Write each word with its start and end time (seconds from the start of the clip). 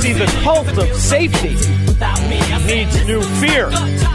See, 0.00 0.12
the 0.12 0.26
cult 0.42 0.68
of 0.78 0.94
safety 0.94 1.56
needs 2.66 3.06
new 3.06 3.22
fear, 3.40 3.70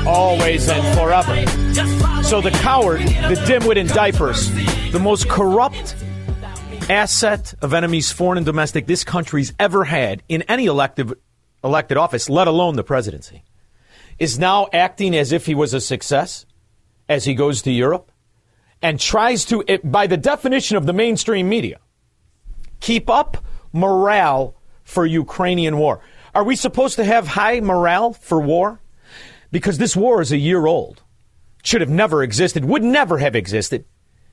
always 0.07 0.69
and 0.69 0.97
forever. 0.97 2.23
So 2.23 2.39
the 2.39 2.51
coward, 2.51 3.01
the 3.01 3.35
dimwit 3.45 3.77
in 3.77 3.87
diapers, 3.87 4.51
the 4.91 4.99
most 4.99 5.27
corrupt 5.27 5.95
asset 6.89 7.53
of 7.61 7.73
enemies, 7.73 8.11
foreign 8.11 8.37
and 8.37 8.45
domestic, 8.45 8.85
this 8.85 9.03
country's 9.03 9.53
ever 9.59 9.83
had 9.83 10.23
in 10.29 10.43
any 10.43 10.65
elective, 10.65 11.13
elected 11.63 11.97
office, 11.97 12.29
let 12.29 12.47
alone 12.47 12.75
the 12.75 12.83
presidency, 12.83 13.43
is 14.19 14.37
now 14.37 14.67
acting 14.71 15.15
as 15.15 15.31
if 15.31 15.45
he 15.45 15.55
was 15.55 15.73
a 15.73 15.81
success 15.81 16.45
as 17.09 17.25
he 17.25 17.33
goes 17.33 17.63
to 17.63 17.71
Europe 17.71 18.11
and 18.81 18.99
tries 18.99 19.45
to, 19.45 19.63
by 19.83 20.07
the 20.07 20.17
definition 20.17 20.77
of 20.77 20.85
the 20.85 20.93
mainstream 20.93 21.49
media, 21.49 21.79
keep 22.79 23.09
up 23.09 23.43
morale 23.73 24.55
for 24.91 25.05
Ukrainian 25.05 25.77
war. 25.77 26.01
Are 26.35 26.43
we 26.43 26.55
supposed 26.55 26.97
to 26.97 27.03
have 27.03 27.27
high 27.27 27.59
morale 27.59 28.13
for 28.13 28.39
war? 28.39 28.79
Because 29.51 29.77
this 29.77 29.95
war 29.95 30.21
is 30.21 30.31
a 30.31 30.37
year 30.37 30.65
old. 30.65 31.01
Should 31.63 31.81
have 31.81 31.89
never 31.89 32.23
existed, 32.23 32.65
would 32.65 32.83
never 32.83 33.17
have 33.19 33.35
existed 33.35 33.85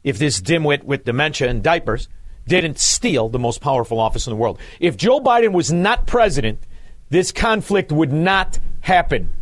if 0.02 0.18
this 0.18 0.40
dimwit 0.40 0.84
with 0.84 1.04
dementia 1.04 1.48
and 1.48 1.62
diapers 1.62 2.08
didn't 2.46 2.78
steal 2.78 3.28
the 3.28 3.38
most 3.38 3.60
powerful 3.60 4.00
office 4.00 4.26
in 4.26 4.30
the 4.30 4.36
world. 4.36 4.58
If 4.80 4.96
Joe 4.96 5.20
Biden 5.20 5.52
was 5.52 5.72
not 5.72 6.06
president, 6.06 6.58
this 7.10 7.30
conflict 7.30 7.92
would 7.92 8.12
not 8.12 8.58
happen. 8.80 9.32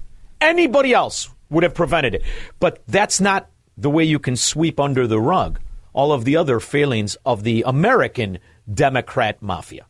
Anybody 0.41 0.93
else 0.93 1.31
would 1.51 1.63
have 1.63 1.75
prevented 1.75 2.15
it. 2.15 2.23
But 2.59 2.83
that's 2.89 3.21
not 3.21 3.49
the 3.79 3.91
way 3.91 4.05
you 4.05 4.19
can 4.19 4.37
sweep 4.37 4.81
under 4.81 5.07
the 5.07 5.21
rug 5.21 5.61
all 5.97 6.13
of 6.13 6.27
the 6.27 6.37
other 6.37 6.61
failings 6.61 7.17
of 7.25 7.43
the 7.43 7.65
American 7.67 8.39
Democrat 8.73 9.41
mafia. 9.41 9.87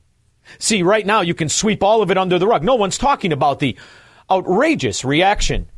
See, 0.59 0.83
right 0.83 1.07
now 1.07 1.21
you 1.21 1.35
can 1.35 1.49
sweep 1.49 1.83
all 1.83 2.03
of 2.03 2.11
it 2.11 2.19
under 2.19 2.39
the 2.39 2.47
rug. 2.47 2.63
No 2.63 2.75
one's 2.75 2.99
talking 2.99 3.33
about 3.33 3.59
the 3.59 3.77
outrageous 4.31 5.05
reaction 5.05 5.69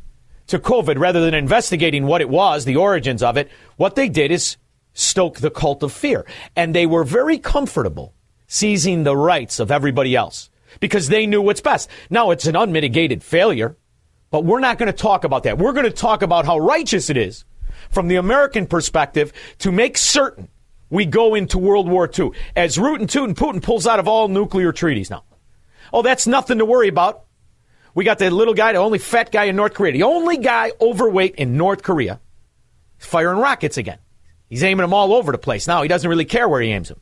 to 0.47 0.59
COVID 0.59 0.97
rather 0.97 1.23
than 1.23 1.33
investigating 1.33 2.05
what 2.05 2.21
it 2.21 2.29
was, 2.29 2.65
the 2.65 2.75
origins 2.75 3.21
of 3.21 3.37
it. 3.37 3.49
What 3.77 3.95
they 3.95 4.09
did 4.09 4.31
is 4.31 4.57
stoke 4.93 5.39
the 5.39 5.51
cult 5.51 5.83
of 5.83 5.91
fear. 5.91 6.25
And 6.55 6.73
they 6.73 6.85
were 6.85 7.03
very 7.03 7.37
comfortable 7.37 8.13
seizing 8.47 9.03
the 9.03 9.15
rights 9.15 9.59
of 9.59 9.71
everybody 9.71 10.15
else 10.15 10.49
because 10.79 11.07
they 11.07 11.25
knew 11.25 11.41
what's 11.41 11.61
best. 11.61 11.89
Now 12.09 12.31
it's 12.31 12.47
an 12.47 12.55
unmitigated 12.55 13.23
failure, 13.23 13.77
but 14.31 14.43
we're 14.43 14.59
not 14.59 14.77
going 14.77 14.91
to 14.91 14.97
talk 14.97 15.23
about 15.23 15.43
that. 15.43 15.57
We're 15.57 15.73
going 15.73 15.85
to 15.85 15.91
talk 15.91 16.21
about 16.21 16.45
how 16.45 16.57
righteous 16.57 17.09
it 17.09 17.17
is 17.17 17.45
from 17.89 18.07
the 18.07 18.15
American 18.17 18.65
perspective 18.65 19.33
to 19.59 19.71
make 19.71 19.97
certain 19.97 20.49
we 20.89 21.05
go 21.05 21.35
into 21.35 21.57
World 21.57 21.89
War 21.89 22.09
II 22.17 22.31
as 22.55 22.79
Root 22.79 23.01
and 23.01 23.09
Putin 23.09 23.61
pulls 23.61 23.87
out 23.87 23.99
of 23.99 24.07
all 24.07 24.27
nuclear 24.27 24.71
treaties 24.71 25.09
now. 25.09 25.23
Oh, 25.93 26.01
that's 26.01 26.27
nothing 26.27 26.59
to 26.59 26.65
worry 26.65 26.87
about. 26.87 27.25
We 27.95 28.05
got 28.05 28.19
the 28.19 28.29
little 28.29 28.53
guy, 28.53 28.73
the 28.73 28.79
only 28.79 28.99
fat 28.99 29.31
guy 29.31 29.45
in 29.45 29.55
North 29.55 29.73
Korea, 29.73 29.93
the 29.93 30.03
only 30.03 30.37
guy 30.37 30.71
overweight 30.79 31.35
in 31.35 31.57
North 31.57 31.83
Korea, 31.83 32.19
firing 32.97 33.39
rockets 33.39 33.77
again. 33.77 33.97
He's 34.47 34.63
aiming 34.63 34.83
them 34.83 34.93
all 34.93 35.13
over 35.13 35.31
the 35.31 35.37
place. 35.37 35.67
Now, 35.67 35.81
he 35.81 35.87
doesn't 35.87 36.09
really 36.09 36.25
care 36.25 36.47
where 36.47 36.61
he 36.61 36.71
aims 36.71 36.89
them. 36.89 37.01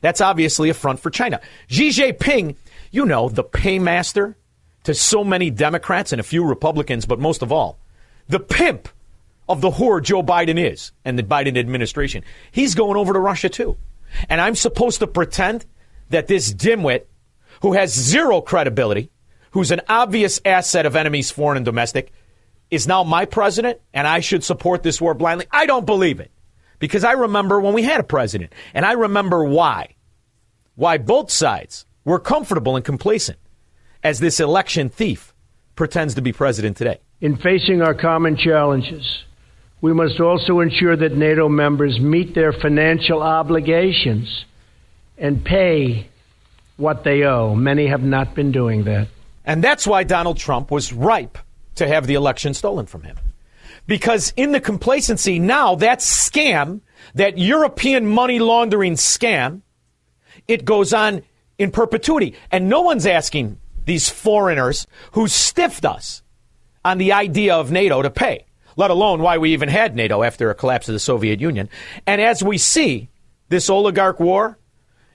That's 0.00 0.20
obviously 0.20 0.68
a 0.68 0.74
front 0.74 1.00
for 1.00 1.10
China. 1.10 1.40
Xi 1.68 1.90
Jinping, 1.90 2.56
you 2.90 3.04
know, 3.04 3.28
the 3.28 3.44
paymaster 3.44 4.36
to 4.84 4.94
so 4.94 5.24
many 5.24 5.50
Democrats 5.50 6.12
and 6.12 6.20
a 6.20 6.24
few 6.24 6.44
Republicans, 6.44 7.04
but 7.04 7.18
most 7.18 7.42
of 7.42 7.52
all, 7.52 7.78
the 8.28 8.40
pimp 8.40 8.88
of 9.48 9.60
the 9.60 9.70
whore 9.70 10.02
Joe 10.02 10.22
Biden 10.22 10.58
is 10.58 10.92
and 11.04 11.18
the 11.18 11.22
Biden 11.22 11.58
administration. 11.58 12.24
He's 12.50 12.74
going 12.74 12.96
over 12.96 13.12
to 13.12 13.18
Russia 13.18 13.48
too. 13.48 13.76
And 14.28 14.40
I'm 14.40 14.54
supposed 14.54 15.00
to 15.00 15.06
pretend 15.06 15.66
that 16.10 16.26
this 16.26 16.52
dimwit 16.52 17.04
who 17.62 17.72
has 17.72 17.92
zero 17.92 18.40
credibility, 18.40 19.10
who's 19.52 19.70
an 19.70 19.80
obvious 19.88 20.40
asset 20.44 20.86
of 20.86 20.96
enemies, 20.96 21.30
foreign 21.30 21.56
and 21.58 21.66
domestic, 21.66 22.12
is 22.70 22.86
now 22.86 23.02
my 23.02 23.24
president 23.24 23.80
and 23.94 24.06
I 24.06 24.20
should 24.20 24.44
support 24.44 24.82
this 24.82 25.00
war 25.00 25.14
blindly. 25.14 25.46
I 25.50 25.66
don't 25.66 25.86
believe 25.86 26.20
it 26.20 26.30
because 26.78 27.04
I 27.04 27.12
remember 27.12 27.60
when 27.60 27.74
we 27.74 27.82
had 27.82 28.00
a 28.00 28.04
president 28.04 28.52
and 28.74 28.84
I 28.84 28.92
remember 28.92 29.44
why. 29.44 29.94
Why 30.74 30.98
both 30.98 31.30
sides 31.30 31.86
were 32.04 32.20
comfortable 32.20 32.76
and 32.76 32.84
complacent 32.84 33.38
as 34.02 34.20
this 34.20 34.38
election 34.38 34.88
thief 34.88 35.34
pretends 35.74 36.14
to 36.14 36.22
be 36.22 36.32
president 36.32 36.76
today. 36.76 37.00
In 37.20 37.36
facing 37.36 37.82
our 37.82 37.94
common 37.94 38.36
challenges, 38.36 39.24
we 39.80 39.92
must 39.92 40.20
also 40.20 40.60
ensure 40.60 40.96
that 40.96 41.16
NATO 41.16 41.48
members 41.48 42.00
meet 42.00 42.34
their 42.34 42.52
financial 42.52 43.22
obligations 43.22 44.44
and 45.16 45.44
pay 45.44 46.08
what 46.76 47.04
they 47.04 47.22
owe. 47.24 47.54
Many 47.54 47.86
have 47.86 48.02
not 48.02 48.34
been 48.34 48.52
doing 48.52 48.84
that. 48.84 49.08
And 49.44 49.62
that's 49.62 49.86
why 49.86 50.04
Donald 50.04 50.36
Trump 50.36 50.70
was 50.70 50.92
ripe 50.92 51.38
to 51.76 51.86
have 51.86 52.06
the 52.06 52.14
election 52.14 52.54
stolen 52.54 52.86
from 52.86 53.02
him. 53.02 53.16
Because 53.86 54.32
in 54.36 54.52
the 54.52 54.60
complacency 54.60 55.38
now, 55.38 55.76
that 55.76 56.00
scam, 56.00 56.80
that 57.14 57.38
European 57.38 58.06
money 58.06 58.38
laundering 58.38 58.94
scam, 58.94 59.62
it 60.46 60.64
goes 60.64 60.92
on 60.92 61.22
in 61.56 61.70
perpetuity. 61.70 62.34
And 62.50 62.68
no 62.68 62.82
one's 62.82 63.06
asking 63.06 63.58
these 63.86 64.10
foreigners 64.10 64.86
who 65.12 65.28
stiffed 65.28 65.84
us 65.84 66.22
on 66.84 66.98
the 66.98 67.12
idea 67.12 67.54
of 67.54 67.72
NATO 67.72 68.02
to 68.02 68.10
pay, 68.10 68.44
let 68.78 68.92
alone 68.92 69.20
why 69.20 69.36
we 69.38 69.52
even 69.52 69.68
had 69.68 69.96
NATO 69.96 70.22
after 70.22 70.50
a 70.50 70.54
collapse 70.54 70.88
of 70.88 70.92
the 70.92 71.00
Soviet 71.00 71.40
Union. 71.40 71.68
And 72.06 72.20
as 72.20 72.44
we 72.44 72.58
see 72.58 73.08
this 73.48 73.68
oligarch 73.68 74.20
war, 74.20 74.56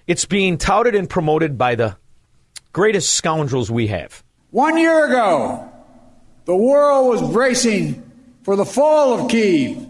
it's 0.06 0.26
being 0.26 0.58
touted 0.58 0.96
and 0.96 1.10
promoted 1.10 1.58
by 1.58 1.76
the 1.76 1.96
greatest 2.74 3.14
scoundrels 3.14 3.72
we 3.72 3.88
have. 3.88 4.22
One 4.52 4.78
year 4.78 5.08
ago, 5.08 5.72
the 6.44 6.56
world 6.58 7.08
was 7.08 7.32
bracing 7.32 8.04
for 8.44 8.58
the 8.58 8.66
fall 8.66 9.14
of 9.14 9.32
Kiev. 9.32 9.88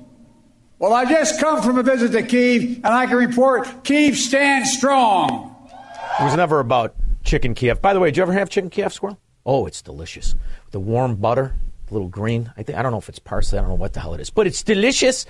Well, 0.77 0.93
I 0.93 1.05
just 1.05 1.39
come 1.39 1.63
from 1.63 1.79
a 1.79 1.83
visit 1.83 2.11
to 2.11 2.21
Kiev, 2.21 2.75
and 2.75 2.85
I 2.85 3.07
can 3.07 3.17
report 3.17 3.83
Kiev 3.83 4.15
stands 4.17 4.71
strong. 4.71 5.55
It 6.19 6.23
was 6.23 6.35
never 6.35 6.59
about 6.59 6.93
chicken 7.23 7.55
Kiev. 7.55 7.81
By 7.81 7.95
the 7.95 7.99
way, 7.99 8.09
did 8.09 8.17
you 8.17 8.23
ever 8.23 8.33
have 8.33 8.49
chicken 8.49 8.69
Kiev 8.69 8.93
squirrel? 8.93 9.17
Oh, 9.47 9.65
it's 9.65 9.81
delicious. 9.81 10.35
The 10.69 10.79
warm 10.79 11.15
butter, 11.15 11.55
little 11.93 12.09
green. 12.09 12.51
I 12.57 12.63
think 12.63 12.77
I 12.77 12.81
don't 12.81 12.91
know 12.91 12.97
if 12.97 13.07
it's 13.09 13.19
parsley. 13.19 13.57
I 13.59 13.61
don't 13.61 13.69
know 13.69 13.75
what 13.75 13.93
the 13.93 13.99
hell 13.99 14.13
it 14.13 14.19
is, 14.19 14.29
but 14.29 14.47
it's 14.47 14.63
delicious. 14.63 15.25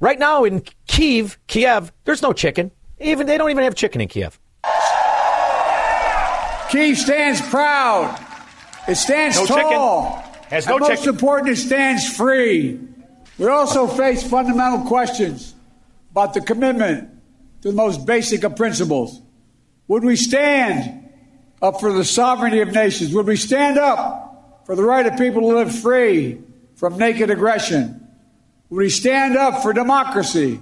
Right 0.00 0.18
now 0.18 0.44
in 0.44 0.62
Kiev, 0.86 1.38
Kiev, 1.48 1.92
there's 2.04 2.22
no 2.22 2.32
chicken. 2.32 2.70
Even 3.00 3.26
they 3.26 3.36
don't 3.38 3.50
even 3.50 3.64
have 3.64 3.74
chicken 3.74 4.00
in 4.00 4.08
Kiev. 4.08 4.38
Kiev 6.70 6.96
stands 6.96 7.40
proud. 7.50 8.18
It 8.88 8.94
stands 8.96 9.36
No 9.36 9.46
tall. 9.46 9.56
chicken. 9.56 10.48
Has 10.50 10.66
and 10.66 10.74
no 10.74 10.78
most 10.88 10.98
chicken. 11.00 11.08
important, 11.14 11.48
it 11.50 11.56
stands 11.56 12.08
free. 12.16 12.78
We 13.38 13.46
also 13.46 13.86
face 13.86 14.22
fundamental 14.28 14.86
questions 14.86 15.54
about 16.10 16.34
the 16.34 16.40
commitment 16.40 17.08
to 17.62 17.68
the 17.68 17.74
most 17.74 18.06
basic 18.06 18.44
of 18.44 18.56
principles. 18.56 19.20
Would 19.88 20.04
we 20.04 20.16
stand 20.16 21.08
up 21.60 21.80
for 21.80 21.92
the 21.92 22.04
sovereignty 22.04 22.60
of 22.60 22.72
nations? 22.72 23.14
Would 23.14 23.26
we 23.26 23.36
stand 23.36 23.78
up 23.78 24.31
for 24.64 24.76
the 24.76 24.82
right 24.82 25.06
of 25.06 25.18
people 25.18 25.42
to 25.42 25.56
live 25.58 25.74
free 25.74 26.40
from 26.76 26.98
naked 26.98 27.30
aggression? 27.30 28.06
Would 28.70 28.78
we 28.78 28.90
stand 28.90 29.36
up 29.36 29.62
for 29.62 29.72
democracy? 29.72 30.60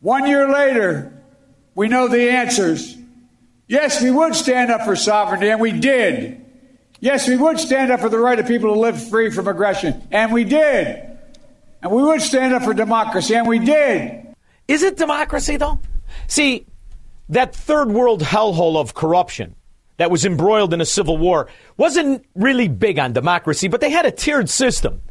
One 0.00 0.26
year 0.26 0.52
later, 0.52 1.22
we 1.74 1.88
know 1.88 2.08
the 2.08 2.30
answers. 2.30 2.96
Yes, 3.66 4.02
we 4.02 4.10
would 4.10 4.34
stand 4.34 4.70
up 4.70 4.82
for 4.84 4.96
sovereignty, 4.96 5.48
and 5.48 5.60
we 5.60 5.72
did. 5.72 6.44
Yes, 7.00 7.26
we 7.26 7.36
would 7.36 7.58
stand 7.58 7.90
up 7.90 8.00
for 8.00 8.08
the 8.08 8.18
right 8.18 8.38
of 8.38 8.46
people 8.46 8.72
to 8.74 8.78
live 8.78 9.08
free 9.08 9.30
from 9.30 9.48
aggression, 9.48 10.06
and 10.10 10.32
we 10.32 10.44
did. 10.44 11.08
And 11.82 11.90
we 11.90 12.02
would 12.02 12.22
stand 12.22 12.54
up 12.54 12.62
for 12.62 12.74
democracy, 12.74 13.34
and 13.34 13.48
we 13.48 13.58
did. 13.58 14.34
Is 14.68 14.82
it 14.82 14.96
democracy, 14.96 15.56
though? 15.56 15.80
See, 16.28 16.66
that 17.28 17.54
third 17.54 17.90
world 17.90 18.22
hellhole 18.22 18.76
of 18.76 18.94
corruption 18.94 19.56
that 19.97 20.11
was 20.11 20.25
embroiled 20.25 20.73
in 20.73 20.81
a 20.81 20.85
civil 20.85 21.17
war 21.17 21.47
wasn't 21.75 22.25
really 22.35 22.67
big 22.67 22.99
on 22.99 23.13
democracy, 23.13 23.67
but 23.67 23.81
they 23.81 23.91
had 23.91 24.05
a 24.05 24.11
tiered 24.11 24.49
system. 24.49 25.01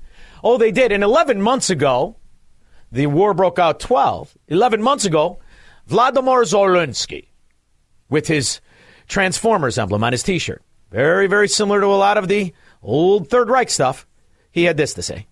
Oh, 0.42 0.56
they 0.58 0.70
did. 0.70 0.92
And 0.92 1.02
11 1.02 1.42
months 1.42 1.70
ago, 1.70 2.16
the 2.92 3.06
war 3.06 3.34
broke 3.34 3.58
out 3.58 3.80
12. 3.80 4.36
11 4.48 4.82
months 4.82 5.04
ago, 5.04 5.38
Vladimir 5.86 6.42
Zelensky, 6.42 7.26
with 8.08 8.28
his 8.28 8.60
Transformers 9.08 9.78
emblem 9.78 10.02
on 10.04 10.12
his 10.12 10.22
t 10.22 10.38
shirt, 10.38 10.62
very, 10.90 11.26
very 11.26 11.48
similar 11.48 11.80
to 11.80 11.86
a 11.86 12.00
lot 12.06 12.16
of 12.18 12.28
the 12.28 12.52
old 12.82 13.28
Third 13.28 13.48
Reich 13.48 13.70
stuff, 13.70 14.06
he 14.50 14.64
had 14.64 14.76
this 14.76 14.94
to 14.94 15.02
say. 15.02 15.26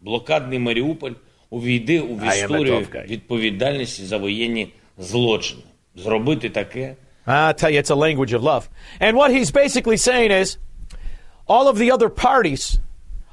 Блокадний 0.00 0.58
Маріуполь 0.58 1.12
увійде 1.50 2.00
у 2.00 2.16
I 2.16 2.20
am 2.20 2.22
a 2.22 2.34
історію 2.34 2.74
tough 2.74 2.90
guy. 2.96 3.06
відповідальності 3.08 4.04
за 4.04 4.16
воєнні 4.16 4.72
злочини. 4.98 5.62
Зробити 5.94 6.50
таке 6.50 6.96
I 7.27 7.53
tell 7.53 7.69
you, 7.69 7.79
it's 7.79 7.89
a 7.89 7.95
language 7.95 8.33
of 8.33 8.43
love. 8.43 8.69
And 8.99 9.15
what 9.15 9.31
he's 9.31 9.51
basically 9.51 9.97
saying 9.97 10.31
is 10.31 10.57
all 11.47 11.67
of 11.67 11.77
the 11.77 11.91
other 11.91 12.09
parties, 12.09 12.79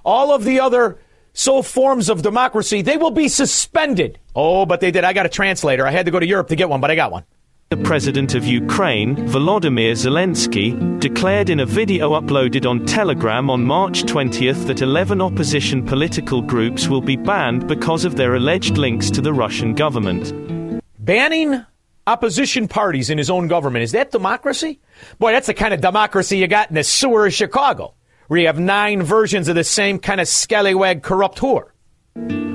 all 0.04 0.32
of 0.32 0.44
the 0.44 0.60
other 0.60 0.98
so 1.32 1.62
forms 1.62 2.08
of 2.08 2.22
democracy, 2.22 2.82
they 2.82 2.96
will 2.96 3.12
be 3.12 3.28
suspended. 3.28 4.18
Oh, 4.34 4.66
but 4.66 4.80
they 4.80 4.90
did. 4.90 5.04
I 5.04 5.12
got 5.12 5.26
a 5.26 5.28
translator. 5.28 5.86
I 5.86 5.90
had 5.90 6.06
to 6.06 6.12
go 6.12 6.18
to 6.18 6.26
Europe 6.26 6.48
to 6.48 6.56
get 6.56 6.68
one, 6.68 6.80
but 6.80 6.90
I 6.90 6.94
got 6.94 7.12
one. 7.12 7.24
The 7.70 7.76
president 7.76 8.34
of 8.34 8.46
Ukraine, 8.46 9.14
Volodymyr 9.28 9.92
Zelensky, 9.92 10.98
declared 11.00 11.50
in 11.50 11.60
a 11.60 11.66
video 11.66 12.18
uploaded 12.18 12.64
on 12.64 12.86
Telegram 12.86 13.50
on 13.50 13.62
March 13.62 14.04
20th 14.04 14.66
that 14.68 14.80
11 14.80 15.20
opposition 15.20 15.84
political 15.84 16.40
groups 16.40 16.88
will 16.88 17.02
be 17.02 17.16
banned 17.16 17.68
because 17.68 18.06
of 18.06 18.16
their 18.16 18.36
alleged 18.36 18.78
links 18.78 19.10
to 19.10 19.20
the 19.20 19.34
Russian 19.34 19.74
government. 19.74 20.32
Banning 20.98 21.62
opposition 22.08 22.68
parties 22.68 23.10
in 23.10 23.18
his 23.18 23.28
own 23.28 23.48
government, 23.48 23.82
is 23.82 23.92
that 23.92 24.10
democracy? 24.10 24.80
Boy, 25.18 25.32
that's 25.32 25.46
the 25.46 25.54
kind 25.54 25.74
of 25.74 25.80
democracy 25.80 26.38
you 26.38 26.48
got 26.48 26.70
in 26.70 26.74
the 26.74 26.82
sewer 26.82 27.26
of 27.26 27.34
Chicago, 27.34 27.94
where 28.28 28.40
you 28.40 28.46
have 28.46 28.58
nine 28.58 29.02
versions 29.02 29.46
of 29.48 29.54
the 29.54 29.62
same 29.62 29.98
kind 29.98 30.20
of 30.20 30.26
scallywag 30.26 31.02
corrupt 31.02 31.38
whore. 31.38 31.70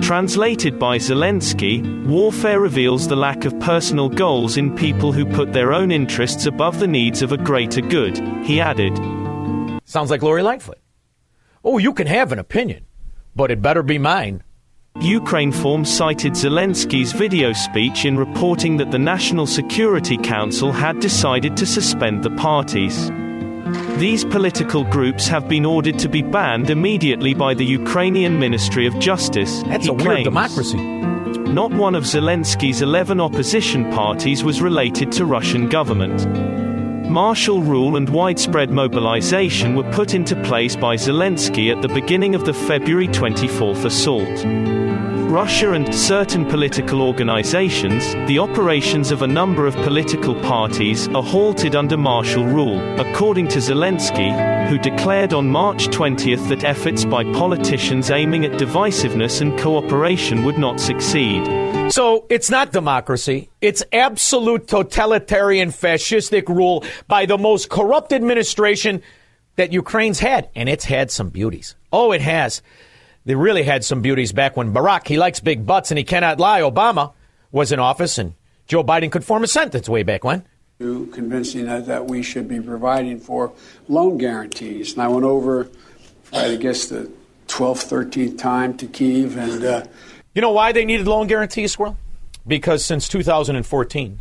Translated 0.01 0.79
by 0.79 0.97
Zelensky, 0.97 1.81
warfare 2.07 2.59
reveals 2.59 3.07
the 3.07 3.15
lack 3.15 3.45
of 3.45 3.57
personal 3.59 4.09
goals 4.09 4.57
in 4.57 4.75
people 4.75 5.13
who 5.13 5.25
put 5.25 5.53
their 5.53 5.71
own 5.71 5.91
interests 5.91 6.45
above 6.45 6.79
the 6.79 6.87
needs 6.87 7.21
of 7.21 7.31
a 7.31 7.37
greater 7.37 7.81
good, 7.81 8.17
he 8.43 8.59
added. 8.59 8.97
Sounds 9.85 10.09
like 10.09 10.23
Lori 10.23 10.41
Lightfoot. 10.41 10.79
Oh, 11.63 11.77
you 11.77 11.93
can 11.93 12.07
have 12.07 12.31
an 12.31 12.39
opinion, 12.39 12.85
but 13.35 13.51
it 13.51 13.61
better 13.61 13.83
be 13.83 13.99
mine. 13.99 14.43
Ukrinform 14.97 15.87
cited 15.87 16.33
Zelensky's 16.33 17.13
video 17.13 17.51
speech 17.51 18.05
in 18.05 18.15
reporting 18.15 18.77
that 18.77 18.91
the 18.91 18.99
National 18.99 19.47
Security 19.47 20.17
Council 20.17 20.71
had 20.71 20.99
decided 20.99 21.57
to 21.57 21.65
suspend 21.65 22.23
the 22.23 22.29
parties. 22.29 23.09
These 23.97 24.23
political 24.25 24.83
groups 24.83 25.27
have 25.27 25.49
been 25.49 25.65
ordered 25.65 25.97
to 25.99 26.09
be 26.09 26.21
banned 26.21 26.69
immediately 26.69 27.33
by 27.33 27.55
the 27.55 27.65
Ukrainian 27.65 28.39
Ministry 28.39 28.85
of 28.85 28.97
Justice. 28.99 29.63
That's 29.63 29.87
a 29.87 29.93
weird 29.93 30.25
democracy. 30.25 30.77
Not 30.77 31.73
one 31.73 31.95
of 31.95 32.03
Zelensky's 32.03 32.83
11 32.83 33.19
opposition 33.19 33.91
parties 33.91 34.43
was 34.43 34.61
related 34.61 35.11
to 35.13 35.25
Russian 35.25 35.69
government. 35.69 36.21
Martial 37.09 37.61
rule 37.61 37.95
and 37.97 38.09
widespread 38.09 38.71
mobilization 38.71 39.75
were 39.75 39.89
put 39.91 40.13
into 40.13 40.35
place 40.43 40.75
by 40.75 40.95
Zelensky 40.95 41.75
at 41.75 41.81
the 41.81 41.87
beginning 41.87 42.33
of 42.33 42.45
the 42.45 42.53
February 42.53 43.07
24th 43.07 43.85
assault. 43.85 44.45
Russia 45.29 45.71
and 45.71 45.93
certain 45.93 46.45
political 46.45 47.01
organizations, 47.01 48.13
the 48.27 48.39
operations 48.39 49.11
of 49.11 49.21
a 49.21 49.27
number 49.27 49.65
of 49.65 49.73
political 49.77 50.35
parties, 50.41 51.07
are 51.09 51.23
halted 51.23 51.75
under 51.75 51.97
martial 51.97 52.45
rule, 52.45 52.79
according 52.99 53.47
to 53.47 53.59
Zelensky, 53.59 54.31
who 54.69 54.77
declared 54.77 55.33
on 55.33 55.49
March 55.49 55.87
20th 55.87 56.47
that 56.49 56.63
efforts 56.63 57.03
by 57.03 57.23
politicians 57.33 58.11
aiming 58.11 58.45
at 58.45 58.59
divisiveness 58.59 59.41
and 59.41 59.59
cooperation 59.59 60.43
would 60.43 60.57
not 60.57 60.79
succeed. 60.79 61.43
So 61.93 62.25
it's 62.27 62.49
not 62.49 62.71
democracy. 62.71 63.51
It's 63.61 63.83
absolute 63.93 64.67
totalitarian 64.67 65.69
fascistic 65.69 66.49
rule 66.49 66.83
by 67.07 67.27
the 67.27 67.37
most 67.37 67.69
corrupt 67.69 68.11
administration 68.11 69.03
that 69.57 69.71
Ukraine's 69.71 70.19
had. 70.19 70.49
And 70.55 70.67
it's 70.69 70.85
had 70.85 71.11
some 71.11 71.29
beauties. 71.29 71.75
Oh, 71.91 72.11
it 72.11 72.21
has. 72.21 72.63
They 73.25 73.35
really 73.35 73.61
had 73.61 73.85
some 73.85 74.01
beauties 74.01 74.31
back 74.31 74.57
when 74.57 74.73
Barack, 74.73 75.07
he 75.07 75.19
likes 75.19 75.39
big 75.39 75.67
butts 75.67 75.91
and 75.91 75.99
he 75.99 76.03
cannot 76.03 76.39
lie, 76.39 76.61
Obama 76.61 77.13
was 77.51 77.71
in 77.71 77.77
office 77.77 78.17
and 78.17 78.33
Joe 78.65 78.83
Biden 78.83 79.11
could 79.11 79.23
form 79.23 79.43
a 79.43 79.47
sentence 79.47 79.87
way 79.87 80.01
back 80.01 80.23
when. 80.23 80.47
to 80.79 81.05
convincing 81.13 81.67
us 81.69 81.85
that 81.85 82.07
we 82.07 82.23
should 82.23 82.47
be 82.47 82.59
providing 82.59 83.19
for 83.19 83.53
loan 83.87 84.17
guarantees. 84.17 84.93
And 84.93 85.03
I 85.03 85.09
went 85.09 85.25
over, 85.25 85.69
I 86.33 86.55
guess, 86.55 86.87
the 86.87 87.11
12th, 87.49 87.85
13th 87.87 88.39
time 88.39 88.75
to 88.77 88.87
Kiev, 88.87 89.37
and 89.37 89.63
uh, 89.63 89.83
You 90.33 90.41
know 90.41 90.51
why 90.51 90.71
they 90.71 90.85
needed 90.85 91.07
loan 91.07 91.27
guarantees, 91.27 91.73
Squirrel? 91.73 91.97
Because 92.45 92.83
since 92.83 93.07
2014, 93.07 94.19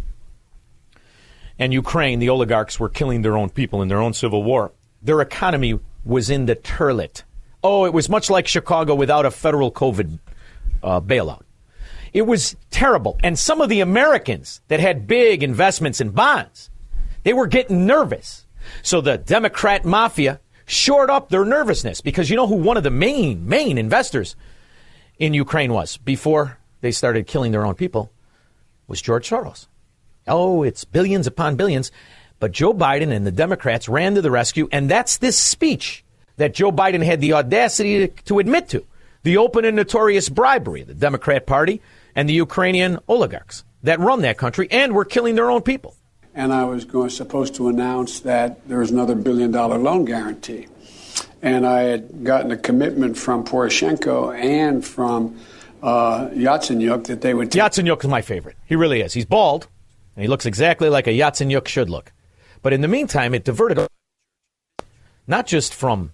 and 1.59 1.73
Ukraine, 1.73 2.19
the 2.19 2.29
oligarchs 2.29 2.79
were 2.79 2.89
killing 2.89 3.23
their 3.23 3.37
own 3.37 3.49
people 3.49 3.83
in 3.83 3.89
their 3.89 4.01
own 4.01 4.13
civil 4.13 4.43
war, 4.43 4.73
their 5.03 5.21
economy 5.21 5.79
was 6.05 6.29
in 6.29 6.47
the 6.47 6.57
turlet. 6.57 7.23
Oh, 7.63 7.85
it 7.85 7.93
was 7.93 8.09
much 8.09 8.29
like 8.29 8.47
Chicago 8.47 8.95
without 8.95 9.25
a 9.25 9.31
federal 9.31 9.73
COVID 9.73 10.19
uh, 10.83 11.01
bailout. 11.01 11.43
It 12.13 12.23
was 12.23 12.57
terrible. 12.71 13.19
And 13.23 13.39
some 13.39 13.61
of 13.61 13.69
the 13.69 13.81
Americans 13.81 14.61
that 14.69 14.81
had 14.81 15.07
big 15.07 15.43
investments 15.43 16.01
in 16.01 16.11
bonds, 16.11 16.71
they 17.23 17.33
were 17.33 17.47
getting 17.47 17.87
nervous. 17.87 18.47
So 18.83 19.01
the 19.01 19.17
Democrat 19.17 19.85
mafia 19.85 20.41
shored 20.67 21.11
up 21.11 21.29
their 21.31 21.45
nervousness 21.45 22.01
because 22.01 22.29
you 22.29 22.37
know 22.37 22.47
who 22.47 22.57
one 22.57 22.77
of 22.77 22.83
the 22.83 22.91
main, 22.91 23.49
main 23.49 23.79
investors 23.79 24.37
in 25.23 25.35
Ukraine 25.35 25.73
was 25.73 25.99
before 25.99 26.59
they 26.81 26.91
started 26.91 27.29
killing 27.29 27.53
their 27.53 27.65
own 27.65 27.77
people 27.77 28.11
was 28.89 29.01
George 29.01 29.31
Soros. 29.31 29.69
Oh, 30.27 30.65
it's 30.65 30.85
billions 30.85 31.29
upon 31.29 31.55
billions. 31.55 31.93
But 32.41 32.51
Joe 32.51 32.75
Biden 32.75 33.13
and 33.13 33.25
the 33.25 33.31
Democrats 33.31 33.89
ran 33.89 34.17
to 34.17 34.21
the 34.21 34.33
rescue, 34.33 34.69
and 34.73 34.91
that's 34.91 35.19
this 35.19 35.39
speech 35.39 36.05
that 36.39 36.55
Joe 36.55 36.73
Biden 36.73 37.05
had 37.05 37.21
the 37.21 37.35
audacity 37.35 38.09
to, 38.09 38.23
to 38.25 38.41
admit 38.41 38.69
to 38.71 38.85
the 39.23 39.37
open 39.37 39.65
and 39.65 39.77
notorious 39.77 40.29
bribery 40.29 40.81
of 40.81 40.89
the 40.89 40.95
Democrat 40.95 41.47
Party 41.47 41.81
and 42.17 42.29
the 42.29 42.35
Ukrainian 42.35 42.99
oligarchs 43.07 43.63
that 43.85 44.01
run 44.01 44.23
that 44.23 44.39
country 44.39 44.67
and 44.73 44.93
were 44.93 45.05
killing 45.05 45.37
their 45.37 45.53
own 45.53 45.63
people. 45.63 45.95
and 46.35 46.53
I 46.53 46.65
was 46.65 46.85
going, 46.85 47.11
supposed 47.11 47.55
to 47.55 47.69
announce 47.69 48.19
that 48.21 48.67
there 48.69 48.81
was 48.81 48.91
another 48.91 49.15
billion 49.15 49.53
dollar 49.53 49.79
loan 49.79 50.05
guarantee. 50.05 50.67
And 51.43 51.67
I 51.67 51.81
had 51.83 52.25
gotten 52.25 52.53
a 52.53 52.57
commitment 52.57 53.19
from 53.19 53.45
Poroshenko 53.45 54.35
and 54.35 54.85
from 54.85 55.39
uh, 55.83 56.29
Yatsenyuk 56.29 57.07
that 57.07 57.21
they 57.21 57.35
would 57.35 57.51
Yatsenyuk 57.51 58.05
is 58.05 58.09
my 58.09 58.23
favorite. 58.23 58.57
He 58.65 58.77
really 58.77 59.01
is. 59.01 59.13
He's 59.13 59.27
bald, 59.27 59.67
and 60.15 60.23
he 60.23 60.29
looks 60.29 60.47
exactly 60.47 60.89
like 60.89 61.09
a 61.09 61.11
Yatsenyuk 61.11 61.67
should 61.67 61.91
look. 61.91 62.13
But 62.63 62.73
in 62.73 62.81
the 62.81 62.89
meantime, 62.89 63.35
it 63.35 63.45
diverted 63.45 63.89
not 65.27 65.47
just 65.47 65.75
from 65.75 66.13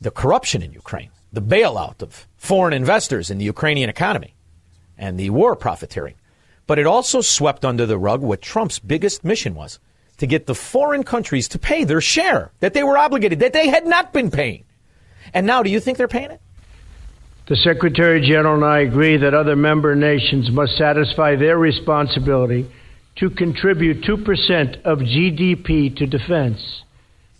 the 0.00 0.10
corruption 0.10 0.62
in 0.62 0.72
Ukraine, 0.72 1.10
the 1.32 1.42
bailout 1.42 2.02
of 2.02 2.26
foreign 2.36 2.72
investors 2.72 3.30
in 3.30 3.38
the 3.38 3.44
Ukrainian 3.44 3.88
economy, 3.88 4.34
and 4.98 5.18
the 5.18 5.30
war 5.30 5.54
profiteering, 5.54 6.14
but 6.66 6.78
it 6.78 6.86
also 6.86 7.20
swept 7.20 7.64
under 7.64 7.86
the 7.86 7.98
rug 7.98 8.20
what 8.20 8.42
Trump's 8.42 8.78
biggest 8.78 9.24
mission 9.24 9.54
was 9.54 9.78
to 10.22 10.26
get 10.28 10.46
the 10.46 10.54
foreign 10.54 11.02
countries 11.02 11.48
to 11.48 11.58
pay 11.58 11.82
their 11.82 12.00
share 12.00 12.52
that 12.60 12.74
they 12.74 12.84
were 12.84 12.96
obligated, 12.96 13.40
that 13.40 13.52
they 13.52 13.66
had 13.66 13.84
not 13.84 14.12
been 14.12 14.30
paying. 14.30 14.62
And 15.34 15.48
now, 15.48 15.64
do 15.64 15.68
you 15.68 15.80
think 15.80 15.98
they're 15.98 16.06
paying 16.06 16.30
it? 16.30 16.40
The 17.48 17.56
Secretary 17.56 18.20
General 18.20 18.54
and 18.54 18.64
I 18.64 18.82
agree 18.82 19.16
that 19.16 19.34
other 19.34 19.56
member 19.56 19.96
nations 19.96 20.48
must 20.48 20.78
satisfy 20.78 21.34
their 21.34 21.58
responsibility 21.58 22.70
to 23.16 23.30
contribute 23.30 24.04
2% 24.04 24.82
of 24.82 25.00
GDP 25.00 25.96
to 25.96 26.06
defense. 26.06 26.82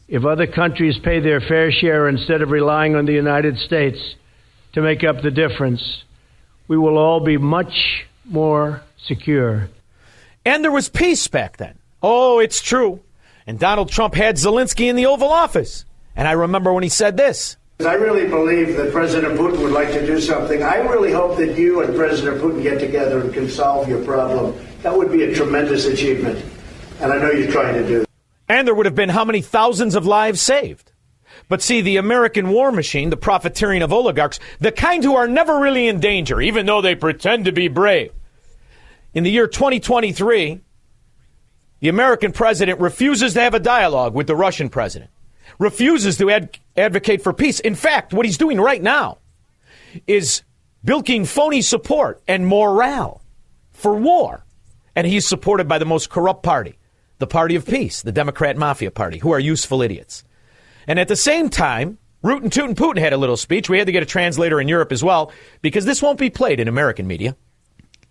If 0.08 0.24
other 0.24 0.48
countries 0.48 0.98
pay 1.04 1.20
their 1.20 1.40
fair 1.40 1.70
share 1.70 2.08
instead 2.08 2.42
of 2.42 2.50
relying 2.50 2.96
on 2.96 3.06
the 3.06 3.12
United 3.12 3.58
States 3.58 4.16
to 4.72 4.82
make 4.82 5.04
up 5.04 5.22
the 5.22 5.30
difference, 5.30 6.02
we 6.66 6.76
will 6.76 6.98
all 6.98 7.20
be 7.20 7.36
much 7.36 8.06
more 8.24 8.82
secure. 9.06 9.68
And 10.44 10.64
there 10.64 10.72
was 10.72 10.88
peace 10.88 11.28
back 11.28 11.58
then. 11.58 11.78
Oh, 12.02 12.40
it's 12.40 12.60
true. 12.60 13.00
And 13.46 13.58
Donald 13.58 13.90
Trump 13.90 14.14
had 14.14 14.36
Zelensky 14.36 14.86
in 14.86 14.96
the 14.96 15.06
Oval 15.06 15.30
Office. 15.30 15.84
And 16.16 16.28
I 16.28 16.32
remember 16.32 16.72
when 16.72 16.82
he 16.82 16.88
said 16.88 17.16
this. 17.16 17.56
I 17.80 17.94
really 17.94 18.28
believe 18.28 18.76
that 18.76 18.92
President 18.92 19.38
Putin 19.38 19.60
would 19.62 19.72
like 19.72 19.88
to 19.92 20.06
do 20.06 20.20
something. 20.20 20.62
I 20.62 20.76
really 20.76 21.10
hope 21.10 21.36
that 21.38 21.58
you 21.58 21.80
and 21.82 21.94
President 21.96 22.40
Putin 22.40 22.62
get 22.62 22.78
together 22.78 23.20
and 23.20 23.32
can 23.32 23.48
solve 23.48 23.88
your 23.88 24.04
problem. 24.04 24.54
That 24.82 24.96
would 24.96 25.10
be 25.10 25.24
a 25.24 25.34
tremendous 25.34 25.86
achievement. 25.86 26.44
And 27.00 27.12
I 27.12 27.18
know 27.18 27.30
you're 27.30 27.50
trying 27.50 27.74
to 27.74 27.86
do 27.86 27.98
that. 28.00 28.08
And 28.48 28.66
there 28.68 28.74
would 28.74 28.86
have 28.86 28.94
been 28.94 29.08
how 29.08 29.24
many 29.24 29.40
thousands 29.40 29.94
of 29.94 30.06
lives 30.06 30.40
saved? 30.40 30.92
But 31.48 31.62
see, 31.62 31.80
the 31.80 31.96
American 31.96 32.50
war 32.50 32.70
machine, 32.70 33.10
the 33.10 33.16
profiteering 33.16 33.82
of 33.82 33.92
oligarchs, 33.92 34.38
the 34.60 34.70
kind 34.70 35.02
who 35.02 35.16
are 35.16 35.26
never 35.26 35.58
really 35.58 35.88
in 35.88 35.98
danger, 35.98 36.40
even 36.40 36.66
though 36.66 36.80
they 36.80 36.94
pretend 36.94 37.46
to 37.46 37.52
be 37.52 37.68
brave. 37.68 38.12
In 39.14 39.24
the 39.24 39.30
year 39.30 39.46
2023, 39.46 40.60
the 41.82 41.88
American 41.88 42.30
president 42.30 42.78
refuses 42.78 43.34
to 43.34 43.40
have 43.40 43.54
a 43.54 43.58
dialogue 43.58 44.14
with 44.14 44.28
the 44.28 44.36
Russian 44.36 44.68
president, 44.68 45.10
refuses 45.58 46.16
to 46.18 46.30
ad- 46.30 46.56
advocate 46.76 47.22
for 47.22 47.32
peace. 47.32 47.58
In 47.58 47.74
fact, 47.74 48.14
what 48.14 48.24
he's 48.24 48.38
doing 48.38 48.60
right 48.60 48.80
now 48.80 49.18
is 50.06 50.42
bilking 50.84 51.24
phony 51.24 51.60
support 51.60 52.22
and 52.28 52.46
morale 52.46 53.20
for 53.72 53.96
war. 53.96 54.46
And 54.94 55.08
he's 55.08 55.26
supported 55.26 55.66
by 55.66 55.78
the 55.78 55.84
most 55.84 56.08
corrupt 56.08 56.44
party, 56.44 56.78
the 57.18 57.26
Party 57.26 57.56
of 57.56 57.66
Peace, 57.66 58.00
the 58.00 58.12
Democrat 58.12 58.56
Mafia 58.56 58.92
Party, 58.92 59.18
who 59.18 59.32
are 59.32 59.40
useful 59.40 59.82
idiots. 59.82 60.22
And 60.86 61.00
at 61.00 61.08
the 61.08 61.16
same 61.16 61.48
time, 61.48 61.98
Rootin' 62.22 62.50
Tootin' 62.50 62.76
Putin 62.76 63.00
had 63.00 63.12
a 63.12 63.16
little 63.16 63.36
speech. 63.36 63.68
We 63.68 63.78
had 63.78 63.86
to 63.86 63.92
get 63.92 64.04
a 64.04 64.06
translator 64.06 64.60
in 64.60 64.68
Europe 64.68 64.92
as 64.92 65.02
well 65.02 65.32
because 65.62 65.84
this 65.84 66.00
won't 66.00 66.20
be 66.20 66.30
played 66.30 66.60
in 66.60 66.68
American 66.68 67.08
media. 67.08 67.34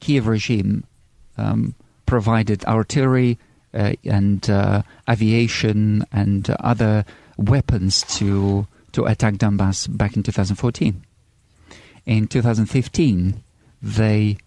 Kiev 0.02 0.28
regime 0.28 0.84
um, 1.38 1.74
provided 2.06 2.66
artillery 2.66 3.40
and 3.74 4.50
uh, 4.50 4.82
aviation 5.10 6.06
and 6.12 6.50
uh, 6.50 6.58
other 6.60 7.06
weapons 7.38 8.04
to 8.18 8.68
to 8.92 9.06
attack 9.06 9.36
Donbass 9.36 9.88
back 9.96 10.18
in 10.18 10.24
2014. 10.24 11.02
In 12.06 12.28
2015, 12.28 13.42
they 13.82 14.38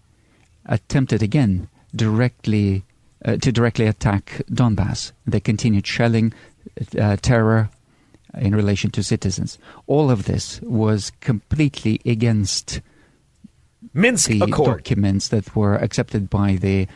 attempted 0.67 1.23
again 1.23 1.67
directly 1.95 2.83
uh, 3.23 3.37
to 3.37 3.51
directly 3.51 3.87
attack 3.87 4.43
Donbass. 4.51 5.13
They 5.25 5.39
continued 5.39 5.87
shelling, 5.87 6.33
uh, 6.99 7.17
terror 7.17 7.69
in 8.37 8.55
relation 8.55 8.91
to 8.91 9.03
citizens. 9.03 9.57
All 9.87 10.11
of 10.11 10.25
this 10.25 10.61
was 10.61 11.11
completely 11.21 12.01
against 12.05 12.81
Minsk 13.93 14.29
the 14.29 14.41
Accord. 14.41 14.77
documents 14.77 15.29
that 15.29 15.55
were 15.55 15.75
accepted 15.75 16.29
by 16.29 16.55
the 16.55 16.83
uh, 16.83 16.91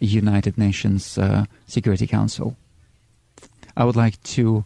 United 0.00 0.56
Nations 0.58 1.18
uh, 1.18 1.44
Security 1.66 2.06
Council. 2.06 2.56
I 3.76 3.84
would 3.84 3.96
like 3.96 4.22
to 4.22 4.64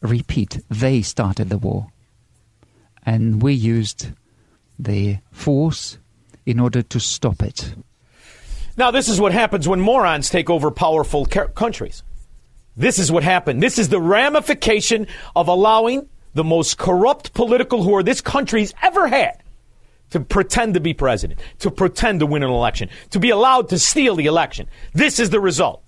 repeat: 0.00 0.60
they 0.68 1.02
started 1.02 1.48
the 1.48 1.58
war, 1.58 1.88
and 3.04 3.42
we 3.42 3.52
used 3.52 4.08
the 4.78 5.18
force 5.32 5.98
in 6.44 6.60
order 6.60 6.82
to 6.82 7.00
stop 7.00 7.42
it. 7.42 7.74
Now, 8.76 8.90
this 8.90 9.08
is 9.08 9.20
what 9.20 9.32
happens 9.32 9.66
when 9.66 9.80
morons 9.80 10.28
take 10.28 10.50
over 10.50 10.70
powerful 10.70 11.24
ca- 11.24 11.48
countries. 11.48 12.02
This 12.76 12.98
is 12.98 13.10
what 13.10 13.22
happened. 13.22 13.62
This 13.62 13.78
is 13.78 13.88
the 13.88 14.00
ramification 14.00 15.06
of 15.34 15.48
allowing 15.48 16.08
the 16.34 16.44
most 16.44 16.76
corrupt 16.76 17.32
political 17.32 17.82
whore 17.82 18.04
this 18.04 18.20
country's 18.20 18.74
ever 18.82 19.08
had 19.08 19.42
to 20.10 20.20
pretend 20.20 20.74
to 20.74 20.80
be 20.80 20.94
president, 20.94 21.40
to 21.60 21.70
pretend 21.70 22.20
to 22.20 22.26
win 22.26 22.42
an 22.42 22.50
election, 22.50 22.88
to 23.10 23.18
be 23.18 23.30
allowed 23.30 23.68
to 23.70 23.78
steal 23.78 24.16
the 24.16 24.26
election. 24.26 24.68
This 24.92 25.18
is 25.18 25.30
the 25.30 25.40
result. 25.40 25.82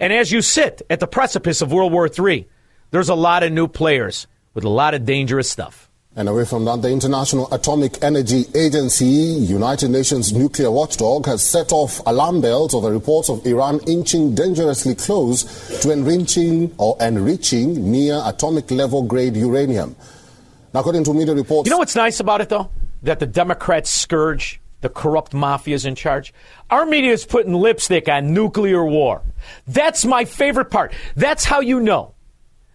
And 0.00 0.12
as 0.12 0.32
you 0.32 0.42
sit 0.42 0.82
at 0.90 1.00
the 1.00 1.06
precipice 1.06 1.62
of 1.62 1.72
World 1.72 1.92
War 1.92 2.08
III, 2.08 2.48
there's 2.90 3.08
a 3.08 3.14
lot 3.14 3.42
of 3.42 3.52
new 3.52 3.68
players 3.68 4.26
with 4.54 4.64
a 4.64 4.68
lot 4.68 4.94
of 4.94 5.04
dangerous 5.04 5.50
stuff. 5.50 5.90
And 6.18 6.30
away 6.30 6.46
from 6.46 6.64
that, 6.64 6.80
the 6.80 6.90
International 6.90 7.46
Atomic 7.52 8.02
Energy 8.02 8.46
Agency, 8.54 9.04
United 9.04 9.90
Nations 9.90 10.32
nuclear 10.32 10.70
watchdog, 10.70 11.26
has 11.26 11.42
set 11.42 11.72
off 11.72 12.00
alarm 12.06 12.40
bells 12.40 12.74
over 12.74 12.90
reports 12.90 13.28
of 13.28 13.44
Iran 13.44 13.80
inching 13.86 14.34
dangerously 14.34 14.94
close 14.94 15.42
to 15.82 15.92
enriching 15.92 16.74
or 16.78 16.96
enriching 17.02 17.92
near 17.92 18.22
atomic 18.24 18.70
level 18.70 19.02
grade 19.02 19.36
uranium. 19.36 19.94
Now, 20.72 20.80
according 20.80 21.04
to 21.04 21.12
media 21.12 21.34
reports, 21.34 21.66
You 21.66 21.72
know 21.72 21.78
what's 21.78 21.94
nice 21.96 22.18
about 22.20 22.40
it, 22.40 22.48
though? 22.48 22.70
That 23.06 23.20
the 23.20 23.26
Democrats 23.26 23.88
scourge 23.88 24.60
the 24.80 24.88
corrupt 24.88 25.30
mafias 25.30 25.86
in 25.86 25.94
charge. 25.94 26.34
Our 26.70 26.84
media 26.84 27.12
is 27.12 27.24
putting 27.24 27.54
lipstick 27.54 28.08
on 28.08 28.34
nuclear 28.34 28.84
war. 28.84 29.22
That's 29.64 30.04
my 30.04 30.24
favorite 30.24 30.72
part. 30.72 30.92
That's 31.14 31.44
how 31.44 31.60
you 31.60 31.78
know. 31.78 32.14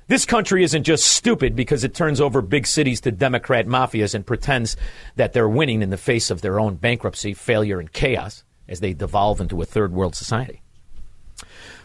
This 0.07 0.25
country 0.25 0.63
isn't 0.63 0.83
just 0.83 1.03
stupid 1.03 1.53
because 1.53 1.83
it 1.83 1.93
turns 1.93 2.21
over 2.21 2.41
big 2.41 2.65
cities 2.65 3.01
to 3.01 3.11
Democrat 3.11 3.67
mafias 3.67 4.15
and 4.15 4.25
pretends 4.25 4.77
that 5.17 5.33
they're 5.33 5.49
winning 5.49 5.81
in 5.81 5.89
the 5.89 5.97
face 5.97 6.31
of 6.31 6.39
their 6.39 6.61
own 6.61 6.75
bankruptcy, 6.75 7.33
failure, 7.33 7.81
and 7.81 7.91
chaos 7.91 8.45
as 8.69 8.79
they 8.79 8.93
devolve 8.93 9.41
into 9.41 9.61
a 9.61 9.65
third 9.65 9.91
world 9.91 10.15
society. 10.15 10.61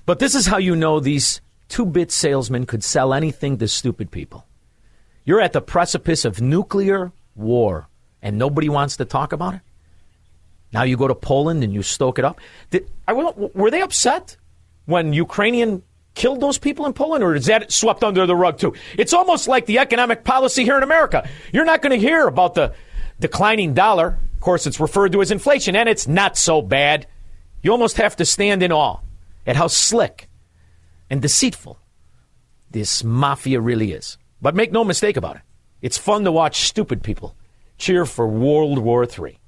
But 0.06 0.20
this 0.20 0.36
is 0.36 0.46
how 0.46 0.58
you 0.58 0.76
know 0.76 1.00
these 1.00 1.40
two 1.68 1.84
bit 1.84 2.12
salesmen 2.12 2.64
could 2.64 2.84
sell 2.84 3.12
anything 3.12 3.58
to 3.58 3.66
stupid 3.66 4.12
people. 4.12 4.46
You're 5.24 5.40
at 5.40 5.52
the 5.52 5.60
precipice 5.60 6.24
of 6.24 6.40
nuclear 6.40 7.10
war 7.34 7.88
and 8.22 8.38
nobody 8.38 8.68
wants 8.68 8.96
to 8.96 9.04
talk 9.04 9.32
about 9.32 9.54
it. 9.54 9.60
Now 10.72 10.82
you 10.82 10.96
go 10.96 11.08
to 11.08 11.14
Poland 11.14 11.62
and 11.62 11.72
you 11.72 11.82
stoke 11.82 12.18
it 12.18 12.24
up. 12.24 12.40
Did, 12.70 12.90
I, 13.06 13.12
were 13.12 13.70
they 13.70 13.82
upset 13.82 14.36
when 14.86 15.12
Ukrainian 15.12 15.82
killed 16.14 16.40
those 16.40 16.58
people 16.58 16.86
in 16.86 16.92
Poland, 16.92 17.22
or 17.22 17.34
is 17.34 17.46
that 17.46 17.70
swept 17.70 18.02
under 18.02 18.26
the 18.26 18.34
rug 18.34 18.58
too? 18.58 18.74
It's 18.98 19.12
almost 19.12 19.48
like 19.48 19.66
the 19.66 19.78
economic 19.78 20.24
policy 20.24 20.64
here 20.64 20.76
in 20.76 20.82
America. 20.82 21.28
You're 21.52 21.64
not 21.64 21.82
going 21.82 21.98
to 21.98 22.04
hear 22.04 22.26
about 22.26 22.54
the 22.54 22.74
declining 23.20 23.74
dollar. 23.74 24.18
Of 24.34 24.40
course, 24.40 24.66
it's 24.66 24.80
referred 24.80 25.12
to 25.12 25.22
as 25.22 25.30
inflation, 25.30 25.76
and 25.76 25.88
it's 25.88 26.08
not 26.08 26.36
so 26.36 26.62
bad. 26.62 27.06
You 27.62 27.70
almost 27.72 27.98
have 27.98 28.16
to 28.16 28.24
stand 28.24 28.62
in 28.62 28.72
awe 28.72 28.98
at 29.46 29.56
how 29.56 29.68
slick 29.68 30.28
and 31.08 31.22
deceitful 31.22 31.78
this 32.70 33.04
mafia 33.04 33.60
really 33.60 33.92
is. 33.92 34.18
But 34.42 34.54
make 34.54 34.72
no 34.72 34.84
mistake 34.84 35.16
about 35.16 35.36
it, 35.36 35.42
it's 35.80 35.96
fun 35.96 36.24
to 36.24 36.32
watch 36.32 36.66
stupid 36.66 37.02
people 37.02 37.36
cheer 37.78 38.06
for 38.06 38.26
World 38.26 38.78
War 38.78 39.04
III. 39.04 39.38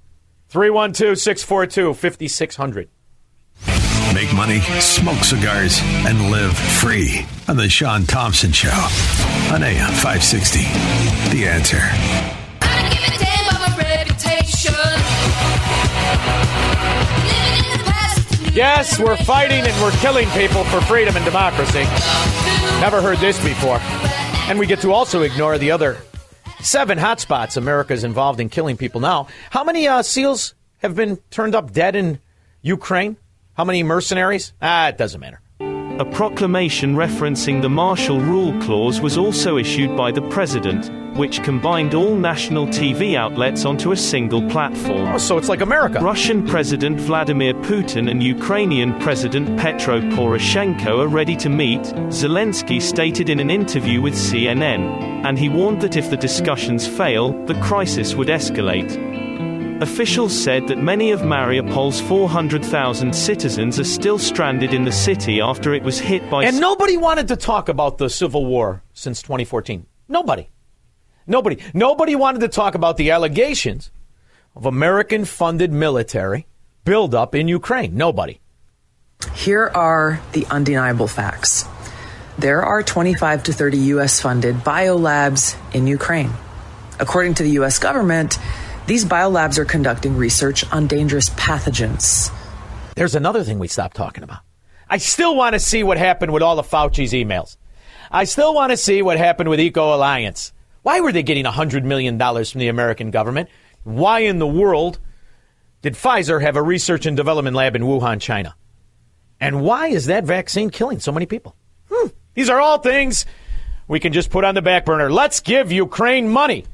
312 0.49 1.19
642 1.19 1.95
5600. 1.95 2.89
Make 4.15 4.35
money, 4.35 4.61
smoke 4.81 5.23
cigars, 5.23 5.81
and 5.83 6.31
live 6.31 6.57
free 6.57 7.27
on 7.47 7.57
the 7.57 7.69
Sean 7.69 8.05
Thompson 8.05 8.53
Show 8.53 8.69
on 9.53 9.63
AM 9.63 9.93
560. 9.93 10.61
The 11.31 11.47
answer. 11.47 11.81
Yes, 18.55 18.99
we're 18.99 19.17
fighting 19.19 19.61
and 19.61 19.83
we're 19.83 19.93
killing 20.01 20.29
people 20.31 20.65
for 20.65 20.81
freedom 20.81 21.15
and 21.15 21.25
democracy. 21.25 21.85
Never 22.81 23.01
heard 23.01 23.19
this 23.19 23.39
before. 23.45 23.79
And 24.49 24.59
we 24.59 24.67
get 24.67 24.81
to 24.81 24.91
also 24.91 25.23
ignore 25.23 25.59
the 25.59 25.71
other 25.71 25.99
seven 26.61 26.99
hotspots 26.99 27.57
America's 27.57 28.05
involved 28.05 28.41
in 28.41 28.49
killing 28.49 28.77
people 28.77 29.01
now. 29.01 29.29
How 29.51 29.65
many 29.65 29.89
uh, 29.89 30.03
SEALs 30.03 30.55
have 30.79 30.95
been 30.95 31.17
turned 31.31 31.55
up 31.55 31.73
dead 31.73 31.97
in 31.97 32.21
Ukraine? 32.63 33.17
How 33.55 33.65
many 33.65 33.83
mercenaries? 33.83 34.53
Ah, 34.63 34.89
it 34.89 34.99
doesn't 34.99 35.21
matter. 35.21 35.41
A 35.61 36.05
proclamation 36.05 36.95
referencing 36.95 37.61
the 37.61 37.69
Martial 37.69 38.21
Rule 38.21 38.57
Clause 38.63 39.01
was 39.01 39.19
also 39.19 39.57
issued 39.57 39.97
by 39.97 40.13
the 40.13 40.23
President, 40.29 40.89
which 41.19 41.43
combined 41.43 41.95
all 41.95 42.15
national 42.15 42.67
TV 42.69 43.17
outlets 43.17 43.65
onto 43.65 43.91
a 43.93 43.97
single 43.97 44.49
platform. 44.49 45.09
Oh, 45.09 45.19
so 45.19 45.37
it's 45.37 45.49
like 45.49 45.61
America. 45.61 45.99
Russian 46.01 46.47
President 46.47 46.99
Vladimir 47.01 47.55
Putin 47.55 48.09
and 48.11 48.23
Ukrainian 48.23 48.99
President 49.01 49.59
Petro 49.59 50.01
Poroshenko 50.01 51.01
are 51.01 51.09
ready 51.09 51.35
to 51.37 51.49
meet, 51.49 51.83
Zelensky 52.23 52.81
stated 52.81 53.29
in 53.29 53.41
an 53.41 53.51
interview 53.51 54.01
with 54.01 54.15
CNN, 54.15 55.25
and 55.27 55.39
he 55.39 55.49
warned 55.49 55.81
that 55.81 55.97
if 55.97 56.09
the 56.09 56.17
discussions 56.17 56.87
fail, 56.87 57.33
the 57.47 57.61
crisis 57.61 58.15
would 58.15 58.29
escalate. 58.29 58.97
Officials 59.83 60.37
said 60.37 60.67
that 60.69 60.79
many 60.79 61.11
of 61.13 61.21
Mariupol's 61.21 62.01
400,000 62.01 63.15
citizens 63.15 63.79
are 63.79 63.85
still 63.85 64.19
stranded 64.19 64.75
in 64.75 64.85
the 64.85 64.93
city 64.93 65.41
after 65.41 65.73
it 65.75 65.83
was 65.83 65.99
hit 65.99 66.29
by. 66.31 66.45
And 66.45 66.61
nobody 66.61 66.97
wanted 66.97 67.29
to 67.29 67.37
talk 67.37 67.69
about 67.69 67.99
the 67.99 68.11
Civil 68.11 68.45
War 68.47 68.83
since 68.93 69.23
2014. 69.23 69.87
Nobody. 70.09 70.49
Nobody. 71.29 71.59
Nobody 71.75 72.17
wanted 72.17 72.41
to 72.41 72.49
talk 72.49 72.75
about 72.75 72.97
the 72.97 73.11
allegations 73.11 73.91
of 74.57 74.67
American 74.67 75.25
funded 75.25 75.73
military 75.73 76.47
buildup 76.85 77.35
in 77.35 77.47
Ukraine. 77.47 77.97
Nobody. 77.97 78.41
Here 79.35 79.71
are 79.75 80.21
the 80.33 80.47
undeniable 80.47 81.09
facts 81.09 81.65
there 82.39 82.63
are 82.63 82.85
25 82.85 83.43
to 83.45 83.53
30 83.53 83.79
U.S. 83.79 84.21
funded 84.21 84.57
biolabs 84.57 85.57
in 85.75 85.89
Ukraine. 85.89 86.31
According 87.01 87.35
to 87.35 87.43
the 87.43 87.51
U.S. 87.51 87.81
government, 87.81 88.39
these 88.87 89.05
biolabs 89.05 89.59
are 89.59 89.65
conducting 89.65 90.17
research 90.17 90.65
on 90.73 90.87
dangerous 90.87 91.31
pathogens. 91.31 92.33
There's 92.95 93.17
another 93.17 93.43
thing 93.43 93.59
we 93.59 93.67
stopped 93.67 93.97
talking 93.97 94.23
about. 94.23 94.39
I 94.89 94.99
still 94.99 95.35
want 95.35 95.55
to 95.55 95.59
see 95.59 95.83
what 95.83 95.99
happened 95.99 96.33
with 96.33 96.43
all 96.43 96.59
of 96.59 96.69
Fauci's 96.69 97.13
emails. 97.13 97.57
I 98.11 98.25
still 98.25 98.55
want 98.55 98.71
to 98.71 98.77
see 98.77 99.03
what 99.03 99.19
happened 99.19 99.51
with 99.51 99.61
Eco 99.61 99.95
Alliance. 99.95 100.53
Why 100.83 101.01
were 101.01 101.13
they 101.13 101.23
getting 101.23 101.45
$100 101.45 101.85
million 101.85 102.19
from 102.19 102.61
the 102.61 102.69
American 102.69 103.11
government? 103.11 103.49
Why 103.85 104.21
in 104.21 104.39
the 104.39 104.47
world 104.47 104.99
did 105.83 105.95
Pfizer 105.95 106.41
have 106.41 106.57
a 106.57 106.63
research 106.63 107.07
and 107.07 107.17
development 107.17 107.57
lab 107.57 107.77
in 107.77 107.83
Wuhan, 107.83 108.21
China? 108.21 108.55
And 109.41 109.63
why 109.63 109.89
is 109.89 110.07
that 110.07 110.25
vaccine 110.25 110.71
killing 110.71 110.99
so 111.01 111.13
many 111.13 111.27
people? 111.27 111.55
Hmm. 111.91 112.09
These 112.35 112.51
are 112.51 112.61
all 112.61 112.79
things 112.79 113.27
we 113.87 114.01
can 114.01 114.13
just 114.13 114.31
put 114.31 114.45
on 114.45 114.55
the 114.55 114.63
back 114.63 114.85
burner. 114.85 115.11
Let's 115.11 115.41
give 115.41 115.73
Ukraine 115.73 116.29
money. 116.29 116.67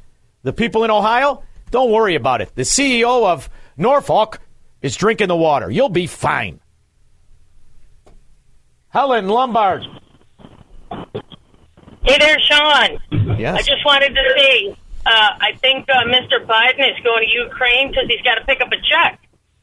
The 0.43 0.53
people 0.53 0.85
in 0.85 0.91
Ohio, 0.91 1.43
don't 1.71 1.91
worry 1.91 2.15
about 2.15 2.41
it. 2.41 2.55
The 2.55 2.63
CEO 2.63 3.27
of 3.27 3.49
Norfolk 3.77 4.41
is 4.83 4.97
drinking 4.97 5.29
the 5.29 5.37
water. 5.37 5.71
You'll 5.71 5.89
be 5.89 6.07
fine. 6.07 6.61
Helen 8.89 9.29
Lombard. 9.29 9.83
Hey 12.05 12.19
there, 12.19 12.39
Sean. 12.41 13.39
Yes. 13.39 13.57
I 13.59 13.63
just 13.63 13.85
wanted 13.85 14.15
to 14.15 14.23
say, 14.37 14.77
uh, 15.07 15.11
I 15.41 15.53
think 15.61 15.89
uh, 15.89 16.05
Mr. 16.05 16.45
Biden 16.47 16.91
is 16.91 17.03
going 17.03 17.27
to 17.27 17.33
Ukraine 17.35 17.89
because 17.89 18.05
he's 18.09 18.21
got 18.23 18.35
to 18.37 18.45
pick 18.45 18.61
up 18.61 18.69
a 18.69 18.77
check. 18.91 19.21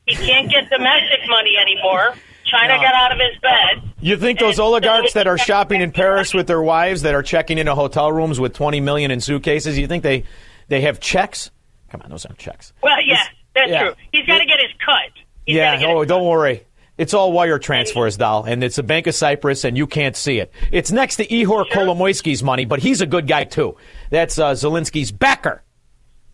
He 0.07 0.15
can't 0.15 0.49
get 0.49 0.69
domestic 0.69 1.19
money 1.29 1.55
anymore. 1.61 2.15
China 2.45 2.75
No. 2.75 2.81
got 2.81 2.95
out 2.95 3.11
of 3.11 3.19
his 3.19 3.39
bed. 3.39 3.93
You 4.01 4.17
think 4.17 4.39
those 4.39 4.59
oligarchs 4.59 5.13
that 5.13 5.27
are 5.27 5.37
shopping 5.37 5.81
in 5.81 5.91
Paris 5.91 6.33
with 6.33 6.47
their 6.47 6.61
wives 6.61 7.03
that 7.03 7.13
are 7.13 7.21
checking 7.23 7.57
into 7.59 7.75
hotel 7.75 8.11
rooms 8.11 8.39
with 8.39 8.53
20 8.53 8.81
million 8.81 9.11
in 9.11 9.21
suitcases, 9.21 9.77
you 9.77 9.87
think 9.87 10.03
they 10.03 10.23
they 10.67 10.81
have 10.81 10.99
checks? 10.99 11.51
Come 11.89 12.01
on, 12.01 12.09
those 12.09 12.25
aren't 12.25 12.39
checks. 12.39 12.73
Well, 12.81 12.97
yeah, 13.05 13.23
that's 13.53 13.69
yeah. 13.69 13.83
true. 13.83 13.93
He's 14.11 14.25
got 14.25 14.39
to 14.39 14.45
get 14.45 14.59
his 14.59 14.71
cut. 14.83 15.11
He's 15.45 15.57
yeah, 15.57 15.79
oh, 15.85 16.03
don't 16.05 16.25
worry. 16.25 16.63
It's 17.01 17.15
all 17.15 17.31
wire 17.31 17.57
transfers, 17.57 18.15
doll, 18.15 18.43
and 18.43 18.63
it's 18.63 18.77
a 18.77 18.83
Bank 18.83 19.07
of 19.07 19.15
Cyprus, 19.15 19.63
and 19.63 19.75
you 19.75 19.87
can't 19.87 20.15
see 20.15 20.37
it. 20.37 20.51
It's 20.71 20.91
next 20.91 21.15
to 21.15 21.25
Ihor 21.25 21.65
Kolomoisky's 21.67 22.43
money, 22.43 22.63
but 22.63 22.77
he's 22.77 23.01
a 23.01 23.07
good 23.07 23.25
guy 23.25 23.43
too. 23.43 23.75
That's 24.11 24.37
uh, 24.37 24.51
Zelensky's 24.51 25.11
backer, 25.11 25.63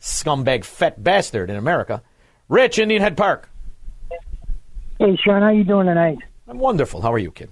scumbag, 0.02 0.66
fat 0.66 1.02
bastard 1.02 1.50
in 1.50 1.56
America. 1.56 2.04
Rich, 2.50 2.80
Indian 2.80 3.02
Head 3.02 3.16
Park. 3.16 3.50
Hey, 5.00 5.16
Sean, 5.24 5.42
how 5.42 5.52
you 5.52 5.64
doing 5.64 5.88
tonight? 5.88 6.18
I'm 6.50 6.60
wonderful. 6.60 7.02
How 7.02 7.14
are 7.14 7.18
you, 7.18 7.32
kid? 7.32 7.50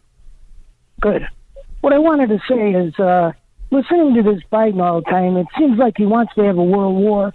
Good. 1.00 1.26
What 1.80 1.94
I 1.94 2.00
wanted 2.00 2.28
to 2.28 2.40
say 2.50 2.72
is, 2.74 3.00
uh, 3.00 3.32
listening 3.72 4.16
to 4.16 4.24
this 4.24 4.44
Biden 4.52 4.82
all 4.82 5.00
the 5.00 5.10
time, 5.10 5.38
it 5.38 5.48
seems 5.58 5.80
like 5.80 5.94
he 5.96 6.06
wants 6.06 6.36
to 6.36 6.44
have 6.44 6.58
a 6.58 6.64
world 6.64 6.98
war, 6.98 7.32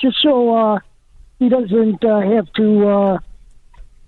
just 0.00 0.16
so 0.22 0.56
uh, 0.56 0.78
he 1.38 1.50
doesn't 1.50 2.02
uh, 2.02 2.20
have 2.22 2.50
to. 2.54 3.18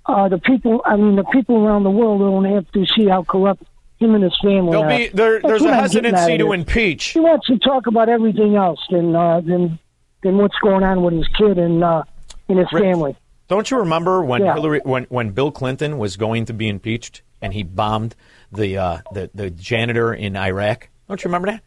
Uh, 0.07 0.29
the 0.29 0.39
people, 0.39 0.83
I 0.85 0.97
mean, 0.97 1.17
the 1.17 1.25
people 1.25 1.57
around 1.65 1.85
the 1.85 1.91
world 1.91 2.21
don't 2.21 2.45
have 2.53 2.71
to 2.73 2.85
see 2.97 3.07
how 3.09 3.23
corrupt 3.23 3.63
him 3.99 4.15
and 4.15 4.25
his 4.25 4.37
family 4.43 4.73
There'll 4.73 4.85
are. 4.85 4.89
be 4.99 5.09
there, 5.09 5.41
there's 5.41 5.63
a 5.63 5.69
I'm 5.69 5.75
hesitancy 5.75 6.39
to 6.39 6.53
impeach. 6.53 7.05
He 7.11 7.21
wants 7.21 7.47
to 7.47 7.59
talk 7.59 7.87
about 7.87 8.09
everything 8.09 8.57
else 8.57 8.81
than 8.91 9.15
uh, 9.15 9.41
than 9.43 9.79
than 10.23 10.39
what's 10.39 10.57
going 10.63 10.83
on 10.83 11.03
with 11.03 11.15
his 11.15 11.29
kid 11.39 11.57
and 11.59 11.85
uh, 11.85 12.03
and 12.49 12.59
his 12.59 12.67
Rick, 12.73 12.83
family. 12.83 13.17
Don't 13.49 13.71
you 13.71 13.79
remember 13.79 14.25
when 14.25 14.43
Yeah. 14.43 14.55
Hillary, 14.55 14.81
when 14.83 15.05
when 15.05 15.31
Bill 15.31 15.53
Clinton 15.53 15.99
was 15.99 16.17
going 16.17 16.47
to 16.47 16.53
be 16.53 16.69
impeached 16.69 17.23
and 17.41 17.53
he 17.55 17.63
bombed 17.63 18.17
the 18.51 18.79
uh, 18.79 18.99
the 19.13 19.31
the 19.35 19.51
janitor 19.51 20.13
in 20.13 20.37
Iraq? 20.37 20.89
Don't 21.09 21.23
you 21.23 21.29
remember 21.29 21.53
that? 21.53 21.63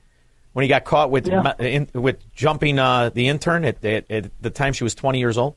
When 0.52 0.64
he 0.64 0.68
got 0.70 0.84
caught 0.84 1.12
with 1.12 1.28
Yeah. 1.28 1.54
in, 1.60 1.88
with 1.94 2.18
jumping 2.34 2.80
uh, 2.80 3.12
the 3.14 3.30
intern 3.30 3.64
at, 3.64 3.84
at, 3.86 4.10
at 4.12 4.32
the 4.42 4.50
time 4.50 4.74
she 4.74 4.84
was 4.84 4.94
20 4.96 5.20
years 5.20 5.38
old. 5.38 5.56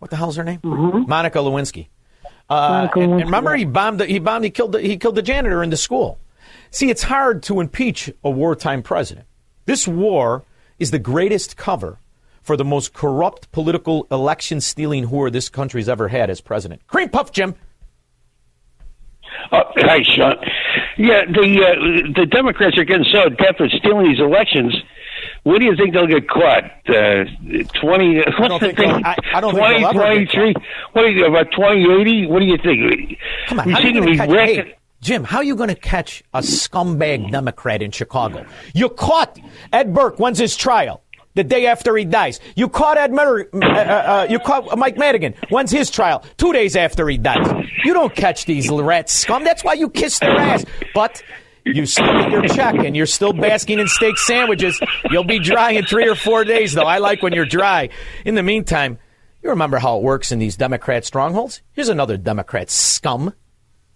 What 0.00 0.10
the 0.10 0.16
hell's 0.16 0.36
her 0.36 0.44
name? 0.44 0.60
Monica 0.64 1.38
Lewinsky. 1.38 1.88
Uh, 2.50 2.88
and, 2.96 3.12
and 3.12 3.24
remember, 3.24 3.54
he 3.54 3.64
bombed. 3.64 4.00
The, 4.00 4.06
he 4.06 4.18
bombed. 4.18 4.44
He 4.44 4.50
killed. 4.50 4.72
The, 4.72 4.80
he 4.80 4.96
killed 4.96 5.14
the 5.14 5.22
janitor 5.22 5.62
in 5.62 5.70
the 5.70 5.76
school. 5.76 6.18
See, 6.70 6.90
it's 6.90 7.04
hard 7.04 7.42
to 7.44 7.60
impeach 7.60 8.10
a 8.24 8.30
wartime 8.30 8.82
president. 8.82 9.26
This 9.66 9.86
war 9.86 10.44
is 10.78 10.90
the 10.90 10.98
greatest 10.98 11.56
cover 11.56 11.98
for 12.42 12.56
the 12.56 12.64
most 12.64 12.92
corrupt 12.92 13.52
political 13.52 14.06
election 14.10 14.60
stealing 14.60 15.06
whore 15.06 15.30
this 15.30 15.48
country's 15.48 15.88
ever 15.88 16.08
had 16.08 16.30
as 16.30 16.40
president. 16.40 16.84
Cream 16.86 17.08
puff, 17.08 17.32
Jim. 17.32 17.54
Oh, 19.52 19.62
hi, 19.76 20.02
Sean. 20.02 20.36
Yeah, 20.96 21.24
the 21.26 21.64
uh, 21.64 22.20
the 22.20 22.26
Democrats 22.26 22.76
are 22.78 22.84
getting 22.84 23.06
so 23.10 23.24
adept 23.24 23.60
at 23.60 23.70
stealing 23.70 24.08
these 24.08 24.20
elections. 24.20 24.74
When 25.44 25.58
do 25.60 25.64
you 25.66 25.74
think 25.76 25.94
they'll 25.94 26.06
get 26.06 26.28
caught? 26.28 26.64
Uh, 26.88 27.24
Twenty? 27.80 28.20
I 28.20 28.24
don't 28.24 28.50
What's 28.50 28.60
the 28.60 28.66
think 28.66 28.76
thing? 28.78 28.90
I- 29.04 29.16
I 29.34 29.40
don't 29.40 29.54
think 29.54 29.64
Twenty 29.64 29.78
they'll 29.80 29.88
ever 29.88 29.98
get 29.98 30.32
twenty-three. 30.32 30.54
What 30.92 31.02
do 31.02 31.08
you 31.08 31.26
about 31.26 31.50
twenty 31.52 32.00
eighty? 32.00 32.26
What 32.26 32.40
do 32.40 32.44
you 32.46 32.58
think? 32.58 33.18
Come 33.48 33.60
on, 33.60 33.66
we 33.66 33.72
how 33.72 33.78
are 33.80 33.86
you 33.86 34.16
catch, 34.16 34.30
hey, 34.30 34.74
Jim, 35.00 35.24
how 35.24 35.38
are 35.38 35.44
you 35.44 35.56
going 35.56 35.68
to 35.70 35.74
catch 35.74 36.22
a 36.34 36.40
scumbag 36.40 37.30
Democrat 37.30 37.80
in 37.80 37.90
Chicago? 37.90 38.44
You 38.74 38.90
caught 38.90 39.38
Ed 39.72 39.94
Burke. 39.94 40.18
When's 40.18 40.38
his 40.38 40.56
trial? 40.56 41.02
The 41.36 41.44
day 41.44 41.66
after 41.66 41.96
he 41.96 42.04
dies. 42.04 42.40
You 42.56 42.68
caught 42.68 42.98
Ed 42.98 43.12
Mer- 43.12 43.48
uh, 43.54 43.58
uh, 43.64 43.64
uh, 43.64 44.26
You 44.28 44.40
caught 44.40 44.76
Mike 44.76 44.98
Madigan. 44.98 45.34
When's 45.48 45.70
his 45.70 45.88
trial? 45.88 46.24
Two 46.36 46.52
days 46.52 46.74
after 46.74 47.08
he 47.08 47.18
dies. 47.18 47.46
You 47.84 47.94
don't 47.94 48.14
catch 48.14 48.46
these 48.46 48.68
rat 48.68 49.08
scum. 49.08 49.44
That's 49.44 49.62
why 49.62 49.74
you 49.74 49.88
kiss 49.90 50.18
their 50.18 50.36
ass. 50.36 50.64
But 50.92 51.22
you 51.64 51.86
still 51.86 52.30
your 52.30 52.42
check 52.42 52.74
and 52.74 52.96
you're 52.96 53.06
still 53.06 53.32
basking 53.32 53.78
in 53.78 53.88
steak 53.88 54.18
sandwiches. 54.18 54.80
You'll 55.10 55.24
be 55.24 55.38
dry 55.38 55.72
in 55.72 55.84
three 55.84 56.08
or 56.08 56.14
four 56.14 56.44
days, 56.44 56.72
though. 56.72 56.82
I 56.82 56.98
like 56.98 57.22
when 57.22 57.32
you're 57.32 57.46
dry. 57.46 57.90
In 58.24 58.34
the 58.34 58.42
meantime, 58.42 58.98
you 59.42 59.50
remember 59.50 59.78
how 59.78 59.96
it 59.96 60.02
works 60.02 60.32
in 60.32 60.38
these 60.38 60.56
Democrat 60.56 61.04
strongholds? 61.04 61.62
Here's 61.72 61.88
another 61.88 62.16
Democrat 62.16 62.70
scum. 62.70 63.34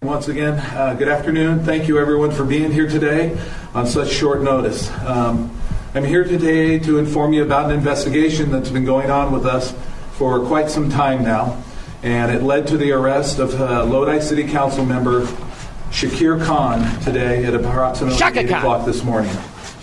Once 0.02 0.28
again, 0.28 0.58
uh, 0.76 0.94
good 0.94 1.08
afternoon. 1.08 1.64
Thank 1.64 1.88
you, 1.88 1.98
everyone, 1.98 2.30
for 2.30 2.44
being 2.44 2.70
here 2.70 2.88
today 2.88 3.38
on 3.72 3.86
such 3.86 4.10
short 4.10 4.42
notice. 4.42 4.90
Um, 5.00 5.58
I'm 5.94 6.04
here 6.04 6.24
today 6.24 6.78
to 6.80 6.98
inform 6.98 7.32
you 7.32 7.42
about 7.42 7.70
an 7.70 7.76
investigation 7.78 8.50
that's 8.50 8.68
been 8.68 8.84
going 8.84 9.10
on 9.10 9.32
with 9.32 9.46
us 9.46 9.74
for 10.12 10.44
quite 10.46 10.68
some 10.68 10.90
time 10.90 11.22
now, 11.22 11.62
and 12.02 12.30
it 12.30 12.42
led 12.42 12.66
to 12.66 12.76
the 12.76 12.92
arrest 12.92 13.38
of 13.38 13.58
uh, 13.58 13.84
Lodi 13.84 14.20
City 14.20 14.44
Council 14.44 14.84
member 14.84 15.26
Shakir 15.94 16.44
Khan 16.44 17.00
today 17.02 17.44
at 17.44 17.54
approximately 17.54 18.18
Shaka 18.18 18.40
8 18.40 18.48
Khan. 18.48 18.58
o'clock 18.58 18.84
this 18.86 19.04
morning. 19.04 19.30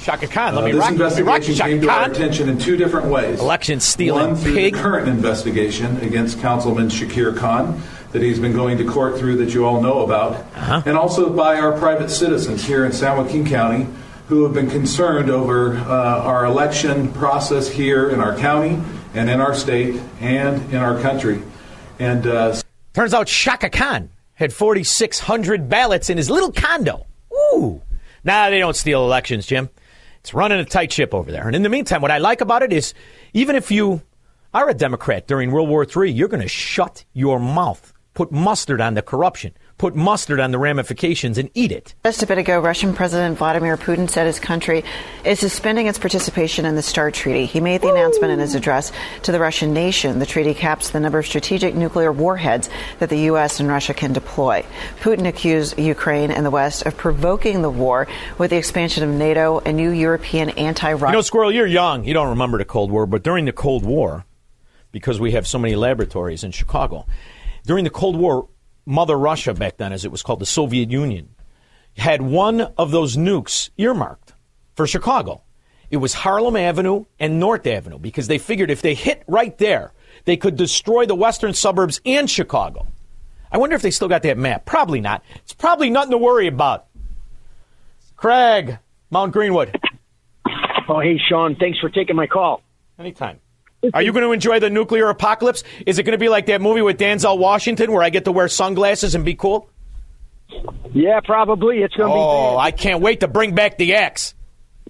Shaka 0.02 0.28
Khan, 0.28 0.56
let 0.56 0.64
Uh, 0.64 0.66
me 0.66 0.72
this 0.74 0.80
rock, 0.82 0.90
let 0.92 0.98
me 0.98 1.04
rock 1.22 1.38
investigation 1.38 1.66
came 1.68 1.82
to 1.82 1.90
our 1.90 2.12
attention 2.12 2.50
in 2.50 2.58
two 2.58 2.76
different 2.76 3.08
ways. 3.08 3.40
Election 3.40 3.80
stealing 3.80 4.28
One 4.28 4.36
through 4.36 4.54
pig. 4.56 4.74
the 4.76 4.82
current 4.82 5.08
investigation 5.08 5.98
against 6.02 6.42
Councilman 6.42 6.90
Shakir 6.90 7.36
Khan 7.38 7.82
that 8.12 8.22
he's 8.22 8.40
been 8.40 8.52
going 8.52 8.78
to 8.80 8.84
court 8.84 9.18
through 9.18 9.38
that 9.38 9.54
you 9.54 9.66
all 9.66 9.80
know 9.82 10.00
about, 10.02 10.34
Uh-huh. 10.58 10.82
and 10.86 10.98
also 10.98 11.30
by 11.30 11.58
our 11.60 11.72
private 11.72 12.10
citizens 12.10 12.66
here 12.66 12.84
in 12.84 12.92
San 12.92 13.16
Joaquin 13.18 13.46
County 13.46 13.88
who 14.28 14.44
have 14.44 14.54
been 14.54 14.70
concerned 14.70 15.30
over 15.30 15.78
uh, 15.78 15.88
our 16.22 16.44
election 16.46 17.08
process 17.14 17.70
here 17.70 18.10
in 18.10 18.20
our 18.20 18.36
county 18.36 18.82
and 19.14 19.30
in 19.30 19.40
our 19.40 19.54
state 19.54 20.00
and 20.20 20.62
in 20.74 20.78
our 20.78 21.00
country. 21.00 21.42
And 22.00 22.26
uh, 22.28 22.56
Turns 22.94 23.14
out 23.14 23.30
Shaka 23.30 23.70
Khan 23.70 24.10
had 24.42 24.52
4,600 24.52 25.70
ballots 25.70 26.10
in 26.10 26.18
his 26.18 26.30
little 26.30 26.52
condo. 26.52 27.06
Ooh. 27.34 27.82
Nah, 28.24 28.50
they 28.50 28.60
don't 28.60 28.76
steal 28.76 29.04
elections, 29.04 29.46
Jim. 29.46 29.70
It's 30.20 30.34
running 30.34 30.60
a 30.60 30.66
tight 30.66 30.92
ship 30.92 31.14
over 31.14 31.32
there. 31.32 31.48
And 31.48 31.56
in 31.56 31.64
the 31.64 31.70
meantime, 31.70 32.02
what 32.02 32.12
I 32.12 32.18
like 32.18 32.42
about 32.42 32.62
it 32.62 32.74
is 32.74 32.94
even 33.34 33.56
if 33.56 33.72
you 33.72 34.02
are 34.54 34.70
a 34.70 34.74
Democrat 34.74 35.28
during 35.28 35.52
World 35.52 35.70
War 35.70 35.86
III, 35.86 36.12
you're 36.12 36.28
going 36.28 36.42
to 36.42 36.48
shut 36.48 37.06
your 37.14 37.40
mouth, 37.40 37.94
put 38.14 38.32
mustard 38.32 38.82
on 38.82 38.96
the 38.96 39.02
corruption, 39.02 39.54
put 39.82 39.96
mustard 39.96 40.40
on 40.40 40.52
the 40.52 40.60
ramifications, 40.60 41.40
and 41.40 41.50
eat 41.56 41.72
it. 41.72 41.96
Just 42.04 42.22
a 42.22 42.28
bit 42.28 42.38
ago, 42.38 42.60
Russian 42.60 42.94
President 42.94 43.36
Vladimir 43.40 43.78
Putin 43.78 44.08
said 44.08 44.28
his 44.28 44.40
country 44.40 44.84
is 45.26 45.40
suspending 45.40 45.88
its 45.88 45.98
participation 45.98 46.68
in 46.68 46.76
the 46.76 46.84
START 46.84 47.16
treaty. 47.16 47.48
He 47.48 47.60
made 47.60 47.82
the 47.82 47.90
announcement 47.90 48.32
in 48.32 48.38
his 48.38 48.54
address 48.54 48.92
to 49.24 49.32
the 49.32 49.40
Russian 49.40 49.74
nation. 49.74 50.20
The 50.20 50.28
treaty 50.28 50.54
caps 50.54 50.92
the 50.92 51.00
number 51.00 51.18
of 51.18 51.26
strategic 51.26 51.74
nuclear 51.74 52.12
warheads 52.12 52.70
that 53.00 53.10
the 53.10 53.22
U.S. 53.22 53.60
and 53.60 53.68
Russia 53.68 53.96
can 53.96 54.14
deploy. 54.14 54.64
Putin 55.00 55.26
accused 55.28 55.80
Ukraine 55.80 56.30
and 56.30 56.46
the 56.46 56.52
West 56.52 56.86
of 56.86 56.96
provoking 56.96 57.64
the 57.64 57.72
war 57.72 58.08
with 58.38 58.52
the 58.52 58.58
expansion 58.58 59.04
of 59.04 59.10
NATO 59.10 59.64
and 59.66 59.78
new 59.78 59.90
European 59.90 60.52
anti-Russian. 60.52 61.08
You 61.08 61.18
know, 61.18 61.22
Squirrel, 61.22 61.52
you're 61.52 61.66
young. 61.66 62.04
You 62.04 62.14
don't 62.14 62.30
remember 62.30 62.60
the 62.60 62.66
Cold 62.66 62.92
War, 62.92 63.08
but 63.08 63.24
during 63.24 63.46
the 63.46 63.52
Cold 63.52 63.84
War, 63.84 64.26
because 64.92 65.20
we 65.20 65.32
have 65.32 65.48
so 65.48 65.58
many 65.58 65.74
laboratories 65.74 66.44
in 66.44 66.52
Chicago, 66.52 67.08
during 67.66 67.84
the 67.84 67.90
Cold 67.90 68.16
War, 68.16 68.48
Mother 68.86 69.18
Russia 69.18 69.54
back 69.54 69.78
then, 69.78 69.94
as 69.94 70.06
it 70.06 70.12
was 70.12 70.24
called, 70.24 70.40
the 70.40 70.46
Soviet 70.46 70.92
Union, 70.92 71.30
had 71.98 72.22
one 72.22 72.62
of 72.62 72.92
those 72.92 73.18
nukes 73.18 73.70
earmarked 73.78 74.34
for 74.76 74.88
Chicago. 74.88 75.44
It 75.90 75.98
was 75.98 76.14
Harlem 76.14 76.56
Avenue 76.56 77.06
and 77.20 77.40
North 77.40 77.68
Avenue 77.68 78.00
because 78.00 78.28
they 78.28 78.38
figured 78.38 78.72
if 78.72 78.82
they 78.82 78.94
hit 78.94 79.24
right 79.28 79.58
there, 79.58 79.94
they 80.26 80.38
could 80.38 80.56
destroy 80.56 81.06
the 81.06 81.16
western 81.16 81.54
suburbs 81.54 82.00
and 82.06 82.30
Chicago. 82.30 82.88
I 83.52 83.58
wonder 83.58 83.76
if 83.76 83.82
they 83.82 83.92
still 83.92 84.08
got 84.08 84.24
that 84.24 84.38
map. 84.38 84.66
Probably 84.66 85.02
not. 85.02 85.24
It's 85.36 85.54
probably 85.54 85.90
nothing 85.90 86.12
to 86.12 86.18
worry 86.18 86.48
about. 86.48 86.88
Craig, 88.16 88.78
Mount 89.10 89.34
Greenwood. 89.34 89.78
Oh, 90.88 91.00
hey, 91.02 91.20
Sean. 91.28 91.56
Thanks 91.56 91.80
for 91.80 91.90
taking 91.90 92.16
my 92.16 92.28
call. 92.28 92.62
Anytime. 92.98 93.40
Are 93.94 94.02
you 94.02 94.14
going 94.14 94.24
to 94.24 94.32
enjoy 94.32 94.60
the 94.60 94.70
nuclear 94.70 95.10
apocalypse? 95.10 95.64
Is 95.86 95.98
it 95.98 96.04
going 96.04 96.14
to 96.14 96.20
be 96.20 96.30
like 96.30 96.46
that 96.48 96.62
movie 96.62 96.82
with 96.82 97.00
Denzel 97.00 97.38
Washington 97.38 97.92
where 97.92 98.04
I 98.04 98.10
get 98.10 98.26
to 98.26 98.32
wear 98.32 98.48
sunglasses 98.48 99.16
and 99.16 99.26
be 99.26 99.34
cool? 99.34 99.70
Yeah, 100.94 101.20
probably. 101.24 101.80
It's 101.80 101.96
going 101.96 102.10
to 102.10 102.14
be 102.14 102.20
Oh, 102.20 102.58
I 102.58 102.72
can't 102.72 103.02
wait 103.02 103.22
to 103.22 103.28
bring 103.28 103.56
back 103.56 103.78
the 103.78 103.94
X. 103.94 104.36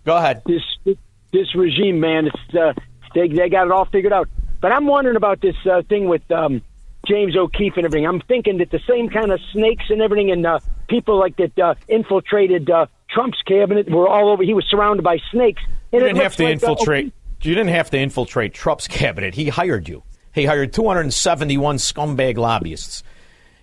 Go 0.06 0.18
ahead. 0.18 0.42
this 0.46 0.96
this 1.32 1.56
regime, 1.56 2.00
man. 2.00 2.28
It's 2.28 2.56
uh, 2.56 2.74
they 3.14 3.28
they 3.28 3.50
got 3.50 3.68
it 3.68 3.72
all 3.72 3.86
figured 3.86 4.12
out. 4.12 4.28
But 4.60 4.72
I'm 4.72 4.88
wondering 4.88 5.16
about 5.16 5.42
this 5.42 5.56
uh, 5.70 5.84
thing 5.88 6.08
with 6.08 6.30
um, 6.32 6.62
James 7.08 7.38
O'Keefe 7.38 7.78
and 7.78 7.86
everything. 7.86 8.08
I'm 8.08 8.22
thinking 8.22 8.58
that 8.58 8.72
the 8.72 8.82
same 8.88 9.10
kind 9.10 9.32
of 9.32 9.40
snakes 9.54 9.86
and 9.90 10.02
everything 10.02 10.32
and 10.32 10.46
uh, 10.46 10.60
people 10.88 11.18
like 11.20 11.38
that 11.38 11.58
uh, 11.58 11.76
infiltrated 11.88 12.70
uh, 12.70 12.88
Trump's 13.10 13.42
cabinet 13.44 13.90
were 13.90 14.08
all 14.08 14.30
over. 14.30 14.44
He 14.44 14.54
was 14.54 14.66
surrounded 14.70 15.04
by 15.04 15.18
snakes. 15.32 15.62
You 15.92 16.00
And 16.00 16.04
it 16.04 16.08
didn't 16.08 16.24
have 16.24 16.36
to 16.38 16.44
like, 16.44 16.50
uh, 16.50 16.54
infiltrate. 16.54 17.14
You 17.42 17.56
didn't 17.56 17.70
have 17.72 17.90
to 17.92 17.98
infiltrate 17.98 18.54
Trump's 18.54 18.88
cabinet. 19.00 19.36
He 19.36 19.50
hired 19.50 19.88
you. 19.88 20.04
He 20.34 20.46
hired 20.46 20.72
271 20.74 21.78
scumbag 21.78 22.38
lobbyists. 22.38 23.04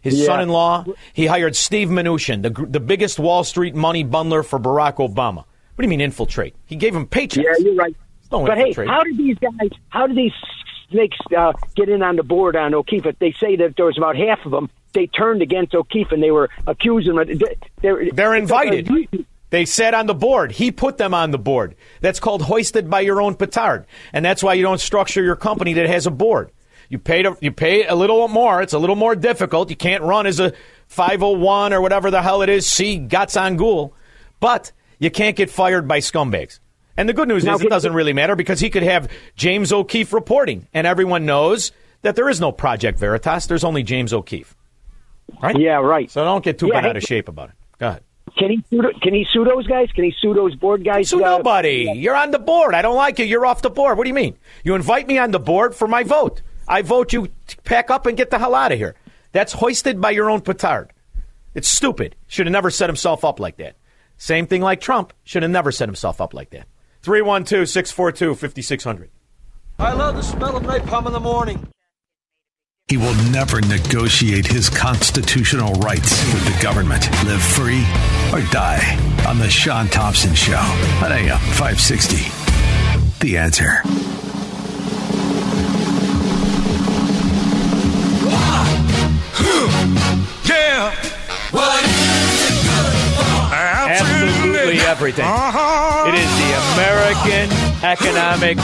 His 0.00 0.18
Yeah. 0.20 0.26
son-in-law, 0.26 0.84
he 1.12 1.26
hired 1.26 1.56
Steve 1.56 1.88
Mnuchin, 1.88 2.42
the 2.42 2.50
the 2.50 2.80
biggest 2.80 3.18
Wall 3.18 3.42
Street 3.42 3.74
money 3.74 4.04
bundler 4.04 4.44
for 4.44 4.58
Barack 4.58 4.96
Obama. 4.96 5.38
What 5.38 5.46
do 5.78 5.82
you 5.84 5.88
mean 5.88 6.00
infiltrate? 6.00 6.54
He 6.66 6.76
gave 6.76 6.94
him 6.94 7.06
paychecks. 7.06 7.42
Yeah, 7.44 7.54
you're 7.58 7.74
right. 7.74 7.96
No 8.30 8.44
but 8.46 8.58
hey, 8.58 8.72
how 8.86 9.02
did 9.02 9.16
these 9.16 9.38
guys? 9.38 9.70
How 9.88 10.06
did 10.06 10.16
these 10.16 10.32
snakes 10.90 11.16
uh, 11.36 11.52
get 11.74 11.88
in 11.88 12.02
on 12.02 12.16
the 12.16 12.22
board 12.22 12.54
on 12.56 12.74
O'Keefe? 12.74 13.06
They 13.18 13.32
say 13.32 13.56
that 13.56 13.74
there 13.76 13.86
was 13.86 13.96
about 13.98 14.16
half 14.16 14.44
of 14.44 14.50
them, 14.52 14.68
they 14.92 15.06
turned 15.06 15.42
against 15.42 15.74
O'Keefe 15.74 16.12
and 16.12 16.22
they 16.22 16.30
were 16.30 16.48
accusing 16.66 17.16
him. 17.18 17.40
They're, 17.80 18.10
They're 18.12 18.34
invited. 18.34 18.88
They 19.50 19.64
said 19.64 19.94
on 19.94 20.06
the 20.06 20.14
board. 20.14 20.52
He 20.52 20.70
put 20.70 20.98
them 20.98 21.14
on 21.14 21.30
the 21.30 21.38
board. 21.38 21.74
That's 22.00 22.20
called 22.20 22.42
hoisted 22.42 22.90
by 22.90 23.00
your 23.00 23.22
own 23.22 23.34
petard, 23.34 23.86
and 24.12 24.24
that's 24.24 24.42
why 24.42 24.54
you 24.54 24.62
don't 24.62 24.80
structure 24.80 25.22
your 25.22 25.36
company 25.36 25.72
that 25.74 25.86
has 25.88 26.06
a 26.06 26.10
board. 26.10 26.52
You 26.90 26.98
pay 26.98 27.22
to, 27.22 27.36
you 27.40 27.52
pay 27.52 27.86
a 27.86 27.94
little 27.94 28.28
more. 28.28 28.62
It's 28.62 28.72
a 28.72 28.78
little 28.78 28.96
more 28.96 29.14
difficult. 29.14 29.68
You 29.70 29.76
can't 29.76 30.02
run 30.02 30.26
as 30.26 30.40
a 30.40 30.52
501 30.88 31.72
or 31.72 31.80
whatever 31.80 32.10
the 32.10 32.22
hell 32.22 32.42
it 32.42 32.48
is. 32.48 32.66
See 32.66 32.96
Gats 32.98 33.36
on 33.36 33.56
Ghoul, 33.56 33.94
but 34.40 34.72
you 34.98 35.10
can't 35.10 35.36
get 35.36 35.50
fired 35.50 35.86
by 35.86 35.98
scumbags. 36.00 36.60
And 36.96 37.08
the 37.08 37.12
good 37.12 37.28
news 37.28 37.44
Now, 37.44 37.54
is 37.54 37.62
it 37.62 37.68
doesn't 37.68 37.92
really 37.94 38.12
matter 38.12 38.34
because 38.36 38.58
he 38.58 38.70
could 38.70 38.82
have 38.82 39.08
James 39.36 39.72
O'Keefe 39.72 40.12
reporting, 40.12 40.66
and 40.74 40.86
everyone 40.86 41.26
knows 41.26 41.72
that 42.02 42.16
there 42.16 42.28
is 42.28 42.40
no 42.40 42.52
Project 42.52 42.98
Veritas. 42.98 43.46
There's 43.46 43.64
only 43.64 43.82
James 43.82 44.12
O'Keefe. 44.12 44.56
Right? 45.42 45.58
Yeah, 45.58 45.76
right. 45.76 46.10
So 46.10 46.24
don't 46.24 46.42
get 46.42 46.58
too 46.58 46.66
Yeah, 46.68 46.74
bent 46.74 46.84
hey- 46.84 46.90
out 46.90 46.96
of 46.96 47.02
shape 47.02 47.28
about 47.28 47.50
it. 47.50 47.54
Go 47.78 47.88
ahead. 47.88 48.02
Can 48.38 48.50
he 48.50 48.64
sue? 48.70 48.82
Can 49.02 49.14
he 49.14 49.26
sue 49.30 49.44
those 49.44 49.66
guys? 49.66 49.90
Can 49.92 50.04
he 50.04 50.14
sue 50.20 50.32
those 50.32 50.54
board 50.54 50.84
guys? 50.84 51.08
Sue 51.08 51.24
uh, 51.24 51.38
nobody. 51.38 51.90
You're 51.94 52.14
on 52.14 52.30
the 52.30 52.38
board. 52.38 52.74
I 52.74 52.82
don't 52.82 52.96
like 52.96 53.18
you. 53.18 53.24
You're 53.24 53.44
off 53.44 53.62
the 53.62 53.70
board. 53.70 53.98
What 53.98 54.04
do 54.04 54.08
you 54.08 54.14
mean? 54.14 54.38
You 54.62 54.74
invite 54.74 55.08
me 55.08 55.18
on 55.18 55.32
the 55.32 55.40
board 55.40 55.74
for 55.74 55.88
my 55.88 56.04
vote. 56.04 56.42
I 56.68 56.82
vote 56.82 57.12
you 57.12 57.28
pack 57.64 57.90
up 57.90 58.06
and 58.06 58.16
get 58.16 58.30
the 58.30 58.38
hell 58.38 58.54
out 58.54 58.72
of 58.72 58.78
here. 58.78 58.94
That's 59.32 59.52
hoisted 59.52 60.00
by 60.00 60.10
your 60.10 60.30
own 60.30 60.40
petard. 60.40 60.92
It's 61.54 61.68
stupid. 61.68 62.14
Should 62.28 62.46
have 62.46 62.52
never 62.52 62.70
set 62.70 62.88
himself 62.88 63.24
up 63.24 63.40
like 63.40 63.56
that. 63.56 63.76
Same 64.16 64.46
thing 64.46 64.62
like 64.62 64.80
Trump. 64.80 65.12
Should 65.24 65.42
have 65.42 65.50
never 65.50 65.72
set 65.72 65.88
himself 65.88 66.20
up 66.20 66.34
like 66.34 66.50
that. 66.50 66.66
312 67.02 67.68
642 67.68 68.34
5600. 68.34 69.10
I 69.78 69.92
love 69.92 70.16
the 70.16 70.22
smell 70.22 70.56
of 70.56 70.62
napalm 70.64 71.06
in 71.06 71.12
the 71.12 71.20
morning. 71.20 71.66
He 72.88 72.96
will 72.96 73.14
never 73.30 73.60
negotiate 73.60 74.46
his 74.46 74.70
constitutional 74.70 75.74
rights 75.74 76.10
with 76.32 76.42
the 76.46 76.58
government. 76.62 77.10
Live 77.26 77.42
free 77.42 77.84
or 78.32 78.40
die 78.50 78.96
on 79.28 79.38
The 79.38 79.50
Sean 79.50 79.88
Thompson 79.88 80.34
Show 80.34 80.56
on 80.56 81.12
AM 81.12 81.38
560. 81.38 82.30
The 83.20 83.36
answer. 83.36 83.82
Yeah. 90.48 90.94
What 91.50 91.84
is 91.84 92.50
it 92.50 92.64
good 92.64 92.92
for? 93.16 93.54
Absolutely 93.54 94.78
everything. 94.80 95.26
Uh-huh. 95.26 96.08
It 96.08 96.14
is 96.16 96.30
the 96.40 96.52
American 96.72 97.50
economic 97.82 98.58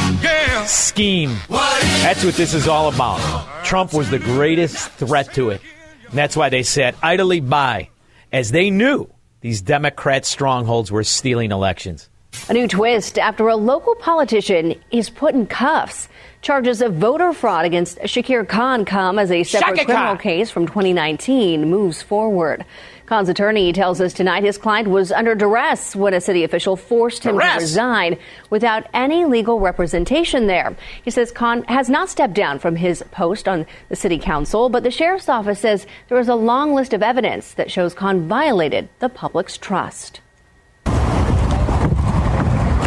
scheme. 0.67 1.37
That's 1.49 2.25
what 2.25 2.35
this 2.35 2.55
is 2.55 2.69
all 2.69 2.89
about. 2.93 3.21
Trump 3.65 3.93
was 3.93 4.11
the 4.11 4.19
greatest 4.19 4.91
threat 4.93 5.33
to 5.35 5.51
it. 5.51 5.61
And 6.09 6.19
that's 6.19 6.37
why 6.37 6.49
they 6.49 6.63
sat 6.63 6.95
idly 7.03 7.41
by, 7.41 7.89
as 8.33 8.51
they 8.51 8.71
knew 8.71 9.09
these 9.41 9.63
Democrat 9.63 10.25
strongholds 10.25 10.91
were 10.91 11.05
stealing 11.05 11.53
elections. 11.53 12.09
A 12.49 12.53
new 12.53 12.67
twist 12.67 13.19
after 13.19 13.49
a 13.49 13.57
local 13.57 13.95
politician 13.95 14.75
is 14.91 15.09
put 15.09 15.35
in 15.35 15.47
cuffs. 15.47 16.09
Charges 16.43 16.83
of 16.83 16.95
voter 16.95 17.33
fraud 17.33 17.65
against 17.65 17.99
Shakir 18.01 18.47
Khan 18.47 18.85
come 18.85 19.19
as 19.19 19.31
a 19.31 19.45
separate 19.45 19.79
Shaka 19.79 19.85
criminal 19.87 20.15
Khan. 20.15 20.19
case 20.19 20.51
from 20.51 20.67
2019 20.67 21.71
moves 21.71 22.03
forward. 22.03 22.65
Khan's 23.07 23.29
attorney 23.29 23.73
tells 23.73 24.01
us 24.01 24.15
tonight 24.15 24.45
his 24.45 24.57
client 24.57 24.89
was 24.89 25.13
under 25.13 25.35
duress 25.35 25.95
when 25.95 26.15
a 26.15 26.21
city 26.21 26.43
official 26.43 26.75
forced 26.75 27.25
him 27.25 27.35
Duress? 27.35 27.55
to 27.55 27.61
resign 27.61 28.19
without 28.49 28.87
any 28.95 29.27
legal 29.27 29.61
representation 29.61 30.47
there. 30.47 30.75
He 31.03 31.11
says 31.11 31.31
Khan 31.31 31.65
has 31.65 31.91
not 31.91 32.09
stepped 32.09 32.35
down 32.35 32.59
from 32.59 32.77
his 32.77 33.05
post 33.11 33.47
on 33.47 33.67
the 33.91 33.97
city 33.97 34.19
council, 34.19 34.71
but 34.71 34.83
the 34.85 34.91
sheriff's 34.91 35.29
office 35.29 35.61
says 35.61 35.87
there 36.09 36.19
is 36.19 36.29
a 36.29 36.35
long 36.35 36.75
list 36.75 36.95
of 36.95 37.03
evidence 37.03 37.53
that 37.55 37.71
shows 37.71 37.93
Khan 37.93 38.27
violated 38.27 38.89
the 39.01 39.11
public's 39.11 39.59
trust. 39.59 40.21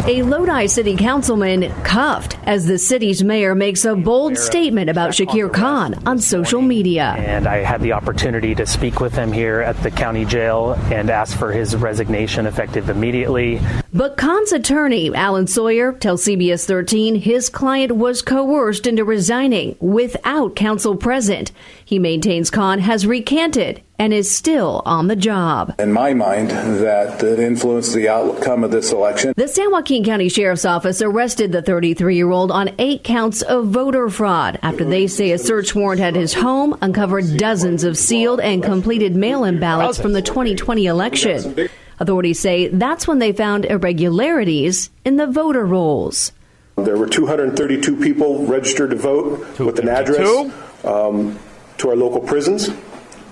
A 0.06 0.22
Lodi 0.22 0.66
city 0.66 0.96
councilman 0.96 1.70
cuffed 1.82 2.38
as 2.44 2.66
the 2.66 2.78
city's 2.78 3.22
mayor 3.22 3.54
makes 3.54 3.84
a 3.84 3.94
bold 3.94 4.38
statement 4.38 4.88
about 4.88 5.10
Shakir 5.10 5.52
Khan 5.52 5.94
on 6.06 6.18
social 6.18 6.62
media. 6.62 7.14
And 7.18 7.46
I 7.46 7.58
had 7.58 7.82
the 7.82 7.92
opportunity 7.92 8.54
to 8.54 8.64
speak 8.64 9.00
with 9.00 9.14
him 9.14 9.32
here 9.32 9.60
at 9.60 9.82
the 9.82 9.90
county 9.90 10.24
jail 10.24 10.72
and 10.90 11.10
ask 11.10 11.36
for 11.36 11.52
his 11.52 11.76
resignation 11.76 12.46
effective 12.46 12.88
immediately. 12.88 13.60
But 13.92 14.16
Khan's 14.16 14.52
attorney, 14.52 15.14
Alan 15.14 15.46
Sawyer, 15.46 15.92
tells 15.92 16.24
CBS 16.24 16.64
13 16.64 17.16
his 17.16 17.50
client 17.50 17.92
was 17.92 18.22
coerced 18.22 18.86
into 18.86 19.04
resigning 19.04 19.76
without 19.80 20.56
counsel 20.56 20.96
present. 20.96 21.52
He 21.84 21.98
maintains 21.98 22.50
Khan 22.50 22.78
has 22.78 23.06
recanted 23.06 23.82
and 23.98 24.12
is 24.12 24.30
still 24.30 24.82
on 24.86 25.08
the 25.08 25.16
job. 25.16 25.74
in 25.78 25.92
my 25.92 26.14
mind, 26.14 26.50
that 26.50 27.22
it 27.22 27.38
influenced 27.40 27.94
the 27.94 28.08
outcome 28.08 28.62
of 28.64 28.70
this 28.70 28.92
election. 28.92 29.32
The 29.36 29.48
San 29.48 29.70
Joaquin 29.72 30.04
County 30.04 30.28
Sheriff's 30.28 30.64
Office 30.64 31.02
arrested 31.02 31.52
the 31.52 31.62
33 31.62 32.16
year 32.16 32.30
old 32.30 32.50
on 32.50 32.70
eight 32.78 33.02
counts 33.04 33.42
of 33.42 33.66
voter 33.66 34.08
fraud 34.08 34.58
after 34.62 34.84
they 34.84 35.06
say 35.06 35.32
a 35.32 35.38
search 35.38 35.74
warrant 35.74 36.00
at 36.00 36.14
his 36.14 36.34
home 36.34 36.76
uncovered 36.80 37.36
dozens 37.36 37.84
of 37.84 37.96
sealed 37.96 38.40
and 38.40 38.62
completed 38.62 39.16
mail 39.16 39.44
in 39.44 39.58
ballots 39.58 39.98
from 40.00 40.12
the 40.12 40.22
2020 40.22 40.86
election. 40.86 41.68
Authorities 42.00 42.38
say 42.38 42.68
that's 42.68 43.08
when 43.08 43.18
they 43.18 43.32
found 43.32 43.64
irregularities 43.64 44.90
in 45.04 45.16
the 45.16 45.26
voter 45.26 45.66
rolls. 45.66 46.32
There 46.76 46.96
were 46.96 47.08
232 47.08 47.96
people 47.96 48.46
registered 48.46 48.90
to 48.90 48.96
vote 48.96 49.58
with 49.58 49.80
an 49.80 49.88
address 49.88 50.52
um, 50.84 51.36
to 51.78 51.90
our 51.90 51.96
local 51.96 52.20
prisons. 52.20 52.70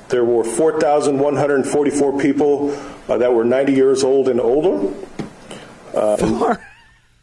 There 0.09 0.25
were 0.25 0.45
4,144 0.45 2.19
people 2.21 2.71
uh, 3.09 3.19
that 3.19 3.33
were 3.33 3.45
90 3.45 3.73
years 3.73 4.05
old 4.05 4.29
and 4.29 4.41
older. 4.41 4.95
Uh, 5.95 6.57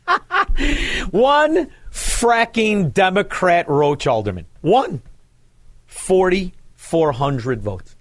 One 1.12 1.72
fracking 1.92 2.94
Democrat 2.94 3.70
Roach 3.70 4.08
alderman. 4.08 4.46
One. 4.62 5.02
4,400 5.88 7.62
votes. 7.62 7.96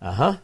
Uh 0.00 0.12
huh. 0.12 0.36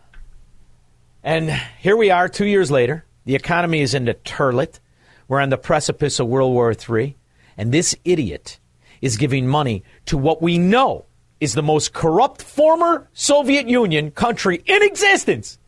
And 1.22 1.50
here 1.80 1.96
we 1.96 2.10
are 2.10 2.28
two 2.28 2.46
years 2.46 2.70
later. 2.70 3.04
The 3.24 3.34
economy 3.34 3.80
is 3.80 3.94
in 3.94 4.04
the 4.04 4.14
turlet. 4.14 4.78
We're 5.26 5.40
on 5.40 5.48
the 5.48 5.56
precipice 5.56 6.20
of 6.20 6.28
World 6.28 6.52
War 6.52 6.72
III. 6.72 7.16
And 7.56 7.72
this 7.72 7.96
idiot 8.04 8.58
is 9.00 9.16
giving 9.16 9.48
money 9.48 9.82
to 10.06 10.18
what 10.18 10.42
we 10.42 10.58
know 10.58 11.06
is 11.44 11.54
the 11.54 11.62
most 11.62 11.92
corrupt 11.92 12.42
former 12.42 13.08
Soviet 13.12 13.68
Union 13.68 14.10
country 14.10 14.62
in 14.66 14.82
existence 14.82 15.58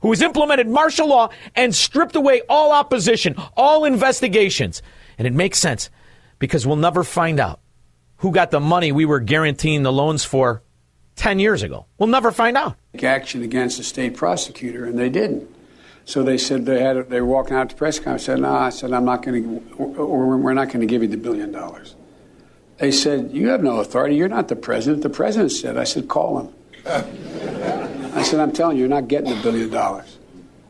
who 0.00 0.10
has 0.10 0.20
implemented 0.20 0.68
martial 0.68 1.08
law 1.08 1.30
and 1.54 1.74
stripped 1.74 2.14
away 2.14 2.42
all 2.46 2.72
opposition, 2.72 3.34
all 3.56 3.86
investigations. 3.86 4.82
And 5.16 5.26
it 5.26 5.32
makes 5.32 5.58
sense 5.58 5.88
because 6.38 6.66
we'll 6.66 6.76
never 6.76 7.02
find 7.02 7.40
out 7.40 7.60
who 8.18 8.30
got 8.30 8.50
the 8.50 8.60
money 8.60 8.92
we 8.92 9.06
were 9.06 9.20
guaranteeing 9.20 9.82
the 9.82 9.92
loans 9.92 10.22
for 10.22 10.62
10 11.16 11.38
years 11.38 11.62
ago. 11.62 11.86
We'll 11.96 12.08
never 12.08 12.32
find 12.32 12.56
out. 12.56 12.76
action 13.02 13.42
against 13.42 13.78
the 13.78 13.84
state 13.84 14.14
prosecutor, 14.14 14.84
and 14.84 14.98
they 14.98 15.08
didn't. 15.08 15.48
So 16.04 16.22
they 16.22 16.36
said 16.36 16.66
they 16.66 16.82
had 16.82 17.08
they 17.08 17.22
were 17.22 17.26
walking 17.26 17.56
out 17.56 17.70
to 17.70 17.76
press 17.76 17.98
conference. 17.98 18.24
Said, 18.24 18.40
"No," 18.40 18.52
I 18.52 18.68
said, 18.68 18.92
"I'm 18.92 19.06
not 19.06 19.22
going 19.22 19.42
to, 19.42 20.04
we're 20.04 20.52
not 20.52 20.68
going 20.68 20.80
to 20.80 20.86
give 20.86 21.00
you 21.00 21.08
the 21.08 21.16
billion 21.16 21.50
dollars." 21.50 21.94
They 22.78 22.90
said, 22.90 23.30
"You 23.32 23.48
have 23.48 23.62
no 23.62 23.78
authority. 23.78 24.16
You're 24.16 24.28
not 24.28 24.48
the 24.48 24.56
president." 24.56 25.02
The 25.02 25.10
president 25.10 25.52
said, 25.52 25.76
"I 25.76 25.84
said, 25.84 26.08
call 26.08 26.40
him." 26.40 26.48
I 28.14 28.22
said, 28.22 28.40
"I'm 28.40 28.52
telling 28.52 28.76
you, 28.76 28.80
you're 28.80 28.88
not 28.88 29.08
getting 29.08 29.30
the 29.30 29.42
billion 29.42 29.70
dollars." 29.70 30.18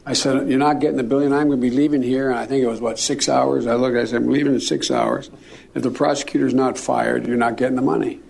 I 0.06 0.12
said, 0.12 0.48
"You're 0.48 0.58
not 0.58 0.80
getting 0.80 0.98
the 0.98 1.02
billion. 1.02 1.32
I'm 1.32 1.48
going 1.48 1.60
to 1.60 1.70
be 1.70 1.74
leaving 1.74 2.02
here." 2.02 2.30
And 2.30 2.38
I 2.38 2.46
think 2.46 2.62
it 2.62 2.68
was 2.68 2.80
what 2.80 2.98
six 2.98 3.28
hours. 3.28 3.66
I 3.66 3.74
looked. 3.74 3.96
I 3.96 4.04
said, 4.04 4.16
"I'm 4.16 4.30
leaving 4.30 4.54
in 4.54 4.60
six 4.60 4.90
hours. 4.90 5.30
If 5.74 5.82
the 5.82 5.90
prosecutor's 5.90 6.54
not 6.54 6.78
fired, 6.78 7.26
you're 7.26 7.36
not 7.36 7.56
getting 7.56 7.76
the 7.76 7.82
money." 7.82 8.20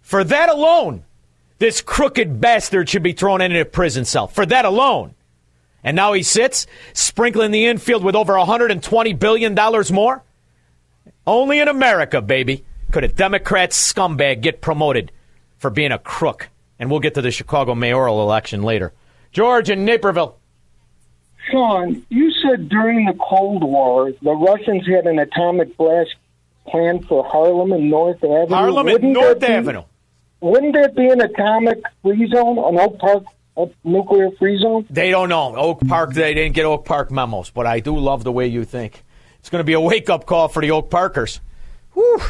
For 0.00 0.24
that 0.24 0.48
alone, 0.48 1.04
this 1.58 1.80
crooked 1.80 2.40
bastard 2.40 2.88
should 2.88 3.04
be 3.04 3.12
thrown 3.12 3.40
into 3.40 3.60
a 3.60 3.64
prison 3.64 4.04
cell. 4.04 4.26
For 4.26 4.44
that 4.46 4.64
alone. 4.64 5.14
And 5.84 5.96
now 5.96 6.12
he 6.12 6.22
sits, 6.22 6.66
sprinkling 6.92 7.50
the 7.50 7.66
infield 7.66 8.04
with 8.04 8.14
over 8.14 8.34
$120 8.34 9.18
billion 9.18 9.54
more? 9.92 10.22
Only 11.26 11.58
in 11.58 11.68
America, 11.68 12.22
baby, 12.22 12.64
could 12.92 13.04
a 13.04 13.08
Democrat 13.08 13.70
scumbag 13.70 14.40
get 14.42 14.60
promoted 14.60 15.10
for 15.58 15.70
being 15.70 15.92
a 15.92 15.98
crook. 15.98 16.48
And 16.78 16.90
we'll 16.90 17.00
get 17.00 17.14
to 17.14 17.22
the 17.22 17.30
Chicago 17.30 17.74
mayoral 17.74 18.22
election 18.22 18.62
later. 18.62 18.92
George 19.32 19.70
in 19.70 19.84
Naperville. 19.84 20.36
Sean, 21.50 22.04
you 22.08 22.30
said 22.42 22.68
during 22.68 23.06
the 23.06 23.14
Cold 23.14 23.64
War 23.64 24.12
the 24.22 24.32
Russians 24.32 24.86
had 24.86 25.06
an 25.06 25.18
atomic 25.18 25.76
blast 25.76 26.14
plan 26.68 27.02
for 27.02 27.24
Harlem 27.24 27.72
and 27.72 27.90
North 27.90 28.22
Avenue. 28.22 28.54
Harlem 28.54 28.86
and 28.86 28.92
Wouldn't 28.94 29.12
North 29.12 29.40
be- 29.40 29.46
Avenue. 29.46 29.82
Wouldn't 30.40 30.74
that 30.74 30.94
be 30.96 31.08
an 31.08 31.20
atomic 31.20 31.82
free 32.02 32.28
zone, 32.28 32.58
an 32.58 32.78
Oak 32.80 32.98
Park 32.98 33.24
a 33.56 33.66
nuclear 33.84 34.30
free 34.32 34.58
zone? 34.60 34.86
They 34.90 35.10
don't 35.10 35.28
know. 35.28 35.54
Oak 35.56 35.80
Park, 35.86 36.14
they 36.14 36.34
didn't 36.34 36.54
get 36.54 36.64
Oak 36.64 36.84
Park 36.84 37.10
memos, 37.12 37.50
but 37.50 37.66
I 37.66 37.80
do 37.80 37.96
love 37.96 38.24
the 38.24 38.32
way 38.32 38.46
you 38.48 38.64
think. 38.64 39.04
It's 39.38 39.50
going 39.50 39.60
to 39.60 39.64
be 39.64 39.72
a 39.74 39.80
wake 39.80 40.10
up 40.10 40.26
call 40.26 40.48
for 40.48 40.60
the 40.62 40.70
Oak 40.72 40.90
Parkers. 40.90 41.40
Whew. 41.94 42.20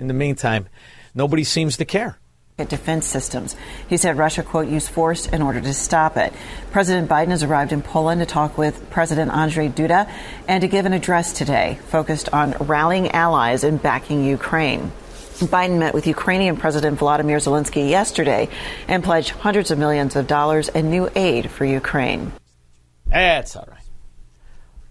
In 0.00 0.08
the 0.08 0.14
meantime, 0.14 0.66
nobody 1.14 1.44
seems 1.44 1.76
to 1.76 1.84
care. 1.84 2.16
defense 2.56 3.06
systems. 3.06 3.54
He 3.88 3.96
said 3.96 4.18
Russia, 4.18 4.42
quote, 4.42 4.68
used 4.68 4.88
force 4.90 5.26
in 5.26 5.40
order 5.42 5.60
to 5.60 5.72
stop 5.72 6.16
it. 6.16 6.32
President 6.72 7.08
Biden 7.08 7.28
has 7.28 7.42
arrived 7.42 7.72
in 7.72 7.80
Poland 7.82 8.20
to 8.20 8.26
talk 8.26 8.58
with 8.58 8.90
President 8.90 9.30
Andrzej 9.30 9.72
Duda 9.72 10.10
and 10.48 10.60
to 10.62 10.68
give 10.68 10.84
an 10.86 10.92
address 10.92 11.32
today 11.32 11.78
focused 11.88 12.28
on 12.32 12.52
rallying 12.60 13.10
allies 13.12 13.62
and 13.64 13.80
backing 13.80 14.24
Ukraine. 14.24 14.92
Biden 15.40 15.78
met 15.78 15.94
with 15.94 16.06
Ukrainian 16.06 16.56
President 16.56 16.98
Vladimir 16.98 17.38
Zelensky 17.38 17.88
yesterday 17.88 18.48
and 18.88 19.02
pledged 19.02 19.30
hundreds 19.30 19.70
of 19.70 19.78
millions 19.78 20.16
of 20.16 20.26
dollars 20.26 20.68
in 20.68 20.90
new 20.90 21.08
aid 21.14 21.50
for 21.50 21.64
Ukraine. 21.64 22.32
That's 23.06 23.56
all 23.56 23.68
right. 23.70 23.79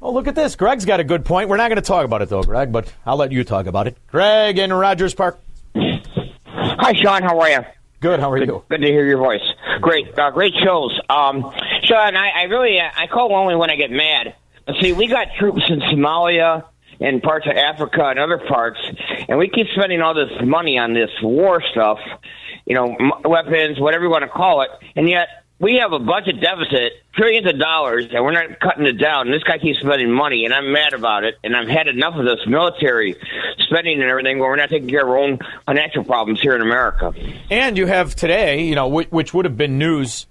Oh, 0.02 0.14
look 0.14 0.28
at 0.28 0.36
this. 0.36 0.56
Greg's 0.56 0.86
got 0.86 1.00
a 1.00 1.04
good 1.04 1.26
point. 1.26 1.50
We're 1.50 1.58
not 1.58 1.68
going 1.70 1.76
to 1.76 1.82
talk 1.82 2.06
about 2.06 2.22
it, 2.22 2.30
though, 2.30 2.44
Greg, 2.44 2.72
but 2.72 2.92
I'll 3.06 3.18
let 3.18 3.32
you 3.32 3.44
talk 3.44 3.66
about 3.66 3.88
it. 3.88 3.98
Greg 4.08 4.58
in 4.58 4.72
Rogers 4.72 5.14
Park. 5.14 5.40
Hi, 5.76 6.94
Sean. 6.94 7.22
How 7.22 7.40
are 7.40 7.50
you? 7.50 7.60
Good. 8.00 8.22
How 8.22 8.32
are 8.32 8.38
you? 8.38 8.64
Good 8.70 8.82
to 8.82 8.88
hear 8.88 9.06
your 9.06 9.18
voice. 9.18 9.42
Great, 9.82 10.18
uh, 10.18 10.32
great 10.32 10.54
shows. 10.64 10.98
Um, 11.10 11.42
Sean, 11.84 12.16
I, 12.16 12.30
I 12.30 12.44
really, 12.44 12.80
uh, 12.80 12.90
I 12.96 13.08
call 13.08 13.34
only 13.34 13.56
when 13.56 13.70
I 13.70 13.76
get 13.76 13.92
mad. 13.92 14.36
But 14.66 14.76
See, 14.82 14.94
we 14.94 15.08
got 15.08 15.28
troops 15.38 15.64
in 15.68 15.80
Somalia 15.82 16.64
and 17.02 17.22
parts 17.22 17.46
of 17.48 17.58
Africa 17.58 18.06
and 18.06 18.20
other 18.20 18.38
parts, 18.38 18.80
and 19.28 19.38
we 19.38 19.50
keep 19.50 19.68
spending 19.76 20.02
all 20.02 20.14
this 20.14 20.32
money 20.44 20.78
on 20.78 20.94
this 20.94 21.10
war 21.22 21.62
stuff, 21.72 22.00
you 22.66 22.76
know, 22.76 22.96
m- 22.96 23.12
weapons, 23.26 23.80
whatever 23.80 24.04
you 24.06 24.10
want 24.10 24.24
to 24.24 24.30
call 24.30 24.62
it, 24.62 24.70
and 24.96 25.10
yet 25.10 25.28
we 25.60 25.76
have 25.82 25.92
a 25.92 26.00
budget 26.00 26.40
deficit, 26.40 26.94
trillions 27.14 27.46
of 27.46 27.60
dollars, 27.60 28.06
and 28.12 28.24
we're 28.24 28.32
not 28.32 28.60
cutting 28.60 28.86
it 28.86 28.94
down. 28.94 29.28
And 29.28 29.34
this 29.34 29.44
guy 29.44 29.58
keeps 29.58 29.80
spending 29.80 30.10
money, 30.10 30.46
and 30.46 30.54
I'm 30.54 30.72
mad 30.72 30.94
about 30.94 31.26
it. 31.26 31.36
And 31.44 31.56
I've 31.56 31.68
had 31.68 31.88
enough 31.88 32.16
of 32.16 32.26
this 32.26 32.40
military 32.48 33.16
spending 33.60 34.02
and 34.02 34.10
everything, 34.10 34.40
where 34.40 34.50
we're 34.50 34.56
not 34.56 34.70
taking 34.70 34.88
care 34.88 35.04
of 35.04 35.10
our 35.10 35.18
own 35.18 35.40
financial 35.66 36.06
problems 36.06 36.42
here 36.42 36.56
in 36.56 36.62
America. 36.62 37.14
And 37.50 37.78
you 37.78 37.88
have 37.88 38.16
today, 38.16 38.64
you 38.64 38.76
know, 38.76 38.88
which, 38.88 39.12
which 39.12 39.34
would 39.34 39.46
have 39.46 39.58
been 39.58 39.78
news 39.78 40.28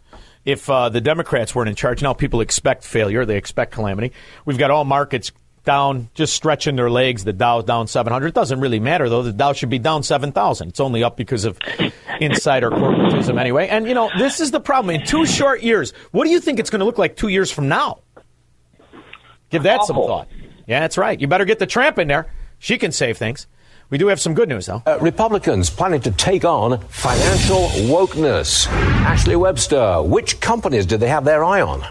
if 0.46 0.70
uh, 0.70 0.88
the 0.88 1.00
Democrats 1.02 1.54
weren't 1.54 1.68
in 1.68 1.74
charge. 1.74 2.00
Now 2.00 2.14
people 2.14 2.40
expect 2.40 2.82
failure, 2.82 3.26
they 3.26 3.36
expect 3.36 3.72
calamity. 3.72 4.12
We've 4.46 4.58
got 4.58 4.70
all 4.70 4.86
markets 4.86 5.30
down, 5.68 6.08
just 6.14 6.32
stretching 6.32 6.76
their 6.76 6.88
legs. 6.90 7.24
The 7.24 7.34
Dow 7.34 7.60
down 7.60 7.88
700. 7.88 8.28
It 8.28 8.34
doesn't 8.34 8.58
really 8.58 8.80
matter, 8.80 9.10
though. 9.10 9.22
The 9.22 9.34
Dow 9.34 9.52
should 9.52 9.68
be 9.68 9.78
down 9.78 10.02
7,000. 10.02 10.68
It's 10.68 10.80
only 10.80 11.04
up 11.04 11.18
because 11.18 11.44
of 11.44 11.58
insider 12.20 12.70
corporatism 12.70 13.38
anyway. 13.38 13.68
And, 13.68 13.86
you 13.86 13.92
know, 13.92 14.10
this 14.16 14.40
is 14.40 14.50
the 14.50 14.60
problem. 14.60 14.94
In 14.94 15.06
two 15.06 15.26
short 15.26 15.62
years, 15.62 15.92
what 16.10 16.24
do 16.24 16.30
you 16.30 16.40
think 16.40 16.58
it's 16.58 16.70
going 16.70 16.80
to 16.80 16.86
look 16.86 16.96
like 16.96 17.16
two 17.16 17.28
years 17.28 17.50
from 17.50 17.68
now? 17.68 17.98
Give 19.50 19.62
that 19.64 19.84
some 19.84 19.96
thought. 19.96 20.28
Yeah, 20.66 20.80
that's 20.80 20.96
right. 20.96 21.20
You 21.20 21.26
better 21.26 21.44
get 21.44 21.58
the 21.58 21.66
tramp 21.66 21.98
in 21.98 22.08
there. 22.08 22.32
She 22.58 22.78
can 22.78 22.90
save 22.90 23.18
things. 23.18 23.46
We 23.90 23.98
do 23.98 24.06
have 24.06 24.20
some 24.20 24.32
good 24.32 24.48
news, 24.48 24.64
though. 24.66 24.82
Uh, 24.86 24.98
Republicans 25.02 25.68
planning 25.68 26.00
to 26.00 26.10
take 26.12 26.46
on 26.46 26.80
financial 26.88 27.68
wokeness. 27.92 28.66
Ashley 29.04 29.36
Webster, 29.36 30.02
which 30.02 30.40
companies 30.40 30.86
do 30.86 30.96
they 30.96 31.08
have 31.08 31.26
their 31.26 31.44
eye 31.44 31.60
on? 31.60 31.84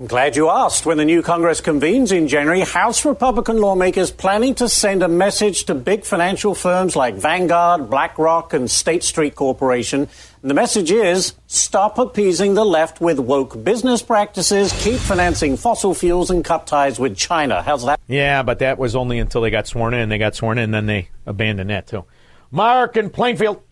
I'm 0.00 0.08
glad 0.08 0.34
you 0.34 0.50
asked. 0.50 0.86
When 0.86 0.98
the 0.98 1.04
new 1.04 1.22
Congress 1.22 1.60
convenes 1.60 2.10
in 2.10 2.26
January, 2.26 2.62
House 2.62 3.04
Republican 3.04 3.58
lawmakers 3.58 4.10
planning 4.10 4.56
to 4.56 4.68
send 4.68 5.04
a 5.04 5.08
message 5.08 5.66
to 5.66 5.74
big 5.74 6.04
financial 6.04 6.56
firms 6.56 6.96
like 6.96 7.14
Vanguard, 7.14 7.90
BlackRock, 7.90 8.54
and 8.54 8.68
State 8.68 9.04
Street 9.04 9.36
Corporation. 9.36 10.08
And 10.42 10.50
the 10.50 10.54
message 10.54 10.90
is 10.90 11.34
stop 11.46 11.96
appeasing 11.98 12.54
the 12.54 12.64
left 12.64 13.00
with 13.00 13.20
woke 13.20 13.62
business 13.62 14.02
practices, 14.02 14.72
keep 14.82 14.98
financing 14.98 15.56
fossil 15.56 15.94
fuels, 15.94 16.28
and 16.28 16.44
cut 16.44 16.66
ties 16.66 16.98
with 16.98 17.16
China. 17.16 17.62
How's 17.62 17.84
that? 17.84 18.00
Yeah, 18.08 18.42
but 18.42 18.58
that 18.58 18.78
was 18.78 18.96
only 18.96 19.20
until 19.20 19.42
they 19.42 19.50
got 19.50 19.68
sworn 19.68 19.94
in. 19.94 20.00
And 20.00 20.10
they 20.10 20.18
got 20.18 20.34
sworn 20.34 20.58
in, 20.58 20.64
and 20.64 20.74
then 20.74 20.86
they 20.86 21.10
abandoned 21.24 21.70
that, 21.70 21.86
too. 21.86 22.04
Mark 22.50 22.96
in 22.96 23.10
Plainfield. 23.10 23.62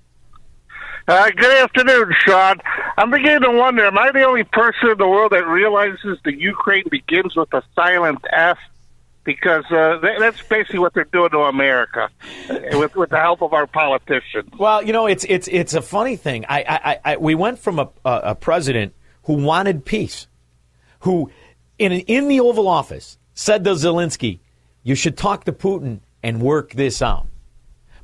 Uh, 1.08 1.30
good 1.30 1.58
afternoon, 1.58 2.14
Sean. 2.20 2.58
I'm 2.96 3.10
beginning 3.10 3.42
to 3.42 3.50
wonder, 3.50 3.86
am 3.86 3.98
I 3.98 4.12
the 4.12 4.22
only 4.22 4.44
person 4.44 4.90
in 4.90 4.98
the 4.98 5.08
world 5.08 5.32
that 5.32 5.46
realizes 5.46 6.18
the 6.24 6.32
Ukraine 6.32 6.84
begins 6.90 7.34
with 7.34 7.52
a 7.52 7.62
silent 7.74 8.24
F? 8.30 8.58
Because 9.24 9.64
uh, 9.66 9.98
that, 10.00 10.16
that's 10.18 10.42
basically 10.42 10.78
what 10.78 10.94
they're 10.94 11.04
doing 11.04 11.30
to 11.30 11.40
America 11.40 12.08
uh, 12.50 12.58
with, 12.72 12.94
with 12.94 13.10
the 13.10 13.18
help 13.18 13.42
of 13.42 13.52
our 13.52 13.66
politicians. 13.66 14.50
Well, 14.58 14.82
you 14.82 14.92
know, 14.92 15.06
it's 15.06 15.24
it's 15.24 15.46
it's 15.46 15.74
a 15.74 15.82
funny 15.82 16.16
thing. 16.16 16.44
I, 16.48 16.64
I, 17.04 17.12
I 17.12 17.16
we 17.18 17.36
went 17.36 17.60
from 17.60 17.78
a, 17.78 17.88
a 18.04 18.34
president 18.34 18.94
who 19.24 19.34
wanted 19.34 19.84
peace, 19.84 20.26
who 21.00 21.30
in 21.78 21.92
in 21.92 22.26
the 22.26 22.40
Oval 22.40 22.66
Office 22.66 23.16
said 23.32 23.62
to 23.62 23.70
Zelensky, 23.70 24.40
"You 24.82 24.96
should 24.96 25.16
talk 25.16 25.44
to 25.44 25.52
Putin 25.52 26.00
and 26.24 26.42
work 26.42 26.72
this 26.72 27.00
out," 27.00 27.28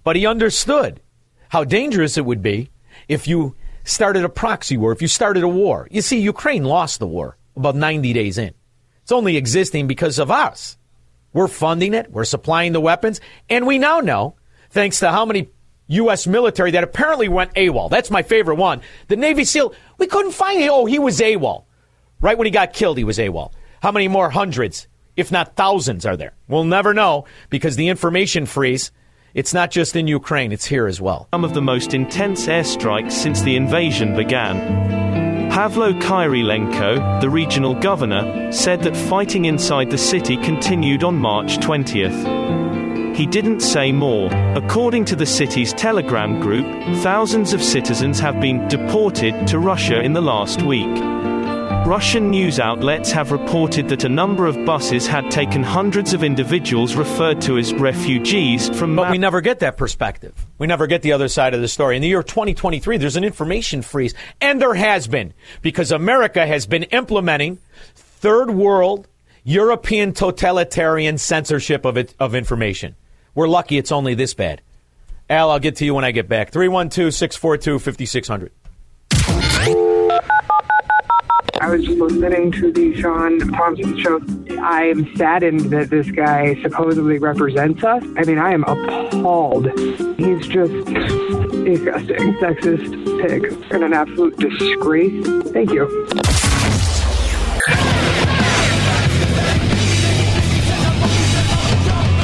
but 0.05 0.15
he 0.15 0.25
understood 0.25 1.01
how 1.49 1.65
dangerous 1.65 2.17
it 2.17 2.25
would 2.25 2.43
be 2.43 2.71
if 3.09 3.27
you 3.27 3.57
started 3.85 4.25
a 4.25 4.29
proxy 4.29 4.77
war, 4.77 4.93
if 4.93 5.03
you 5.03 5.09
started 5.09 5.43
a 5.43 5.49
war. 5.49 5.89
You 5.91 6.03
see, 6.03 6.19
Ukraine 6.21 6.65
lost 6.65 6.99
the 6.99 7.07
war 7.07 7.37
about 7.57 7.75
90 7.75 8.13
days 8.13 8.39
in. 8.39 8.55
It's 9.03 9.13
only 9.13 9.37
existing 9.37 9.87
because 9.87 10.19
of 10.19 10.31
us. 10.31 10.77
We're 11.33 11.49
funding 11.49 11.95
it, 11.95 12.11
we're 12.11 12.25
supplying 12.25 12.73
the 12.73 12.81
weapons, 12.81 13.21
and 13.49 13.67
we 13.67 13.79
now 13.79 14.01
know, 14.01 14.37
thanks 14.71 15.01
to 15.01 15.11
how 15.11 15.25
many 15.25 15.49
U.S. 15.89 16.27
military 16.27 16.73
that 16.73 16.85
apparently 16.85 17.29
went 17.29 17.55
AWOL. 17.55 17.91
That's 17.91 18.11
my 18.11 18.23
favorite 18.23 18.57
one. 18.57 18.83
The 19.09 19.17
Navy 19.17 19.45
SEAL, 19.45 19.75
we 19.99 20.07
couldn't 20.07 20.33
find 20.33 20.61
him. 20.61 20.71
Oh, 20.71 20.85
he 20.85 20.99
was 20.99 21.21
AWOL. 21.21 21.65
Right 22.21 22.37
when 22.37 22.47
he 22.47 22.51
got 22.51 22.73
killed, 22.73 22.99
he 22.99 23.05
was 23.05 23.19
AWOL. 23.19 23.53
How 23.83 23.93
many 23.93 24.09
more 24.09 24.29
hundreds, 24.29 24.89
if 25.17 25.33
not 25.33 25.57
thousands, 25.57 26.05
are 26.05 26.17
there? 26.17 26.35
We'll 26.47 26.65
never 26.65 26.93
know 26.93 27.25
because 27.49 27.77
the 27.77 27.89
information 27.89 28.45
freeze. 28.45 28.91
It's 29.35 29.53
not 29.53 29.71
just 29.71 29.95
in 29.95 30.07
Ukraine, 30.07 30.53
it's 30.53 30.65
here 30.65 30.87
as 30.87 31.01
well. 31.01 31.29
Some 31.35 31.45
of 31.45 31.53
the 31.53 31.61
most 31.61 31.93
intense 31.93 32.47
airstrikes 32.47 33.13
since 33.13 33.43
the 33.43 33.57
invasion 33.57 34.17
began. 34.17 35.51
Pavlo 35.51 35.93
Kyrylenko, 35.93 37.21
the 37.21 37.29
regional 37.29 37.75
governor, 37.75 38.51
said 38.51 38.83
that 38.83 38.97
fighting 38.97 39.45
inside 39.45 39.91
the 39.91 39.99
city 39.99 40.37
continued 40.39 41.05
on 41.05 41.17
March 41.17 41.59
20th. 41.59 43.17
He 43.17 43.27
didn't 43.27 43.61
say 43.61 43.93
more. 43.93 44.31
According 44.57 45.05
to 45.07 45.17
the 45.17 45.27
city's 45.27 45.75
Telegram 45.75 46.41
group, 46.41 46.67
thousands 47.03 47.53
of 47.53 47.63
citizens 47.63 48.21
have 48.21 48.41
been 48.41 48.67
deported 48.69 49.47
to 49.49 49.59
Russia 49.59 50.01
in 50.01 50.15
the 50.15 50.23
last 50.23 50.63
week. 50.63 50.87
Russian 51.89 52.29
news 52.29 52.61
outlets 52.61 53.11
have 53.13 53.33
reported 53.33 53.89
that 53.89 54.05
a 54.05 54.11
number 54.11 54.45
of 54.45 54.63
buses 54.67 55.07
had 55.07 55.31
taken 55.31 55.63
hundreds 55.63 56.13
of 56.13 56.23
individuals 56.23 56.95
referred 56.95 57.41
to 57.41 57.57
as 57.57 57.73
refugees 57.73 58.69
from. 58.79 58.95
But 58.95 59.11
we 59.11 59.17
never 59.17 59.41
get 59.41 59.61
that 59.61 59.79
perspective. 59.79 60.35
We 60.59 60.67
never 60.67 60.87
get 60.87 61.01
the 61.01 61.13
other 61.13 61.29
side 61.29 61.55
of 61.55 61.63
the 61.63 61.67
story. 61.67 61.97
In 61.97 62.03
the 62.03 62.09
year 62.09 62.23
2023, 62.23 62.99
there's 62.99 63.17
an 63.17 63.25
information 63.25 63.81
freeze, 63.81 64.13
and 64.39 64.61
there 64.61 64.75
has 64.75 65.09
been, 65.09 65.33
because 65.63 65.91
America 65.91 66.47
has 66.47 66.67
been 66.67 66.83
implementing 66.83 67.57
third 67.95 68.51
world 68.51 69.09
European 69.45 70.13
totalitarian 70.13 71.17
censorship 71.17 71.87
of, 71.87 71.97
it, 71.97 72.15
of 72.21 72.35
information. 72.35 72.97
We're 73.35 73.49
lucky 73.49 73.79
it's 73.79 73.93
only 73.93 74.13
this 74.13 74.35
bad. 74.35 74.61
Al, 75.31 75.51
I'll 75.51 75.59
get 75.59 75.77
to 75.77 75.87
you 75.87 75.95
when 75.95 76.05
I 76.05 76.11
get 76.11 76.29
back. 76.29 76.53
312 76.53 77.15
642 77.15 77.79
5600. 77.79 78.53
I 81.61 81.71
was 81.71 81.89
listening 81.89 82.53
to 82.53 82.71
the 82.71 82.95
Sean 82.95 83.41
Thompson 83.41 83.99
show. 83.99 84.21
I 84.61 84.85
am 84.85 85.17
saddened 85.17 85.71
that 85.71 85.91
this 85.91 86.09
guy 86.11 86.55
supposedly 86.63 87.19
represents 87.19 87.83
us. 87.83 88.05
I 88.17 88.25
mean, 88.25 88.39
I 88.39 88.53
am 88.53 88.63
appalled. 88.65 89.67
He's 90.19 90.47
just 90.47 90.73
disgusting, 91.65 92.35
sexist 92.35 93.23
pig, 93.23 93.53
and 93.73 93.83
an 93.83 93.93
absolute 93.93 94.37
disgrace. 94.37 95.27
Thank 95.51 95.73
you. 95.73 95.89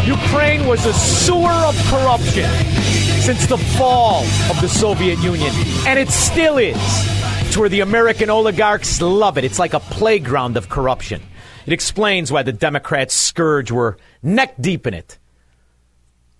Ukraine 0.06 0.66
was 0.66 0.86
a 0.86 0.92
sewer 0.94 1.50
of 1.66 1.76
corruption 1.86 2.48
since 3.20 3.46
the 3.46 3.58
fall 3.58 4.22
of 4.48 4.60
the 4.60 4.68
Soviet 4.68 5.18
Union, 5.20 5.52
and 5.86 5.98
it 5.98 6.10
still 6.10 6.58
is. 6.58 7.13
It's 7.54 7.60
where 7.60 7.68
the 7.68 7.82
American 7.82 8.30
oligarchs 8.30 9.00
love 9.00 9.38
it. 9.38 9.44
It's 9.44 9.60
like 9.60 9.74
a 9.74 9.78
playground 9.78 10.56
of 10.56 10.68
corruption. 10.68 11.22
It 11.66 11.72
explains 11.72 12.32
why 12.32 12.42
the 12.42 12.52
Democrats' 12.52 13.14
scourge 13.14 13.70
were 13.70 13.96
neck 14.24 14.56
deep 14.60 14.88
in 14.88 14.94
it. 14.94 15.18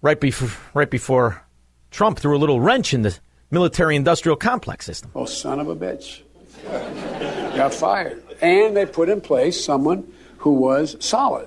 Right 0.03 0.21
before, 0.21 0.51
right 0.75 0.91
before 0.91 1.45
Trump 1.93 2.19
threw 2.19 2.37
a 2.37 2.41
little 2.41 2.61
wrench 2.61 2.93
in 2.93 3.03
the 3.03 3.17
military 3.53 3.95
industrial 3.95 4.35
complex 4.35 4.87
system. 4.87 5.13
Oh, 5.15 5.25
son 5.25 5.61
of 5.61 5.69
a 5.69 5.77
bitch. 5.77 6.23
Got 6.65 7.73
fired. 7.73 8.21
And 8.43 8.77
they 8.77 8.85
put 8.85 9.09
in 9.09 9.21
place 9.21 9.65
someone 9.65 10.13
who 10.39 10.55
was 10.55 10.97
solid. 10.99 11.47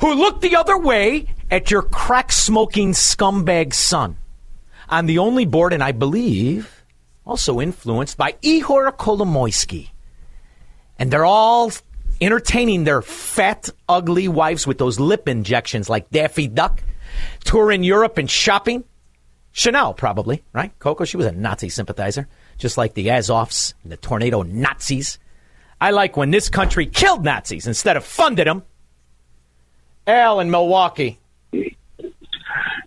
Who 0.00 0.14
looked 0.14 0.40
the 0.40 0.56
other 0.56 0.78
way 0.78 1.26
at 1.50 1.70
your 1.70 1.82
crack 1.82 2.32
smoking 2.32 2.92
scumbag 2.92 3.74
son 3.74 4.16
on 4.88 5.04
the 5.04 5.18
only 5.18 5.44
board, 5.44 5.74
and 5.74 5.82
I 5.82 5.92
believe 5.92 6.73
also 7.26 7.60
influenced 7.60 8.16
by 8.16 8.32
Ihor 8.42 8.90
Kolomoisky. 8.96 9.90
And 10.98 11.10
they're 11.10 11.24
all 11.24 11.72
entertaining 12.20 12.84
their 12.84 13.02
fat, 13.02 13.68
ugly 13.88 14.28
wives 14.28 14.66
with 14.66 14.78
those 14.78 15.00
lip 15.00 15.28
injections 15.28 15.88
like 15.88 16.10
Daffy 16.10 16.46
Duck, 16.46 16.82
touring 17.44 17.82
Europe 17.82 18.18
and 18.18 18.30
shopping. 18.30 18.84
Chanel, 19.52 19.94
probably, 19.94 20.42
right? 20.52 20.76
Coco, 20.78 21.04
she 21.04 21.16
was 21.16 21.26
a 21.26 21.32
Nazi 21.32 21.68
sympathizer, 21.68 22.28
just 22.58 22.76
like 22.76 22.94
the 22.94 23.06
Azovs 23.06 23.74
and 23.82 23.92
the 23.92 23.96
tornado 23.96 24.42
Nazis. 24.42 25.18
I 25.80 25.90
like 25.90 26.16
when 26.16 26.30
this 26.30 26.48
country 26.48 26.86
killed 26.86 27.24
Nazis 27.24 27.66
instead 27.66 27.96
of 27.96 28.04
funded 28.04 28.46
them. 28.46 28.62
Al 30.06 30.40
in 30.40 30.50
Milwaukee. 30.50 31.18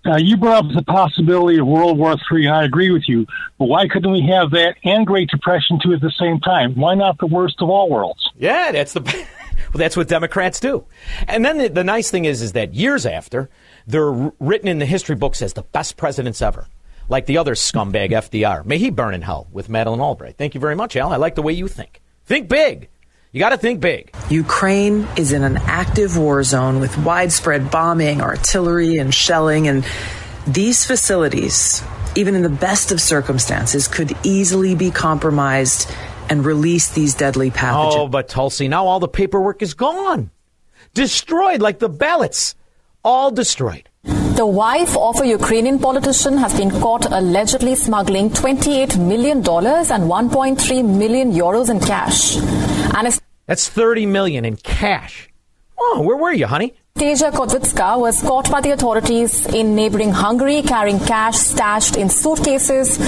Uh, 0.08 0.16
you 0.18 0.38
brought 0.38 0.66
up 0.66 0.72
the 0.74 0.84
possibility 0.84 1.60
of 1.60 1.68
World 1.68 1.98
War 1.98 2.16
III, 2.32 2.46
and 2.46 2.56
I 2.56 2.64
agree 2.64 2.92
with 2.92 3.04
you. 3.08 3.26
But 3.60 3.66
why 3.66 3.88
couldn't 3.88 4.12
we 4.12 4.22
have 4.28 4.52
that 4.52 4.76
and 4.84 5.06
Great 5.06 5.30
Depression 5.30 5.80
too 5.84 5.94
at 5.94 6.02
the 6.02 6.14
same 6.18 6.40
time? 6.40 6.76
Why 6.76 6.96
not 6.96 7.18
the 7.18 7.28
worst 7.28 7.56
of 7.62 7.70
all 7.70 7.90
worlds? 7.90 8.30
Yeah, 8.38 8.72
that's 8.72 8.94
the. 8.94 9.02
well, 9.02 9.26
that's 9.74 9.98
what 9.98 10.08
Democrats 10.08 10.60
do. 10.60 10.86
And 11.28 11.44
then 11.44 11.58
the, 11.58 11.68
the 11.68 11.84
nice 11.84 12.10
thing 12.10 12.26
is, 12.26 12.42
is 12.42 12.54
that 12.54 12.74
years 12.74 13.06
after, 13.06 13.50
they're 13.86 14.32
written 14.40 14.68
in 14.68 14.80
the 14.80 14.86
history 14.86 15.16
books 15.16 15.42
as 15.42 15.54
the 15.54 15.64
best 15.64 15.98
presidents 15.98 16.42
ever. 16.42 16.68
Like 17.10 17.26
the 17.26 17.38
other 17.38 17.56
scumbag 17.56 18.12
FDR. 18.12 18.66
May 18.66 18.78
he 18.78 18.90
burn 18.90 19.14
in 19.14 19.22
hell 19.22 19.48
with 19.52 19.70
Madeleine 19.70 20.02
Albright. 20.02 20.38
Thank 20.38 20.56
you 20.56 20.62
very 20.62 20.76
much, 20.76 20.96
Al. 20.96 21.12
I 21.12 21.18
like 21.18 21.36
the 21.36 21.42
way 21.42 21.54
you 21.54 21.68
think. 21.68 22.02
Think 22.26 22.50
big. 22.50 22.90
You 23.32 23.40
got 23.40 23.50
to 23.50 23.58
think 23.58 23.82
big. 23.82 24.16
Ukraine 24.30 25.08
is 25.18 25.34
in 25.34 25.44
an 25.44 25.58
active 25.58 26.18
war 26.18 26.44
zone 26.44 26.80
with 26.80 26.98
widespread 26.98 27.70
bombing, 27.70 28.22
artillery, 28.22 28.98
and 28.98 29.14
shelling, 29.14 29.68
and 29.68 29.86
these 30.48 30.86
facilities, 30.86 31.84
even 32.16 32.36
in 32.36 32.42
the 32.42 32.50
best 32.50 32.92
of 32.92 33.02
circumstances, 33.02 33.88
could 33.88 34.16
easily 34.24 34.76
be 34.76 34.92
compromised 34.92 35.92
and 36.30 36.46
release 36.46 36.90
these 36.92 37.14
deadly 37.14 37.52
pathogens. 37.52 37.96
Oh, 37.96 38.08
but 38.08 38.30
Tulsi, 38.30 38.68
now 38.70 38.86
all 38.86 39.00
the 39.00 39.08
paperwork 39.08 39.62
is 39.62 39.74
gone. 39.74 40.32
Destroyed 40.94 41.62
like 41.62 41.80
the 41.80 41.90
ballots. 41.90 42.56
All 43.04 43.30
destroyed. 43.32 43.90
The 44.38 44.46
wife 44.46 44.96
of 44.96 45.20
a 45.20 45.26
Ukrainian 45.28 45.80
politician 45.80 46.38
has 46.38 46.56
been 46.56 46.70
caught 46.70 47.08
allegedly 47.12 47.74
smuggling 47.74 48.30
$28 48.30 48.96
million 48.96 49.38
and 49.38 49.46
1.3 49.46 50.98
million 50.98 51.32
euros 51.32 51.72
in 51.72 51.80
cash. 51.80 52.38
And 52.96 53.20
That's 53.48 53.68
30 53.68 54.06
million 54.06 54.46
in 54.46 54.58
cash. 54.58 55.28
Oh, 55.80 56.04
where 56.04 56.18
were 56.18 56.34
you, 56.34 56.46
honey? 56.46 56.76
Teja 56.94 57.32
Kotvitska 57.32 58.00
was 58.00 58.22
caught 58.22 58.52
by 58.52 58.62
the 58.62 58.70
authorities 58.70 59.48
in 59.48 59.74
neighboring 59.74 60.12
Hungary 60.12 60.62
carrying 60.62 61.00
cash 61.00 61.38
stashed 61.38 61.98
in 61.98 62.08
suitcases. 62.08 63.00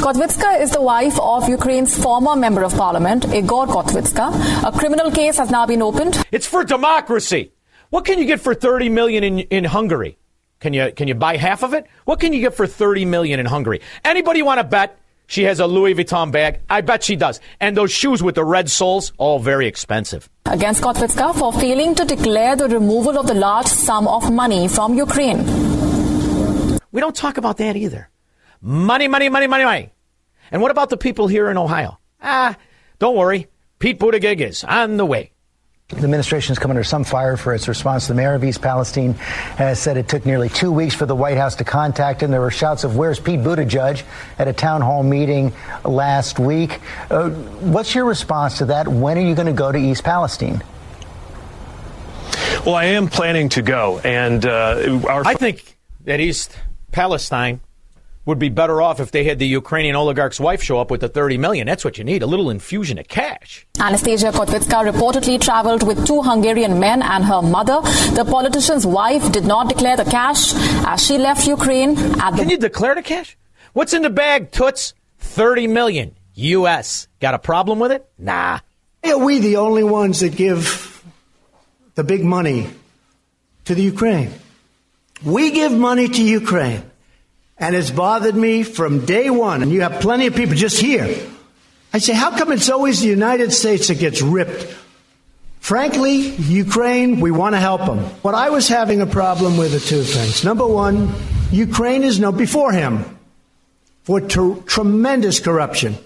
Kotvitska 0.00 0.60
is 0.60 0.70
the 0.70 0.82
wife 0.82 1.18
of 1.18 1.48
Ukraine's 1.48 2.00
former 2.00 2.36
member 2.36 2.62
of 2.62 2.72
parliament, 2.74 3.24
Igor 3.34 3.66
Kotvitska. 3.66 4.64
A 4.64 4.70
criminal 4.78 5.10
case 5.10 5.38
has 5.38 5.50
now 5.50 5.66
been 5.66 5.82
opened. 5.82 6.24
It's 6.30 6.46
for 6.46 6.62
democracy. 6.62 7.50
What 7.90 8.04
can 8.04 8.20
you 8.20 8.26
get 8.26 8.40
for 8.40 8.54
30 8.54 8.90
million 8.90 9.24
in, 9.24 9.38
in 9.40 9.64
Hungary? 9.64 10.17
Can 10.60 10.72
you 10.72 10.92
can 10.92 11.06
you 11.08 11.14
buy 11.14 11.36
half 11.36 11.62
of 11.62 11.72
it? 11.72 11.86
What 12.04 12.18
can 12.20 12.32
you 12.32 12.40
get 12.40 12.54
for 12.54 12.66
30 12.66 13.04
million 13.04 13.38
in 13.38 13.46
Hungary? 13.46 13.80
Anybody 14.04 14.42
want 14.42 14.58
to 14.58 14.64
bet 14.64 14.98
she 15.26 15.44
has 15.44 15.60
a 15.60 15.66
Louis 15.66 15.94
Vuitton 15.94 16.32
bag? 16.32 16.60
I 16.68 16.80
bet 16.80 17.04
she 17.04 17.14
does. 17.14 17.40
And 17.60 17.76
those 17.76 17.92
shoes 17.92 18.22
with 18.22 18.34
the 18.34 18.44
red 18.44 18.68
soles, 18.68 19.12
all 19.18 19.38
very 19.38 19.66
expensive. 19.68 20.28
Against 20.46 20.82
Kotvitska 20.82 21.34
for 21.38 21.52
failing 21.52 21.94
to 21.94 22.04
declare 22.04 22.56
the 22.56 22.68
removal 22.68 23.18
of 23.18 23.26
the 23.26 23.34
large 23.34 23.66
sum 23.66 24.08
of 24.08 24.32
money 24.32 24.66
from 24.66 24.94
Ukraine. 24.94 25.44
We 26.90 27.00
don't 27.00 27.14
talk 27.14 27.36
about 27.38 27.58
that 27.58 27.76
either. 27.76 28.10
Money, 28.60 29.06
money, 29.06 29.28
money, 29.28 29.46
money, 29.46 29.64
money. 29.64 29.92
And 30.50 30.60
what 30.62 30.72
about 30.72 30.90
the 30.90 30.96
people 30.96 31.28
here 31.28 31.50
in 31.50 31.56
Ohio? 31.56 31.98
Ah, 32.20 32.56
don't 32.98 33.14
worry. 33.16 33.46
Pete 33.78 34.00
Buttigieg 34.00 34.40
is 34.40 34.64
on 34.64 34.96
the 34.96 35.06
way. 35.06 35.30
The 35.88 36.04
administration 36.04 36.50
has 36.50 36.58
come 36.58 36.70
under 36.70 36.84
some 36.84 37.02
fire 37.02 37.38
for 37.38 37.54
its 37.54 37.66
response. 37.66 38.08
The 38.08 38.14
mayor 38.14 38.34
of 38.34 38.44
East 38.44 38.60
Palestine 38.60 39.14
has 39.14 39.80
said 39.80 39.96
it 39.96 40.06
took 40.06 40.26
nearly 40.26 40.50
two 40.50 40.70
weeks 40.70 40.94
for 40.94 41.06
the 41.06 41.16
White 41.16 41.38
House 41.38 41.56
to 41.56 41.64
contact 41.64 42.22
him. 42.22 42.30
There 42.30 42.42
were 42.42 42.50
shouts 42.50 42.84
of 42.84 42.94
"Where's 42.96 43.18
Pete 43.18 43.40
Buttigieg?" 43.40 44.02
at 44.38 44.48
a 44.48 44.52
town 44.52 44.82
hall 44.82 45.02
meeting 45.02 45.54
last 45.86 46.38
week. 46.38 46.80
Uh, 47.10 47.30
what's 47.30 47.94
your 47.94 48.04
response 48.04 48.58
to 48.58 48.66
that? 48.66 48.86
When 48.86 49.16
are 49.16 49.22
you 49.22 49.34
going 49.34 49.46
to 49.46 49.54
go 49.54 49.72
to 49.72 49.78
East 49.78 50.04
Palestine? 50.04 50.62
Well, 52.66 52.74
I 52.74 52.84
am 52.84 53.08
planning 53.08 53.48
to 53.50 53.62
go, 53.62 53.98
and 54.00 54.44
uh, 54.44 55.00
our. 55.08 55.26
I 55.26 55.32
think 55.36 55.78
that 56.04 56.20
East 56.20 56.54
Palestine 56.92 57.60
would 58.28 58.38
be 58.38 58.50
better 58.50 58.82
off 58.82 59.00
if 59.00 59.10
they 59.10 59.24
had 59.24 59.38
the 59.38 59.46
Ukrainian 59.46 59.96
oligarch's 59.96 60.38
wife 60.38 60.62
show 60.62 60.78
up 60.78 60.90
with 60.90 61.00
the 61.00 61.08
30 61.08 61.38
million. 61.38 61.66
That's 61.66 61.82
what 61.82 61.96
you 61.96 62.04
need, 62.04 62.22
a 62.22 62.26
little 62.26 62.50
infusion 62.50 62.98
of 62.98 63.08
cash. 63.08 63.66
Anastasia 63.80 64.32
Kotvitska 64.32 64.92
reportedly 64.92 65.40
traveled 65.40 65.82
with 65.82 66.06
two 66.06 66.20
Hungarian 66.20 66.78
men 66.78 67.00
and 67.00 67.24
her 67.24 67.40
mother. 67.40 67.80
The 68.12 68.26
politician's 68.28 68.84
wife 68.84 69.32
did 69.32 69.46
not 69.46 69.70
declare 69.70 69.96
the 69.96 70.04
cash 70.04 70.52
as 70.84 71.02
she 71.02 71.16
left 71.16 71.46
Ukraine. 71.46 71.96
Can 71.96 72.50
you 72.50 72.58
declare 72.58 72.94
the 72.94 73.02
cash? 73.02 73.38
What's 73.72 73.94
in 73.94 74.02
the 74.02 74.10
bag, 74.10 74.50
Toots? 74.50 74.92
30 75.20 75.66
million 75.66 76.14
U.S. 76.34 77.08
Got 77.20 77.32
a 77.32 77.38
problem 77.38 77.78
with 77.78 77.92
it? 77.92 78.06
Nah. 78.18 78.60
Are 79.04 79.18
we 79.18 79.38
the 79.38 79.56
only 79.56 79.84
ones 79.84 80.20
that 80.20 80.36
give 80.36 81.02
the 81.94 82.04
big 82.04 82.22
money 82.24 82.68
to 83.64 83.74
the 83.74 83.82
Ukraine? 83.82 84.34
We 85.24 85.50
give 85.50 85.72
money 85.72 86.08
to 86.08 86.22
Ukraine. 86.22 86.87
And 87.60 87.74
it's 87.74 87.90
bothered 87.90 88.36
me 88.36 88.62
from 88.62 89.04
day 89.04 89.30
one. 89.30 89.62
And 89.62 89.72
you 89.72 89.80
have 89.82 90.00
plenty 90.00 90.26
of 90.26 90.34
people 90.34 90.54
just 90.54 90.80
here. 90.80 91.18
I 91.92 91.98
say, 91.98 92.12
how 92.12 92.36
come 92.36 92.52
it's 92.52 92.68
always 92.68 93.00
the 93.00 93.08
United 93.08 93.52
States 93.52 93.88
that 93.88 93.98
gets 93.98 94.22
ripped? 94.22 94.74
Frankly, 95.58 96.28
Ukraine, 96.36 97.20
we 97.20 97.30
want 97.30 97.54
to 97.54 97.60
help 97.60 97.84
them. 97.84 97.98
What 98.22 98.34
I 98.34 98.50
was 98.50 98.68
having 98.68 99.00
a 99.00 99.06
problem 99.06 99.56
with 99.56 99.74
are 99.74 99.86
two 99.86 100.02
things. 100.02 100.44
Number 100.44 100.66
one, 100.66 101.12
Ukraine 101.50 102.04
is 102.04 102.20
known 102.20 102.36
before 102.36 102.72
him 102.72 103.18
for 104.02 104.20
ter- 104.20 104.54
tremendous 104.62 105.40
corruption. 105.40 105.96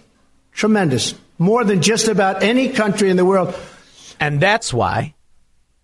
Tremendous. 0.53 1.15
More 1.39 1.65
than 1.65 1.83
just 1.83 2.09
about 2.09 2.43
any 2.43 2.71
country 2.71 3.11
in 3.11 3.17
the 3.17 3.25
world. 3.25 3.55
And 4.19 4.41
that's 4.41 4.73
why 4.73 5.15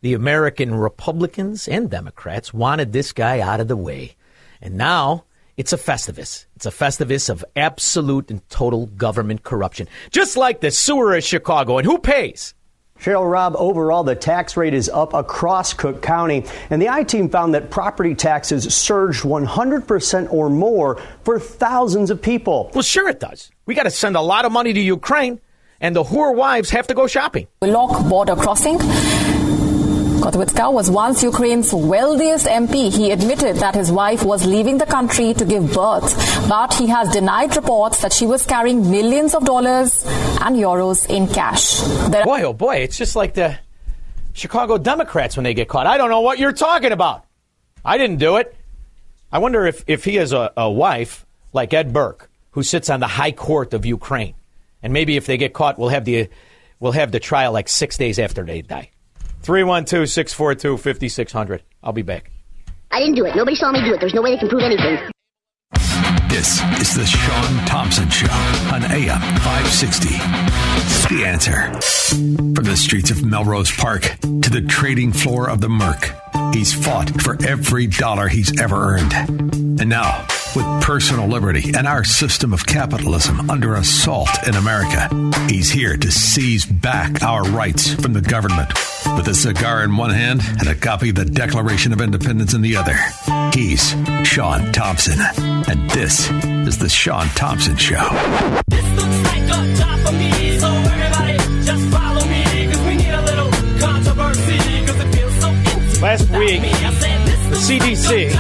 the 0.01 0.15
American 0.15 0.75
Republicans 0.75 1.69
and 1.69 1.91
Democrats 1.91 2.55
wanted 2.55 2.93
this 2.93 3.13
guy 3.13 3.41
out 3.41 3.61
of 3.61 3.69
the 3.69 3.77
way. 3.77 4.17
And 4.63 4.77
now 4.77 5.25
it's 5.59 5.73
a 5.73 5.77
festivus. 5.77 6.47
It's 6.55 6.67
a 6.67 6.71
festivus 6.71 7.29
of 7.29 7.45
absolute 7.57 8.31
and 8.31 8.49
total 8.49 8.87
government 8.87 9.43
corruption. 9.43 9.89
Just 10.11 10.37
like 10.37 10.61
the 10.61 10.71
sewer 10.71 11.17
of 11.17 11.25
Chicago. 11.25 11.79
And 11.79 11.85
who 11.85 11.99
pays? 11.99 12.55
Cheryl 13.01 13.31
Rob, 13.31 13.55
overall, 13.57 14.05
the 14.05 14.15
tax 14.15 14.57
rate 14.57 14.73
is 14.73 14.89
up 14.89 15.15
across 15.15 15.73
Cook 15.73 16.01
County, 16.03 16.45
and 16.71 16.83
the 16.83 16.89
I 16.89 17.05
team 17.05 17.29
found 17.29 17.55
that 17.55 17.71
property 17.71 18.15
taxes 18.15 18.73
surged 18.75 19.23
100% 19.23 20.33
or 20.33 20.51
more 20.51 21.01
for 21.23 21.39
thousands 21.39 22.11
of 22.11 22.23
people. 22.23 22.71
Well, 22.75 22.83
sure 22.83 23.09
it 23.09 23.21
does. 23.21 23.51
We 23.67 23.75
got 23.75 23.85
to 23.85 23.91
send 23.91 24.17
a 24.17 24.21
lot 24.21 24.45
of 24.45 24.53
money 24.53 24.73
to 24.73 24.81
Ukraine, 24.81 25.41
and 25.81 25.95
the 25.95 26.03
whore 26.03 26.35
wives 26.35 26.71
have 26.71 26.89
to 26.89 26.95
go 26.95 27.07
shopping. 27.07 27.47
We 27.63 27.71
lock 27.71 28.09
border 28.09 28.35
crossing. 28.35 28.79
Kotovitska 30.29 30.71
was 30.71 30.91
once 30.91 31.23
Ukraine's 31.23 31.73
wealthiest 31.73 32.45
MP. 32.45 32.93
He 32.95 33.13
admitted 33.13 33.57
that 33.57 33.75
his 33.75 33.91
wife 33.91 34.23
was 34.23 34.45
leaving 34.45 34.77
the 34.77 34.85
country 34.85 35.33
to 35.33 35.43
give 35.43 35.73
birth, 35.73 36.13
but 36.47 36.75
he 36.75 36.87
has 36.89 37.09
denied 37.09 37.57
reports 37.57 38.03
that 38.03 38.13
she 38.13 38.27
was 38.27 38.45
carrying 38.45 38.91
millions 38.91 39.35
of 39.35 39.47
dollars 39.47 40.05
and 40.45 40.55
euros 40.55 41.09
in 41.09 41.29
cash. 41.29 41.81
There 42.11 42.27
boy, 42.27 42.43
oh 42.43 42.53
boy, 42.53 42.77
it's 42.77 42.99
just 42.99 43.17
like 43.17 43.33
the 43.33 43.59
Chicago 44.35 44.77
Democrats 44.77 45.35
when 45.35 45.45
they 45.45 45.55
get 45.55 45.67
caught. 45.67 45.87
I 45.87 45.97
don't 45.97 46.11
know 46.11 46.21
what 46.21 46.39
you're 46.39 46.53
talking 46.53 46.93
about. 46.93 47.25
I 47.83 47.97
didn't 47.97 48.19
do 48.19 48.37
it. 48.37 48.55
I 49.33 49.39
wonder 49.39 49.65
if, 49.65 49.83
if 49.87 50.05
he 50.05 50.17
has 50.17 50.35
a, 50.35 50.53
a 50.59 50.71
wife 50.71 51.25
like 51.55 51.73
Ed 51.73 51.95
Burke 51.95 52.29
who 52.51 52.63
sits 52.63 52.91
on 52.91 53.01
the 53.01 53.07
high 53.07 53.33
court 53.33 53.73
of 53.73 53.87
Ukraine. 53.87 54.35
And 54.83 54.93
maybe 54.93 55.17
if 55.17 55.25
they 55.25 55.39
get 55.39 55.55
caught, 55.55 55.79
we'll 55.79 55.89
have 55.89 56.05
the, 56.05 56.29
we'll 56.81 56.93
have 56.93 57.13
the 57.13 57.21
trial 57.21 57.53
like 57.53 57.71
six 57.71 57.97
days 57.97 58.19
after 58.19 58.45
they 58.45 58.61
die. 58.61 58.91
312 59.43 60.09
642 60.09 60.77
5600. 60.77 61.63
I'll 61.83 61.93
be 61.93 62.03
back. 62.03 62.31
I 62.91 63.01
didn't 63.01 63.17
do 63.17 63.25
it. 63.27 63.37
Nobody 63.37 63.57
saw 63.57 63.71
me 63.71 63.81
do 63.83 63.95
it. 63.95 64.01
There's 64.01 64.15
no 64.15 64.23
way 64.23 64.33
they 64.33 64.39
can 64.39 64.49
prove 64.49 64.63
anything. 64.63 64.99
This 66.29 66.63
is 66.81 66.95
the 66.95 67.05
Sean 67.05 67.67
Thompson 67.67 68.09
Show 68.11 68.33
on 68.73 68.85
AM 68.85 69.21
560. 69.41 70.09
The 71.15 71.25
answer. 71.27 71.73
From 72.55 72.65
the 72.65 72.77
streets 72.77 73.11
of 73.11 73.25
Melrose 73.25 73.73
Park 73.73 74.03
to 74.03 74.51
the 74.51 74.65
trading 74.69 75.13
floor 75.13 75.51
of 75.51 75.61
the 75.61 75.69
Merc, 75.69 76.13
he's 76.55 76.73
fought 76.73 77.11
for 77.23 77.37
every 77.47 77.87
dollar 77.87 78.29
he's 78.29 78.61
ever 78.61 78.77
earned. 78.77 79.13
And 79.81 79.89
now, 79.89 80.27
with 80.59 80.83
personal 80.83 81.29
liberty 81.29 81.73
and 81.77 81.87
our 81.87 82.03
system 82.03 82.53
of 82.53 82.67
capitalism 82.67 83.49
under 83.49 83.77
assault 83.77 84.29
in 84.47 84.57
America. 84.57 85.09
He's 85.49 85.71
here 85.71 85.97
to 85.97 86.11
seize 86.11 86.67
back 86.67 87.23
our 87.23 87.45
rights 87.45 87.95
from 87.95 88.13
the 88.13 88.21
government. 88.21 88.69
With 89.17 89.29
a 89.29 89.35
cigar 89.35 89.85
in 89.85 89.97
one 89.97 90.11
hand 90.11 90.41
and 90.59 90.67
a 90.67 90.75
copy 90.75 91.11
of 91.11 91.15
the 91.15 91.25
Declaration 91.25 91.93
of 91.93 92.01
Independence 92.01 92.55
in 92.55 92.63
the 92.63 92.77
other, 92.77 92.97
he's 93.57 93.95
Sean 94.27 94.73
Thompson. 94.73 95.21
And 95.39 95.89
this 95.91 96.29
is 96.67 96.79
The 96.79 96.89
Sean 96.89 97.29
Thompson 97.29 97.77
Show. 97.77 98.09
Last 106.01 106.31
week, 106.31 106.63
the 106.63 106.69
CDC 107.59 108.31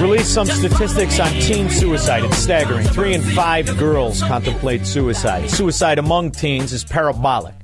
released 0.00 0.32
some 0.32 0.46
statistics 0.46 1.18
on 1.18 1.32
teen 1.32 1.68
suicide. 1.68 2.24
It's 2.24 2.36
staggering. 2.36 2.86
Three 2.86 3.12
in 3.12 3.22
five 3.22 3.76
girls 3.76 4.22
contemplate 4.22 4.86
suicide. 4.86 5.50
Suicide 5.50 5.98
among 5.98 6.30
teens 6.30 6.72
is 6.72 6.84
parabolic. 6.84 7.54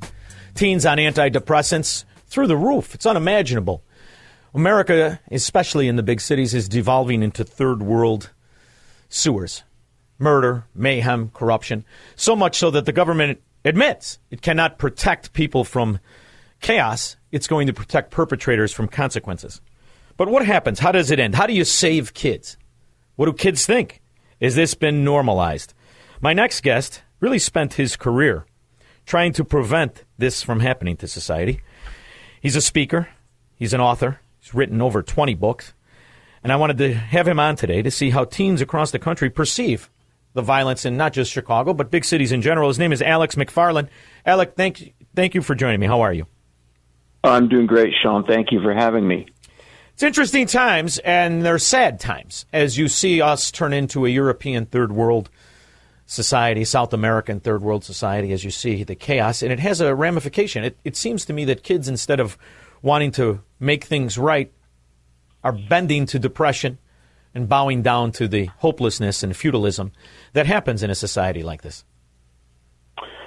Teens 0.55 0.85
on 0.85 0.99
antidepressants 0.99 2.05
through 2.27 2.49
the 2.49 2.57
roof. 2.57 2.95
It's 2.95 3.07
unimaginable. 3.07 3.85
America, 4.55 5.21
especially 5.31 5.89
in 5.89 5.97
the 5.97 6.03
big 6.03 6.21
cities, 6.21 6.53
is 6.53 6.69
devolving 6.69 7.23
into 7.23 7.45
third 7.45 7.81
world 7.83 8.31
sewers. 9.09 9.63
Murder, 10.19 10.65
mayhem, 10.75 11.31
corruption. 11.31 11.85
So 12.17 12.35
much 12.35 12.59
so 12.59 12.71
that 12.73 12.87
the 12.87 12.93
government 12.93 13.41
admits 13.65 14.19
it 14.31 14.43
cannot 14.43 14.79
protect 14.79 15.33
people 15.33 15.63
from 15.65 16.01
chaos. 16.61 17.17
It's 17.31 17.47
going 17.47 17.69
to 17.69 17.73
protect 17.73 18.11
perpetrators 18.11 18.73
from 18.73 18.89
consequences. 18.89 19.61
But 20.19 20.29
what 20.29 20.45
happens? 20.45 20.81
How 20.81 20.93
does 20.93 21.11
it 21.11 21.21
end? 21.21 21.37
How 21.37 21.47
do 21.47 21.55
you 21.55 21.65
save 21.65 22.13
kids? 22.13 22.59
What 23.17 23.27
do 23.27 23.33
kids 23.33 23.65
think? 23.65 24.03
Has 24.43 24.57
this 24.57 24.75
been 24.75 25.05
normalized? 25.05 25.73
My 26.21 26.35
next 26.35 26.61
guest 26.63 27.03
really 27.21 27.39
spent 27.39 27.75
his 27.75 27.97
career 27.97 28.45
trying 29.07 29.33
to 29.33 29.45
prevent 29.45 30.05
this 30.19 30.43
from 30.43 30.61
happening 30.61 30.97
to 30.99 31.09
society. 31.09 31.61
He's 32.41 32.57
a 32.57 32.61
speaker, 32.61 33.09
he's 33.55 33.73
an 33.73 33.81
author, 33.81 34.21
he's 34.41 34.53
written 34.53 34.83
over 34.83 35.03
20 35.03 35.35
books, 35.35 35.73
and 36.43 36.53
I 36.53 36.57
wanted 36.57 36.79
to 36.79 36.95
have 36.95 37.27
him 37.27 37.39
on 37.41 37.57
today 37.57 37.81
to 37.83 37.91
see 37.91 38.11
how 38.11 38.25
teens 38.25 38.61
across 38.61 38.91
the 38.91 38.99
country 38.99 39.31
perceive 39.31 39.89
the 40.35 40.43
violence 40.43 40.85
in 40.85 40.97
not 40.97 41.13
just 41.13 41.33
Chicago, 41.33 41.73
but 41.73 41.91
big 41.91 42.05
cities 42.05 42.33
in 42.33 42.43
general. 42.43 42.69
His 42.69 42.79
name 42.79 42.93
is 42.93 43.03
Alex 43.03 43.37
McFarland. 43.37 43.89
Alec, 44.27 44.55
thank, 44.57 44.95
thank 45.15 45.35
you 45.35 45.43
for 45.43 45.55
joining 45.55 45.81
me. 45.81 45.87
How 45.87 46.01
are 46.01 46.13
you? 46.13 46.27
I'm 47.25 47.49
doing 47.49 47.67
great, 47.67 47.95
Sean. 48.03 48.25
Thank 48.25 48.53
you 48.53 48.61
for 48.61 48.75
having 48.75 49.07
me. 49.07 49.27
It's 49.99 50.05
interesting 50.05 50.47
times, 50.47 50.99
and 50.99 51.43
they're 51.43 51.59
sad 51.59 51.99
times 51.99 52.47
as 52.53 52.79
you 52.79 52.87
see 52.87 53.21
us 53.21 53.51
turn 53.51 53.73
into 53.73 54.07
a 54.07 54.09
European 54.09 54.65
third 54.65 54.93
world 54.93 55.29
society, 56.07 56.65
South 56.65 56.93
American 56.93 57.41
third 57.41 57.63
world 57.63 57.83
society, 57.83 58.33
as 58.33 58.45
you 58.45 58.53
see 58.53 58.85
the 58.85 58.95
chaos, 58.95 59.43
and 59.43 59.51
it 59.51 59.59
has 59.59 59.81
a 59.81 59.97
ramification. 59.97 60.63
It, 60.63 60.79
it 60.85 60.95
seems 60.95 61.25
to 61.25 61.33
me 61.33 61.45
that 61.47 61.65
kids, 61.65 61.89
instead 61.89 62.21
of 62.21 62.39
wanting 62.81 63.11
to 63.11 63.41
make 63.59 63.83
things 63.83 64.17
right, 64.17 64.53
are 65.43 65.51
bending 65.51 66.07
to 66.07 66.21
depression 66.21 66.79
and 67.35 67.49
bowing 67.49 67.83
down 67.83 68.13
to 68.13 68.29
the 68.29 68.45
hopelessness 68.59 69.25
and 69.25 69.37
feudalism 69.37 69.91
that 70.33 70.47
happens 70.47 70.85
in 70.85 70.91
a 70.91 70.95
society 70.95 71.43
like 71.43 71.63
this. 71.63 71.85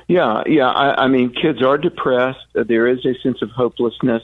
Yeah, 0.07 0.43
yeah. 0.45 0.69
I, 0.69 1.03
I 1.03 1.07
mean, 1.09 1.33
kids 1.33 1.61
are 1.61 1.77
depressed. 1.77 2.39
There 2.53 2.87
is 2.87 3.05
a 3.05 3.13
sense 3.21 3.41
of 3.41 3.49
hopelessness, 3.49 4.23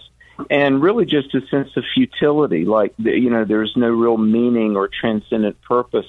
and 0.49 0.81
really 0.81 1.05
just 1.05 1.33
a 1.35 1.41
sense 1.47 1.69
of 1.75 1.83
futility. 1.93 2.65
Like 2.65 2.93
you 2.97 3.29
know, 3.29 3.45
there's 3.45 3.73
no 3.75 3.89
real 3.89 4.17
meaning 4.17 4.75
or 4.75 4.87
transcendent 4.87 5.61
purpose. 5.61 6.05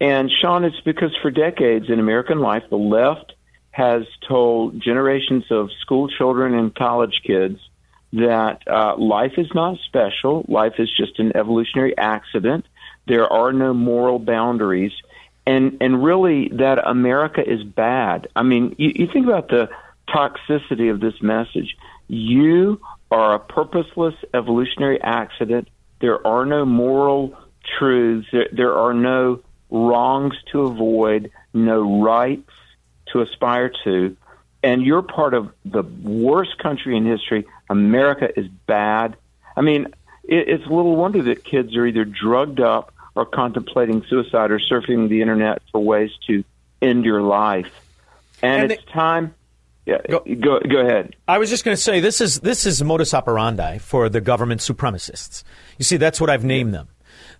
And 0.00 0.30
Sean, 0.30 0.64
it's 0.64 0.80
because 0.80 1.16
for 1.22 1.30
decades 1.30 1.88
in 1.88 2.00
American 2.00 2.40
life, 2.40 2.64
the 2.68 2.76
left 2.76 3.32
has 3.70 4.02
told 4.28 4.80
generations 4.80 5.44
of 5.50 5.70
school 5.80 6.08
children 6.08 6.54
and 6.54 6.74
college 6.74 7.20
kids 7.24 7.58
that 8.12 8.62
uh, 8.68 8.96
life 8.96 9.32
is 9.36 9.48
not 9.54 9.78
special. 9.86 10.44
Life 10.48 10.74
is 10.78 10.88
just 10.96 11.18
an 11.18 11.36
evolutionary 11.36 11.96
accident. 11.96 12.66
There 13.06 13.30
are 13.32 13.52
no 13.52 13.74
moral 13.74 14.18
boundaries 14.18 14.92
and 15.46 15.78
and 15.80 16.02
really 16.02 16.48
that 16.48 16.78
America 16.86 17.42
is 17.46 17.62
bad. 17.62 18.28
I 18.34 18.42
mean, 18.42 18.74
you, 18.78 18.92
you 18.94 19.08
think 19.12 19.26
about 19.26 19.48
the 19.48 19.68
toxicity 20.08 20.90
of 20.90 21.00
this 21.00 21.20
message. 21.22 21.76
You 22.08 22.80
are 23.10 23.34
a 23.34 23.38
purposeless 23.38 24.14
evolutionary 24.32 25.00
accident. 25.00 25.68
There 26.00 26.24
are 26.26 26.44
no 26.44 26.64
moral 26.64 27.36
truths. 27.78 28.28
There, 28.32 28.48
there 28.52 28.74
are 28.74 28.94
no 28.94 29.40
wrongs 29.70 30.34
to 30.52 30.62
avoid, 30.62 31.30
no 31.52 32.02
rights 32.02 32.50
to 33.12 33.20
aspire 33.22 33.70
to, 33.84 34.16
and 34.62 34.82
you're 34.82 35.02
part 35.02 35.34
of 35.34 35.50
the 35.64 35.82
worst 35.82 36.58
country 36.58 36.96
in 36.96 37.04
history. 37.04 37.46
America 37.68 38.28
is 38.38 38.48
bad. 38.66 39.16
I 39.56 39.60
mean, 39.60 39.88
it, 40.24 40.48
it's 40.48 40.62
little 40.64 40.96
wonder 40.96 41.22
that 41.24 41.44
kids 41.44 41.76
are 41.76 41.86
either 41.86 42.04
drugged 42.04 42.60
up 42.60 42.92
or 43.14 43.26
contemplating 43.26 44.04
suicide 44.08 44.50
or 44.50 44.58
surfing 44.58 45.08
the 45.08 45.20
internet 45.20 45.62
for 45.70 45.80
ways 45.82 46.10
to 46.26 46.44
end 46.80 47.04
your 47.04 47.22
life. 47.22 47.70
And, 48.42 48.62
and 48.62 48.72
it's 48.72 48.84
time. 48.84 49.34
Yeah, 49.86 49.98
go, 50.08 50.20
go, 50.20 50.60
go 50.60 50.78
ahead. 50.78 51.14
I 51.28 51.38
was 51.38 51.50
just 51.50 51.64
going 51.64 51.76
to 51.76 51.82
say 51.82 52.00
this 52.00 52.20
is 52.20 52.40
this 52.40 52.64
is 52.64 52.82
modus 52.82 53.12
operandi 53.12 53.78
for 53.78 54.08
the 54.08 54.20
government 54.20 54.62
supremacists. 54.62 55.44
You 55.78 55.84
see, 55.84 55.98
that's 55.98 56.20
what 56.20 56.30
I've 56.30 56.44
named 56.44 56.72
them. 56.72 56.88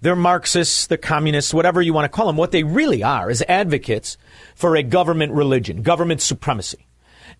They're 0.02 0.16
Marxists, 0.16 0.86
the 0.86 0.98
communists, 0.98 1.54
whatever 1.54 1.80
you 1.80 1.94
want 1.94 2.04
to 2.04 2.14
call 2.14 2.26
them. 2.26 2.36
What 2.36 2.50
they 2.50 2.62
really 2.62 3.02
are 3.02 3.30
is 3.30 3.42
advocates 3.48 4.18
for 4.54 4.76
a 4.76 4.82
government 4.82 5.32
religion, 5.32 5.82
government 5.82 6.20
supremacy. 6.20 6.86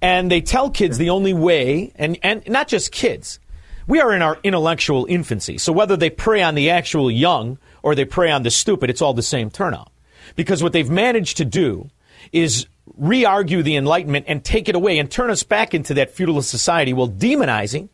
And 0.01 0.31
they 0.31 0.41
tell 0.41 0.71
kids 0.71 0.99
the 0.99 1.11
only 1.11 1.35
way, 1.35 1.93
and, 1.97 2.19
and 2.23 2.43
not 2.49 2.69
just 2.69 2.91
kids, 2.91 3.39
we 3.87 4.01
are 4.01 4.15
in 4.15 4.23
our 4.23 4.39
intellectual 4.43 5.07
infancy. 5.09 5.59
So 5.59 5.73
whether 5.73 5.97
they 5.97 6.11
prey 6.11 6.43
on 6.43 6.55
the 6.55 6.71
actual 6.71 7.11
young 7.11 7.59
or 7.83 7.95
they 7.95 8.05
prey 8.05 8.31
on 8.31 8.43
the 8.43 8.51
stupid, 8.51 8.91
it's 8.91 9.03
all 9.03 9.15
the 9.15 9.23
same 9.23 9.51
turnout. 9.51 9.93
Because 10.37 10.63
what 10.63 10.73
they've 10.73 10.91
managed 10.91 11.37
to 11.37 11.45
do 11.45 11.91
is 12.33 12.67
re 12.97 13.25
argue 13.25 13.63
the 13.63 13.77
Enlightenment 13.77 14.27
and 14.29 14.45
take 14.45 14.69
it 14.69 14.75
away 14.75 14.99
and 14.99 15.11
turn 15.11 15.31
us 15.31 15.43
back 15.43 15.75
into 15.75 15.95
that 15.95 16.11
feudalist 16.11 16.51
society 16.51 16.93
while 16.93 17.09
demonizing 17.09 17.89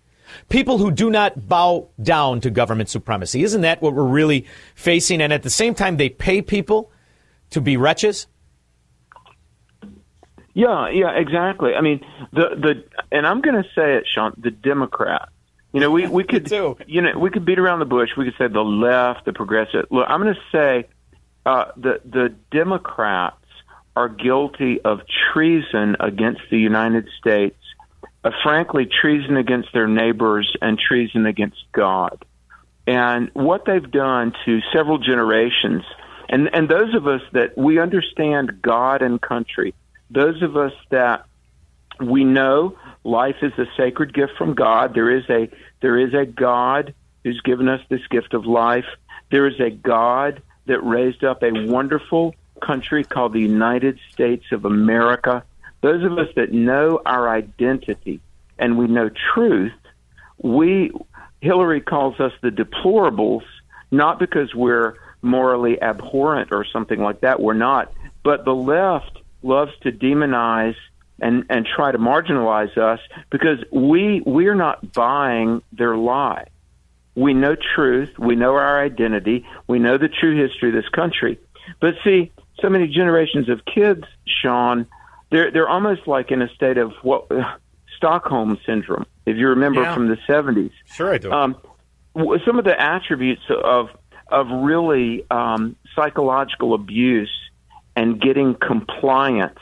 people 0.49 0.79
who 0.79 0.91
do 0.91 1.11
not 1.11 1.49
bow 1.49 1.89
down 2.03 2.41
to 2.41 2.51
government 2.51 2.89
supremacy. 2.89 3.43
Isn't 3.43 3.63
that 3.63 3.83
what 3.83 3.95
we're 3.95 4.03
really 4.03 4.47
facing? 4.75 5.21
And 5.21 5.33
at 5.33 5.43
the 5.43 5.51
same 5.51 5.75
time, 5.75 5.97
they 5.97 6.09
pay 6.09 6.43
people 6.43 6.91
to 7.51 7.61
be 7.61 7.77
wretches? 7.77 8.27
Yeah, 10.55 10.89
yeah, 10.91 11.11
exactly. 11.13 11.75
I 11.75 11.81
mean, 11.81 12.05
the 12.33 12.51
the 12.57 12.85
and 13.13 13.27
I'm 13.27 13.41
going 13.41 13.63
to 13.63 13.69
say 13.75 13.97
it, 13.97 14.05
Sean. 14.13 14.35
The 14.37 14.51
Democrat. 14.51 15.29
you 15.73 15.81
know, 15.81 15.91
we 15.91 16.09
we 16.09 16.25
could 16.29 16.51
you 16.87 17.01
know 17.01 17.17
we 17.17 17.31
could 17.31 17.45
beat 17.45 17.59
around 17.59 17.79
the 17.79 17.85
bush. 17.85 18.11
We 18.17 18.25
could 18.25 18.35
say 18.37 18.49
the 18.49 18.61
left, 18.61 19.25
the 19.25 19.33
progressive. 19.33 19.87
Look, 19.91 20.07
I'm 20.09 20.21
going 20.21 20.35
to 20.35 20.41
say 20.51 20.89
uh, 21.47 21.67
the 21.77 22.01
the 22.05 22.35
Democrats 22.51 23.37
are 23.97 24.09
guilty 24.09 24.81
of 24.81 25.01
treason 25.33 25.97
against 26.01 26.43
the 26.51 26.59
United 26.59 27.09
States. 27.19 27.57
Uh, 28.23 28.31
frankly, 28.43 28.87
treason 28.87 29.37
against 29.37 29.73
their 29.73 29.89
neighbors 29.89 30.55
and 30.61 30.79
treason 30.79 31.27
against 31.27 31.59
God. 31.73 32.25
And 32.87 33.31
what 33.33 33.65
they've 33.65 33.91
done 33.91 34.33
to 34.45 34.61
several 34.73 34.99
generations, 34.99 35.85
and 36.29 36.51
and 36.55 36.69
those 36.69 36.95
of 36.95 37.07
us 37.07 37.23
that 37.33 37.57
we 37.57 37.79
understand 37.79 38.63
God 38.63 39.03
and 39.03 39.21
country, 39.21 39.75
those 40.11 40.43
of 40.43 40.57
us 40.57 40.73
that 40.91 41.25
we 42.01 42.25
know 42.25 42.77
life 43.05 43.37
is 43.43 43.53
a 43.59 43.67
sacred 43.77 44.15
gift 44.15 44.33
from 44.37 44.55
God. 44.55 44.95
There 44.95 45.11
is 45.11 45.25
a 45.31 45.49
there 45.81 45.99
is 45.99 46.15
a 46.15 46.27
God 46.27 46.95
who's 47.25 47.41
given 47.43 47.69
us 47.69 47.81
this 47.89 48.07
gift 48.11 48.35
of 48.35 48.47
life. 48.47 48.87
There 49.31 49.47
is 49.47 49.61
a 49.61 49.71
God 49.71 50.43
that 50.67 50.81
raised 50.81 51.25
up 51.25 51.43
a 51.43 51.51
wonderful 51.53 52.35
country 52.61 53.05
called 53.05 53.33
the 53.33 53.41
United 53.41 53.99
States 54.13 54.45
of 54.53 54.65
America. 54.65 55.45
Those 55.83 56.05
of 56.05 56.19
us 56.19 56.29
that 56.37 56.53
know 56.53 57.01
our 57.07 57.29
identity 57.29 58.21
and 58.59 58.77
we 58.77 58.87
know 58.87 59.11
truth, 59.35 59.73
we 60.39 60.93
Hillary 61.41 61.81
calls 61.81 62.21
us 62.21 62.33
the 62.43 62.51
deplorables, 62.51 63.45
not 63.91 64.19
because 64.19 64.55
we're 64.55 64.95
morally 65.23 65.81
abhorrent 65.81 66.53
or 66.53 66.65
something 66.65 67.01
like 67.01 67.21
that. 67.21 67.41
We're 67.41 67.55
not. 67.55 67.93
But 68.23 68.45
the 68.45 68.55
left 68.55 69.19
loves 69.43 69.73
to 69.83 69.93
demonize 69.93 70.77
and 71.21 71.45
and 71.51 71.67
try 71.67 71.93
to 71.93 71.99
marginalize 71.99 72.77
us 72.79 73.01
because 73.31 73.59
we 73.71 74.23
we're 74.25 74.55
not 74.55 74.93
buying 74.93 75.63
their 75.73 75.97
lie. 75.97 76.47
We 77.15 77.35
know 77.35 77.57
truth, 77.75 78.19
we 78.19 78.37
know 78.37 78.55
our 78.55 78.83
identity, 78.83 79.47
we 79.67 79.79
know 79.79 79.99
the 79.99 80.09
true 80.09 80.41
history 80.41 80.69
of 80.69 80.75
this 80.75 80.89
country. 80.89 81.39
But 81.81 81.95
see, 82.05 82.33
so 82.61 82.69
many 82.69 82.89
generations 82.89 83.49
of 83.49 83.65
kids, 83.65 84.05
Sean, 84.27 84.87
they're 85.31 85.51
they're 85.51 85.69
almost 85.69 86.07
like 86.07 86.31
in 86.31 86.43
a 86.43 86.49
state 86.55 86.79
of 86.79 86.93
what 87.03 87.29
Stockholm 87.97 88.59
syndrome. 88.67 89.07
If 89.27 89.37
you 89.37 89.49
remember 89.49 89.83
yeah. 89.83 89.95
from 89.95 90.09
the 90.09 90.19
seventies, 90.27 90.73
sure 90.87 91.15
I 91.15 91.19
do. 91.19 91.33
Um, 91.33 91.57
some 92.15 92.59
of 92.59 92.65
the 92.65 92.81
attributes 92.81 93.43
of 93.51 93.89
of 94.29 94.47
really 94.51 95.25
um, 95.31 95.77
psychological 95.95 96.75
abuse 96.75 97.33
and 97.97 98.21
getting 98.21 98.55
compliance 98.55 99.59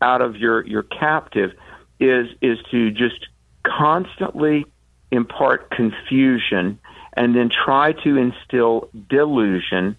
out 0.00 0.22
of 0.22 0.36
your 0.36 0.66
your 0.66 0.82
captive 0.82 1.52
is 2.00 2.28
is 2.40 2.58
to 2.70 2.90
just 2.90 3.28
constantly 3.64 4.64
impart 5.10 5.70
confusion 5.70 6.78
and 7.14 7.36
then 7.36 7.50
try 7.50 7.92
to 7.92 8.16
instill 8.16 8.88
delusion 9.08 9.96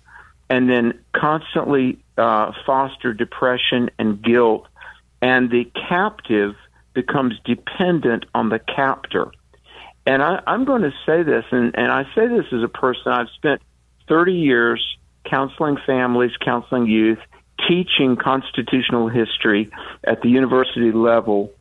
and 0.49 0.69
then 0.69 0.99
constantly 1.13 1.99
uh, 2.17 2.51
foster 2.65 3.13
depression 3.13 3.89
and 3.97 4.21
guilt 4.21 4.67
and 5.21 5.49
the 5.49 5.69
captive 5.89 6.55
becomes 6.93 7.33
dependent 7.45 8.25
on 8.35 8.49
the 8.49 8.59
captor 8.59 9.31
and 10.05 10.21
I, 10.21 10.41
I'm 10.45 10.65
going 10.65 10.81
to 10.81 10.93
say 11.05 11.23
this, 11.23 11.45
and, 11.51 11.75
and 11.75 11.91
I 11.91 12.03
say 12.15 12.27
this 12.27 12.45
as 12.51 12.61
a 12.63 12.67
person 12.67 13.11
I've 13.11 13.29
spent 13.35 13.61
30 14.07 14.33
years 14.33 14.97
counseling 15.25 15.77
families, 15.85 16.31
counseling 16.43 16.87
youth, 16.87 17.19
teaching 17.67 18.17
constitutional 18.17 19.07
history 19.07 19.71
at 20.03 20.21
the 20.21 20.29
university 20.29 20.91
level, 20.91 21.51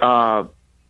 uh, 0.00 0.44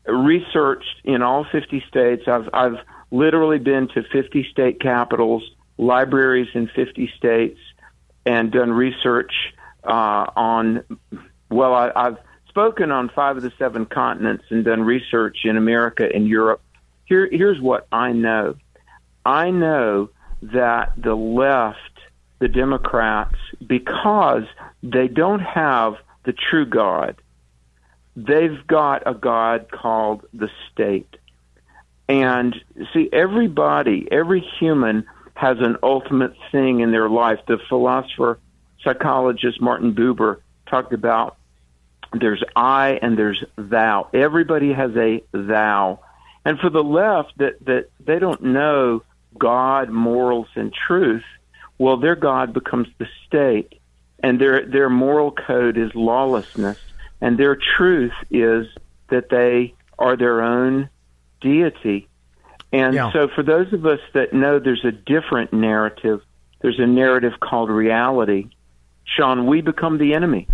researched 0.07 1.01
in 1.05 1.22
all 1.22 1.46
50 1.51 1.82
states. 1.88 2.24
I've, 2.26 2.49
I've 2.53 2.78
literally 3.11 3.59
been 3.59 3.88
to 3.94 4.03
50 4.12 4.46
state 4.51 4.80
capitals, 4.80 5.42
libraries 5.79 6.49
in 6.55 6.68
50 6.68 7.11
states, 7.16 7.59
and 8.26 8.53
done 8.53 8.72
research 8.72 9.33
uh, 9.85 10.26
on, 10.37 10.85
well, 11.51 11.74
I, 11.74 11.91
I've 11.97 12.18
spoken 12.49 12.91
on 12.91 13.09
five 13.09 13.37
of 13.37 13.43
the 13.43 13.53
seven 13.59 13.87
continents 13.87 14.45
and 14.51 14.64
done 14.64 14.83
research 14.83 15.39
in 15.45 15.57
America 15.57 16.09
and 16.12 16.26
Europe 16.29 16.61
here, 17.09 17.26
here's 17.31 17.61
what 17.61 17.87
I 17.91 18.12
know. 18.12 18.57
I 19.24 19.51
know 19.51 20.11
that 20.43 20.93
the 20.97 21.14
left, 21.14 21.79
the 22.39 22.49
Democrats, 22.49 23.37
because 23.66 24.45
they 24.83 25.09
don't 25.09 25.41
have 25.41 25.95
the 26.24 26.35
true 26.35 26.66
God, 26.66 27.16
they've 28.14 28.66
got 28.66 29.05
a 29.07 29.14
God 29.14 29.70
called 29.70 30.26
the 30.35 30.51
state. 30.70 31.16
And 32.11 32.55
see, 32.93 33.09
everybody, 33.12 34.07
every 34.11 34.41
human 34.41 35.07
has 35.39 35.59
an 35.61 35.76
ultimate 35.84 36.34
thing 36.51 36.80
in 36.80 36.91
their 36.91 37.09
life. 37.09 37.39
The 37.47 37.59
philosopher, 37.68 38.41
psychologist 38.82 39.61
Martin 39.61 39.95
Buber 39.95 40.41
talked 40.66 40.93
about 40.93 41.36
there's 42.12 42.43
I 42.57 42.99
and 43.01 43.16
there's 43.16 43.45
thou. 43.55 44.09
Everybody 44.12 44.72
has 44.72 44.91
a 44.97 45.22
thou. 45.30 46.01
And 46.45 46.59
for 46.59 46.70
the 46.70 46.82
left, 46.82 47.39
that 47.39 47.64
that 47.66 47.89
they 48.01 48.18
don't 48.18 48.43
know 48.43 49.05
God, 49.39 49.91
morals, 49.91 50.49
and 50.57 50.72
truth, 50.72 51.24
well, 51.78 51.99
their 51.99 52.16
God 52.16 52.53
becomes 52.53 52.89
the 52.99 53.07
state, 53.28 53.80
and 54.20 54.41
their 54.41 54.66
their 54.66 54.91
moral 54.91 55.30
code 55.30 55.78
is 55.78 55.95
lawlessness, 55.95 56.78
and 57.20 57.39
their 57.39 57.55
truth 57.55 58.14
is 58.28 58.66
that 59.09 59.28
they 59.28 59.74
are 60.01 60.16
their 60.16 60.43
own 60.43 60.89
deity. 61.41 62.09
And 62.73 62.95
Yeah. 62.95 63.12
so, 63.12 63.29
for 63.29 63.43
those 63.43 63.73
of 63.73 63.87
us 63.87 64.01
that 64.12 64.33
know 64.33 64.59
there's 64.59 64.85
a 64.85 64.93
different 64.93 65.53
narrative, 65.53 66.21
there's 66.61 66.79
a 66.79 66.87
narrative 66.87 67.33
called 67.41 67.71
reality. 67.71 68.49
Sean, 69.05 69.47
we 69.47 69.62
become 69.62 69.97
the 69.99 70.12
enemy. 70.14 70.47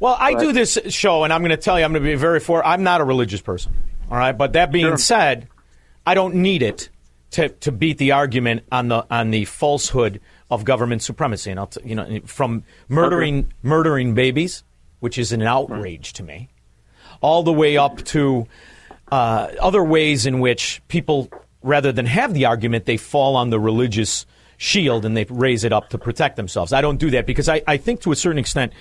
Well, 0.00 0.16
I 0.18 0.34
But- 0.34 0.40
do 0.40 0.52
this 0.52 0.78
show, 0.88 1.24
and 1.24 1.32
I'm 1.32 1.40
going 1.40 1.50
to 1.50 1.56
tell 1.56 1.78
you, 1.78 1.84
I'm 1.84 1.92
going 1.92 2.02
to 2.04 2.08
be 2.08 2.14
very 2.14 2.40
for. 2.40 2.64
I'm 2.64 2.82
not 2.82 3.00
a 3.00 3.04
religious 3.04 3.40
person, 3.40 3.72
all 4.10 4.16
right. 4.16 4.32
But 4.36 4.52
that 4.54 4.72
being 4.72 4.96
said, 4.96 5.48
I 6.06 6.14
don't 6.14 6.36
need 6.36 6.62
it 6.62 6.88
to, 7.32 7.48
to 7.50 7.72
beat 7.72 7.98
the 7.98 8.12
argument 8.12 8.62
on 8.72 8.88
the 8.88 9.04
on 9.10 9.30
the 9.30 9.44
falsehood 9.44 10.20
of 10.50 10.64
government 10.64 11.02
supremacy, 11.02 11.50
and 11.50 11.60
I'll 11.60 11.66
t- 11.66 11.80
you 11.84 11.94
know 11.94 12.20
from 12.24 12.62
murdering 12.88 13.52
murdering 13.62 14.14
babies, 14.14 14.62
which 15.00 15.18
is 15.18 15.30
an 15.32 15.42
outrage 15.42 16.14
to 16.14 16.22
me, 16.22 16.48
all 17.20 17.42
the 17.42 17.52
way 17.52 17.76
up 17.76 18.02
to 18.04 18.46
uh, 19.10 19.48
other 19.60 19.82
ways 19.82 20.26
in 20.26 20.40
which 20.40 20.82
people, 20.88 21.30
rather 21.62 21.92
than 21.92 22.06
have 22.06 22.34
the 22.34 22.46
argument, 22.46 22.84
they 22.84 22.96
fall 22.96 23.36
on 23.36 23.50
the 23.50 23.60
religious 23.60 24.26
shield 24.56 25.04
and 25.04 25.16
they 25.16 25.24
raise 25.24 25.64
it 25.64 25.72
up 25.72 25.90
to 25.90 25.98
protect 25.98 26.36
themselves. 26.36 26.72
I 26.72 26.80
don't 26.80 26.98
do 26.98 27.10
that 27.10 27.26
because 27.26 27.48
I, 27.48 27.62
I 27.66 27.76
think 27.76 28.00
to 28.02 28.12
a 28.12 28.16
certain 28.16 28.38
extent 28.38 28.72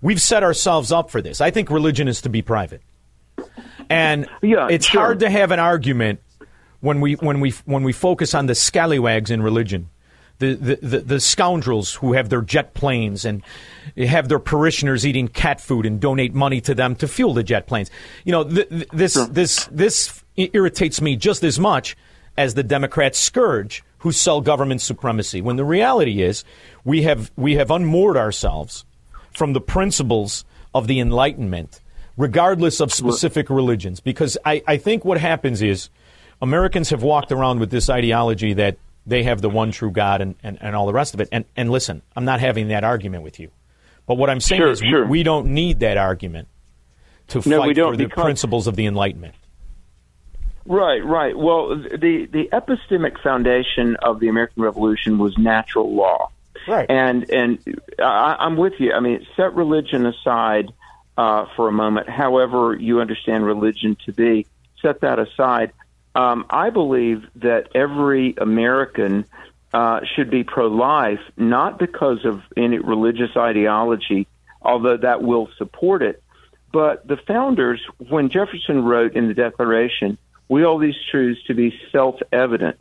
we've 0.00 0.20
set 0.20 0.42
ourselves 0.42 0.92
up 0.92 1.10
for 1.10 1.20
this. 1.20 1.40
I 1.40 1.50
think 1.50 1.70
religion 1.70 2.08
is 2.08 2.22
to 2.22 2.28
be 2.28 2.42
private, 2.42 2.82
and 3.90 4.26
it's 4.42 4.86
sure. 4.86 5.00
hard 5.00 5.20
to 5.20 5.30
have 5.30 5.50
an 5.50 5.58
argument 5.58 6.20
when 6.80 7.00
we 7.00 7.14
when 7.14 7.40
we 7.40 7.50
when 7.64 7.82
we 7.82 7.92
focus 7.92 8.34
on 8.34 8.46
the 8.46 8.54
scallywags 8.54 9.30
in 9.30 9.42
religion. 9.42 9.90
The, 10.38 10.54
the, 10.54 10.76
the, 10.82 10.98
the 10.98 11.20
scoundrels 11.20 11.94
who 11.94 12.12
have 12.12 12.28
their 12.28 12.42
jet 12.42 12.74
planes 12.74 13.24
and 13.24 13.42
have 13.96 14.28
their 14.28 14.38
parishioners 14.38 15.06
eating 15.06 15.28
cat 15.28 15.62
food 15.62 15.86
and 15.86 15.98
donate 15.98 16.34
money 16.34 16.60
to 16.60 16.74
them 16.74 16.94
to 16.96 17.08
fuel 17.08 17.32
the 17.32 17.42
jet 17.42 17.66
planes. 17.66 17.90
You 18.24 18.32
know, 18.32 18.44
th- 18.44 18.68
th- 18.68 18.88
this, 18.92 19.14
this, 19.28 19.66
this 19.72 20.22
irritates 20.36 21.00
me 21.00 21.16
just 21.16 21.42
as 21.42 21.58
much 21.58 21.96
as 22.36 22.52
the 22.52 22.62
Democrat 22.62 23.16
scourge 23.16 23.82
who 24.00 24.12
sell 24.12 24.42
government 24.42 24.82
supremacy. 24.82 25.40
When 25.40 25.56
the 25.56 25.64
reality 25.64 26.20
is, 26.20 26.44
we 26.84 27.02
have, 27.04 27.30
we 27.36 27.54
have 27.54 27.70
unmoored 27.70 28.18
ourselves 28.18 28.84
from 29.34 29.54
the 29.54 29.60
principles 29.60 30.44
of 30.74 30.86
the 30.86 31.00
Enlightenment, 31.00 31.80
regardless 32.18 32.80
of 32.80 32.92
specific 32.92 33.48
religions. 33.48 34.00
Because 34.00 34.36
I, 34.44 34.62
I 34.66 34.76
think 34.76 35.04
what 35.04 35.18
happens 35.18 35.62
is 35.62 35.88
Americans 36.42 36.90
have 36.90 37.02
walked 37.02 37.32
around 37.32 37.58
with 37.58 37.70
this 37.70 37.88
ideology 37.88 38.52
that 38.52 38.76
they 39.06 39.22
have 39.22 39.40
the 39.40 39.48
one 39.48 39.70
true 39.72 39.90
God 39.90 40.20
and, 40.20 40.34
and, 40.42 40.58
and 40.60 40.74
all 40.74 40.86
the 40.86 40.92
rest 40.92 41.14
of 41.14 41.20
it. 41.20 41.28
And, 41.30 41.44
and 41.56 41.70
listen, 41.70 42.02
I'm 42.16 42.24
not 42.24 42.40
having 42.40 42.68
that 42.68 42.84
argument 42.84 43.22
with 43.22 43.38
you. 43.38 43.50
But 44.06 44.16
what 44.16 44.30
I'm 44.30 44.40
saying 44.40 44.60
Sure, 44.60 44.70
is 44.70 44.82
we- 44.82 44.90
sure. 44.90 45.06
we 45.06 45.22
don't 45.22 45.46
need 45.48 45.80
that 45.80 45.96
argument 45.96 46.48
to 47.28 47.38
No, 47.48 47.58
fight 47.62 47.76
for 47.76 47.96
the 47.96 48.04
because- 48.04 48.22
principles 48.24 48.66
of 48.66 48.76
the 48.76 48.86
Enlightenment. 48.86 49.34
Right, 50.68 51.04
right. 51.04 51.36
Well, 51.38 51.76
the 51.76 52.26
the 52.26 52.48
epistemic 52.52 53.20
foundation 53.22 53.94
of 54.02 54.18
the 54.18 54.26
American 54.28 54.64
Revolution 54.64 55.16
was 55.18 55.38
natural 55.38 55.94
law. 55.94 56.30
Right. 56.66 56.90
And 56.90 57.30
and 57.30 57.80
I, 58.00 58.34
I'm 58.40 58.56
with 58.56 58.72
you. 58.80 58.92
I 58.92 58.98
mean, 58.98 59.24
set 59.36 59.54
religion 59.54 60.06
aside 60.06 60.72
uh, 61.16 61.46
for 61.54 61.68
a 61.68 61.72
moment. 61.72 62.08
However, 62.08 62.74
you 62.74 63.00
understand 63.00 63.46
religion 63.46 63.96
to 64.06 64.12
be, 64.12 64.46
set 64.82 65.02
that 65.02 65.20
aside. 65.20 65.70
Um, 66.16 66.46
I 66.48 66.70
believe 66.70 67.26
that 67.36 67.68
every 67.74 68.34
American 68.38 69.26
uh, 69.74 70.00
should 70.14 70.30
be 70.30 70.44
pro-life, 70.44 71.20
not 71.36 71.78
because 71.78 72.24
of 72.24 72.40
any 72.56 72.78
religious 72.78 73.36
ideology, 73.36 74.26
although 74.62 74.96
that 74.96 75.22
will 75.22 75.50
support 75.58 76.02
it, 76.02 76.22
but 76.72 77.06
the 77.06 77.18
founders, 77.18 77.82
when 77.98 78.30
Jefferson 78.30 78.82
wrote 78.82 79.14
in 79.14 79.28
the 79.28 79.34
Declaration, 79.34 80.16
we 80.48 80.62
hold 80.62 80.82
these 80.82 80.96
truths 81.10 81.42
to 81.48 81.54
be 81.54 81.78
self-evident. 81.92 82.80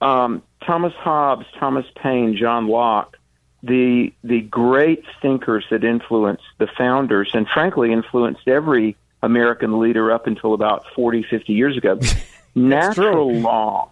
Um, 0.00 0.42
Thomas 0.64 0.92
Hobbes, 0.94 1.46
Thomas 1.60 1.86
Paine, 2.02 2.36
John 2.36 2.66
Locke, 2.66 3.16
the 3.62 4.12
the 4.22 4.40
great 4.40 5.04
thinkers 5.22 5.64
that 5.70 5.84
influenced 5.84 6.44
the 6.58 6.68
founders, 6.78 7.30
and 7.32 7.46
frankly 7.48 7.92
influenced 7.92 8.46
every 8.46 8.96
American 9.22 9.80
leader 9.80 10.12
up 10.12 10.26
until 10.26 10.54
about 10.54 10.84
40, 10.94 11.24
50 11.28 11.52
years 11.52 11.76
ago. 11.76 11.98
Natural 12.56 13.32
law 13.32 13.90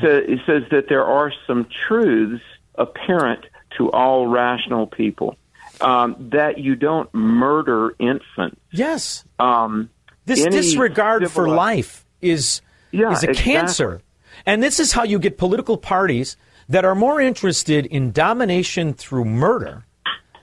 so 0.00 0.08
it 0.08 0.40
says 0.46 0.64
that 0.70 0.88
there 0.88 1.04
are 1.04 1.32
some 1.46 1.66
truths 1.86 2.42
apparent 2.74 3.46
to 3.78 3.90
all 3.92 4.26
rational 4.26 4.86
people. 4.86 5.36
Um, 5.80 6.16
that 6.32 6.58
you 6.58 6.74
don't 6.74 7.12
murder 7.14 7.94
infants. 7.98 8.58
Yes. 8.72 9.24
Um, 9.38 9.90
This 10.24 10.44
disregard 10.46 11.30
for 11.30 11.48
life 11.48 12.06
is 12.22 12.62
Yeah, 12.92 13.12
is 13.12 13.22
a 13.22 13.30
exactly. 13.30 13.52
cancer. 13.52 14.02
And 14.46 14.62
this 14.62 14.80
is 14.80 14.92
how 14.92 15.02
you 15.04 15.18
get 15.18 15.36
political 15.36 15.76
parties 15.76 16.38
that 16.68 16.86
are 16.86 16.94
more 16.94 17.20
interested 17.20 17.84
in 17.86 18.10
domination 18.10 18.94
through 18.94 19.26
murder 19.26 19.84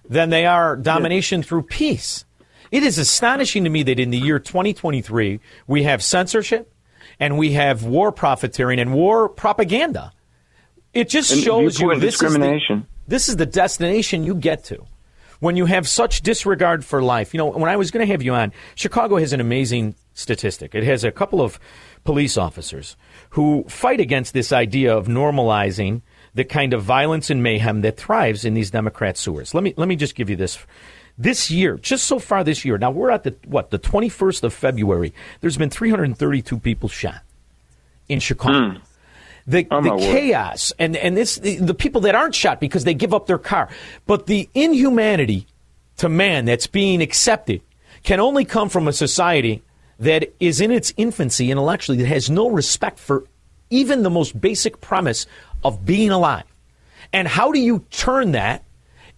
than 0.07 0.29
they 0.29 0.45
are 0.45 0.75
domination 0.75 1.41
through 1.41 1.63
peace. 1.63 2.25
It 2.71 2.83
is 2.83 2.99
astonishing 2.99 3.63
to 3.63 3.69
me 3.71 3.81
that 3.83 3.99
in 3.99 4.11
the 4.11 4.17
year 4.19 4.37
2023 4.39 5.39
we 5.65 5.83
have 5.83 6.03
censorship 6.03 6.72
and 7.19 7.37
we 7.37 7.53
have 7.53 7.83
war 7.83 8.11
profiteering 8.11 8.79
and 8.79 8.93
war 8.93 9.29
propaganda. 9.29 10.11
It 10.93 11.09
just 11.09 11.31
And 11.31 11.41
shows 11.41 11.79
you 11.79 11.89
this 11.99 12.19
discrimination. 12.19 12.79
Is 12.79 12.83
the, 12.83 13.09
this 13.09 13.29
is 13.29 13.35
the 13.37 13.45
destination 13.45 14.23
you 14.23 14.35
get 14.35 14.63
to 14.65 14.85
when 15.39 15.57
you 15.57 15.65
have 15.65 15.87
such 15.87 16.21
disregard 16.21 16.85
for 16.85 17.01
life. 17.01 17.33
You 17.33 17.39
know, 17.39 17.49
when 17.49 17.69
I 17.69 17.75
was 17.75 17.91
going 17.91 18.05
to 18.05 18.11
have 18.11 18.21
you 18.21 18.33
on, 18.33 18.53
Chicago 18.75 19.17
has 19.17 19.33
an 19.33 19.41
amazing 19.41 19.95
statistic. 20.13 20.75
It 20.75 20.83
has 20.83 21.03
a 21.03 21.11
couple 21.11 21.41
of 21.41 21.59
police 22.03 22.37
officers 22.37 22.95
who 23.31 23.65
fight 23.67 23.99
against 23.99 24.33
this 24.33 24.53
idea 24.53 24.95
of 24.95 25.07
normalizing 25.07 26.01
the 26.33 26.43
kind 26.43 26.73
of 26.73 26.81
violence 26.83 27.29
and 27.29 27.43
mayhem 27.43 27.81
that 27.81 27.97
thrives 27.97 28.45
in 28.45 28.53
these 28.53 28.71
Democrat 28.71 29.17
sewers. 29.17 29.53
Let 29.53 29.63
me 29.63 29.73
let 29.77 29.87
me 29.87 29.95
just 29.95 30.15
give 30.15 30.29
you 30.29 30.35
this. 30.35 30.57
This 31.17 31.51
year, 31.51 31.77
just 31.77 32.05
so 32.05 32.17
far 32.17 32.43
this 32.43 32.65
year, 32.65 32.77
now 32.77 32.89
we're 32.89 33.11
at 33.11 33.23
the 33.23 33.35
what 33.45 33.69
the 33.69 33.77
21st 33.79 34.43
of 34.43 34.53
February. 34.53 35.13
There's 35.41 35.57
been 35.57 35.69
332 35.69 36.57
people 36.59 36.89
shot 36.89 37.21
in 38.09 38.19
Chicago. 38.19 38.69
Hmm. 38.71 38.77
the, 39.45 39.67
Oh, 39.69 39.81
the 39.81 39.91
word. 39.91 39.99
chaos 39.99 40.73
and, 40.79 40.95
and 40.97 41.15
this 41.15 41.35
the, 41.35 41.57
the 41.57 41.73
people 41.75 42.01
that 42.01 42.15
aren't 42.15 42.33
shot 42.33 42.59
because 42.59 42.83
they 42.83 42.93
give 42.95 43.13
up 43.13 43.27
their 43.27 43.37
car. 43.37 43.69
But 44.07 44.25
the 44.25 44.49
inhumanity 44.55 45.45
to 45.97 46.09
man 46.09 46.45
that's 46.45 46.65
being 46.67 47.01
accepted 47.01 47.61
can 48.03 48.19
only 48.19 48.43
come 48.43 48.67
from 48.69 48.87
a 48.87 48.93
society 48.93 49.61
that 49.99 50.33
is 50.39 50.59
in 50.59 50.71
its 50.71 50.93
infancy 50.97 51.51
intellectually, 51.51 51.99
that 51.99 52.07
has 52.07 52.29
no 52.29 52.49
respect 52.49 52.97
for 52.97 53.23
even 53.69 54.01
the 54.03 54.09
most 54.09 54.39
basic 54.41 54.81
premise 54.81 55.27
of 55.63 55.85
being 55.85 56.09
alive. 56.09 56.43
And 57.13 57.27
how 57.27 57.51
do 57.51 57.59
you 57.59 57.85
turn 57.91 58.31
that 58.31 58.63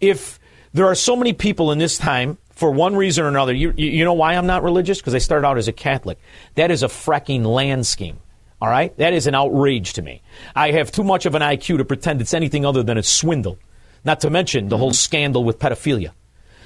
if 0.02 0.40
there 0.76 0.88
are 0.88 0.96
so 0.96 1.16
many 1.16 1.32
people 1.32 1.72
in 1.72 1.78
this 1.78 1.98
time, 1.98 2.38
for 2.52 2.70
one 2.70 2.98
reason 2.98 3.24
or 3.24 3.30
another? 3.30 3.54
You, 3.54 3.74
you 3.78 4.04
know 4.04 4.14
why 4.14 4.34
I'm 4.34 4.46
not 4.46 4.62
religious? 4.62 5.00
Because 5.00 5.16
I 5.16 5.20
started 5.20 5.48
out 5.48 5.58
as 5.58 5.70
a 5.70 5.74
Catholic. 5.74 6.20
That 6.56 6.70
is 6.70 6.84
a 6.84 6.88
fracking 6.88 7.46
land 7.46 7.88
scheme. 7.88 8.20
All 8.62 8.68
right? 8.68 8.96
That 8.98 9.14
is 9.14 9.26
an 9.26 9.36
outrage 9.36 9.94
to 9.94 10.02
me. 10.02 10.22
I 10.54 10.72
have 10.72 10.92
too 10.92 11.06
much 11.06 11.26
of 11.26 11.34
an 11.34 11.42
IQ 11.42 11.78
to 11.78 11.86
pretend 11.86 12.20
it's 12.20 12.34
anything 12.34 12.66
other 12.66 12.84
than 12.84 12.98
a 12.98 13.04
swindle, 13.04 13.58
not 14.04 14.20
to 14.22 14.30
mention 14.30 14.68
the 14.68 14.78
whole 14.78 14.90
mm-hmm. 14.90 14.96
scandal 14.96 15.46
with 15.46 15.60
pedophilia. 15.60 16.12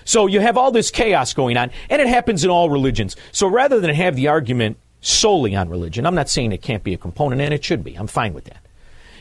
So 0.05 0.26
you 0.26 0.39
have 0.39 0.57
all 0.57 0.72
this 0.72 0.89
chaos 0.89 1.36
going 1.36 1.55
on, 1.55 1.70
and 1.88 2.01
it 2.01 2.07
happens 2.07 2.43
in 2.43 2.49
all 2.49 2.72
religions. 2.72 3.16
So 3.32 3.45
rather 3.45 3.80
than 3.80 3.93
have 3.93 4.16
the 4.16 4.30
argument 4.30 4.78
solely 5.01 5.55
on 5.55 5.70
religion, 5.70 6.07
I'm 6.07 6.16
not 6.16 6.30
saying 6.30 6.51
it 6.51 6.64
can't 6.64 6.84
be 6.84 6.95
a 6.95 6.97
component, 6.97 7.41
and 7.41 7.53
it 7.53 7.64
should 7.64 7.84
be. 7.84 7.93
I'm 7.93 8.07
fine 8.07 8.34
with 8.34 8.45
that. 8.45 8.66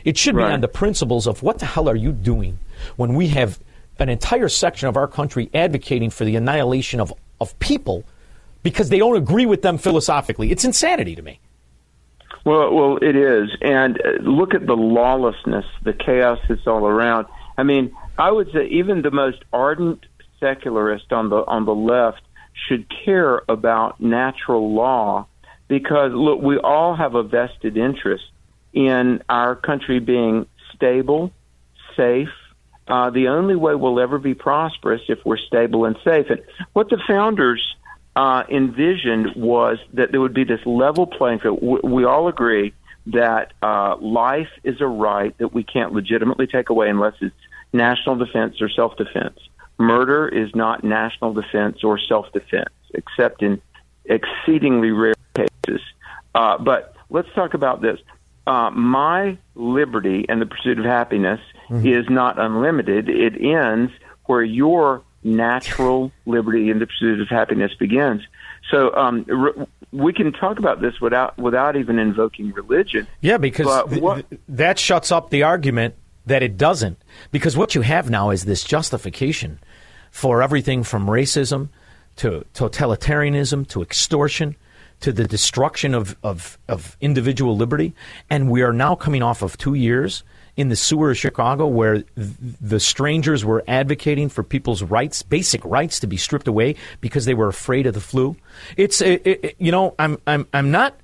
It 0.03 0.17
should 0.17 0.35
be 0.35 0.41
on 0.41 0.61
the 0.61 0.67
principles 0.67 1.27
of 1.27 1.43
what 1.43 1.59
the 1.59 1.67
hell 1.67 1.87
are 1.87 1.95
you 1.95 2.11
doing 2.11 2.57
when 2.95 3.13
we 3.13 3.27
have 3.27 3.59
an 4.01 4.09
entire 4.09 4.49
section 4.49 4.87
of 4.87 4.97
our 4.97 5.07
country 5.07 5.49
advocating 5.53 6.09
for 6.09 6.25
the 6.25 6.35
annihilation 6.35 6.99
of, 6.99 7.13
of 7.39 7.57
people 7.59 8.03
because 8.63 8.89
they 8.89 8.99
don't 8.99 9.15
agree 9.15 9.45
with 9.45 9.61
them 9.61 9.77
philosophically. 9.77 10.51
It's 10.51 10.65
insanity 10.65 11.15
to 11.15 11.21
me. 11.21 11.39
Well, 12.45 12.73
well, 12.73 12.97
it 13.01 13.15
is, 13.15 13.49
and 13.61 13.99
uh, 14.01 14.21
look 14.21 14.53
at 14.53 14.65
the 14.65 14.75
lawlessness, 14.75 15.65
the 15.83 15.93
chaos 15.93 16.39
that's 16.47 16.65
all 16.67 16.85
around. 16.85 17.27
I 17.57 17.63
mean, 17.63 17.93
I 18.17 18.31
would 18.31 18.51
say 18.53 18.67
even 18.67 19.01
the 19.01 19.11
most 19.11 19.43
ardent 19.51 20.05
secularist 20.39 21.11
on 21.11 21.29
the 21.29 21.43
on 21.45 21.65
the 21.65 21.75
left 21.75 22.21
should 22.67 22.85
care 23.05 23.41
about 23.49 23.99
natural 23.99 24.73
law 24.73 25.27
because 25.67 26.11
look, 26.13 26.41
we 26.41 26.57
all 26.57 26.95
have 26.95 27.15
a 27.15 27.23
vested 27.23 27.77
interest 27.77 28.23
in 28.73 29.21
our 29.29 29.55
country 29.55 29.99
being 29.99 30.45
stable, 30.75 31.31
safe. 31.95 32.29
Uh, 32.89 33.11
the 33.11 33.27
only 33.27 33.55
way 33.55 33.75
we'll 33.75 33.99
ever 33.99 34.17
be 34.17 34.33
prosperous 34.33 35.01
if 35.09 35.19
we're 35.23 35.37
stable 35.37 35.85
and 35.85 35.95
safe. 36.03 36.25
And 36.29 36.41
what 36.73 36.89
the 36.89 36.97
founders 37.07 37.75
uh, 38.15 38.43
envisioned 38.49 39.35
was 39.35 39.77
that 39.93 40.11
there 40.11 40.19
would 40.19 40.33
be 40.33 40.43
this 40.43 40.65
level 40.65 41.05
playing 41.05 41.39
field. 41.39 41.59
We, 41.83 42.03
all 42.03 42.27
agree 42.27 42.73
that 43.07 43.53
uh, 43.61 43.95
life 43.97 44.49
is 44.63 44.81
a 44.81 44.87
right 44.87 45.37
that 45.37 45.53
we 45.53 45.63
can't 45.63 45.93
legitimately 45.93 46.47
take 46.47 46.69
away 46.69 46.89
unless 46.89 47.13
it's 47.21 47.35
national 47.71 48.15
defense 48.15 48.59
or 48.59 48.69
self 48.69 48.97
defense. 48.97 49.37
Murder 49.77 50.27
is 50.27 50.53
not 50.55 50.83
national 50.83 51.33
defense 51.33 51.83
or 51.83 51.99
self 51.99 52.25
defense, 52.33 52.73
except 52.95 53.43
in 53.43 53.61
exceedingly 54.05 54.89
rare 54.89 55.13
cases. 55.35 55.81
Uh, 56.33 56.57
but 56.57 56.95
let's 57.11 57.29
talk 57.35 57.53
about 57.53 57.81
this. 57.81 57.99
Uh, 58.47 58.71
my 58.71 59.37
liberty 59.53 60.25
and 60.27 60.41
the 60.41 60.47
pursuit 60.47 60.79
of 60.79 60.85
happiness 60.85 61.39
is 61.71 62.09
not 62.09 62.39
unlimited. 62.39 63.09
It 63.09 63.33
ends 63.41 63.91
where 64.25 64.43
your 64.43 65.03
natural 65.23 66.11
liberty 66.25 66.69
and 66.69 66.81
the 66.81 66.87
pursuit 66.87 67.21
of 67.21 67.27
happiness 67.27 67.71
begins. 67.77 68.21
So 68.71 68.95
um, 68.95 69.25
r- 69.29 69.67
we 69.91 70.13
can 70.13 70.31
talk 70.31 70.59
about 70.59 70.81
this 70.81 70.99
without 71.01 71.37
without 71.37 71.75
even 71.75 71.99
invoking 71.99 72.51
religion. 72.53 73.07
Yeah, 73.21 73.37
because 73.37 73.67
th- 73.89 74.01
what- 74.01 74.29
th- 74.29 74.41
that 74.49 74.79
shuts 74.79 75.11
up 75.11 75.29
the 75.29 75.43
argument 75.43 75.95
that 76.25 76.43
it 76.43 76.57
doesn't. 76.57 77.01
Because 77.31 77.57
what 77.57 77.75
you 77.75 77.81
have 77.81 78.09
now 78.09 78.29
is 78.29 78.45
this 78.45 78.63
justification 78.63 79.59
for 80.11 80.41
everything 80.41 80.83
from 80.83 81.07
racism 81.07 81.69
to 82.17 82.45
totalitarianism 82.53 83.67
to 83.69 83.81
extortion 83.81 84.55
to 84.99 85.11
the 85.13 85.25
destruction 85.25 85.93
of, 85.95 86.17
of, 86.23 86.57
of 86.67 86.97
individual 86.99 87.55
liberty. 87.55 87.93
And 88.29 88.51
we 88.51 88.61
are 88.61 88.73
now 88.73 88.95
coming 88.95 89.23
off 89.23 89.41
of 89.41 89.57
two 89.57 89.73
years 89.73 90.23
in 90.59 90.67
the 90.67 90.75
sewer 90.75 91.11
of 91.11 91.17
Chicago 91.17 91.65
where 91.65 92.03
the 92.15 92.81
strangers 92.81 93.45
were 93.45 93.63
advocating 93.65 94.27
for 94.27 94.43
people's 94.43 94.83
rights, 94.83 95.23
basic 95.23 95.63
rights 95.63 96.01
to 96.01 96.07
be 96.07 96.17
stripped 96.17 96.49
away 96.49 96.75
because 96.99 97.23
they 97.23 97.33
were 97.33 97.47
afraid 97.47 97.87
of 97.87 97.93
the 97.93 98.01
flu. 98.01 98.35
It's, 98.75 98.99
it, 98.99 99.25
it, 99.25 99.55
you 99.57 99.71
know, 99.71 99.95
I'm, 99.97 100.17
I'm, 100.27 100.45
I'm 100.53 100.69
not, 100.69 100.95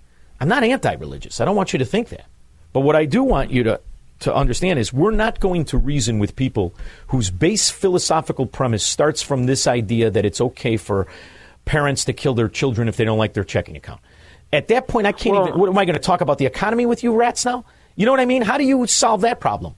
I'm 0.41 0.49
not 0.49 0.65
anti-religious. 0.65 1.39
I 1.39 1.45
don't 1.45 1.55
want 1.55 1.71
you 1.71 1.79
to 1.79 1.85
think 1.85 2.09
that. 2.09 2.25
But 2.73 2.81
what 2.81 2.97
I 2.97 3.05
do 3.05 3.23
want 3.23 3.49
you 3.49 3.63
to, 3.63 3.79
to 4.19 4.35
understand 4.35 4.77
is 4.77 4.91
we're 4.91 5.11
not 5.11 5.39
going 5.39 5.63
to 5.65 5.77
reason 5.77 6.19
with 6.19 6.35
people 6.35 6.75
whose 7.07 7.31
base 7.31 7.69
philosophical 7.69 8.45
premise 8.45 8.83
starts 8.83 9.21
from 9.21 9.45
this 9.45 9.67
idea 9.67 10.11
that 10.11 10.25
it's 10.25 10.41
okay 10.41 10.75
for 10.75 11.07
parents 11.63 12.03
to 12.05 12.11
kill 12.13 12.33
their 12.33 12.49
children 12.49 12.89
if 12.89 12.97
they 12.97 13.05
don't 13.05 13.17
like 13.17 13.31
their 13.31 13.45
checking 13.45 13.77
account. 13.77 14.01
At 14.51 14.67
that 14.67 14.89
point, 14.89 15.07
I 15.07 15.13
can't 15.13 15.47
even. 15.47 15.57
What 15.57 15.69
am 15.69 15.77
I 15.77 15.85
going 15.85 15.95
to 15.95 16.01
talk 16.01 16.19
about 16.19 16.39
the 16.39 16.45
economy 16.45 16.85
with 16.85 17.03
you 17.03 17.15
rats 17.15 17.45
now? 17.45 17.63
You 17.95 18.05
know 18.05 18.11
what 18.11 18.19
I 18.19 18.25
mean? 18.25 18.41
How 18.41 18.57
do 18.57 18.63
you 18.63 18.85
solve 18.87 19.21
that 19.21 19.39
problem? 19.39 19.75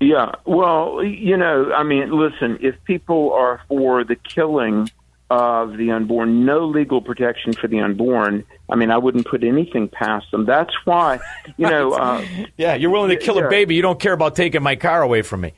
Yeah, 0.00 0.32
well, 0.44 1.02
you 1.02 1.36
know, 1.36 1.72
I 1.72 1.82
mean, 1.82 2.10
listen, 2.12 2.58
if 2.60 2.76
people 2.84 3.32
are 3.32 3.60
for 3.68 4.04
the 4.04 4.14
killing 4.14 4.88
of 5.28 5.76
the 5.76 5.90
unborn, 5.90 6.46
no 6.46 6.64
legal 6.66 7.02
protection 7.02 7.52
for 7.52 7.66
the 7.66 7.80
unborn, 7.80 8.44
I 8.70 8.76
mean, 8.76 8.90
I 8.92 8.96
wouldn't 8.96 9.26
put 9.26 9.42
anything 9.42 9.88
past 9.88 10.30
them. 10.30 10.46
That's 10.46 10.72
why, 10.86 11.18
you 11.56 11.68
know. 11.68 11.92
Uh, 11.98 12.24
Yeah, 12.56 12.74
you're 12.76 12.90
willing 12.90 13.10
to 13.10 13.16
kill 13.16 13.36
Yeah. 13.36 13.46
a 13.46 13.50
baby. 13.50 13.74
You 13.74 13.82
don't 13.82 13.98
care 13.98 14.12
about 14.12 14.36
taking 14.36 14.62
my 14.62 14.76
car 14.76 15.02
away 15.02 15.22
from 15.22 15.40
me. 15.42 15.52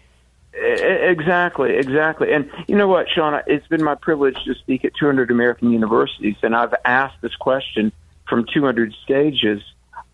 Exactly, 0.54 1.76
exactly. 1.76 2.32
And 2.32 2.50
you 2.66 2.76
know 2.76 2.88
what, 2.88 3.06
Sean? 3.08 3.40
It's 3.46 3.66
been 3.68 3.84
my 3.84 3.94
privilege 3.94 4.36
to 4.44 4.54
speak 4.54 4.84
at 4.84 4.92
200 4.98 5.30
American 5.30 5.70
universities, 5.70 6.36
and 6.42 6.56
I've 6.56 6.74
asked 6.84 7.20
this 7.20 7.36
question 7.36 7.92
from 8.28 8.46
200 8.52 8.94
stages. 9.04 9.62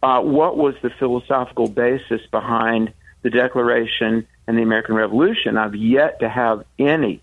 Uh, 0.06 0.20
what 0.20 0.56
was 0.56 0.76
the 0.82 0.90
philosophical 1.00 1.68
basis 1.68 2.20
behind 2.30 2.92
the 3.22 3.30
Declaration 3.30 4.24
and 4.46 4.56
the 4.56 4.62
American 4.62 4.94
Revolution? 4.94 5.56
I've 5.56 5.74
yet 5.74 6.20
to 6.20 6.28
have 6.28 6.62
any, 6.78 7.20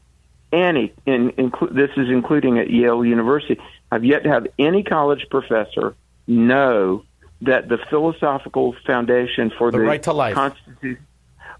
any, 0.51 0.91
in, 1.05 1.31
inclu- 1.31 1.73
this 1.73 1.91
is 1.95 2.09
including 2.09 2.59
at 2.59 2.69
Yale 2.69 3.05
University, 3.05 3.57
I've 3.89 4.03
yet 4.03 4.25
to 4.25 4.29
have 4.29 4.47
any 4.59 4.83
college 4.83 5.27
professor 5.29 5.95
know 6.27 7.05
that 7.43 7.69
the 7.69 7.77
philosophical 7.89 8.75
foundation 8.85 9.49
for 9.57 9.71
The 9.71 9.77
the, 9.77 9.83
right 9.85 10.03
to 10.03 10.11
life. 10.11 10.33
Constitution 10.33 11.07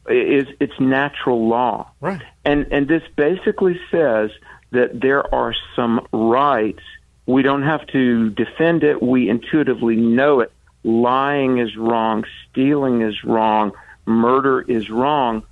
is 0.10 0.48
it's 0.60 0.78
natural 0.78 1.48
law. 1.48 1.90
Right. 2.02 2.22
And 2.44 2.68
and 2.74 2.86
this 2.86 3.04
basically 3.16 3.80
says 3.90 4.30
that 4.72 5.00
there 5.00 5.34
are 5.34 5.56
some 5.74 6.06
rights. 6.12 6.84
We 7.26 7.44
don't 7.44 7.64
have 7.64 7.88
to 7.88 8.30
defend 8.32 8.84
it. 8.84 9.02
We 9.02 9.30
intuitively 9.30 9.96
know 9.96 10.42
it. 10.42 10.52
Lying 10.84 11.60
is 11.60 11.76
wrong. 11.76 12.26
Stealing 12.50 13.02
is 13.02 13.24
wrong. 13.24 13.72
Murder 14.06 14.62
is 14.62 14.90
wrong. 14.90 15.44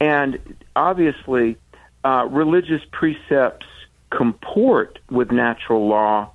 And 0.00 0.38
obviously, 0.74 1.56
uh, 2.04 2.28
religious 2.30 2.82
precepts 2.92 3.66
comport 4.10 4.98
with 5.10 5.32
natural 5.32 5.88
law. 5.88 6.30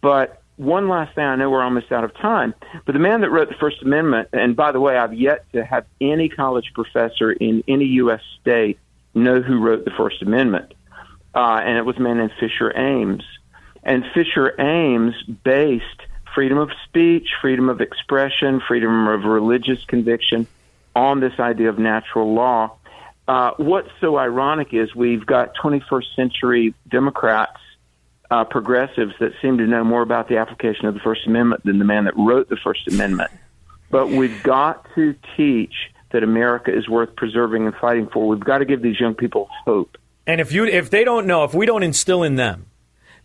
But 0.00 0.42
one 0.56 0.88
last 0.88 1.14
thing, 1.14 1.24
I 1.24 1.36
know 1.36 1.50
we're 1.50 1.62
almost 1.62 1.92
out 1.92 2.04
of 2.04 2.14
time, 2.14 2.54
but 2.84 2.92
the 2.92 2.98
man 2.98 3.20
that 3.20 3.30
wrote 3.30 3.48
the 3.48 3.54
First 3.54 3.82
Amendment, 3.82 4.28
and 4.32 4.56
by 4.56 4.72
the 4.72 4.80
way, 4.80 4.96
I've 4.96 5.14
yet 5.14 5.50
to 5.52 5.64
have 5.64 5.84
any 6.00 6.28
college 6.28 6.72
professor 6.74 7.32
in 7.32 7.62
any 7.68 7.84
U.S. 8.00 8.20
state 8.40 8.78
know 9.14 9.40
who 9.40 9.60
wrote 9.60 9.84
the 9.84 9.90
First 9.90 10.22
Amendment, 10.22 10.72
uh, 11.34 11.60
and 11.62 11.76
it 11.76 11.84
was 11.84 11.96
a 11.96 12.00
man 12.00 12.18
named 12.18 12.32
Fisher 12.40 12.76
Ames. 12.76 13.24
And 13.82 14.04
Fisher 14.14 14.58
Ames 14.60 15.14
based 15.44 16.02
freedom 16.36 16.58
of 16.58 16.70
speech, 16.84 17.28
freedom 17.40 17.70
of 17.70 17.80
expression, 17.80 18.60
freedom 18.68 19.08
of 19.08 19.24
religious 19.24 19.82
conviction 19.86 20.46
on 20.94 21.18
this 21.18 21.32
idea 21.40 21.70
of 21.70 21.78
natural 21.78 22.34
law. 22.34 22.76
Uh, 23.26 23.52
what's 23.56 23.88
so 24.02 24.18
ironic 24.18 24.74
is 24.74 24.94
we've 24.94 25.24
got 25.24 25.56
21st 25.56 26.14
century 26.14 26.74
Democrats, 26.88 27.58
uh, 28.30 28.44
progressives 28.44 29.14
that 29.18 29.32
seem 29.40 29.56
to 29.56 29.66
know 29.66 29.82
more 29.82 30.02
about 30.02 30.28
the 30.28 30.36
application 30.36 30.84
of 30.84 30.92
the 30.92 31.00
First 31.00 31.26
Amendment 31.26 31.64
than 31.64 31.78
the 31.78 31.86
man 31.86 32.04
that 32.04 32.14
wrote 32.16 32.50
the 32.50 32.56
First 32.56 32.86
Amendment. 32.86 33.30
But 33.90 34.08
we've 34.08 34.42
got 34.42 34.86
to 34.94 35.14
teach 35.38 35.74
that 36.10 36.22
America 36.22 36.76
is 36.76 36.86
worth 36.86 37.16
preserving 37.16 37.64
and 37.64 37.74
fighting 37.76 38.08
for. 38.08 38.28
We've 38.28 38.38
got 38.38 38.58
to 38.58 38.66
give 38.66 38.82
these 38.82 39.00
young 39.00 39.14
people 39.14 39.48
hope. 39.64 39.96
And 40.26 40.40
if 40.40 40.52
you 40.52 40.66
if 40.66 40.90
they 40.90 41.02
don't 41.02 41.26
know, 41.26 41.44
if 41.44 41.54
we 41.54 41.64
don't 41.64 41.82
instill 41.82 42.22
in 42.22 42.34
them 42.34 42.66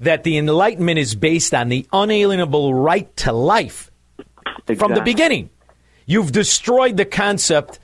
that 0.02 0.24
the 0.24 0.38
Enlightenment 0.38 1.00
is 1.00 1.16
based 1.16 1.54
on 1.54 1.70
the 1.70 1.88
unalienable 1.94 2.74
right 2.74 3.16
to 3.18 3.32
life 3.32 3.92
from 4.78 4.94
the 4.94 5.02
beginning, 5.02 5.50
you've 6.06 6.32
destroyed 6.32 6.98
the 6.98 7.06
concept 7.06 7.80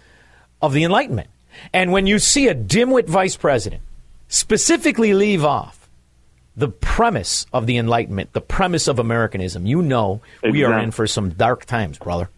of 0.62 0.74
the 0.74 0.84
Enlightenment. 0.84 1.30
And 1.74 1.92
when 1.92 2.08
you 2.08 2.20
see 2.20 2.48
a 2.48 2.56
dimwit 2.56 3.08
vice 3.08 3.38
president 3.38 3.82
specifically 4.28 5.14
leave 5.14 5.46
off 5.46 5.90
the 6.56 6.68
premise 6.70 7.46
of 7.54 7.68
the 7.68 7.78
Enlightenment, 7.78 8.34
the 8.34 8.42
premise 8.42 8.88
of 8.88 9.00
Americanism, 9.00 9.66
you 9.66 9.82
know 9.82 10.22
we 10.44 10.64
are 10.64 10.80
in 10.80 10.92
for 10.92 11.08
some 11.08 11.30
dark 11.30 11.66
times, 11.66 12.00
brother. 12.00 12.30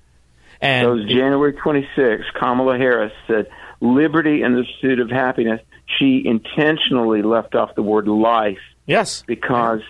And 0.61 0.89
was 0.89 1.05
January 1.05 1.53
26. 1.53 2.25
Kamala 2.37 2.77
Harris 2.77 3.13
said, 3.27 3.47
"Liberty 3.79 4.41
and 4.41 4.57
the 4.57 4.63
pursuit 4.63 4.99
of 4.99 5.09
happiness." 5.09 5.61
She 5.97 6.21
intentionally 6.25 7.21
left 7.21 7.55
off 7.55 7.75
the 7.75 7.81
word 7.81 8.09
life. 8.09 8.59
Yes, 8.89 9.23
because 9.27 9.81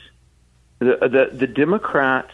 the 0.80 0.98
the, 1.02 1.30
the 1.34 1.48
Democrats 1.48 2.32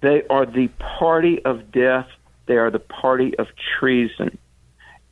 they 0.00 0.22
are 0.28 0.46
the 0.46 0.68
party 0.98 1.44
of 1.44 1.72
death. 1.72 2.08
They 2.46 2.56
are 2.56 2.70
the 2.70 2.78
party 2.78 3.36
of 3.38 3.46
treason. 3.78 4.38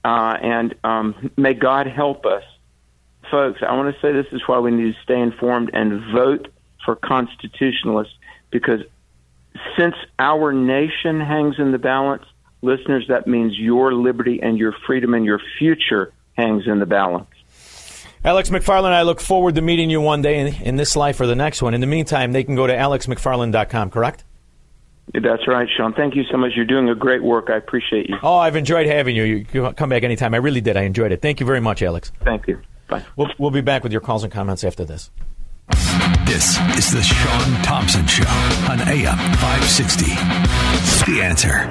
Uh, 0.04 0.36
and 0.40 0.74
um, 0.84 1.30
may 1.36 1.54
God 1.54 1.86
help 1.86 2.24
us. 2.26 2.44
Folks, 3.30 3.60
I 3.66 3.74
want 3.76 3.94
to 3.94 4.00
say 4.00 4.12
this 4.12 4.32
is 4.32 4.42
why 4.46 4.60
we 4.60 4.70
need 4.70 4.94
to 4.94 5.02
stay 5.02 5.20
informed 5.20 5.70
and 5.72 6.00
vote 6.12 6.48
for 6.84 6.94
constitutionalists 6.94 8.14
because 8.50 8.80
since 9.76 9.96
our 10.18 10.52
nation 10.52 11.20
hangs 11.20 11.56
in 11.58 11.72
the 11.72 11.78
balance, 11.78 12.24
listeners, 12.62 13.06
that 13.08 13.26
means 13.26 13.58
your 13.58 13.92
liberty 13.92 14.40
and 14.40 14.58
your 14.58 14.72
freedom 14.86 15.12
and 15.14 15.24
your 15.24 15.40
future 15.58 16.12
hangs 16.34 16.68
in 16.68 16.78
the 16.78 16.86
balance. 16.86 17.26
Alex 18.26 18.50
McFarland, 18.50 18.90
I 18.90 19.02
look 19.02 19.20
forward 19.20 19.54
to 19.54 19.62
meeting 19.62 19.88
you 19.88 20.00
one 20.00 20.20
day 20.20 20.40
in, 20.40 20.48
in 20.60 20.74
this 20.74 20.96
life 20.96 21.20
or 21.20 21.28
the 21.28 21.36
next 21.36 21.62
one. 21.62 21.74
In 21.74 21.80
the 21.80 21.86
meantime, 21.86 22.32
they 22.32 22.42
can 22.42 22.56
go 22.56 22.66
to 22.66 22.74
alexmcfarland.com, 22.74 23.90
correct? 23.90 24.24
That's 25.14 25.46
right, 25.46 25.68
Sean. 25.76 25.94
Thank 25.94 26.16
you 26.16 26.24
so 26.28 26.36
much. 26.36 26.50
You're 26.56 26.64
doing 26.64 26.88
a 26.88 26.96
great 26.96 27.22
work. 27.22 27.50
I 27.50 27.56
appreciate 27.56 28.08
you. 28.08 28.16
Oh, 28.24 28.34
I've 28.34 28.56
enjoyed 28.56 28.88
having 28.88 29.14
you. 29.14 29.22
You 29.22 29.44
can 29.44 29.72
come 29.74 29.90
back 29.90 30.02
anytime. 30.02 30.34
I 30.34 30.38
really 30.38 30.60
did. 30.60 30.76
I 30.76 30.82
enjoyed 30.82 31.12
it. 31.12 31.22
Thank 31.22 31.38
you 31.38 31.46
very 31.46 31.60
much, 31.60 31.84
Alex. 31.84 32.10
Thank 32.24 32.48
you. 32.48 32.60
Bye. 32.88 33.04
We'll, 33.14 33.30
we'll 33.38 33.52
be 33.52 33.60
back 33.60 33.84
with 33.84 33.92
your 33.92 34.00
calls 34.00 34.24
and 34.24 34.32
comments 34.32 34.64
after 34.64 34.84
this. 34.84 35.08
This 36.26 36.58
is 36.76 36.90
the 36.90 37.02
Sean 37.02 37.62
Thompson 37.62 38.08
Show 38.08 38.28
on 38.68 38.80
AM 38.80 39.16
560. 39.36 40.06
The 41.12 41.22
answer. 41.22 41.68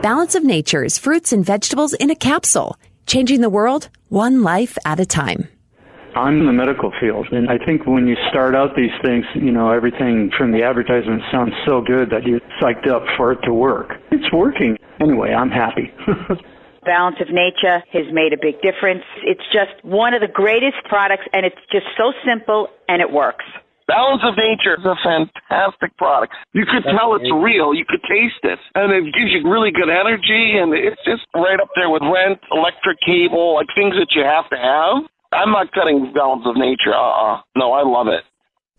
Balance 0.00 0.36
of 0.36 0.44
Nature's 0.44 0.96
fruits 0.96 1.32
and 1.32 1.44
vegetables 1.44 1.92
in 1.94 2.10
a 2.10 2.14
capsule, 2.14 2.76
changing 3.08 3.40
the 3.40 3.50
world 3.50 3.88
one 4.10 4.44
life 4.44 4.78
at 4.84 5.00
a 5.00 5.06
time. 5.06 5.48
I'm 6.16 6.40
in 6.40 6.46
the 6.46 6.52
medical 6.52 6.92
field, 7.00 7.28
and 7.32 7.48
I 7.48 7.58
think 7.64 7.86
when 7.86 8.06
you 8.06 8.16
start 8.30 8.54
out 8.54 8.76
these 8.76 8.94
things, 9.02 9.24
you 9.34 9.52
know, 9.52 9.70
everything 9.70 10.30
from 10.36 10.52
the 10.52 10.62
advertisement 10.62 11.22
sounds 11.30 11.52
so 11.66 11.80
good 11.80 12.10
that 12.10 12.24
you're 12.24 12.40
psyched 12.60 12.88
up 12.88 13.02
for 13.16 13.32
it 13.32 13.40
to 13.44 13.52
work. 13.52 13.92
It's 14.10 14.32
working. 14.32 14.76
Anyway, 15.00 15.32
I'm 15.32 15.50
happy. 15.50 15.92
Balance 16.84 17.16
of 17.20 17.28
Nature 17.28 17.84
has 17.92 18.08
made 18.12 18.32
a 18.32 18.40
big 18.40 18.60
difference. 18.62 19.04
It's 19.22 19.44
just 19.52 19.76
one 19.84 20.14
of 20.14 20.20
the 20.20 20.32
greatest 20.32 20.80
products, 20.88 21.24
and 21.32 21.44
it's 21.44 21.60
just 21.70 21.86
so 21.96 22.12
simple 22.24 22.68
and 22.88 23.02
it 23.02 23.10
works. 23.12 23.44
Balance 23.88 24.20
of 24.24 24.36
Nature 24.36 24.76
is 24.76 24.84
a 24.84 24.96
fantastic 25.00 25.96
product. 25.96 26.32
You 26.52 26.68
could 26.68 26.84
tell 26.84 27.16
it's 27.16 27.32
real. 27.32 27.72
You 27.72 27.88
could 27.88 28.04
taste 28.04 28.44
it. 28.44 28.60
And 28.76 28.92
it 28.92 29.12
gives 29.16 29.32
you 29.32 29.48
really 29.48 29.72
good 29.72 29.88
energy, 29.88 30.60
and 30.60 30.72
it's 30.76 31.00
just 31.08 31.24
right 31.34 31.56
up 31.56 31.72
there 31.74 31.88
with 31.88 32.04
rent, 32.04 32.36
electric 32.52 33.00
cable, 33.00 33.56
like 33.56 33.66
things 33.72 33.96
that 33.96 34.12
you 34.12 34.24
have 34.24 34.44
to 34.52 34.60
have. 34.60 35.08
I'm 35.32 35.52
not 35.52 35.72
cutting 35.72 36.12
Balance 36.14 36.44
of 36.46 36.56
Nature. 36.56 36.94
Uh-uh. 36.94 37.40
No, 37.56 37.72
I 37.72 37.82
love 37.82 38.08
it. 38.08 38.24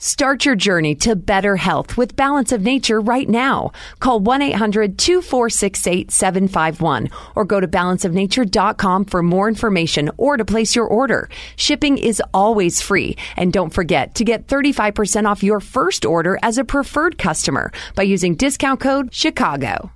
Start 0.01 0.45
your 0.45 0.55
journey 0.55 0.95
to 0.95 1.13
better 1.13 1.57
health 1.57 1.97
with 1.97 2.15
Balance 2.15 2.53
of 2.53 2.61
Nature 2.61 3.01
right 3.01 3.27
now. 3.27 3.73
Call 3.99 4.21
1-800-246-8751 4.21 7.11
or 7.35 7.43
go 7.43 7.59
to 7.59 7.67
balanceofnature.com 7.67 9.03
for 9.05 9.21
more 9.21 9.49
information 9.49 10.09
or 10.15 10.37
to 10.37 10.45
place 10.45 10.73
your 10.73 10.87
order. 10.87 11.27
Shipping 11.57 11.97
is 11.97 12.23
always 12.33 12.81
free. 12.81 13.17
And 13.35 13.51
don't 13.51 13.73
forget 13.73 14.15
to 14.15 14.23
get 14.23 14.47
35% 14.47 15.29
off 15.29 15.43
your 15.43 15.59
first 15.59 16.05
order 16.05 16.39
as 16.41 16.57
a 16.57 16.63
preferred 16.63 17.17
customer 17.17 17.73
by 17.95 18.03
using 18.03 18.35
discount 18.35 18.79
code 18.79 19.13
Chicago. 19.13 19.91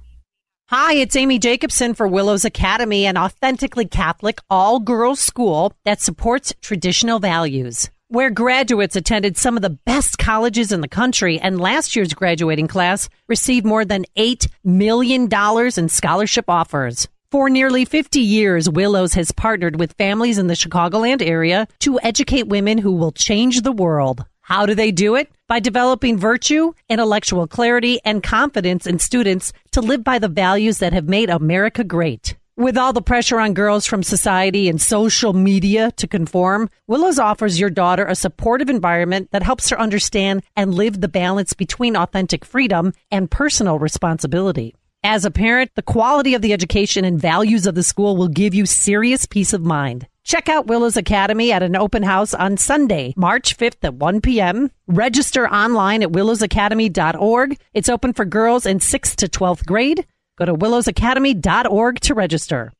Hi, 0.75 0.95
it's 0.95 1.15
Amy 1.15 1.37
Jacobson 1.37 1.93
for 1.93 2.07
Willows 2.07 2.45
Academy, 2.45 3.05
an 3.05 3.15
authentically 3.15 3.85
Catholic 3.85 4.39
all 4.49 4.79
girls 4.79 5.19
school 5.19 5.71
that 5.85 6.01
supports 6.01 6.51
traditional 6.63 7.19
values 7.19 7.91
where 8.07 8.31
graduates 8.31 8.95
attended 8.95 9.37
some 9.37 9.55
of 9.55 9.61
the 9.61 9.69
best 9.69 10.17
colleges 10.17 10.71
in 10.71 10.81
the 10.81 10.87
country, 10.87 11.39
and 11.39 11.61
last 11.61 11.95
year's 11.95 12.15
graduating 12.15 12.67
class 12.67 13.07
received 13.27 13.67
more 13.67 13.85
than 13.85 14.05
$8 14.17 14.47
million 14.63 15.29
in 15.77 15.89
scholarship 15.89 16.49
offers. 16.49 17.07
For 17.29 17.51
nearly 17.51 17.85
50 17.85 18.19
years, 18.19 18.67
Willows 18.67 19.13
has 19.13 19.31
partnered 19.31 19.79
with 19.79 19.93
families 19.93 20.39
in 20.39 20.47
the 20.47 20.55
Chicagoland 20.55 21.21
area 21.21 21.67
to 21.81 21.99
educate 22.01 22.47
women 22.47 22.79
who 22.79 22.93
will 22.93 23.11
change 23.11 23.61
the 23.61 23.71
world. 23.71 24.25
How 24.41 24.65
do 24.65 24.73
they 24.73 24.91
do 24.91 25.15
it? 25.15 25.31
By 25.53 25.59
developing 25.59 26.17
virtue, 26.17 26.73
intellectual 26.89 27.45
clarity, 27.45 27.99
and 28.03 28.23
confidence 28.23 28.87
in 28.87 28.97
students 28.97 29.53
to 29.73 29.81
live 29.81 30.03
by 30.03 30.17
the 30.17 30.27
values 30.27 30.79
that 30.79 30.93
have 30.93 31.07
made 31.07 31.29
America 31.29 31.83
great. 31.83 32.35
With 32.57 32.75
all 32.75 32.91
the 32.91 33.03
pressure 33.03 33.39
on 33.39 33.53
girls 33.53 33.85
from 33.85 34.01
society 34.01 34.67
and 34.67 34.81
social 34.81 35.31
media 35.33 35.91
to 35.97 36.07
conform, 36.07 36.71
Willows 36.87 37.19
offers 37.19 37.59
your 37.59 37.69
daughter 37.69 38.03
a 38.03 38.15
supportive 38.15 38.67
environment 38.67 39.29
that 39.29 39.43
helps 39.43 39.69
her 39.69 39.79
understand 39.79 40.41
and 40.55 40.73
live 40.73 40.99
the 40.99 41.07
balance 41.07 41.53
between 41.53 41.95
authentic 41.95 42.45
freedom 42.45 42.91
and 43.11 43.29
personal 43.29 43.77
responsibility. 43.77 44.73
As 45.03 45.23
a 45.23 45.29
parent, 45.29 45.69
the 45.75 45.83
quality 45.83 46.33
of 46.33 46.41
the 46.41 46.53
education 46.53 47.05
and 47.05 47.21
values 47.21 47.67
of 47.67 47.75
the 47.75 47.83
school 47.83 48.17
will 48.17 48.27
give 48.27 48.55
you 48.55 48.65
serious 48.65 49.27
peace 49.27 49.53
of 49.53 49.61
mind. 49.61 50.07
Check 50.23 50.47
out 50.47 50.67
Willows 50.67 50.95
Academy 50.95 51.51
at 51.51 51.63
an 51.63 51.75
open 51.75 52.01
house 52.01 52.33
on 52.33 52.55
Sunday, 52.57 53.13
March 53.17 53.57
5th 53.57 53.83
at 53.83 53.95
1 53.95 54.21
p.m. 54.21 54.71
Register 54.87 55.47
online 55.47 56.01
at 56.01 56.11
willowsacademy.org. 56.11 57.57
It's 57.73 57.89
open 57.89 58.13
for 58.13 58.23
girls 58.25 58.65
in 58.65 58.79
6th 58.79 59.15
to 59.17 59.27
12th 59.27 59.65
grade. 59.65 60.07
Go 60.37 60.45
to 60.45 60.55
willowsacademy.org 60.55 61.99
to 61.99 62.13
register. 62.13 62.71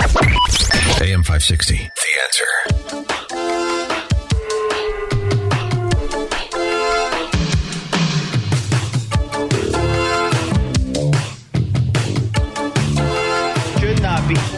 AM 0.00 1.22
560. 1.22 1.76
The 1.76 1.90
answer. 2.22 2.99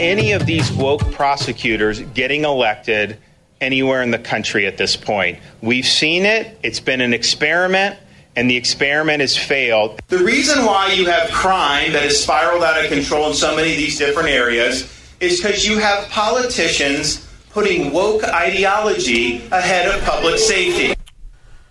Any 0.03 0.33
of 0.33 0.45
these 0.47 0.71
woke 0.73 1.13
prosecutors 1.13 2.01
getting 2.01 2.45
elected 2.45 3.19
anywhere 3.61 4.03
in 4.03 4.11
the 4.11 4.19
country 4.19 4.67
at 4.67 4.77
this 4.77 4.97
point. 4.97 5.39
We've 5.61 5.87
seen 5.87 6.27
it, 6.27 6.59
it's 6.65 6.81
been 6.81 7.01
an 7.01 7.15
experiment, 7.15 7.97
and 8.35 8.51
the 8.51 8.57
experiment 8.57 9.21
has 9.21 9.37
failed. 9.37 10.01
The 10.09 10.19
reason 10.19 10.65
why 10.67 10.93
you 10.93 11.07
have 11.07 11.31
crime 11.31 11.93
that 11.93 12.03
has 12.03 12.21
spiraled 12.21 12.65
out 12.65 12.83
of 12.85 12.91
control 12.91 13.29
in 13.29 13.35
so 13.35 13.55
many 13.55 13.71
of 13.71 13.77
these 13.77 13.97
different 13.97 14.29
areas 14.29 14.83
is 15.21 15.41
because 15.41 15.65
you 15.65 15.79
have 15.79 16.09
politicians 16.09 17.29
putting 17.51 17.93
woke 17.93 18.25
ideology 18.25 19.47
ahead 19.53 19.87
of 19.87 20.03
public 20.05 20.39
safety. 20.39 20.95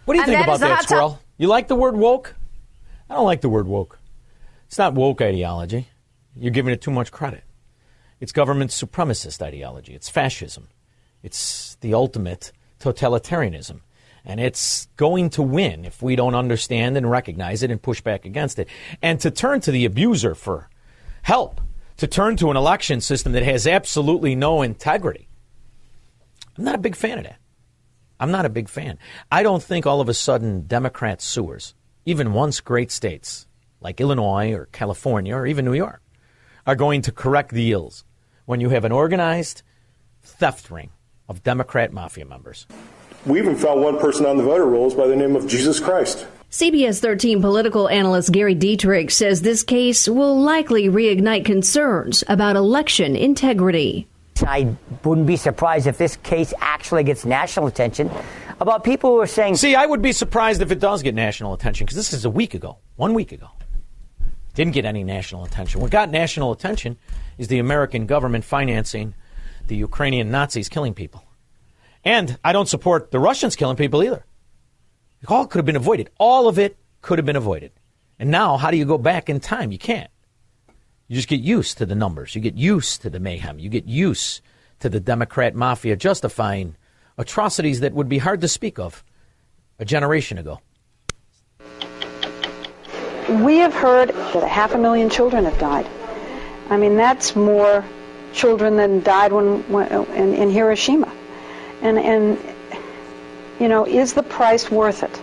What 0.06 0.14
do 0.14 0.18
you 0.20 0.24
And 0.24 0.30
think 0.30 0.40
that 0.40 0.44
about 0.44 0.60
that, 0.62 0.72
hot 0.72 0.84
Squirrel? 0.84 1.20
You 1.38 1.48
like 1.48 1.68
the 1.68 1.76
word 1.76 1.98
woke? 1.98 2.36
I 3.10 3.16
don't 3.16 3.26
like 3.26 3.42
the 3.42 3.50
word 3.50 3.68
woke. 3.68 4.00
It's 4.68 4.78
not 4.78 4.94
woke 4.94 5.22
ideology. 5.22 5.90
You're 6.38 6.52
giving 6.52 6.74
it 6.74 6.82
too 6.82 6.92
much 6.92 7.12
credit. 7.12 7.44
It's 8.22 8.32
government 8.32 8.70
supremacist 8.70 9.42
ideology. 9.42 9.96
It's 9.96 10.08
fascism. 10.08 10.68
It's 11.24 11.76
the 11.82 11.96
ultimate 11.96 12.52
totalitarianism. 12.80 13.82
And 14.24 14.40
it's 14.40 14.88
going 14.96 15.32
to 15.32 15.42
win 15.42 15.84
if 15.86 16.04
we 16.04 16.16
don't 16.16 16.36
understand 16.36 16.96
and 16.96 17.10
recognize 17.10 17.64
it 17.64 17.72
and 17.72 17.82
push 17.82 18.00
back 18.02 18.24
against 18.24 18.60
it. 18.60 18.70
And 19.02 19.20
to 19.22 19.32
turn 19.32 19.60
to 19.62 19.72
the 19.72 19.86
abuser 19.86 20.36
for 20.36 20.70
help, 21.24 21.60
to 21.98 22.06
turn 22.06 22.38
to 22.38 22.52
an 22.52 22.58
election 22.58 23.02
system 23.02 23.32
that 23.32 23.42
has 23.42 23.66
absolutely 23.66 24.36
no 24.36 24.62
integrity. 24.62 25.28
I'm 26.56 26.64
not 26.64 26.76
a 26.76 26.80
big 26.80 26.96
fan 26.96 27.18
of 27.18 27.24
that. 27.24 27.40
I'm 28.20 28.30
not 28.30 28.46
a 28.46 28.50
big 28.50 28.70
fan. 28.70 29.00
I 29.32 29.42
don't 29.42 29.64
think 29.64 29.88
all 29.88 30.00
of 30.00 30.10
a 30.10 30.14
sudden 30.14 30.68
Democrat 30.68 31.24
sewers, 31.24 31.74
even 32.06 32.34
once 32.34 32.60
great 32.60 32.92
states 32.92 33.48
like 33.80 34.00
Illinois 34.00 34.54
or 34.54 34.68
California 34.68 35.36
or 35.36 35.48
even 35.48 35.66
New 35.66 35.74
York, 35.74 36.04
are 36.68 36.76
going 36.76 37.02
to 37.02 37.12
correct 37.12 37.52
the 37.52 37.72
ills 37.72 38.04
when 38.52 38.60
you 38.60 38.68
have 38.68 38.84
an 38.84 38.92
organized 38.92 39.62
theft 40.24 40.70
ring 40.70 40.90
of 41.30 41.42
Democrat 41.42 41.94
mafia 41.94 42.26
members. 42.26 42.68
We 43.26 43.40
even 43.40 43.56
found 43.56 43.82
one 43.82 43.98
person 43.98 44.26
on 44.26 44.36
the 44.36 44.44
voter 44.44 44.66
rolls 44.66 44.94
by 44.94 45.08
the 45.08 45.16
name 45.16 45.38
of 45.38 45.48
Jesus 45.48 45.80
Christ. 45.80 46.28
CBS 46.52 47.00
13 47.00 47.40
political 47.40 47.88
analyst 47.88 48.34
Gary 48.34 48.54
Dietrich 48.54 49.10
says 49.10 49.42
this 49.42 49.64
case 49.64 50.06
will 50.10 50.38
likely 50.38 50.90
reignite 50.90 51.46
concerns 51.46 52.26
about 52.28 52.58
election 52.58 53.16
integrity. 53.16 54.06
I 54.46 54.76
wouldn't 55.06 55.28
be 55.28 55.38
surprised 55.38 55.88
if 55.88 55.98
this 55.98 56.18
case 56.18 56.54
actually 56.60 57.06
gets 57.06 57.24
national 57.24 57.68
attention 57.68 58.12
about 58.60 58.84
people 58.84 59.12
who 59.12 59.22
are 59.22 59.28
saying. 59.28 59.56
See, 59.56 59.76
I 59.76 59.86
would 59.86 60.02
be 60.02 60.12
surprised 60.12 60.62
if 60.62 60.72
it 60.72 60.80
does 60.80 61.04
get 61.04 61.16
national 61.16 61.54
attention 61.54 61.86
because 61.86 61.96
this 61.96 62.12
is 62.12 62.26
a 62.26 62.30
week 62.30 62.54
ago, 62.54 62.80
one 62.98 63.14
week 63.14 63.32
ago. 63.32 63.48
Didn't 64.54 64.74
get 64.74 64.86
any 64.86 65.04
national 65.04 65.46
attention. 65.46 65.82
What 65.82 65.92
got 65.92 66.10
national 66.10 66.52
attention 66.52 66.98
is 67.38 67.48
the 67.48 67.60
American 67.60 68.06
government 68.06 68.44
financing 68.44 69.14
the 69.68 69.76
Ukrainian 69.76 70.32
Nazis 70.32 70.70
killing 70.70 70.94
people. 70.94 71.24
And 72.04 72.38
I 72.44 72.52
don't 72.52 72.68
support 72.68 73.12
the 73.12 73.20
Russians 73.20 73.56
killing 73.56 73.78
people 73.78 74.04
either. 74.04 74.26
It 75.22 75.30
all 75.30 75.48
could 75.48 75.60
have 75.60 75.66
been 75.66 75.76
avoided. 75.76 76.10
All 76.18 76.48
of 76.48 76.58
it 76.60 76.78
could 77.02 77.20
have 77.20 77.26
been 77.26 77.36
avoided. 77.36 77.72
And 78.20 78.30
now, 78.30 78.58
how 78.58 78.72
do 78.72 78.78
you 78.78 78.86
go 78.86 78.98
back 78.98 79.30
in 79.30 79.40
time? 79.40 79.72
You 79.72 79.78
can't. 79.78 80.10
You 81.08 81.16
just 81.16 81.28
get 81.28 81.42
used 81.42 81.78
to 81.78 81.86
the 81.86 81.96
numbers. 81.96 82.36
You 82.36 82.42
get 82.42 82.56
used 82.56 83.02
to 83.02 83.10
the 83.10 83.20
mayhem. 83.20 83.60
You 83.60 83.70
get 83.70 83.86
used 83.86 84.42
to 84.80 84.90
the 84.90 85.00
Democrat 85.00 85.56
mafia 85.56 85.96
justifying 85.96 86.76
atrocities 87.18 87.82
that 87.82 87.94
would 87.94 88.10
be 88.10 88.18
hard 88.18 88.42
to 88.42 88.48
speak 88.48 88.80
of 88.80 89.04
a 89.80 89.86
generation 89.86 90.38
ago. 90.38 90.60
We 93.30 93.58
have 93.58 93.74
heard 93.74 94.10
that 94.10 94.44
a 94.44 94.48
half 94.48 94.74
a 94.74 94.78
million 94.78 95.10
children 95.10 95.46
have 95.46 95.58
died. 95.60 95.88
I 96.70 96.78
mean, 96.78 96.96
that's 96.96 97.36
more 97.36 97.86
children 98.34 98.78
than 98.78 99.02
died 99.02 99.32
when, 99.32 99.60
when 99.70 99.88
in, 100.14 100.34
in 100.34 100.50
Hiroshima. 100.50 101.12
And, 101.82 102.00
and, 102.00 102.38
you 103.60 103.68
know, 103.68 103.86
is 103.86 104.14
the 104.14 104.24
price 104.24 104.72
worth 104.72 105.04
it? 105.04 105.22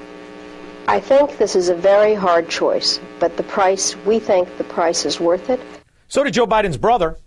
I 0.87 1.01
think 1.01 1.37
this 1.39 1.55
is 1.55 1.69
a 1.69 1.75
very 1.75 2.15
hard 2.15 2.49
choice, 2.49 3.01
but 3.19 3.37
the 3.37 3.43
price, 3.43 3.95
we 4.07 4.19
think 4.19 4.57
the 4.57 4.65
price 4.65 5.05
is 5.05 5.21
worth 5.21 5.51
it. 5.51 5.61
So 6.09 6.25
did 6.25 6.35
Joe 6.35 6.47
Biden's 6.47 6.79
brother, 6.79 7.19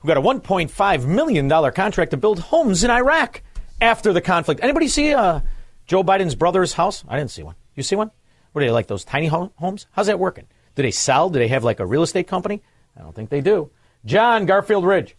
who 0.00 0.08
got 0.08 0.18
a 0.18 0.20
$1.5 0.20 1.06
million 1.06 1.48
contract 1.72 2.10
to 2.10 2.16
build 2.16 2.38
homes 2.38 2.84
in 2.84 2.90
Iraq 2.90 3.42
after 3.80 4.12
the 4.12 4.20
conflict. 4.20 4.62
Anybody 4.62 4.88
see 4.88 5.14
uh, 5.14 5.40
Joe 5.86 6.04
Biden's 6.04 6.34
brother's 6.34 6.74
house? 6.74 7.04
I 7.08 7.16
didn't 7.16 7.30
see 7.30 7.42
one. 7.42 7.54
You 7.74 7.82
see 7.82 7.96
one? 7.96 8.10
What 8.56 8.62
are 8.62 8.68
they 8.68 8.72
like, 8.72 8.86
those 8.86 9.04
tiny 9.04 9.26
homes? 9.26 9.86
How's 9.92 10.06
that 10.06 10.18
working? 10.18 10.46
Do 10.76 10.82
they 10.82 10.90
sell? 10.90 11.28
Do 11.28 11.38
they 11.38 11.48
have 11.48 11.62
like 11.62 11.78
a 11.78 11.84
real 11.84 12.02
estate 12.02 12.26
company? 12.26 12.62
I 12.96 13.02
don't 13.02 13.14
think 13.14 13.28
they 13.28 13.42
do. 13.42 13.68
John, 14.06 14.46
Garfield 14.46 14.86
Ridge. 14.86 15.14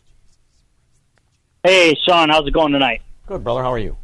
Hey, 1.63 1.95
Sean, 2.03 2.29
how's 2.29 2.47
it 2.47 2.51
going 2.51 2.73
tonight? 2.73 3.03
Good, 3.27 3.43
brother. 3.43 3.61
How 3.61 3.71
are 3.71 3.77
you? 3.77 3.95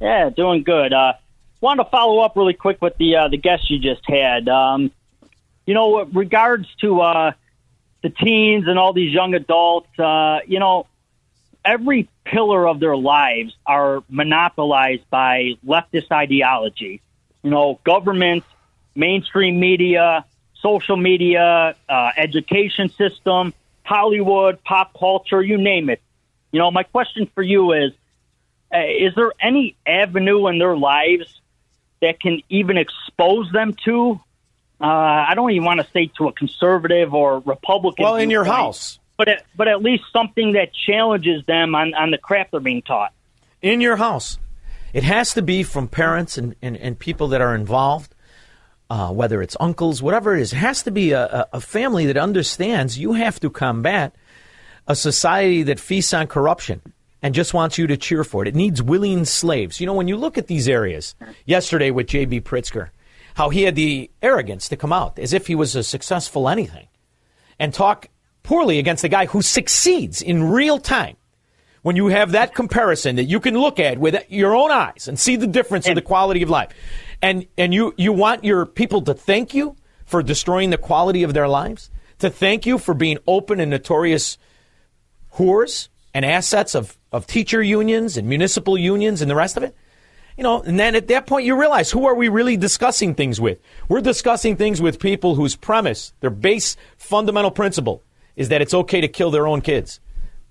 Yeah, 0.00 0.30
doing 0.30 0.62
good. 0.62 0.94
Uh, 0.94 1.12
wanted 1.60 1.84
to 1.84 1.90
follow 1.90 2.20
up 2.20 2.34
really 2.34 2.54
quick 2.54 2.80
with 2.80 2.96
the 2.96 3.16
uh, 3.16 3.28
the 3.28 3.36
guest 3.36 3.68
you 3.68 3.78
just 3.78 4.08
had. 4.08 4.48
Um, 4.48 4.90
you 5.66 5.74
know, 5.74 5.98
with 5.98 6.16
regards 6.16 6.66
to 6.80 7.02
uh, 7.02 7.32
the 8.02 8.08
teens 8.08 8.64
and 8.66 8.78
all 8.78 8.94
these 8.94 9.12
young 9.12 9.34
adults, 9.34 9.98
uh, 9.98 10.38
you 10.46 10.60
know, 10.60 10.86
every 11.62 12.08
pillar 12.24 12.66
of 12.66 12.80
their 12.80 12.96
lives 12.96 13.54
are 13.66 14.02
monopolized 14.08 15.10
by 15.10 15.56
leftist 15.62 16.10
ideology. 16.10 17.02
You 17.42 17.50
know, 17.50 17.80
government, 17.84 18.44
mainstream 18.94 19.60
media, 19.60 20.24
social 20.60 20.96
media, 20.96 21.74
uh, 21.88 22.10
education 22.16 22.90
system, 22.90 23.54
Hollywood, 23.82 24.62
pop 24.62 24.98
culture, 24.98 25.42
you 25.42 25.58
name 25.58 25.90
it. 25.90 26.00
You 26.52 26.58
know, 26.58 26.70
my 26.70 26.82
question 26.82 27.30
for 27.34 27.42
you 27.42 27.72
is, 27.72 27.92
uh, 28.72 28.78
is 28.78 29.14
there 29.14 29.32
any 29.40 29.76
avenue 29.86 30.46
in 30.48 30.58
their 30.58 30.76
lives 30.76 31.40
that 32.00 32.20
can 32.20 32.42
even 32.48 32.76
expose 32.76 33.50
them 33.52 33.74
to? 33.84 34.20
Uh, 34.80 34.86
I 34.86 35.34
don't 35.34 35.50
even 35.50 35.64
want 35.64 35.80
to 35.80 35.86
say 35.92 36.10
to 36.18 36.28
a 36.28 36.32
conservative 36.32 37.14
or 37.14 37.40
Republican. 37.40 38.04
Well, 38.04 38.16
in 38.16 38.30
your 38.30 38.44
viewpoint, 38.44 38.64
house. 38.64 38.98
but 39.16 39.28
at, 39.28 39.44
but 39.54 39.68
at 39.68 39.82
least 39.82 40.04
something 40.12 40.52
that 40.52 40.72
challenges 40.72 41.44
them 41.46 41.74
on, 41.74 41.94
on 41.94 42.10
the 42.10 42.18
crap 42.18 42.50
they're 42.50 42.60
being 42.60 42.82
taught. 42.82 43.12
In 43.60 43.80
your 43.80 43.96
house. 43.96 44.38
It 44.92 45.04
has 45.04 45.34
to 45.34 45.42
be 45.42 45.62
from 45.62 45.88
parents 45.88 46.36
and, 46.38 46.54
and, 46.62 46.76
and 46.76 46.98
people 46.98 47.28
that 47.28 47.40
are 47.40 47.54
involved, 47.54 48.14
uh, 48.88 49.10
whether 49.12 49.40
it's 49.42 49.56
uncles, 49.60 50.02
whatever 50.02 50.36
it 50.36 50.40
is. 50.40 50.52
It 50.52 50.56
has 50.56 50.82
to 50.82 50.90
be 50.90 51.12
a, 51.12 51.48
a 51.52 51.60
family 51.60 52.06
that 52.06 52.16
understands 52.16 52.98
you 52.98 53.12
have 53.12 53.38
to 53.40 53.50
combat 53.50 54.14
a 54.86 54.96
society 54.96 55.62
that 55.64 55.78
feasts 55.78 56.12
on 56.12 56.26
corruption 56.26 56.82
and 57.22 57.34
just 57.34 57.54
wants 57.54 57.78
you 57.78 57.86
to 57.86 57.96
cheer 57.96 58.24
for 58.24 58.42
it. 58.42 58.48
It 58.48 58.54
needs 58.54 58.82
willing 58.82 59.24
slaves. 59.24 59.80
You 59.80 59.86
know, 59.86 59.94
when 59.94 60.08
you 60.08 60.16
look 60.16 60.38
at 60.38 60.46
these 60.46 60.68
areas, 60.68 61.14
yesterday 61.44 61.90
with 61.90 62.08
J.B. 62.08 62.40
Pritzker, 62.40 62.88
how 63.34 63.50
he 63.50 63.62
had 63.62 63.76
the 63.76 64.10
arrogance 64.22 64.68
to 64.68 64.76
come 64.76 64.92
out 64.92 65.18
as 65.18 65.32
if 65.32 65.46
he 65.46 65.54
was 65.54 65.76
a 65.76 65.82
successful 65.82 66.48
anything 66.48 66.88
and 67.58 67.72
talk 67.72 68.08
poorly 68.42 68.78
against 68.78 69.02
the 69.02 69.08
guy 69.08 69.26
who 69.26 69.42
succeeds 69.42 70.22
in 70.22 70.50
real 70.50 70.78
time. 70.78 71.16
When 71.82 71.96
you 71.96 72.08
have 72.08 72.32
that 72.32 72.54
comparison 72.54 73.16
that 73.16 73.24
you 73.24 73.40
can 73.40 73.54
look 73.54 73.80
at 73.80 73.98
with 73.98 74.22
your 74.28 74.54
own 74.54 74.70
eyes 74.70 75.08
and 75.08 75.18
see 75.18 75.36
the 75.36 75.46
difference 75.46 75.86
in 75.86 75.94
the 75.94 76.02
quality 76.02 76.42
of 76.42 76.50
life, 76.50 76.70
and, 77.22 77.46
and 77.56 77.72
you, 77.72 77.94
you 77.96 78.12
want 78.12 78.44
your 78.44 78.66
people 78.66 79.02
to 79.02 79.14
thank 79.14 79.54
you 79.54 79.76
for 80.04 80.22
destroying 80.22 80.70
the 80.70 80.78
quality 80.78 81.22
of 81.22 81.32
their 81.32 81.48
lives, 81.48 81.90
to 82.18 82.28
thank 82.28 82.66
you 82.66 82.76
for 82.76 82.92
being 82.92 83.18
open 83.26 83.60
and 83.60 83.70
notorious 83.70 84.36
whores 85.36 85.88
and 86.12 86.24
assets 86.24 86.74
of, 86.74 86.98
of 87.12 87.26
teacher 87.26 87.62
unions 87.62 88.16
and 88.16 88.28
municipal 88.28 88.76
unions 88.76 89.22
and 89.22 89.30
the 89.30 89.36
rest 89.36 89.56
of 89.56 89.62
it. 89.62 89.74
You 90.36 90.42
know, 90.44 90.62
and 90.62 90.78
then 90.78 90.94
at 90.94 91.08
that 91.08 91.26
point 91.26 91.46
you 91.46 91.58
realize 91.58 91.90
who 91.90 92.06
are 92.06 92.14
we 92.14 92.28
really 92.28 92.56
discussing 92.56 93.14
things 93.14 93.40
with? 93.40 93.58
We're 93.88 94.00
discussing 94.00 94.56
things 94.56 94.82
with 94.82 94.98
people 94.98 95.34
whose 95.34 95.56
premise, 95.56 96.12
their 96.20 96.30
base 96.30 96.76
fundamental 96.96 97.50
principle, 97.50 98.02
is 98.36 98.48
that 98.48 98.62
it's 98.62 98.74
okay 98.74 99.00
to 99.00 99.08
kill 99.08 99.30
their 99.30 99.46
own 99.46 99.60
kids. 99.60 100.00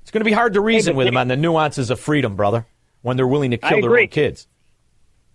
It's 0.09 0.11
going 0.11 0.21
to 0.21 0.25
be 0.25 0.31
hard 0.31 0.53
to 0.53 0.61
reason 0.61 0.93
but 0.93 0.97
with 0.97 1.05
them 1.05 1.17
on 1.17 1.27
the 1.27 1.37
nuances 1.37 1.91
of 1.91 1.99
freedom, 1.99 2.35
brother, 2.35 2.65
when 3.03 3.15
they're 3.15 3.27
willing 3.27 3.51
to 3.51 3.57
kill 3.57 3.79
their 3.79 3.95
own 3.95 4.07
kids. 4.07 4.47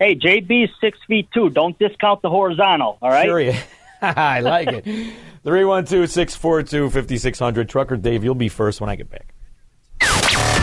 Hey, 0.01 0.17
JB's 0.17 0.73
six 0.81 0.99
feet 1.07 1.29
two. 1.33 1.49
Don't 1.49 1.79
discount 1.79 2.23
the 2.23 2.29
horizontal. 2.29 2.99
All 3.01 3.09
right. 3.09 3.25
Sure. 3.25 3.53
I 4.03 4.41
like 4.41 4.67
it. 4.67 4.85
312 5.45 6.11
642 6.11 6.91
5600. 6.91 7.69
Trucker 7.69 7.97
Dave, 7.97 8.25
you'll 8.25 8.35
be 8.35 8.49
first 8.49 8.81
when 8.81 8.91
I 8.91 8.97
get 8.97 9.09
back. 9.09 9.34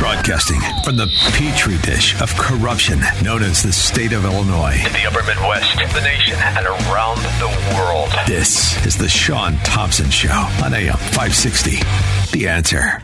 Broadcasting 0.01 0.59
from 0.83 0.97
the 0.97 1.05
petri 1.33 1.77
dish 1.77 2.19
of 2.21 2.35
corruption 2.35 2.99
known 3.23 3.43
as 3.43 3.61
the 3.61 3.71
state 3.71 4.13
of 4.13 4.25
Illinois. 4.25 4.73
In 4.83 4.93
the 4.93 5.05
upper 5.05 5.21
Midwest, 5.21 5.77
the 5.77 6.01
nation, 6.01 6.33
and 6.41 6.65
around 6.65 7.17
the 7.37 7.75
world. 7.75 8.09
This 8.25 8.83
is 8.83 8.97
the 8.97 9.07
Sean 9.07 9.57
Thompson 9.57 10.09
Show 10.09 10.33
on 10.63 10.73
AM 10.73 10.97
560. 10.97 11.77
The 12.35 12.47
answer. 12.49 12.99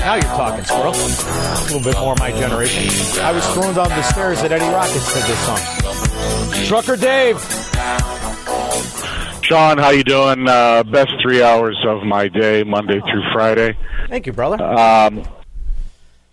Now 0.00 0.14
you're 0.14 0.22
talking, 0.24 0.64
Squirrel. 0.64 0.92
A 0.92 1.62
little 1.66 1.84
bit 1.84 1.96
more 1.96 2.16
my 2.18 2.32
generation. 2.32 3.20
I 3.20 3.30
was 3.30 3.46
thrown 3.54 3.74
down 3.74 3.90
the 3.90 4.02
stairs 4.02 4.40
at 4.40 4.50
Eddie 4.50 4.64
Rockets 4.64 5.12
to 5.12 5.20
this 5.20 5.38
song. 5.46 6.64
Trucker 6.66 6.96
Dave. 6.96 7.36
Sean, 9.46 9.78
how 9.78 9.90
you 9.90 10.02
doing? 10.02 10.48
Uh, 10.48 10.82
best 10.82 11.12
three 11.22 11.40
hours 11.40 11.78
of 11.86 12.02
my 12.02 12.26
day, 12.26 12.64
Monday 12.64 12.98
through 12.98 13.22
Friday. 13.32 13.78
Thank 14.08 14.26
you, 14.26 14.32
brother. 14.32 14.60
Um, 14.60 15.22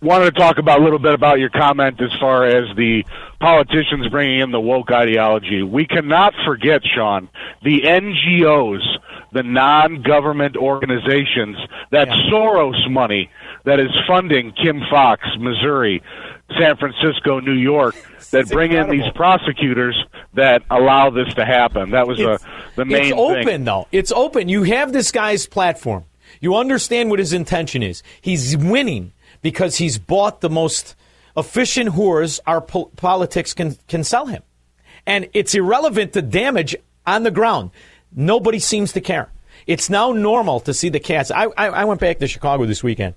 wanted 0.02 0.34
to 0.34 0.40
talk 0.40 0.58
about 0.58 0.80
a 0.80 0.82
little 0.82 0.98
bit 0.98 1.14
about 1.14 1.38
your 1.38 1.50
comment 1.50 2.00
as 2.02 2.10
far 2.18 2.44
as 2.44 2.74
the 2.76 3.04
politicians 3.38 4.08
bringing 4.08 4.40
in 4.40 4.50
the 4.50 4.60
woke 4.60 4.90
ideology. 4.90 5.62
We 5.62 5.86
cannot 5.86 6.34
forget, 6.44 6.82
Sean, 6.84 7.28
the 7.62 7.82
NGOs, 7.82 8.82
the 9.30 9.44
non-government 9.44 10.56
organizations, 10.56 11.56
that 11.92 12.08
Soros 12.08 12.90
money 12.90 13.30
that 13.64 13.78
is 13.78 13.90
funding 14.08 14.52
Kim 14.60 14.82
Foxx, 14.90 15.22
Missouri, 15.38 16.02
San 16.58 16.76
Francisco, 16.76 17.40
New 17.40 17.52
York, 17.52 17.96
that 18.30 18.48
bring 18.48 18.72
in 18.72 18.90
these 18.90 19.10
prosecutors 19.14 19.96
that 20.34 20.62
allow 20.70 21.10
this 21.10 21.32
to 21.34 21.44
happen. 21.44 21.90
That 21.90 22.06
was 22.06 22.20
uh, 22.20 22.38
the 22.76 22.84
main 22.84 22.96
thing. 22.96 23.10
it's 23.10 23.18
open, 23.18 23.44
thing. 23.44 23.64
though. 23.64 23.88
It's 23.92 24.12
open. 24.12 24.48
You 24.48 24.62
have 24.64 24.92
this 24.92 25.10
guy's 25.10 25.46
platform. 25.46 26.04
You 26.40 26.56
understand 26.56 27.10
what 27.10 27.18
his 27.18 27.32
intention 27.32 27.82
is. 27.82 28.02
He's 28.20 28.56
winning 28.56 29.12
because 29.42 29.76
he's 29.76 29.98
bought 29.98 30.40
the 30.40 30.50
most 30.50 30.94
efficient 31.36 31.90
whores 31.90 32.40
our 32.46 32.60
po- 32.60 32.90
politics 32.96 33.54
can, 33.54 33.76
can 33.88 34.04
sell 34.04 34.26
him. 34.26 34.42
And 35.06 35.28
it's 35.32 35.54
irrelevant 35.54 36.12
to 36.14 36.22
damage 36.22 36.76
on 37.06 37.22
the 37.22 37.30
ground. 37.30 37.70
Nobody 38.12 38.58
seems 38.58 38.92
to 38.92 39.00
care. 39.00 39.30
It's 39.66 39.88
now 39.90 40.12
normal 40.12 40.60
to 40.60 40.74
see 40.74 40.88
the 40.88 41.00
cats. 41.00 41.30
I, 41.30 41.44
I, 41.56 41.66
I 41.68 41.84
went 41.84 42.00
back 42.00 42.18
to 42.18 42.26
Chicago 42.26 42.66
this 42.66 42.82
weekend. 42.82 43.14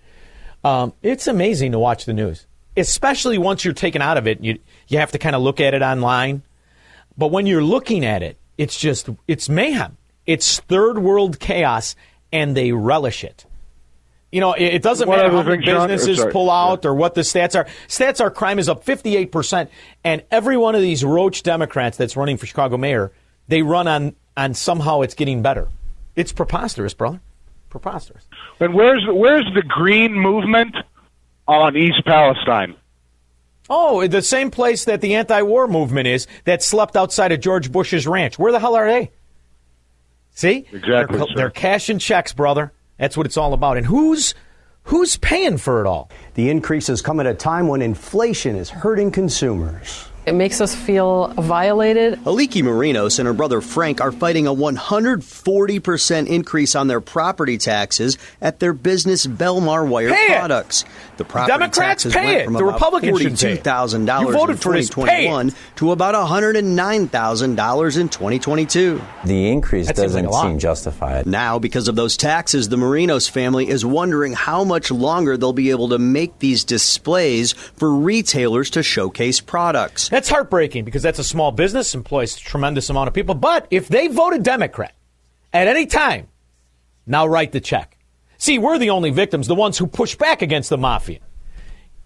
Um, 0.64 0.94
it's 1.02 1.28
amazing 1.28 1.72
to 1.74 1.80
watch 1.80 2.06
the 2.06 2.14
news, 2.14 2.48
especially 2.78 3.38
once 3.38 3.66
you're 3.66 3.74
taken 3.74 4.02
out 4.02 4.18
of 4.18 4.28
it. 4.28 4.42
You, 4.42 4.60
you 4.88 5.00
have 5.00 5.12
to 5.12 5.18
kind 5.18 5.36
of 5.36 5.42
look 5.42 5.60
at 5.60 5.74
it 5.74 5.82
online. 5.82 6.44
But 7.18 7.32
when 7.32 7.46
you're 7.48 7.64
looking 7.64 8.06
at 8.06 8.24
it, 8.24 8.38
it's 8.58 8.80
just, 8.80 9.10
it's 9.28 9.50
mayhem. 9.50 9.98
It's 10.26 10.60
third 10.62 11.00
world 11.00 11.40
chaos, 11.40 11.96
and 12.32 12.56
they 12.56 12.72
relish 12.72 13.24
it. 13.24 13.46
You 14.32 14.42
know, 14.42 14.54
it, 14.54 14.66
it 14.76 14.82
doesn't 14.82 15.08
One 15.08 15.18
matter 15.18 15.32
how 15.32 15.44
many 15.44 15.66
businesses 15.66 16.18
sorry. 16.18 16.32
pull 16.32 16.52
out 16.52 16.86
or 16.86 16.94
what 16.94 17.16
the 17.16 17.22
stats 17.22 17.56
are. 17.56 17.66
Stats 17.88 18.20
are 18.20 18.30
crime 18.30 18.60
is 18.60 18.68
up 18.68 18.86
58%. 18.86 19.70
And 20.04 20.24
every 20.30 20.58
one 20.58 20.76
of 20.76 20.82
these 20.82 21.04
roach 21.04 21.44
Democrats 21.44 21.98
that's 21.98 22.18
running 22.18 22.38
for 22.38 22.46
Chicago 22.46 22.78
mayor, 22.78 23.12
they 23.48 23.62
run 23.62 23.88
on, 23.88 24.16
on 24.36 24.54
somehow 24.54 25.02
it's 25.02 25.14
getting 25.14 25.42
better. 25.42 25.70
It's 26.16 26.34
preposterous, 26.34 26.94
brother. 26.94 27.22
Preposterous. 27.70 28.26
And 28.60 28.74
where's 28.74 29.06
where's 29.08 29.46
the 29.54 29.62
green 29.62 30.14
movement 30.14 30.76
on 31.48 31.76
East 31.78 32.04
Palestine? 32.06 32.76
Oh, 33.70 34.06
the 34.08 34.22
same 34.22 34.50
place 34.52 34.86
that 34.86 35.02
the 35.02 35.16
anti-war 35.16 35.68
movement 35.68 36.08
is 36.08 36.26
that 36.46 36.64
slept 36.64 36.96
outside 36.96 37.32
of 37.34 37.42
George 37.42 37.72
Bush's 37.72 38.08
ranch. 38.08 38.40
Where 38.40 38.52
the 38.52 38.60
hell 38.60 38.76
are 38.76 38.88
they? 38.88 39.12
See, 40.32 40.66
Exactly, 40.72 41.18
They're, 41.18 41.28
sir. 41.28 41.34
they're 41.36 41.50
cashing 41.50 42.00
checks, 42.00 42.32
brother. 42.32 42.72
That's 42.98 43.18
what 43.18 43.26
it's 43.26 43.38
all 43.38 43.54
about. 43.54 43.76
And 43.78 43.86
who's 43.86 44.36
who's 44.84 45.18
paying 45.18 45.58
for 45.58 45.82
it 45.82 45.88
all? 45.88 46.10
The 46.36 46.50
increases 46.50 47.02
come 47.02 47.20
at 47.20 47.26
a 47.26 47.34
time 47.34 47.68
when 47.68 47.82
inflation 47.82 48.56
is 48.56 48.70
hurting 48.70 49.12
consumers. 49.12 50.08
It 50.26 50.36
makes 50.36 50.60
us 50.62 50.76
feel 50.76 51.28
violated. 51.34 52.20
Aliki 52.26 52.62
Marinos 52.62 53.18
and 53.18 53.28
her 53.28 53.34
brother 53.34 53.62
Frank 53.62 54.02
are 54.02 54.12
fighting 54.12 54.46
a 54.46 54.54
140% 54.54 56.28
increase 56.28 56.76
on 56.76 56.88
their 56.88 57.00
property 57.00 57.58
taxes 57.58 58.18
at 58.42 58.60
their 58.60 58.74
business 58.74 59.26
Belmar 59.26 59.88
Wire 59.88 60.10
Pay 60.10 60.36
it. 60.36 60.84
Products. 61.26 61.48
The 61.48 61.58
property 61.58 61.72
Democrats 61.72 62.04
taxes 62.04 62.14
pay 62.14 62.26
went 62.26 62.38
it. 62.38 62.46
from 62.46 62.54
The 62.54 62.60
about 62.60 62.74
Republicans 62.74 63.22
should 63.22 63.38
pay 63.38 63.54
it. 63.54 63.64
$42,000 63.64 64.50
in 64.50 64.58
for 64.58 64.74
this. 64.74 64.90
Pay 64.90 65.26
it. 65.28 65.28
2021 65.30 65.54
to 65.76 65.92
about 65.92 66.16
$109,000 66.16 67.98
in 68.00 68.10
2022. 68.10 69.02
The 69.26 69.50
increase 69.52 69.88
That 69.88 69.96
doesn't 69.96 70.26
like 70.26 70.44
seem 70.48 70.60
justified. 70.60 71.26
Now, 71.26 71.60
because 71.60 71.88
of 71.88 71.96
those 71.96 72.18
taxes, 72.18 72.70
the 72.70 72.78
Marinos 72.78 73.30
family 73.30 73.68
is 73.68 73.86
wondering 73.86 74.34
how 74.34 74.64
much 74.64 74.92
longer 74.92 75.38
they'll 75.38 75.54
be 75.54 75.72
able 75.72 75.90
to 75.90 76.00
make 76.00 76.40
these 76.40 76.64
displays 76.64 77.54
for 77.54 77.92
retailers 77.94 78.70
to 78.72 78.84
showcase 78.84 79.40
products. 79.40 80.10
That's 80.10 80.30
heartbreaking 80.30 80.86
because 80.86 81.04
that's 81.04 81.20
a 81.20 81.24
small 81.24 81.52
business, 81.52 81.94
employs 81.96 82.36
a 82.38 82.40
tremendous 82.40 82.90
amount 82.90 83.08
of 83.08 83.14
people. 83.14 83.36
But 83.36 83.68
if 83.72 83.88
they 83.88 84.08
voted 84.08 84.44
Democrat 84.44 84.94
at 85.54 85.68
any 85.68 85.86
time, 85.86 86.28
now 87.06 87.26
write 87.28 87.52
the 87.52 87.60
check. 87.62 87.97
See, 88.38 88.58
we're 88.58 88.78
the 88.78 88.92
only 88.92 89.10
victims, 89.10 89.48
the 89.48 89.56
ones 89.56 89.78
who 89.78 89.88
push 89.88 90.16
back 90.16 90.42
against 90.42 90.70
the 90.70 90.78
mafia. 90.78 91.20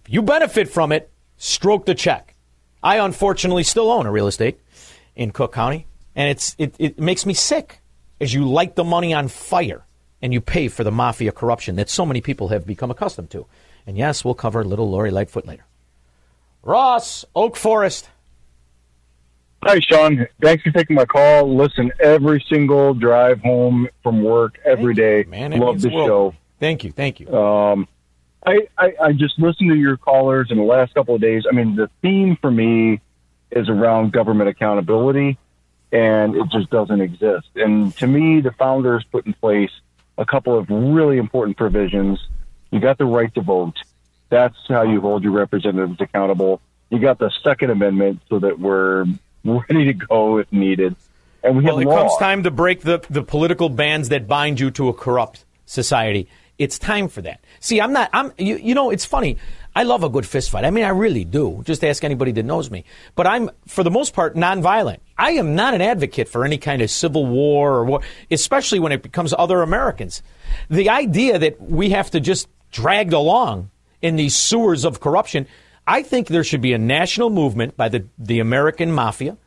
If 0.05 0.13
you 0.13 0.21
benefit 0.21 0.69
from 0.69 0.91
it, 0.91 1.09
stroke 1.37 1.85
the 1.85 1.95
check. 1.95 2.35
I 2.81 2.97
unfortunately 2.97 3.63
still 3.63 3.91
own 3.91 4.05
a 4.05 4.11
real 4.11 4.27
estate 4.27 4.59
in 5.15 5.31
Cook 5.31 5.53
County, 5.53 5.87
and 6.15 6.29
it's 6.29 6.55
it, 6.57 6.75
it 6.79 6.99
makes 6.99 7.25
me 7.25 7.33
sick 7.33 7.81
as 8.19 8.33
you 8.33 8.47
light 8.47 8.75
the 8.75 8.83
money 8.83 9.13
on 9.13 9.27
fire 9.27 9.85
and 10.21 10.33
you 10.33 10.39
pay 10.39 10.67
for 10.67 10.83
the 10.83 10.91
mafia 10.91 11.31
corruption 11.31 11.75
that 11.75 11.89
so 11.89 12.05
many 12.05 12.21
people 12.21 12.49
have 12.49 12.65
become 12.65 12.91
accustomed 12.91 13.29
to. 13.31 13.45
And 13.87 13.97
yes, 13.97 14.23
we'll 14.23 14.35
cover 14.35 14.63
little 14.63 14.89
Lori 14.89 15.11
Lightfoot 15.11 15.45
later. 15.45 15.65
Ross, 16.61 17.25
Oak 17.35 17.55
Forest. 17.55 18.07
Hi, 19.63 19.79
Sean. 19.79 20.27
Thanks 20.41 20.63
for 20.63 20.71
taking 20.71 20.95
my 20.95 21.05
call. 21.05 21.55
Listen 21.55 21.91
every 21.99 22.43
single 22.49 22.95
drive 22.95 23.41
home 23.41 23.87
from 24.01 24.23
work 24.23 24.59
every 24.65 24.95
day. 24.95 25.23
man. 25.27 25.51
Love 25.51 25.81
the 25.81 25.89
world. 25.89 26.07
show. 26.07 26.35
Thank 26.59 26.83
you. 26.83 26.91
Thank 26.91 27.19
you. 27.19 27.31
Um, 27.35 27.87
I, 28.45 28.67
I, 28.77 28.93
I 29.01 29.13
just 29.13 29.37
listened 29.37 29.69
to 29.69 29.75
your 29.75 29.97
callers 29.97 30.49
in 30.49 30.57
the 30.57 30.63
last 30.63 30.95
couple 30.95 31.13
of 31.13 31.21
days. 31.21 31.43
I 31.47 31.53
mean, 31.53 31.75
the 31.75 31.89
theme 32.01 32.37
for 32.37 32.49
me 32.49 33.01
is 33.51 33.69
around 33.69 34.13
government 34.13 34.49
accountability, 34.49 35.37
and 35.91 36.35
it 36.35 36.49
just 36.51 36.71
doesn't 36.71 37.01
exist. 37.01 37.47
And 37.55 37.95
to 37.97 38.07
me, 38.07 38.41
the 38.41 38.51
founders 38.51 39.03
put 39.11 39.27
in 39.27 39.33
place 39.33 39.71
a 40.17 40.25
couple 40.25 40.57
of 40.57 40.69
really 40.69 41.17
important 41.17 41.57
provisions. 41.57 42.19
You 42.71 42.79
got 42.79 42.97
the 42.97 43.05
right 43.05 43.33
to 43.35 43.41
vote. 43.41 43.77
That's 44.29 44.57
how 44.67 44.83
you 44.83 45.01
hold 45.01 45.23
your 45.23 45.33
representatives 45.33 45.99
accountable. 45.99 46.61
You 46.89 46.99
got 46.99 47.19
the 47.19 47.31
Second 47.43 47.69
Amendment 47.69 48.21
so 48.27 48.39
that 48.39 48.59
we're 48.59 49.05
ready 49.69 49.85
to 49.85 49.93
go 49.93 50.37
if 50.37 50.51
needed. 50.51 50.95
And 51.43 51.57
we 51.57 51.63
well, 51.63 51.79
it 51.79 51.85
law. 51.85 51.97
comes 51.97 52.17
time 52.19 52.43
to 52.43 52.51
break 52.51 52.81
the, 52.81 53.03
the 53.09 53.23
political 53.23 53.69
bands 53.69 54.09
that 54.09 54.27
bind 54.27 54.59
you 54.59 54.69
to 54.71 54.89
a 54.89 54.93
corrupt 54.93 55.45
society. 55.65 56.27
It's 56.59 56.77
time 56.77 57.07
for 57.07 57.23
that. 57.23 57.43
See, 57.59 57.81
I'm 57.81 57.91
not. 57.91 58.11
I'm. 58.13 58.31
You, 58.37 58.57
you 58.57 58.75
know, 58.75 58.91
it's 58.91 59.05
funny. 59.05 59.37
I 59.75 59.83
love 59.83 60.03
a 60.03 60.09
good 60.09 60.27
fist 60.27 60.51
fight. 60.51 60.65
I 60.65 60.69
mean, 60.69 60.83
I 60.83 60.89
really 60.89 61.23
do. 61.23 61.63
Just 61.65 61.83
ask 61.83 62.03
anybody 62.03 62.33
that 62.33 62.43
knows 62.43 62.69
me. 62.69 62.83
But 63.15 63.25
I'm, 63.25 63.49
for 63.67 63.83
the 63.83 63.89
most 63.89 64.13
part, 64.13 64.35
nonviolent. 64.35 64.99
I 65.17 65.31
am 65.31 65.55
not 65.55 65.73
an 65.73 65.81
advocate 65.81 66.27
for 66.27 66.43
any 66.43 66.57
kind 66.57 66.81
of 66.81 66.91
civil 66.91 67.25
war 67.25 67.75
or 67.75 67.85
war, 67.85 68.01
especially 68.29 68.79
when 68.79 68.91
it 68.91 69.01
becomes 69.01 69.33
other 69.35 69.61
Americans. 69.61 70.21
The 70.69 70.89
idea 70.89 71.39
that 71.39 71.61
we 71.61 71.91
have 71.91 72.11
to 72.11 72.19
just 72.19 72.47
dragged 72.71 73.13
along 73.13 73.71
in 74.01 74.17
these 74.17 74.35
sewers 74.35 74.83
of 74.83 74.99
corruption. 74.99 75.47
I 75.87 76.03
think 76.03 76.27
there 76.27 76.43
should 76.43 76.61
be 76.61 76.73
a 76.73 76.77
national 76.77 77.29
movement 77.29 77.75
by 77.75 77.89
the, 77.89 78.05
the 78.17 78.39
American 78.39 78.91
mafia. 78.91 79.37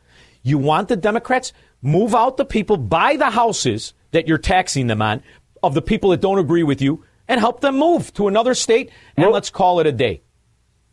You 0.43 0.57
want 0.57 0.89
the 0.89 0.95
Democrats? 0.95 1.53
Move 1.81 2.13
out 2.15 2.37
the 2.37 2.45
people, 2.45 2.77
buy 2.77 3.15
the 3.15 3.29
houses 3.29 3.93
that 4.11 4.27
you're 4.27 4.37
taxing 4.37 4.87
them 4.87 5.01
on 5.01 5.21
of 5.63 5.73
the 5.73 5.81
people 5.81 6.09
that 6.11 6.21
don't 6.21 6.39
agree 6.39 6.63
with 6.63 6.81
you, 6.81 7.03
and 7.27 7.39
help 7.39 7.61
them 7.61 7.77
move 7.77 8.13
to 8.13 8.27
another 8.27 8.53
state, 8.53 8.91
and 9.17 9.31
let's 9.31 9.49
call 9.49 9.79
it 9.79 9.87
a 9.87 9.91
day. 9.91 10.21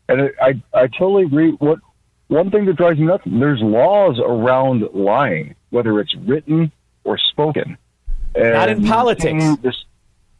And 0.09 0.23
I, 0.23 0.47
I, 0.75 0.83
I 0.83 0.87
totally 0.87 1.25
agree. 1.25 1.51
What 1.53 1.79
one 2.29 2.51
thing 2.51 2.65
that 2.67 2.77
drives 2.77 2.99
me 2.99 3.07
nuts? 3.07 3.25
There's 3.27 3.61
laws 3.61 4.19
around 4.19 4.85
lying, 4.95 5.55
whether 5.71 6.01
it's 6.01 6.15
written 6.27 6.73
or 7.05 7.19
spoken. 7.19 7.77
Not 8.35 8.71
in 8.71 8.87
politics. 8.87 9.45
This, 9.63 9.85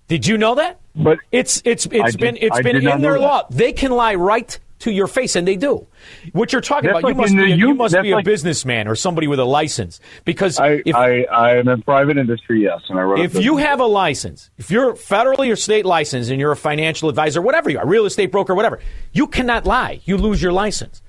Did 0.09 0.27
you 0.27 0.39
know 0.39 0.55
that? 0.55 0.81
But 0.95 1.19
it's 1.31 1.61
it's 1.65 1.87
I 1.87 1.91
it's 2.07 2.13
did- 2.13 2.21
been 2.21 2.37
it's 2.41 2.57
I 2.57 2.63
been 2.63 2.77
in 2.87 3.03
their 3.03 3.19
law. 3.19 3.47
They 3.51 3.73
can 3.73 3.91
lie 3.93 4.15
right 4.15 4.59
to 4.83 4.93
your 4.93 5.07
face, 5.07 5.37
and 5.37 5.47
they 5.47 5.57
do. 5.57 5.87
What 6.33 6.53
you're 6.53 6.61
talking 6.61 6.89
That's 6.91 7.01
about, 7.01 7.09
you 7.09 7.15
must 7.15 7.35
be 7.35 7.53
a, 7.53 7.57
you 7.57 7.69
u- 7.69 7.75
must 7.75 8.01
be 8.01 8.11
a 8.11 8.17
like- 8.17 8.25
businessman 8.25 8.87
or 8.89 8.95
somebody 8.95 9.27
with 9.27 9.39
a 9.39 9.45
license 9.45 10.01
because 10.25 10.59
I, 10.59 10.83
if 10.85 10.95
I, 10.95 11.23
I 11.25 11.57
am 11.57 11.69
in 11.69 11.83
private 11.83 12.19
industry, 12.19 12.63
yes, 12.63 12.81
and 12.89 12.99
I 12.99 13.03
run. 13.03 13.21
if 13.21 13.35
you 13.35 13.57
have 13.59 13.81
a 13.81 13.87
license, 13.87 14.51
if 14.59 14.71
you're 14.71 14.95
federally 14.95 15.51
or 15.53 15.57
state 15.57 15.87
licensed 15.87 16.31
and 16.31 16.41
you're 16.41 16.53
a 16.53 16.57
financial 16.57 17.09
advisor, 17.09 17.41
whatever 17.41 17.71
you 17.71 17.79
are, 17.79 17.87
real 17.87 18.07
estate 18.07 18.33
broker, 18.33 18.55
whatever, 18.55 18.81
you 19.13 19.27
cannot 19.27 19.67
lie. 19.67 20.01
You 20.05 20.17
lose 20.17 20.43
your 20.43 20.53
license. 20.53 21.03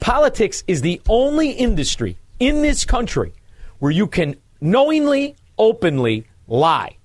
Politics 0.00 0.64
is 0.66 0.82
the 0.82 1.00
only 1.08 1.50
industry 1.50 2.16
in 2.38 2.62
this 2.62 2.84
country 2.84 3.32
where 3.78 3.92
you 3.92 4.06
can 4.06 4.36
knowingly, 4.60 5.36
openly 5.58 6.26
lie 6.48 6.96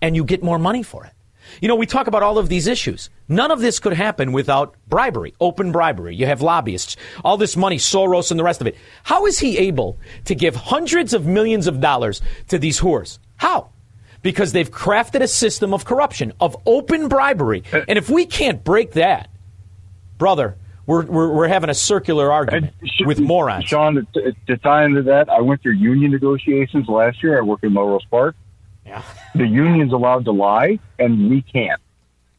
and 0.00 0.16
you 0.16 0.24
get 0.24 0.42
more 0.42 0.58
money 0.58 0.82
for 0.82 1.04
it. 1.04 1.12
You 1.60 1.68
know, 1.68 1.76
we 1.76 1.86
talk 1.86 2.06
about 2.06 2.22
all 2.22 2.38
of 2.38 2.48
these 2.48 2.66
issues. 2.66 3.10
None 3.28 3.50
of 3.50 3.60
this 3.60 3.78
could 3.78 3.92
happen 3.92 4.32
without 4.32 4.74
bribery, 4.88 5.34
open 5.40 5.72
bribery. 5.72 6.14
You 6.14 6.26
have 6.26 6.42
lobbyists, 6.42 6.96
all 7.24 7.36
this 7.36 7.56
money, 7.56 7.78
Soros 7.78 8.30
and 8.30 8.38
the 8.38 8.44
rest 8.44 8.60
of 8.60 8.66
it. 8.66 8.76
How 9.04 9.26
is 9.26 9.38
he 9.38 9.58
able 9.58 9.98
to 10.24 10.34
give 10.34 10.56
hundreds 10.56 11.14
of 11.14 11.26
millions 11.26 11.66
of 11.66 11.80
dollars 11.80 12.20
to 12.48 12.58
these 12.58 12.80
whores? 12.80 13.18
How? 13.36 13.70
Because 14.22 14.52
they've 14.52 14.70
crafted 14.70 15.20
a 15.20 15.28
system 15.28 15.74
of 15.74 15.84
corruption, 15.84 16.32
of 16.40 16.56
open 16.66 17.08
bribery. 17.08 17.64
Uh, 17.72 17.80
and 17.88 17.98
if 17.98 18.08
we 18.08 18.24
can't 18.24 18.62
break 18.62 18.92
that, 18.92 19.28
brother, 20.18 20.56
we're, 20.86 21.04
we're, 21.06 21.32
we're 21.32 21.48
having 21.48 21.70
a 21.70 21.74
circular 21.74 22.32
argument 22.32 22.74
with 23.04 23.20
morons. 23.20 23.64
Sean, 23.64 24.06
to, 24.14 24.32
to 24.46 24.56
tie 24.58 24.84
into 24.84 25.02
that, 25.02 25.28
I 25.28 25.40
went 25.40 25.62
through 25.62 25.72
union 25.74 26.10
negotiations 26.10 26.88
last 26.88 27.22
year. 27.22 27.38
I 27.38 27.42
work 27.42 27.60
in 27.62 27.72
Melrose 27.72 28.04
Park. 28.10 28.36
Yeah. 28.92 29.02
The 29.34 29.46
union's 29.46 29.92
allowed 29.94 30.26
to 30.26 30.30
lie, 30.32 30.78
and 30.98 31.30
we 31.30 31.40
can't 31.40 31.80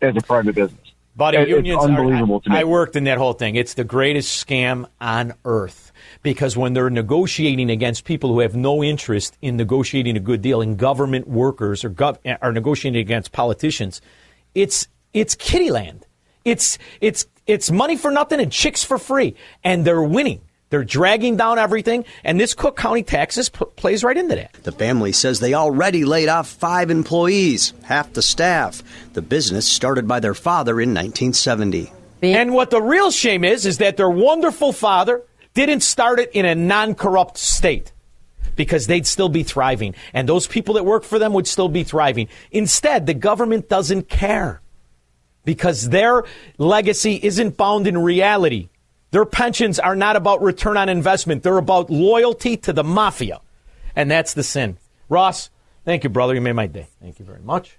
as 0.02 0.16
a 0.16 0.22
private 0.22 0.54
business. 0.54 0.80
Buddy, 1.16 1.38
It- 1.38 1.50
unions 1.50 1.84
are- 1.84 1.88
unbelievable 1.90 2.40
to 2.42 2.50
me. 2.52 2.58
I 2.58 2.64
worked 2.66 2.96
in 2.96 3.06
that 3.06 3.18
whole 3.18 3.34
thing. 3.34 3.56
It's 3.56 3.74
the 3.74 3.84
greatest 3.84 4.46
scam 4.46 4.86
on 5.02 5.34
earth 5.44 5.92
because 6.22 6.56
when 6.56 6.74
they're 6.74 6.92
negotiating 6.92 7.72
against 7.72 8.06
people 8.06 8.32
who 8.32 8.40
have 8.42 8.56
no 8.56 8.84
interest 8.84 9.36
in 9.42 9.58
negotiating 9.58 10.16
a 10.18 10.20
good 10.20 10.42
deal, 10.44 10.62
and 10.62 10.78
government 10.78 11.28
workers 11.28 11.84
or 11.84 11.90
gov- 11.90 12.20
are 12.44 12.52
negotiating 12.54 13.02
against 13.02 13.32
politicians, 13.32 14.00
it's 14.54 14.88
it's 15.14 15.34
kitty 15.34 15.72
land. 15.72 16.06
It's 16.46 16.78
it's 17.02 17.26
it's 17.48 17.72
money 17.72 17.96
for 17.98 18.12
nothing 18.12 18.40
and 18.40 18.52
chicks 18.52 18.84
for 18.84 19.00
free, 19.00 19.34
and 19.64 19.84
they're 19.86 20.04
winning. 20.04 20.42
They're 20.74 20.84
dragging 20.84 21.38
down 21.38 21.60
everything, 21.60 22.04
and 22.24 22.40
this 22.40 22.56
Cook 22.56 22.76
County 22.76 23.04
taxes 23.04 23.48
p- 23.48 23.64
plays 23.76 24.04
right 24.04 24.18
into 24.18 24.34
that. 24.34 24.54
The 24.64 24.72
family 24.72 25.12
says 25.12 25.40
they 25.40 25.54
already 25.54 26.04
laid 26.04 26.30
off 26.30 26.48
five 26.50 26.90
employees, 26.90 27.76
half 27.84 28.12
the 28.14 28.24
staff. 28.24 28.82
The 29.14 29.22
business 29.22 29.68
started 29.68 30.08
by 30.08 30.20
their 30.20 30.34
father 30.34 30.82
in 30.82 30.90
1970. 30.90 31.94
And 32.24 32.56
what 32.56 32.72
the 32.72 32.82
real 32.82 33.12
shame 33.12 33.44
is, 33.44 33.68
is 33.68 33.78
that 33.78 33.98
their 33.98 34.10
wonderful 34.10 34.74
father 34.74 35.22
didn't 35.54 35.82
start 35.82 36.20
it 36.20 36.32
in 36.34 36.44
a 36.44 36.56
non 36.56 36.96
corrupt 36.96 37.38
state 37.38 37.92
because 38.56 38.88
they'd 38.88 39.06
still 39.06 39.30
be 39.30 39.44
thriving. 39.44 39.94
And 40.12 40.28
those 40.28 40.48
people 40.48 40.74
that 40.74 40.86
work 40.86 41.04
for 41.04 41.20
them 41.20 41.34
would 41.34 41.46
still 41.46 41.70
be 41.70 41.84
thriving. 41.84 42.30
Instead, 42.50 43.06
the 43.06 43.14
government 43.14 43.70
doesn't 43.70 44.10
care 44.10 44.60
because 45.46 45.90
their 45.90 46.24
legacy 46.58 47.20
isn't 47.22 47.58
bound 47.58 47.86
in 47.86 48.00
reality. 48.00 48.70
Their 49.14 49.26
pensions 49.26 49.78
are 49.78 49.96
not 49.96 50.16
about 50.16 50.42
return 50.42 50.76
on 50.76 50.90
investment, 50.90 51.44
they're 51.44 51.60
about 51.60 51.92
loyalty 51.92 52.58
to 52.58 52.74
the 52.74 52.84
mafia. 52.84 53.42
And 53.96 54.10
that's 54.10 54.34
the 54.34 54.42
sin. 54.42 54.80
Ross, 55.08 55.52
thank 55.86 56.04
you, 56.04 56.10
brother. 56.10 56.34
You 56.34 56.42
made 56.42 56.54
my 56.54 56.66
day. 56.66 56.88
Thank 57.00 57.20
you 57.20 57.26
very 57.26 57.44
much. 57.44 57.78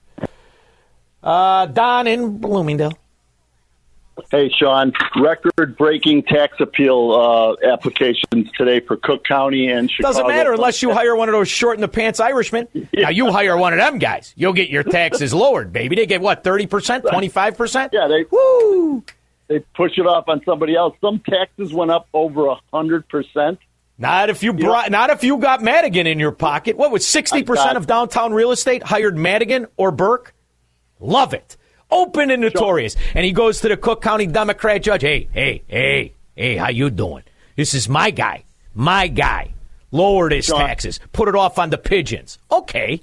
Uh, 1.25 1.67
Don 1.67 2.07
in 2.07 2.39
Bloomingdale. 2.39 2.97
Hey, 4.31 4.49
Sean. 4.57 4.93
Record 5.21 5.77
breaking 5.77 6.23
tax 6.23 6.55
appeal 6.61 7.11
uh, 7.11 7.69
applications 7.69 8.49
today 8.57 8.79
for 8.79 8.97
Cook 8.97 9.25
County 9.25 9.67
and 9.67 9.91
Chicago. 9.91 10.13
Doesn't 10.13 10.29
matter 10.29 10.53
unless 10.53 10.83
you 10.83 10.93
hire 10.93 11.17
one 11.17 11.29
of 11.29 11.33
those 11.33 11.49
short 11.49 11.77
in 11.77 11.81
the 11.81 11.89
pants 11.89 12.21
Irishmen. 12.21 12.69
Now 12.95 13.09
you 13.09 13.33
hire 13.33 13.57
one 13.57 13.73
of 13.73 13.81
them 13.81 13.99
guys, 13.99 14.33
you'll 14.37 14.53
get 14.53 14.71
your 14.71 14.85
taxes 14.85 15.35
lowered, 15.35 15.73
baby. 15.73 15.97
They 15.97 16.07
get 16.07 16.21
what 16.21 16.45
thirty 16.45 16.69
percent, 16.69 17.05
twenty 17.05 17.29
five 17.29 17.57
percent. 17.57 17.93
Yeah, 17.93 18.07
they 18.07 18.25
woo. 18.31 19.03
They 19.49 19.61
push 19.75 19.99
it 19.99 20.07
off 20.07 20.29
on 20.29 20.43
somebody 20.45 20.75
else. 20.75 20.97
Some 21.01 21.21
taxes 21.21 21.73
went 21.73 21.91
up 21.91 22.09
over 22.15 22.47
a 22.47 22.57
hundred 22.73 23.09
percent. 23.09 23.59
Not 23.99 24.31
if 24.31 24.43
you 24.43 24.53
brought, 24.53 24.91
not 24.91 25.11
if 25.11 25.23
you 25.23 25.37
got 25.39 25.63
Madigan 25.63 26.07
in 26.07 26.19
your 26.19 26.33
pocket. 26.33 26.77
What 26.77 26.91
was 26.91 27.07
sixty 27.07 27.43
percent 27.43 27.77
of 27.77 27.87
downtown 27.87 28.33
real 28.33 28.51
estate 28.51 28.83
hired 28.83 29.17
Madigan 29.17 29.67
or 29.77 29.91
Burke? 29.91 30.35
Love 30.99 31.35
it. 31.35 31.57
Open 31.91 32.31
and 32.31 32.43
notorious. 32.43 32.97
And 33.15 33.25
he 33.25 33.33
goes 33.33 33.61
to 33.61 33.69
the 33.69 33.77
Cook 33.77 34.03
County 34.03 34.27
Democrat 34.27 34.83
judge. 34.83 35.03
Hey, 35.03 35.29
hey, 35.33 35.63
hey, 35.69 36.15
hey, 36.35 36.57
how 36.57 36.71
you 36.71 36.91
doing? 36.91 37.23
This 37.57 37.75
is 37.75 37.89
my 37.89 38.11
guy. 38.11 38.45
My 38.75 39.07
guy. 39.07 39.51
Lowered 39.93 40.33
his 40.33 40.49
taxes. 40.49 40.99
Put 41.13 41.29
it 41.29 41.37
off 41.37 41.57
on 41.57 41.71
the 41.71 41.79
pigeons. 41.79 42.39
Okay. 42.51 43.01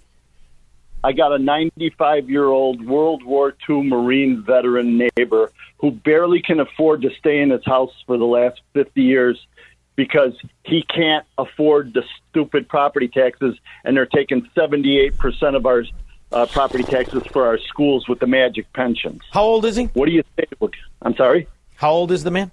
I 1.03 1.13
got 1.13 1.31
a 1.33 1.39
95 1.39 2.29
year 2.29 2.45
old 2.45 2.85
World 2.85 3.23
War 3.23 3.55
II 3.67 3.83
Marine 3.83 4.43
veteran 4.43 4.97
neighbor 5.17 5.51
who 5.79 5.91
barely 5.91 6.41
can 6.41 6.59
afford 6.59 7.01
to 7.01 7.09
stay 7.17 7.41
in 7.41 7.49
his 7.49 7.65
house 7.65 7.91
for 8.05 8.17
the 8.17 8.25
last 8.25 8.61
50 8.73 9.01
years 9.01 9.47
because 9.95 10.33
he 10.63 10.83
can't 10.83 11.25
afford 11.37 11.93
the 11.93 12.03
stupid 12.29 12.69
property 12.69 13.07
taxes, 13.07 13.57
and 13.83 13.95
they're 13.95 14.05
taking 14.05 14.47
78% 14.55 15.55
of 15.55 15.65
our 15.65 15.83
uh, 16.31 16.45
property 16.45 16.83
taxes 16.83 17.23
for 17.31 17.45
our 17.45 17.57
schools 17.59 18.07
with 18.07 18.19
the 18.19 18.27
magic 18.27 18.71
pensions. 18.73 19.21
How 19.31 19.43
old 19.43 19.65
is 19.65 19.75
he? 19.75 19.85
What 19.85 20.05
do 20.05 20.11
you 20.11 20.23
think? 20.35 20.73
I'm 21.01 21.15
sorry? 21.15 21.47
How 21.75 21.91
old 21.91 22.11
is 22.11 22.23
the 22.23 22.31
man? 22.31 22.51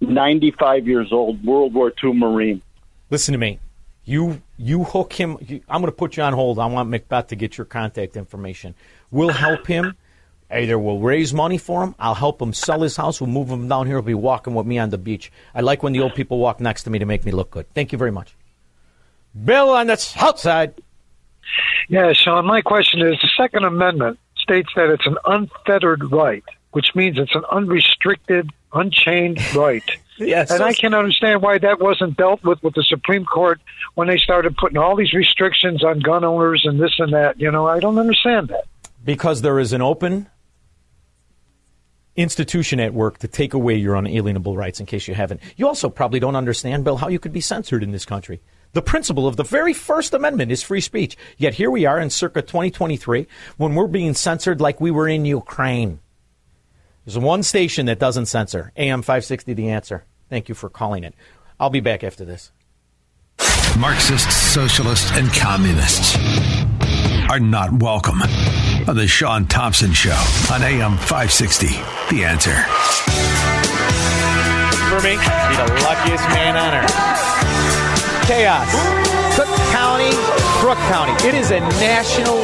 95 0.00 0.88
years 0.88 1.12
old, 1.12 1.44
World 1.44 1.74
War 1.74 1.92
II 2.02 2.14
Marine. 2.14 2.60
Listen 3.10 3.32
to 3.32 3.38
me. 3.38 3.60
You 4.04 4.42
you 4.60 4.84
hook 4.84 5.12
him. 5.14 5.38
You, 5.40 5.62
I'm 5.68 5.80
going 5.80 5.90
to 5.90 5.96
put 5.96 6.16
you 6.16 6.22
on 6.22 6.34
hold. 6.34 6.58
I 6.58 6.66
want 6.66 6.90
Macbeth 6.90 7.28
to 7.28 7.36
get 7.36 7.56
your 7.56 7.64
contact 7.64 8.16
information. 8.16 8.74
We'll 9.10 9.30
help 9.30 9.66
him. 9.66 9.96
Either 10.50 10.78
we'll 10.78 10.98
raise 10.98 11.32
money 11.32 11.58
for 11.58 11.82
him. 11.82 11.94
I'll 11.98 12.14
help 12.14 12.42
him 12.42 12.52
sell 12.52 12.82
his 12.82 12.96
house. 12.96 13.20
We'll 13.20 13.30
move 13.30 13.48
him 13.48 13.68
down 13.68 13.86
here. 13.86 13.96
He'll 13.96 14.02
be 14.02 14.14
walking 14.14 14.54
with 14.54 14.66
me 14.66 14.78
on 14.78 14.90
the 14.90 14.98
beach. 14.98 15.32
I 15.54 15.60
like 15.60 15.82
when 15.82 15.92
the 15.92 16.00
old 16.00 16.14
people 16.14 16.38
walk 16.38 16.60
next 16.60 16.82
to 16.82 16.90
me 16.90 16.98
to 16.98 17.06
make 17.06 17.24
me 17.24 17.32
look 17.32 17.50
good. 17.50 17.72
Thank 17.72 17.92
you 17.92 17.98
very 17.98 18.10
much. 18.10 18.34
Bill 19.44 19.70
on 19.70 19.86
the 19.86 19.96
south 19.96 20.40
side. 20.40 20.74
Yeah, 21.88 22.12
Sean, 22.12 22.44
my 22.46 22.60
question 22.60 23.00
is 23.00 23.14
the 23.22 23.30
Second 23.36 23.64
Amendment 23.64 24.18
states 24.36 24.68
that 24.76 24.90
it's 24.90 25.06
an 25.06 25.16
unfettered 25.24 26.12
right, 26.12 26.44
which 26.72 26.94
means 26.94 27.18
it's 27.18 27.34
an 27.34 27.44
unrestricted, 27.50 28.50
unchained 28.72 29.38
right. 29.54 29.88
Yes. 30.18 30.50
and 30.50 30.62
I 30.62 30.74
can 30.74 30.92
understand 30.92 31.40
why 31.40 31.58
that 31.58 31.80
wasn't 31.80 32.16
dealt 32.16 32.44
with 32.44 32.62
with 32.62 32.74
the 32.74 32.82
Supreme 32.82 33.24
Court 33.24 33.58
when 33.94 34.06
they 34.06 34.18
started 34.18 34.54
putting 34.56 34.76
all 34.76 34.94
these 34.94 35.14
restrictions 35.14 35.82
on 35.82 36.00
gun 36.00 36.24
owners 36.24 36.62
and 36.64 36.78
this 36.78 36.94
and 36.98 37.14
that. 37.14 37.40
You 37.40 37.50
know, 37.50 37.66
I 37.66 37.80
don't 37.80 37.98
understand 37.98 38.48
that. 38.48 38.64
Because 39.02 39.40
there 39.40 39.58
is 39.58 39.72
an 39.72 39.80
open 39.80 40.28
institution 42.16 42.80
at 42.80 42.92
work 42.92 43.18
to 43.18 43.28
take 43.28 43.54
away 43.54 43.76
your 43.76 43.94
unalienable 43.94 44.56
rights 44.56 44.78
in 44.78 44.86
case 44.86 45.08
you 45.08 45.14
haven't. 45.14 45.40
You 45.56 45.66
also 45.66 45.88
probably 45.88 46.20
don't 46.20 46.36
understand, 46.36 46.84
Bill, 46.84 46.96
how 46.96 47.08
you 47.08 47.18
could 47.18 47.32
be 47.32 47.40
censored 47.40 47.82
in 47.82 47.92
this 47.92 48.04
country. 48.04 48.42
The 48.72 48.82
principle 48.82 49.26
of 49.26 49.36
the 49.36 49.42
very 49.42 49.72
First 49.72 50.14
Amendment 50.14 50.52
is 50.52 50.62
free 50.62 50.80
speech. 50.80 51.16
Yet 51.38 51.54
here 51.54 51.70
we 51.70 51.86
are 51.86 51.98
in 51.98 52.10
circa 52.10 52.42
2023 52.42 53.26
when 53.56 53.74
we're 53.74 53.86
being 53.86 54.14
censored 54.14 54.60
like 54.60 54.80
we 54.80 54.90
were 54.90 55.08
in 55.08 55.24
Ukraine. 55.24 56.00
There's 57.10 57.18
one 57.18 57.42
station 57.42 57.86
that 57.86 57.98
doesn't 57.98 58.26
censor 58.26 58.70
AM 58.76 59.02
560 59.02 59.54
The 59.54 59.70
Answer. 59.70 60.04
Thank 60.28 60.48
you 60.48 60.54
for 60.54 60.70
calling 60.70 61.02
it. 61.02 61.12
I'll 61.58 61.68
be 61.68 61.80
back 61.80 62.04
after 62.04 62.24
this. 62.24 62.52
Marxists, 63.76 64.32
socialists, 64.32 65.10
and 65.14 65.28
communists 65.32 66.16
are 67.28 67.40
not 67.40 67.82
welcome 67.82 68.22
on 68.22 68.94
the 68.94 69.08
Sean 69.08 69.48
Thompson 69.48 69.92
Show 69.92 70.16
on 70.52 70.62
AM 70.62 70.96
560. 70.98 71.66
The 72.14 72.22
answer. 72.22 72.54
For 74.86 75.02
me, 75.02 75.18
be 75.18 75.56
the 75.56 75.82
luckiest 75.82 76.28
man 76.28 76.56
on 76.56 76.74
earth. 76.74 78.28
Chaos. 78.28 78.70
Cook 79.34 79.48
County, 79.72 80.12
Crook 80.60 80.78
County. 80.86 81.26
It 81.26 81.34
is 81.34 81.50
a 81.50 81.58
national 81.58 82.40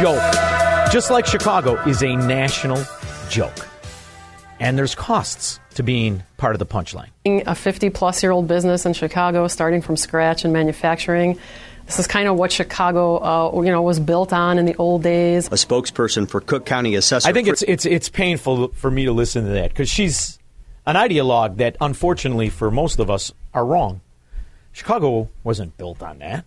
joke. 0.00 0.90
Just 0.90 1.10
like 1.10 1.26
Chicago 1.26 1.74
is 1.86 2.02
a 2.02 2.16
national 2.16 2.82
joke. 3.28 3.68
And 4.60 4.76
there's 4.76 4.94
costs 4.94 5.60
to 5.74 5.82
being 5.82 6.22
part 6.36 6.54
of 6.54 6.58
the 6.58 6.66
punchline. 6.66 7.10
A 7.24 7.54
50 7.54 7.90
plus 7.90 8.22
year 8.22 8.32
old 8.32 8.48
business 8.48 8.84
in 8.84 8.92
Chicago, 8.92 9.46
starting 9.48 9.82
from 9.82 9.96
scratch 9.96 10.44
in 10.44 10.52
manufacturing. 10.52 11.38
This 11.86 11.98
is 11.98 12.06
kind 12.06 12.28
of 12.28 12.36
what 12.36 12.52
Chicago, 12.52 13.16
uh, 13.16 13.62
you 13.62 13.70
know, 13.70 13.80
was 13.80 13.98
built 13.98 14.32
on 14.32 14.58
in 14.58 14.66
the 14.66 14.76
old 14.76 15.02
days. 15.02 15.46
A 15.46 15.52
spokesperson 15.52 16.28
for 16.28 16.40
Cook 16.40 16.66
County 16.66 16.94
Assessor. 16.96 17.28
I 17.28 17.32
think 17.32 17.48
it's 17.48 17.62
it's 17.62 17.86
it's 17.86 18.10
painful 18.10 18.68
for 18.68 18.90
me 18.90 19.06
to 19.06 19.12
listen 19.12 19.44
to 19.44 19.50
that 19.52 19.70
because 19.70 19.88
she's 19.88 20.38
an 20.84 20.96
ideologue 20.96 21.56
that, 21.58 21.76
unfortunately, 21.80 22.50
for 22.50 22.70
most 22.70 22.98
of 22.98 23.10
us, 23.10 23.32
are 23.54 23.64
wrong. 23.64 24.02
Chicago 24.72 25.30
wasn't 25.44 25.76
built 25.78 26.02
on 26.02 26.18
that. 26.18 26.44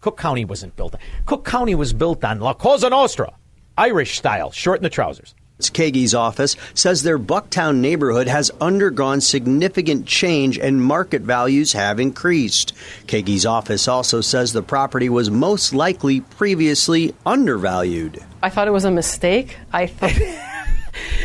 Cook 0.00 0.16
County 0.16 0.44
wasn't 0.44 0.76
built. 0.76 0.94
on 0.94 1.00
Cook 1.26 1.44
County 1.44 1.74
was 1.74 1.92
built 1.92 2.24
on 2.24 2.40
La 2.40 2.54
Cosa 2.54 2.88
Nostra, 2.88 3.32
Irish 3.76 4.16
style, 4.16 4.50
short 4.50 4.78
in 4.78 4.82
the 4.82 4.90
trousers. 4.90 5.34
Kaegi's 5.70 6.14
office 6.14 6.56
says 6.74 7.02
their 7.02 7.18
Bucktown 7.18 7.76
neighborhood 7.76 8.28
has 8.28 8.50
undergone 8.60 9.20
significant 9.20 10.06
change 10.06 10.58
and 10.58 10.82
market 10.82 11.22
values 11.22 11.72
have 11.72 12.00
increased. 12.00 12.72
Kaegi's 13.06 13.46
office 13.46 13.88
also 13.88 14.20
says 14.20 14.52
the 14.52 14.62
property 14.62 15.08
was 15.08 15.30
most 15.30 15.74
likely 15.74 16.20
previously 16.20 17.14
undervalued. 17.26 18.22
I 18.42 18.50
thought 18.50 18.68
it 18.68 18.72
was 18.72 18.84
a 18.84 18.90
mistake. 18.90 19.56
I 19.72 19.86
thought. 19.86 20.12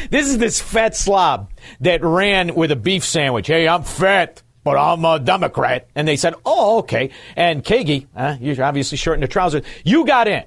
This 0.10 0.28
is 0.28 0.38
this 0.38 0.62
fat 0.62 0.96
slob 0.96 1.52
that 1.82 2.04
ran 2.04 2.56
with 2.56 2.72
a 2.72 2.76
beef 2.76 3.04
sandwich. 3.04 3.48
Hey, 3.48 3.68
I'm 3.68 3.84
fat, 3.84 4.42
but 4.64 4.78
I'm 4.78 5.04
a 5.04 5.20
Democrat. 5.20 5.90
And 5.96 6.08
they 6.08 6.16
said, 6.16 6.36
oh, 6.46 6.80
okay. 6.80 7.10
And 7.36 7.64
Kaegi, 7.64 8.08
uh, 8.16 8.38
you're 8.40 8.64
obviously 8.64 8.98
shorting 8.98 9.22
the 9.22 9.28
trousers, 9.28 9.66
you 9.84 10.06
got 10.06 10.28
in. 10.28 10.44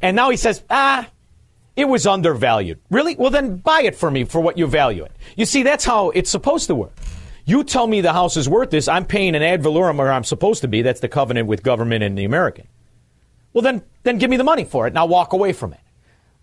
And 0.00 0.16
now 0.16 0.30
he 0.30 0.36
says, 0.36 0.62
ah, 0.68 1.08
it 1.76 1.86
was 1.86 2.06
undervalued. 2.06 2.80
Really? 2.90 3.16
Well, 3.16 3.30
then 3.30 3.56
buy 3.56 3.82
it 3.82 3.96
for 3.96 4.10
me 4.10 4.24
for 4.24 4.40
what 4.40 4.58
you 4.58 4.66
value 4.66 5.04
it. 5.04 5.12
You 5.36 5.46
see, 5.46 5.62
that's 5.62 5.84
how 5.84 6.10
it's 6.10 6.30
supposed 6.30 6.66
to 6.66 6.74
work. 6.74 6.92
You 7.44 7.64
tell 7.64 7.86
me 7.86 8.00
the 8.00 8.12
house 8.12 8.36
is 8.36 8.48
worth 8.48 8.70
this, 8.70 8.88
I'm 8.88 9.04
paying 9.04 9.34
an 9.34 9.42
ad 9.42 9.62
valorem 9.62 9.96
where 9.96 10.12
I'm 10.12 10.24
supposed 10.24 10.62
to 10.62 10.68
be. 10.68 10.82
That's 10.82 11.00
the 11.00 11.08
covenant 11.08 11.48
with 11.48 11.62
government 11.62 12.04
and 12.04 12.16
the 12.16 12.24
American. 12.24 12.68
Well, 13.52 13.62
then, 13.62 13.82
then 14.04 14.18
give 14.18 14.30
me 14.30 14.36
the 14.36 14.44
money 14.44 14.64
for 14.64 14.86
it, 14.86 14.90
and 14.90 14.98
I'll 14.98 15.08
walk 15.08 15.32
away 15.32 15.52
from 15.52 15.72
it. 15.72 15.80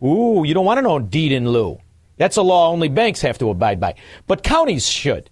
Ooh, 0.05 0.43
you 0.45 0.53
don't 0.53 0.65
want 0.65 0.77
to 0.77 0.82
know 0.82 0.99
deed 0.99 1.32
in 1.32 1.49
lieu. 1.49 1.80
That's 2.17 2.38
a 2.38 2.41
law 2.41 2.69
only 2.69 2.89
banks 2.89 3.21
have 3.21 3.38
to 3.39 3.49
abide 3.49 3.80
by. 3.80 3.95
But 4.27 4.43
counties 4.43 4.88
should. 4.88 5.30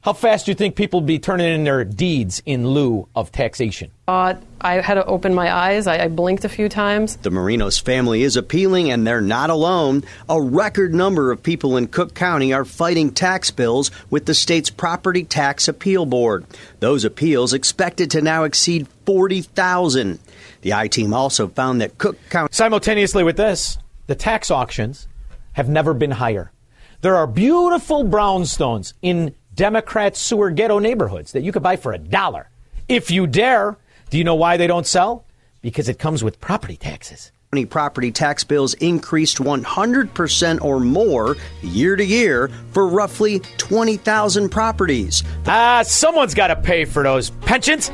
How 0.00 0.12
fast 0.12 0.46
do 0.46 0.52
you 0.52 0.54
think 0.54 0.76
people 0.76 1.00
be 1.00 1.18
turning 1.18 1.52
in 1.52 1.64
their 1.64 1.84
deeds 1.84 2.40
in 2.46 2.68
lieu 2.68 3.08
of 3.16 3.32
taxation? 3.32 3.90
Uh, 4.06 4.34
I 4.60 4.74
had 4.74 4.94
to 4.94 5.04
open 5.04 5.34
my 5.34 5.52
eyes. 5.52 5.88
I, 5.88 6.04
I 6.04 6.08
blinked 6.08 6.44
a 6.44 6.48
few 6.48 6.68
times. 6.68 7.16
The 7.16 7.30
Marinos 7.30 7.82
family 7.82 8.22
is 8.22 8.36
appealing, 8.36 8.92
and 8.92 9.04
they're 9.04 9.20
not 9.20 9.50
alone. 9.50 10.04
A 10.28 10.40
record 10.40 10.94
number 10.94 11.32
of 11.32 11.42
people 11.42 11.76
in 11.76 11.88
Cook 11.88 12.14
County 12.14 12.52
are 12.52 12.64
fighting 12.64 13.10
tax 13.10 13.50
bills 13.50 13.90
with 14.08 14.26
the 14.26 14.34
state's 14.34 14.70
Property 14.70 15.24
Tax 15.24 15.66
Appeal 15.66 16.06
Board. 16.06 16.46
Those 16.78 17.04
appeals 17.04 17.52
expected 17.52 18.08
to 18.12 18.22
now 18.22 18.44
exceed 18.44 18.86
40,000. 19.04 20.20
The 20.62 20.74
I 20.74 20.86
team 20.86 21.12
also 21.12 21.48
found 21.48 21.80
that 21.80 21.98
Cook 21.98 22.16
County. 22.30 22.50
Simultaneously 22.52 23.24
with 23.24 23.36
this, 23.36 23.78
the 24.06 24.14
tax 24.14 24.48
auctions 24.48 25.08
have 25.54 25.68
never 25.68 25.92
been 25.92 26.12
higher. 26.12 26.52
There 27.00 27.16
are 27.16 27.26
beautiful 27.26 28.04
brownstones 28.04 28.92
in 29.02 29.34
Democrat 29.58 30.16
sewer 30.16 30.52
ghetto 30.52 30.78
neighborhoods 30.78 31.32
that 31.32 31.42
you 31.42 31.50
could 31.50 31.64
buy 31.64 31.74
for 31.74 31.92
a 31.92 31.98
dollar. 31.98 32.48
If 32.88 33.10
you 33.10 33.26
dare. 33.26 33.76
Do 34.08 34.16
you 34.16 34.22
know 34.22 34.36
why 34.36 34.56
they 34.56 34.68
don't 34.68 34.86
sell? 34.86 35.24
Because 35.62 35.88
it 35.88 35.98
comes 35.98 36.22
with 36.22 36.40
property 36.40 36.76
taxes. 36.76 37.32
County 37.50 37.66
property 37.66 38.12
tax 38.12 38.44
bills 38.44 38.74
increased 38.74 39.38
100% 39.38 40.62
or 40.62 40.78
more 40.78 41.36
year 41.60 41.96
to 41.96 42.04
year 42.04 42.52
for 42.70 42.86
roughly 42.86 43.40
20,000 43.56 44.48
properties. 44.48 45.24
Ah, 45.48 45.82
someone's 45.84 46.34
got 46.34 46.48
to 46.48 46.56
pay 46.56 46.84
for 46.84 47.02
those 47.02 47.30
pensions. 47.30 47.90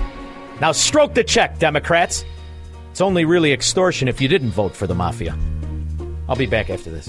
Now 0.61 0.73
stroke 0.73 1.15
the 1.15 1.25
check, 1.25 1.59
Democrats. 1.59 2.27
It's 2.91 3.01
only 3.01 3.25
really 3.25 3.55
extortion 3.55 4.07
if 4.07 4.21
you 4.21 4.29
didn't 4.29 4.51
vote 4.51 4.77
for 4.77 4.87
the 4.87 4.95
mafia. 4.95 5.35
I'll 6.29 6.37
be 6.37 6.45
back 6.45 6.69
after 6.69 6.91
this. 6.91 7.09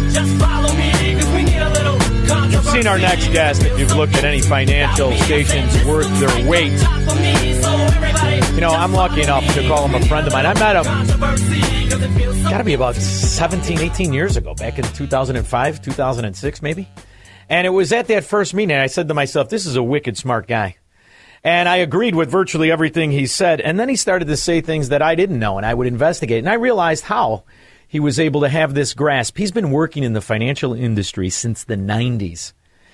You've 2.51 2.65
seen 2.65 2.87
our 2.87 2.99
next 2.99 3.27
guest 3.31 3.63
if 3.63 3.79
you've 3.79 3.95
looked 3.95 4.15
at 4.15 4.25
any 4.25 4.41
financial 4.41 5.13
stations 5.13 5.85
worth 5.85 6.19
their 6.19 6.49
weight. 6.49 6.73
You 8.53 8.61
know, 8.61 8.71
I'm 8.71 8.91
lucky 8.91 9.21
enough 9.21 9.45
to 9.55 9.65
call 9.67 9.87
him 9.87 9.95
a 9.95 10.05
friend 10.05 10.27
of 10.27 10.33
mine. 10.33 10.45
I 10.45 10.53
met 10.53 10.75
him, 10.75 10.83
got 12.43 12.57
to 12.57 12.63
be 12.65 12.73
about 12.73 12.95
17, 12.95 13.79
18 13.79 14.11
years 14.11 14.35
ago, 14.35 14.53
back 14.53 14.77
in 14.77 14.83
2005, 14.83 15.81
2006, 15.81 16.61
maybe. 16.61 16.89
And 17.47 17.65
it 17.65 17.71
was 17.71 17.93
at 17.93 18.07
that 18.07 18.25
first 18.25 18.53
meeting, 18.53 18.75
I 18.75 18.87
said 18.87 19.07
to 19.07 19.13
myself, 19.13 19.47
this 19.49 19.65
is 19.65 19.77
a 19.77 19.83
wicked 19.83 20.17
smart 20.17 20.47
guy. 20.47 20.75
And 21.43 21.67
I 21.67 21.77
agreed 21.77 22.15
with 22.15 22.29
virtually 22.29 22.71
everything 22.71 23.11
he 23.11 23.25
said. 23.25 23.61
And 23.61 23.79
then 23.79 23.89
he 23.89 23.95
started 23.95 24.27
to 24.27 24.37
say 24.37 24.61
things 24.61 24.89
that 24.89 25.01
I 25.01 25.15
didn't 25.15 25.39
know, 25.39 25.57
and 25.57 25.65
I 25.65 25.73
would 25.73 25.87
investigate. 25.87 26.39
And 26.39 26.49
I 26.49 26.55
realized 26.55 27.05
how 27.05 27.43
he 27.91 27.99
was 27.99 28.21
able 28.21 28.39
to 28.39 28.47
have 28.47 28.73
this 28.73 28.93
grasp. 28.93 29.37
He's 29.37 29.51
been 29.51 29.69
working 29.69 30.05
in 30.05 30.13
the 30.13 30.21
financial 30.21 30.73
industry 30.73 31.29
since 31.29 31.65
the 31.65 31.75
90s. 31.75 32.53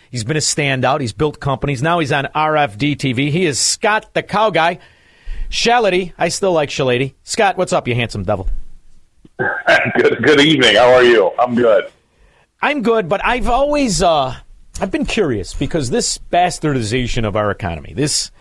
He's 0.09 0.23
been 0.23 0.37
a 0.37 0.39
standout. 0.39 1.01
He's 1.01 1.13
built 1.13 1.39
companies. 1.39 1.83
Now 1.83 1.99
he's 1.99 2.11
on 2.11 2.25
RFD 2.33 2.97
TV. 2.97 3.29
He 3.29 3.45
is 3.45 3.59
Scott 3.59 4.15
the 4.15 4.23
Cow 4.23 4.49
Guy. 4.49 4.79
Shellady. 5.51 6.13
I 6.17 6.29
still 6.29 6.51
like 6.51 6.69
Shellady. 6.69 7.13
Scott, 7.21 7.57
what's 7.57 7.73
up, 7.73 7.87
you 7.87 7.93
handsome 7.93 8.23
devil? 8.23 8.49
good, 9.37 10.23
good 10.23 10.41
evening. 10.41 10.77
How 10.77 10.91
are 10.91 11.03
you? 11.03 11.29
I'm 11.37 11.53
good. 11.53 11.91
I'm 12.59 12.81
good, 12.81 13.07
but 13.07 13.23
I've 13.23 13.49
always 13.49 14.01
uh, 14.01 14.35
I've 14.81 14.89
been 14.89 15.05
curious 15.05 15.53
because 15.53 15.91
this 15.91 16.17
bastardization 16.17 17.23
of 17.23 17.35
our 17.35 17.51
economy, 17.51 17.93
this 17.93 18.31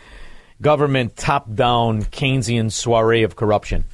government 0.63 1.19
top-down 1.19 2.05
Keynesian 2.05 2.73
soiree 2.73 3.25
of 3.25 3.37
corruption, 3.37 3.85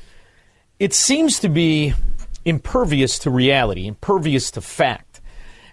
it 0.78 0.94
seems 0.94 1.40
to 1.40 1.48
be 1.48 1.94
impervious 2.44 3.18
to 3.20 3.30
reality, 3.30 3.86
impervious 3.86 4.50
to 4.52 4.60
fact. 4.60 5.20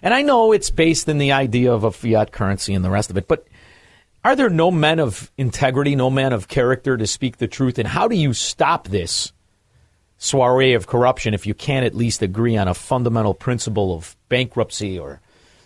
And 0.02 0.14
I 0.14 0.22
know 0.22 0.52
it's 0.52 0.70
based 0.70 1.08
in 1.08 1.18
the 1.18 1.32
idea 1.32 1.72
of 1.72 1.84
a 1.84 1.90
fiat 1.90 2.32
currency 2.32 2.74
and 2.74 2.84
the 2.84 2.90
rest 2.90 3.10
of 3.10 3.16
it, 3.16 3.28
but 3.28 3.46
are 4.24 4.36
there 4.36 4.50
no 4.50 4.70
men 4.70 4.98
of 4.98 5.30
integrity, 5.36 5.96
no 5.96 6.10
men 6.10 6.32
of 6.32 6.48
character 6.48 6.96
to 6.96 7.06
speak 7.06 7.38
the 7.38 7.48
truth? 7.48 7.78
And 7.78 7.88
how 7.88 8.08
do 8.08 8.16
you 8.16 8.32
stop 8.32 8.88
this 8.88 9.32
soiree 10.18 10.74
of 10.74 10.86
corruption 10.86 11.32
if 11.32 11.46
you 11.46 11.54
can't 11.54 11.86
at 11.86 11.94
least 11.94 12.22
agree 12.22 12.56
on 12.56 12.68
a 12.68 12.74
fundamental 12.74 13.34
principle 13.34 13.94
of 13.94 14.16
bankruptcy 14.28 14.98
or 14.98 15.20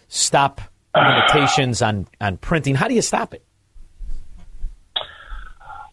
stop 0.09 0.61
limitations 0.95 1.83
on, 1.83 2.07
on 2.21 2.37
printing? 2.37 2.77
How 2.77 2.89
do 2.89 2.95
you 2.95 3.03
stop 3.03 3.35
it? 3.35 3.44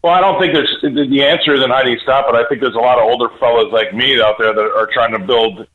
Well, 0.02 0.12
I 0.12 0.20
don't 0.20 0.40
think 0.40 0.52
there's 0.52 0.76
the 0.82 1.24
answer 1.24 1.54
isn't 1.54 1.70
how 1.70 1.82
do 1.82 1.90
you 1.90 1.98
stop 2.00 2.26
it. 2.28 2.34
I 2.34 2.44
think 2.48 2.60
there's 2.60 2.74
a 2.74 2.78
lot 2.78 2.98
of 2.98 3.04
older 3.04 3.28
fellows 3.38 3.72
like 3.72 3.94
me 3.94 4.20
out 4.20 4.34
there 4.38 4.52
that 4.52 4.60
are 4.60 4.88
trying 4.92 5.12
to 5.12 5.20
build 5.20 5.66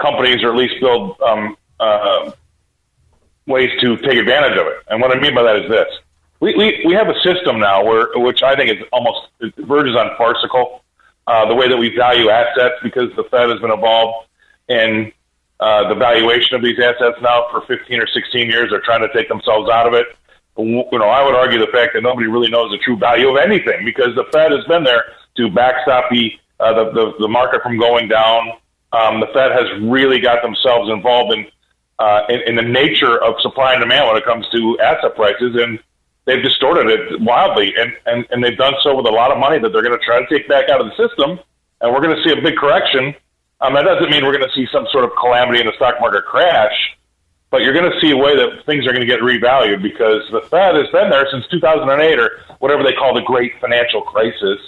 companies 0.00 0.42
or 0.42 0.50
at 0.50 0.56
least 0.56 0.74
build 0.80 1.20
um, 1.20 1.56
uh, 1.78 2.32
ways 3.46 3.70
to 3.80 3.96
take 3.98 4.18
advantage 4.18 4.58
of 4.58 4.66
it. 4.66 4.78
And 4.88 5.00
what 5.00 5.16
I 5.16 5.20
mean 5.20 5.34
by 5.34 5.44
that 5.44 5.56
is 5.56 5.70
this: 5.70 5.86
we 6.40 6.56
we, 6.56 6.82
we 6.86 6.94
have 6.94 7.08
a 7.08 7.14
system 7.22 7.60
now 7.60 7.84
where 7.84 8.08
which 8.16 8.42
I 8.42 8.56
think 8.56 8.70
is 8.70 8.84
almost 8.92 9.28
it 9.40 9.54
verges 9.56 9.94
on 9.94 10.10
farcical. 10.16 10.82
Uh, 11.24 11.46
the 11.46 11.54
way 11.54 11.68
that 11.68 11.76
we 11.76 11.94
value 11.94 12.30
assets 12.30 12.74
because 12.82 13.14
the 13.14 13.22
Fed 13.30 13.48
has 13.48 13.60
been 13.60 13.70
involved 13.70 14.26
in 14.68 15.12
uh, 15.60 15.88
the 15.88 15.94
valuation 15.94 16.56
of 16.56 16.62
these 16.62 16.80
assets 16.80 17.16
now 17.22 17.46
for 17.52 17.60
15 17.68 18.00
or 18.00 18.08
16 18.08 18.50
years. 18.50 18.70
They're 18.70 18.80
trying 18.80 19.02
to 19.02 19.12
take 19.12 19.28
themselves 19.28 19.70
out 19.70 19.86
of 19.86 19.94
it. 19.94 20.06
You 20.58 20.84
know, 20.92 21.08
I 21.08 21.24
would 21.24 21.34
argue 21.34 21.58
the 21.58 21.72
fact 21.72 21.94
that 21.94 22.02
nobody 22.02 22.26
really 22.26 22.50
knows 22.50 22.70
the 22.70 22.78
true 22.78 22.96
value 22.96 23.28
of 23.30 23.36
anything 23.36 23.84
because 23.84 24.14
the 24.14 24.24
Fed 24.32 24.52
has 24.52 24.64
been 24.66 24.84
there 24.84 25.04
to 25.36 25.50
backstop 25.50 26.10
the 26.10 26.32
uh, 26.60 26.72
the, 26.74 26.92
the 26.92 27.12
the 27.20 27.28
market 27.28 27.62
from 27.62 27.78
going 27.78 28.08
down. 28.08 28.52
Um, 28.92 29.20
the 29.20 29.28
Fed 29.32 29.52
has 29.52 29.66
really 29.80 30.20
got 30.20 30.42
themselves 30.42 30.90
involved 30.90 31.32
in 31.32 31.46
uh, 31.98 32.22
in, 32.28 32.40
in 32.48 32.56
the 32.56 32.62
nature 32.62 33.22
of 33.22 33.40
supply 33.40 33.72
and 33.74 33.80
demand 33.80 34.08
when 34.08 34.16
it 34.16 34.24
comes 34.24 34.48
to 34.50 34.78
asset 34.80 35.14
prices, 35.14 35.56
and 35.56 35.78
they've 36.24 36.42
distorted 36.42 36.88
it 36.88 37.20
wildly, 37.20 37.74
and, 37.78 37.92
and, 38.06 38.26
and 38.30 38.42
they've 38.42 38.58
done 38.58 38.74
so 38.82 38.96
with 38.96 39.06
a 39.06 39.10
lot 39.10 39.30
of 39.30 39.38
money 39.38 39.58
that 39.58 39.72
they're 39.72 39.82
going 39.82 39.98
to 39.98 40.04
try 40.04 40.18
to 40.18 40.26
take 40.26 40.48
back 40.48 40.68
out 40.68 40.80
of 40.80 40.86
the 40.86 40.96
system, 40.96 41.38
and 41.80 41.92
we're 41.92 42.00
going 42.00 42.16
to 42.16 42.22
see 42.22 42.36
a 42.36 42.42
big 42.42 42.56
correction. 42.56 43.14
Um, 43.60 43.74
that 43.74 43.84
doesn't 43.84 44.10
mean 44.10 44.24
we're 44.24 44.36
going 44.36 44.48
to 44.48 44.54
see 44.54 44.66
some 44.72 44.86
sort 44.90 45.04
of 45.04 45.12
calamity 45.20 45.60
in 45.60 45.66
the 45.66 45.72
stock 45.76 45.96
market 46.00 46.24
crash, 46.24 46.74
but 47.52 47.60
you're 47.60 47.74
going 47.74 47.92
to 47.92 48.00
see 48.00 48.10
a 48.10 48.16
way 48.16 48.34
that 48.34 48.64
things 48.64 48.86
are 48.86 48.92
going 48.92 49.06
to 49.06 49.06
get 49.06 49.20
revalued 49.20 49.82
because 49.82 50.22
the 50.32 50.40
Fed 50.48 50.74
has 50.74 50.88
been 50.88 51.10
there 51.10 51.28
since 51.30 51.46
2008 51.48 52.18
or 52.18 52.40
whatever 52.58 52.82
they 52.82 52.94
call 52.94 53.14
the 53.14 53.20
Great 53.20 53.52
Financial 53.60 54.00
Crisis. 54.00 54.58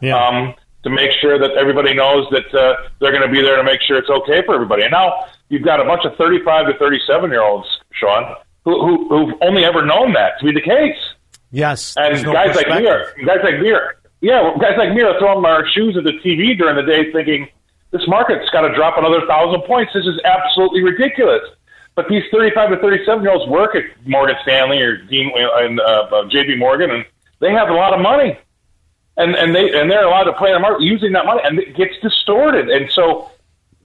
Yeah. 0.00 0.20
Um, 0.20 0.54
to 0.84 0.90
make 0.90 1.10
sure 1.22 1.38
that 1.38 1.52
everybody 1.56 1.94
knows 1.94 2.28
that 2.30 2.44
uh, 2.52 2.90
they're 3.00 3.10
going 3.10 3.26
to 3.26 3.32
be 3.32 3.40
there 3.40 3.56
to 3.56 3.64
make 3.64 3.80
sure 3.80 3.96
it's 3.96 4.10
okay 4.10 4.44
for 4.44 4.54
everybody. 4.54 4.82
And 4.82 4.92
now 4.92 5.24
you've 5.48 5.64
got 5.64 5.80
a 5.80 5.84
bunch 5.84 6.04
of 6.04 6.14
35 6.16 6.66
to 6.66 6.78
37 6.78 7.30
year 7.30 7.42
olds, 7.42 7.66
Sean, 7.92 8.36
who, 8.66 8.78
who, 8.84 9.08
who've 9.08 9.34
only 9.40 9.64
ever 9.64 9.84
known 9.84 10.12
that 10.12 10.38
to 10.40 10.44
be 10.44 10.52
the 10.52 10.60
case. 10.60 11.00
Yes. 11.50 11.94
And 11.96 12.22
no 12.22 12.34
guys 12.34 12.54
like 12.54 12.68
me 12.68 12.86
are, 12.86 13.14
guys 13.24 13.40
like 13.42 13.58
me 13.58 13.70
are, 13.70 13.96
yeah, 14.20 14.52
guys 14.60 14.76
like 14.76 14.92
me 14.92 15.00
are 15.00 15.18
throwing 15.18 15.46
our 15.46 15.66
shoes 15.68 15.96
at 15.96 16.04
the 16.04 16.20
TV 16.20 16.58
during 16.58 16.76
the 16.76 16.84
day 16.84 17.10
thinking, 17.10 17.48
this 17.90 18.06
market's 18.06 18.50
got 18.50 18.68
to 18.68 18.74
drop 18.74 18.98
another 18.98 19.24
thousand 19.26 19.62
points. 19.62 19.92
This 19.94 20.04
is 20.04 20.20
absolutely 20.24 20.82
ridiculous. 20.82 21.40
But 21.94 22.08
these 22.08 22.24
35 22.32 22.70
to 22.70 22.76
37 22.78 23.22
year 23.22 23.32
olds 23.32 23.48
work 23.50 23.76
at 23.76 23.84
Morgan 24.06 24.36
Stanley 24.42 24.80
or 24.80 24.96
Dean 24.96 25.30
and 25.36 25.80
uh, 25.80 25.84
uh, 25.84 26.28
JP 26.28 26.58
Morgan, 26.58 26.90
and 26.90 27.04
they 27.40 27.52
have 27.52 27.68
a 27.68 27.74
lot 27.74 27.94
of 27.94 28.00
money. 28.00 28.38
And, 29.16 29.36
and 29.36 29.54
they 29.54 29.70
and 29.78 29.88
they're 29.88 30.04
allowed 30.04 30.24
to 30.24 30.32
play 30.32 30.50
in 30.50 30.54
the 30.54 30.60
market 30.60 30.82
using 30.82 31.12
that 31.12 31.24
money, 31.24 31.40
and 31.44 31.60
it 31.60 31.76
gets 31.76 31.94
distorted. 32.02 32.68
And 32.68 32.90
so 32.90 33.30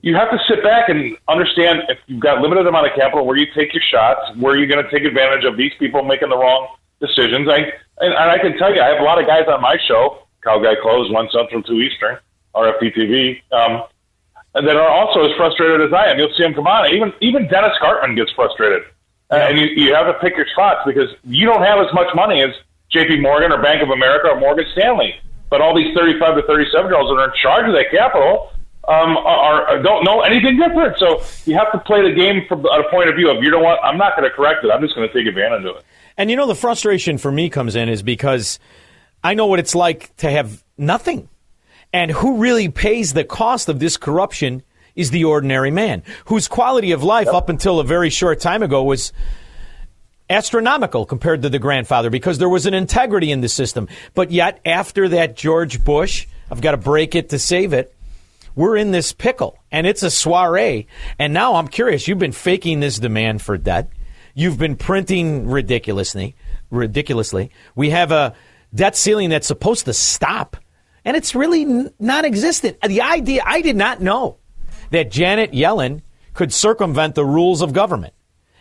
you 0.01 0.15
have 0.15 0.31
to 0.31 0.39
sit 0.47 0.63
back 0.63 0.89
and 0.89 1.17
understand 1.27 1.83
if 1.89 1.99
you've 2.07 2.19
got 2.19 2.41
limited 2.41 2.65
amount 2.65 2.87
of 2.87 2.93
capital, 2.95 3.27
where 3.27 3.37
you 3.37 3.45
take 3.53 3.73
your 3.73 3.83
shots, 3.83 4.21
where 4.37 4.57
you're 4.57 4.67
going 4.67 4.83
to 4.83 4.89
take 4.89 5.03
advantage 5.03 5.45
of 5.45 5.55
these 5.55 5.73
people 5.77 6.03
making 6.03 6.29
the 6.29 6.37
wrong 6.37 6.67
decisions. 6.99 7.47
I 7.47 7.57
and, 8.01 8.13
and 8.13 8.31
I 8.31 8.39
can 8.39 8.57
tell 8.57 8.73
you, 8.73 8.81
I 8.81 8.87
have 8.87 9.01
a 9.01 9.03
lot 9.03 9.19
of 9.19 9.27
guys 9.27 9.43
on 9.47 9.61
my 9.61 9.77
show, 9.87 10.23
Cow 10.43 10.57
Guy 10.59 10.75
Close, 10.81 11.11
one 11.11 11.29
Central, 11.31 11.61
two 11.61 11.79
Eastern, 11.81 12.17
RFD 12.55 12.95
TV, 12.95 13.41
um, 13.51 13.83
that 14.53 14.75
are 14.75 14.89
also 14.89 15.23
as 15.29 15.35
frustrated 15.37 15.81
as 15.81 15.93
I 15.93 16.09
am. 16.09 16.17
You'll 16.17 16.33
see 16.35 16.43
them 16.43 16.53
come 16.53 16.67
on. 16.67 16.93
Even 16.93 17.13
even 17.21 17.47
Dennis 17.47 17.73
Gartman 17.81 18.15
gets 18.15 18.31
frustrated, 18.31 18.83
uh, 19.31 19.35
and 19.35 19.57
you, 19.57 19.67
you 19.67 19.93
have 19.93 20.07
to 20.07 20.17
pick 20.19 20.35
your 20.35 20.47
spots 20.53 20.81
because 20.85 21.09
you 21.23 21.45
don't 21.45 21.61
have 21.63 21.79
as 21.79 21.93
much 21.93 22.07
money 22.15 22.41
as 22.41 22.49
J.P. 22.91 23.21
Morgan 23.21 23.51
or 23.51 23.61
Bank 23.61 23.83
of 23.83 23.89
America 23.89 24.29
or 24.29 24.39
Morgan 24.39 24.65
Stanley. 24.73 25.15
But 25.49 25.61
all 25.61 25.75
these 25.75 25.93
35 25.95 26.35
to 26.35 26.41
37 26.43 26.89
year 26.89 26.97
olds 26.97 27.09
that 27.09 27.21
are 27.21 27.25
in 27.25 27.33
charge 27.41 27.65
of 27.67 27.73
that 27.73 27.89
capital 27.91 28.51
um, 28.87 29.17
are, 29.17 29.65
are 29.67 29.83
don't 29.83 30.03
know 30.03 30.21
anything 30.21 30.57
different. 30.57 30.97
So 30.97 31.21
you 31.45 31.57
have 31.57 31.71
to 31.71 31.79
play 31.79 32.01
the 32.01 32.13
game 32.13 32.45
from 32.47 32.65
a 32.65 32.89
point 32.89 33.09
of 33.09 33.15
view 33.15 33.29
of 33.29 33.43
you 33.43 33.51
know 33.51 33.59
what 33.59 33.83
I'm 33.83 33.97
not 33.97 34.17
going 34.17 34.29
to 34.29 34.35
correct 34.35 34.63
it. 34.63 34.71
I'm 34.71 34.81
just 34.81 34.95
going 34.95 35.07
to 35.07 35.13
take 35.13 35.27
advantage 35.27 35.65
of 35.65 35.77
it. 35.77 35.85
And 36.17 36.29
you 36.29 36.35
know, 36.35 36.47
the 36.47 36.55
frustration 36.55 37.17
for 37.17 37.31
me 37.31 37.49
comes 37.49 37.75
in 37.75 37.87
is 37.87 38.03
because 38.03 38.59
I 39.23 39.35
know 39.35 39.45
what 39.45 39.59
it's 39.59 39.75
like 39.75 40.15
to 40.17 40.29
have 40.29 40.63
nothing. 40.77 41.29
And 41.91 42.11
who 42.11 42.37
really 42.37 42.69
pays 42.69 43.13
the 43.13 43.23
cost 43.23 43.69
of 43.69 43.79
this 43.79 43.97
corruption 43.97 44.63
is 44.95 45.11
the 45.11 45.23
ordinary 45.23 45.71
man, 45.71 46.03
whose 46.25 46.47
quality 46.47 46.91
of 46.91 47.03
life 47.03 47.27
up 47.27 47.49
until 47.49 47.79
a 47.79 47.83
very 47.83 48.09
short 48.09 48.39
time 48.39 48.61
ago 48.61 48.83
was 48.83 49.13
astronomical 50.29 51.05
compared 51.05 51.41
to 51.41 51.49
the 51.49 51.59
grandfather 51.59 52.09
because 52.09 52.37
there 52.37 52.49
was 52.49 52.65
an 52.65 52.73
integrity 52.73 53.31
in 53.31 53.41
the 53.41 53.49
system. 53.49 53.87
But 54.13 54.31
yet, 54.31 54.59
after 54.65 55.09
that 55.09 55.35
George 55.35 55.83
Bush, 55.83 56.27
I've 56.51 56.61
got 56.61 56.71
to 56.71 56.77
break 56.77 57.15
it 57.15 57.29
to 57.29 57.39
save 57.39 57.73
it. 57.73 57.95
We're 58.55 58.75
in 58.75 58.91
this 58.91 59.13
pickle, 59.13 59.57
and 59.71 59.87
it's 59.87 60.03
a 60.03 60.11
soiree. 60.11 60.87
And 61.17 61.33
now 61.33 61.55
I'm 61.55 61.67
curious. 61.67 62.07
You've 62.07 62.19
been 62.19 62.31
faking 62.31 62.79
this 62.79 62.99
demand 62.99 63.41
for 63.41 63.57
debt. 63.57 63.89
You've 64.33 64.57
been 64.57 64.75
printing 64.75 65.47
ridiculously. 65.47 66.35
Ridiculously, 66.69 67.51
we 67.75 67.89
have 67.89 68.11
a 68.11 68.35
debt 68.75 68.95
ceiling 68.95 69.29
that's 69.29 69.47
supposed 69.47 69.85
to 69.85 69.93
stop, 69.93 70.57
and 71.05 71.15
it's 71.17 71.35
really 71.35 71.65
non-existent. 71.99 72.79
The 72.81 73.01
idea 73.01 73.43
I 73.45 73.61
did 73.61 73.75
not 73.75 74.01
know 74.01 74.37
that 74.91 75.11
Janet 75.11 75.51
Yellen 75.51 76.01
could 76.33 76.53
circumvent 76.53 77.15
the 77.15 77.25
rules 77.25 77.61
of 77.61 77.73
government 77.73 78.13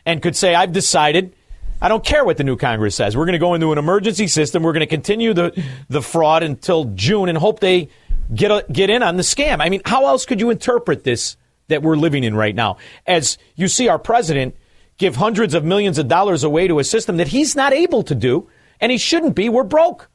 and 0.04 0.22
could 0.22 0.36
say, 0.36 0.54
"I've 0.54 0.72
decided." 0.72 1.34
I 1.80 1.86
don't 1.86 2.04
care 2.04 2.24
what 2.24 2.36
the 2.36 2.42
new 2.42 2.56
Congress 2.56 2.96
says. 2.96 3.16
We're 3.16 3.24
going 3.24 3.34
to 3.34 3.38
go 3.38 3.54
into 3.54 3.70
an 3.70 3.78
emergency 3.78 4.26
system. 4.26 4.64
We're 4.64 4.72
going 4.72 4.80
to 4.80 4.86
continue 4.86 5.32
the, 5.32 5.64
the 5.88 6.02
fraud 6.02 6.42
until 6.42 6.86
June 6.86 7.28
and 7.28 7.38
hope 7.38 7.60
they 7.60 7.88
get 8.34 8.50
a, 8.50 8.64
get 8.72 8.90
in 8.90 9.04
on 9.04 9.16
the 9.16 9.22
scam. 9.22 9.60
I 9.60 9.68
mean, 9.68 9.82
how 9.84 10.06
else 10.06 10.26
could 10.26 10.40
you 10.40 10.50
interpret 10.50 11.04
this 11.04 11.36
that 11.68 11.84
we're 11.84 11.94
living 11.94 12.24
in 12.24 12.34
right 12.34 12.54
now? 12.54 12.78
As 13.06 13.38
you 13.54 13.68
see 13.68 13.86
our 13.86 13.98
president 13.98 14.56
give 14.98 15.14
hundreds 15.16 15.54
of 15.54 15.64
millions 15.64 15.98
of 15.98 16.08
dollars 16.08 16.42
away 16.42 16.66
to 16.66 16.80
a 16.80 16.84
system 16.84 17.16
that 17.18 17.28
he's 17.28 17.54
not 17.54 17.72
able 17.72 18.02
to 18.02 18.14
do, 18.14 18.50
and 18.80 18.92
he 18.92 18.98
shouldn't 18.98 19.34
be. 19.34 19.48
We're 19.48 19.62
broke. 19.62 20.10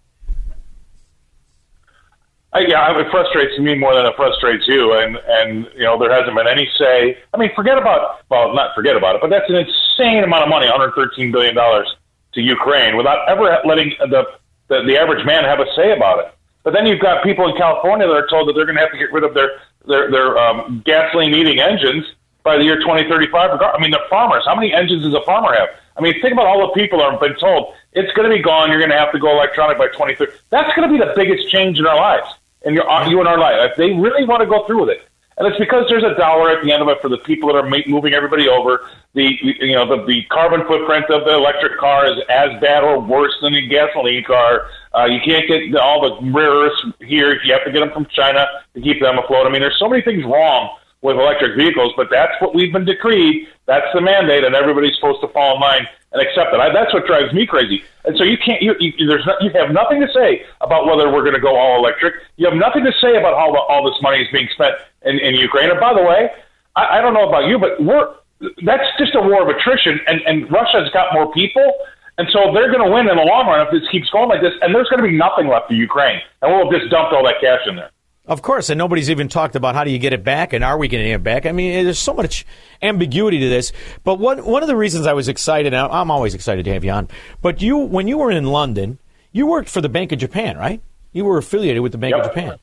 Uh, 2.54 2.60
yeah, 2.68 3.00
it 3.00 3.10
frustrates 3.10 3.58
me 3.58 3.74
more 3.74 3.96
than 3.96 4.06
it 4.06 4.16
frustrates 4.16 4.68
you, 4.68 4.94
and 4.94 5.18
and 5.28 5.68
you 5.76 5.84
know 5.84 5.98
there 5.98 6.12
hasn't 6.12 6.36
been 6.36 6.48
any 6.48 6.70
say. 6.78 7.18
I 7.34 7.38
mean, 7.38 7.50
forget 7.56 7.78
about 7.78 8.22
well, 8.30 8.54
not 8.54 8.76
forget 8.76 8.96
about 8.96 9.16
it, 9.16 9.22
but 9.22 9.30
that's 9.30 9.50
an 9.50 9.56
insane 9.56 10.24
amount 10.24 10.44
of 10.44 10.50
money, 10.50 10.68
113 10.68 11.32
billion 11.32 11.56
dollars 11.56 11.88
to 12.34 12.42
Ukraine, 12.42 12.96
without 12.96 13.28
ever 13.28 13.60
letting 13.66 13.94
the, 14.00 14.26
the 14.68 14.84
the 14.86 14.98
average 14.98 15.26
man 15.26 15.44
have 15.44 15.60
a 15.60 15.66
say 15.76 15.94
about 15.94 16.20
it. 16.20 16.34
But 16.64 16.74
then 16.74 16.86
you've 16.86 17.02
got 17.02 17.24
people 17.24 17.48
in 17.50 17.58
California 17.58 18.08
that 18.08 18.14
are 18.14 18.28
told 18.28 18.48
that 18.48 18.54
they're 18.54 18.66
going 18.66 18.78
to 18.78 18.82
have 18.82 18.92
to 18.92 18.98
get 18.98 19.12
rid 19.12 19.24
of 19.24 19.34
their 19.34 19.60
their 19.88 20.12
their 20.12 20.38
um, 20.38 20.84
gasoline 20.86 21.34
eating 21.34 21.60
engines 21.60 22.06
by 22.44 22.58
the 22.58 22.64
year 22.64 22.78
2035. 22.78 23.60
I 23.62 23.80
mean, 23.80 23.92
they're 23.92 24.08
farmers. 24.10 24.44
How 24.46 24.56
many 24.56 24.74
engines 24.74 25.04
does 25.04 25.14
a 25.14 25.24
farmer 25.26 25.54
have? 25.54 25.70
I 25.98 26.02
mean, 26.02 26.20
think 26.22 26.34
about 26.34 26.48
all 26.48 26.68
the 26.68 26.74
people 26.74 27.00
that 27.00 27.12
have 27.12 27.20
been 27.20 27.38
told 27.40 27.74
it's 27.94 28.12
going 28.14 28.30
to 28.30 28.36
be 28.36 28.42
gone. 28.42 28.70
You're 28.70 28.80
going 28.80 28.92
to 28.92 28.98
have 28.98 29.12
to 29.12 29.20
go 29.20 29.32
electronic 29.32 29.78
by 29.78 29.88
2030. 29.88 30.32
That's 30.50 30.76
going 30.76 30.90
to 30.90 30.92
be 30.92 31.00
the 31.00 31.14
biggest 31.16 31.50
change 31.50 31.80
in 31.80 31.86
our 31.86 31.96
lives, 31.96 32.28
in 32.64 32.74
your, 32.74 32.86
you 33.08 33.20
and 33.20 33.28
our 33.28 33.38
life. 33.38 33.72
If 33.72 33.78
they 33.78 33.92
really 33.92 34.26
want 34.26 34.42
to 34.42 34.48
go 34.48 34.66
through 34.66 34.82
with 34.82 34.90
it, 34.90 35.08
And 35.38 35.48
it's 35.48 35.58
because 35.58 35.86
there's 35.90 36.04
a 36.04 36.16
dollar 36.16 36.52
at 36.52 36.64
the 36.64 36.72
end 36.72 36.82
of 36.82 36.88
it 36.90 37.02
for 37.02 37.10
the 37.10 37.18
people 37.18 37.52
that 37.52 37.56
are 37.56 37.70
moving 37.88 38.14
everybody 38.14 38.48
over. 38.48 38.88
The 39.14 39.38
you 39.42 39.74
know 39.74 39.86
the, 39.86 40.06
the 40.06 40.24
carbon 40.30 40.66
footprint 40.66 41.06
of 41.10 41.26
the 41.26 41.36
electric 41.36 41.78
car 41.78 42.06
is 42.12 42.18
as 42.30 42.60
bad 42.62 42.84
or 42.84 43.00
worse 43.00 43.34
than 43.42 43.54
a 43.54 43.66
gasoline 43.68 44.24
car. 44.24 44.68
Uh, 44.96 45.06
you 45.06 45.20
can't 45.26 45.48
get 45.48 45.76
all 45.76 46.02
the 46.02 46.32
rare 46.32 46.52
earths 46.52 46.86
here. 47.00 47.42
You 47.44 47.54
have 47.54 47.66
to 47.66 47.72
get 47.72 47.80
them 47.80 47.92
from 47.92 48.06
China 48.08 48.46
to 48.74 48.82
keep 48.82 49.02
them 49.02 49.18
afloat. 49.18 49.48
I 49.48 49.50
mean, 49.50 49.62
there's 49.62 49.78
so 49.80 49.90
many 49.90 50.02
things 50.02 50.24
wrong 50.24 50.78
with 51.04 51.18
electric 51.18 51.58
vehicles, 51.58 51.94
but 51.96 52.08
that's 52.10 52.34
what 52.40 52.56
we've 52.56 52.72
been 52.72 52.86
decreed. 52.86 53.48
That's 53.68 53.86
the 53.94 54.02
mandate, 54.02 54.44
and 54.44 54.56
everybody's 54.56 54.96
supposed 54.96 55.22
to 55.22 55.28
fall 55.28 55.56
in 55.56 55.62
line 55.62 55.86
and 56.14 56.22
accept 56.22 56.54
it. 56.54 56.60
I, 56.60 56.72
that's 56.72 56.94
what 56.94 57.06
drives 57.06 57.34
me 57.34 57.46
crazy. 57.46 57.84
And 58.06 58.18
so 58.18 58.24
you 58.24 58.38
can't. 58.38 58.62
You, 58.62 58.74
you, 58.80 59.06
there's 59.06 59.26
not, 59.26 59.42
you 59.44 59.52
have 59.52 59.72
nothing 59.72 60.00
to 60.00 60.08
say 60.14 60.46
about 60.62 60.88
whether 60.88 61.12
we're 61.12 61.24
going 61.24 61.36
to 61.36 61.42
go 61.42 61.56
all 61.56 61.78
electric. 61.78 62.16
You 62.38 62.50
have 62.50 62.58
nothing 62.58 62.84
to 62.86 62.94
say 63.02 63.16
about 63.18 63.36
how 63.36 63.52
the, 63.52 63.60
all 63.60 63.84
this 63.84 64.02
money 64.02 64.22
is 64.24 64.28
being 64.32 64.48
spent 64.54 64.76
in, 65.04 65.20
in 65.20 65.36
Ukraine. 65.36 65.70
And 65.70 65.80
by 65.80 65.94
the 65.94 66.04
way, 66.04 66.30
I, 66.76 67.00
I 67.00 67.02
don't 67.02 67.14
know 67.14 67.28
about 67.28 67.48
you, 67.48 67.60
but 67.60 67.84
we're 67.84 68.16
that's 68.64 68.88
just 68.98 69.16
a 69.16 69.22
war 69.22 69.44
of 69.44 69.56
attrition, 69.56 70.00
and, 70.08 70.22
and 70.26 70.52
Russia's 70.52 70.90
got 70.92 71.14
more 71.14 71.32
people. 71.32 71.74
And 72.18 72.28
so 72.32 72.54
they're 72.54 72.72
going 72.72 72.86
to 72.86 72.94
win 72.94 73.10
in 73.10 73.18
the 73.18 73.24
long 73.24 73.48
run 73.48 73.66
if 73.66 73.74
this 73.74 73.90
keeps 73.90 74.10
going 74.12 74.30
like 74.30 74.42
this. 74.42 74.54
And 74.62 74.74
there's 74.74 74.88
going 74.88 75.02
to 75.02 75.10
be 75.10 75.18
nothing 75.18 75.48
left 75.48 75.68
for 75.68 75.74
Ukraine. 75.74 76.22
And 76.42 76.54
we'll 76.54 76.70
have 76.70 76.80
just 76.80 76.92
dumped 76.92 77.12
all 77.12 77.26
that 77.26 77.42
cash 77.42 77.62
in 77.66 77.76
there. 77.76 77.90
Of 78.26 78.42
course, 78.42 78.70
and 78.70 78.78
nobody's 78.78 79.10
even 79.10 79.28
talked 79.28 79.58
about 79.58 79.76
how 79.76 79.84
do 79.84 79.92
you 79.92 80.00
get 80.00 80.14
it 80.14 80.24
back 80.24 80.54
and 80.54 80.64
are 80.64 80.78
we 80.78 80.88
going 80.88 81.04
to 81.04 81.10
get 81.10 81.16
it 81.16 81.24
back? 81.24 81.46
I 81.46 81.52
mean, 81.52 81.84
there's 81.84 82.00
so 82.00 82.14
much 82.14 82.46
ambiguity 82.82 83.40
to 83.40 83.50
this. 83.50 83.74
But 84.06 84.18
one 84.18 84.46
one 84.46 84.64
of 84.64 84.68
the 84.68 84.78
reasons 84.78 85.06
I 85.08 85.14
was 85.14 85.28
excited, 85.28 85.74
I'm 85.74 86.10
always 86.10 86.34
excited 86.34 86.64
to 86.64 86.74
have 86.74 86.86
you 86.86 86.92
on. 86.92 87.10
But 87.42 87.62
you, 87.62 87.78
when 87.78 88.08
you 88.08 88.18
were 88.18 88.32
in 88.32 88.46
London, 88.46 88.98
you 89.34 89.46
worked 89.48 89.68
for 89.68 89.82
the 89.82 89.90
Bank 89.90 90.14
of 90.14 90.20
Japan, 90.20 90.58
right? 90.58 90.82
You 91.12 91.26
were 91.26 91.38
affiliated 91.38 91.82
with 91.82 91.92
the 91.92 91.98
Bank 91.98 92.16
Yep. 92.16 92.26
of 92.26 92.32
Japan. 92.32 92.60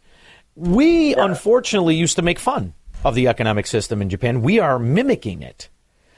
We 0.57 1.15
unfortunately 1.15 1.95
used 1.95 2.17
to 2.17 2.23
make 2.23 2.39
fun 2.39 2.73
of 3.05 3.15
the 3.15 3.29
economic 3.29 3.67
system 3.67 4.01
in 4.01 4.09
Japan. 4.09 4.41
We 4.41 4.61
are 4.61 4.79
mimicking 4.79 5.43
it. 5.43 5.69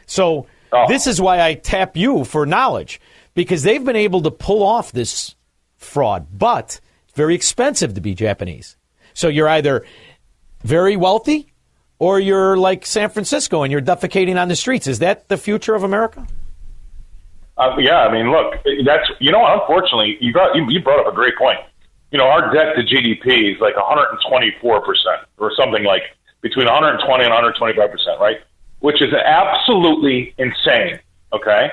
So 0.07 0.47
oh. 0.73 0.87
this 0.89 1.07
is 1.09 1.21
why 1.21 1.41
I 1.41 1.55
tap 1.55 1.97
you 1.97 2.25
for 2.25 2.47
knowledge 2.47 3.01
because 3.35 3.65
they've 3.65 3.85
been 3.85 3.97
able 3.97 4.23
to 4.23 4.31
pull 4.31 4.63
off 4.63 4.93
this 4.93 5.35
fraud, 5.77 6.27
but 6.33 6.81
it's 7.05 7.17
very 7.17 7.35
expensive 7.35 7.95
to 7.95 8.01
be 8.01 8.15
Japanese. 8.15 8.77
So 9.15 9.29
you're 9.29 9.49
either 9.49 9.85
very 10.63 10.97
wealthy 10.97 11.53
or 11.99 12.19
you're 12.19 12.57
like 12.57 12.85
San 12.87 13.11
Francisco 13.11 13.63
and 13.63 13.71
you're 13.71 13.81
defecating 13.81 14.41
on 14.41 14.49
the 14.49 14.57
streets. 14.57 14.87
Is 14.87 14.99
that 15.01 15.29
the 15.29 15.37
future 15.37 15.75
of 15.75 15.85
America? 15.85 16.27
Uh, 17.57 17.77
yeah, 17.79 18.01
I 18.01 18.13
mean, 18.13 18.31
look, 18.31 18.55
that's 18.85 19.09
you 19.21 19.31
know, 19.31 19.45
unfortunately, 19.47 20.17
you 20.21 20.33
got 20.33 20.57
you, 20.57 20.67
you 20.69 20.83
brought 20.83 21.01
up 21.01 21.13
a 21.13 21.15
great 21.15 21.37
point. 21.37 21.59
You 22.11 22.19
know, 22.19 22.25
our 22.25 22.53
debt 22.53 22.75
to 22.77 22.83
GDP 22.83 23.55
is 23.55 23.61
like 23.61 23.77
124 23.77 24.81
percent, 24.81 25.21
or 25.39 25.53
something 25.55 25.85
like 25.85 26.03
between 26.41 26.67
120 26.67 27.25
and 27.25 27.31
125 27.31 27.91
percent, 27.91 28.21
right? 28.21 28.39
Which 28.81 29.01
is 29.01 29.13
absolutely 29.13 30.35
insane. 30.39 30.99
Okay, 31.33 31.71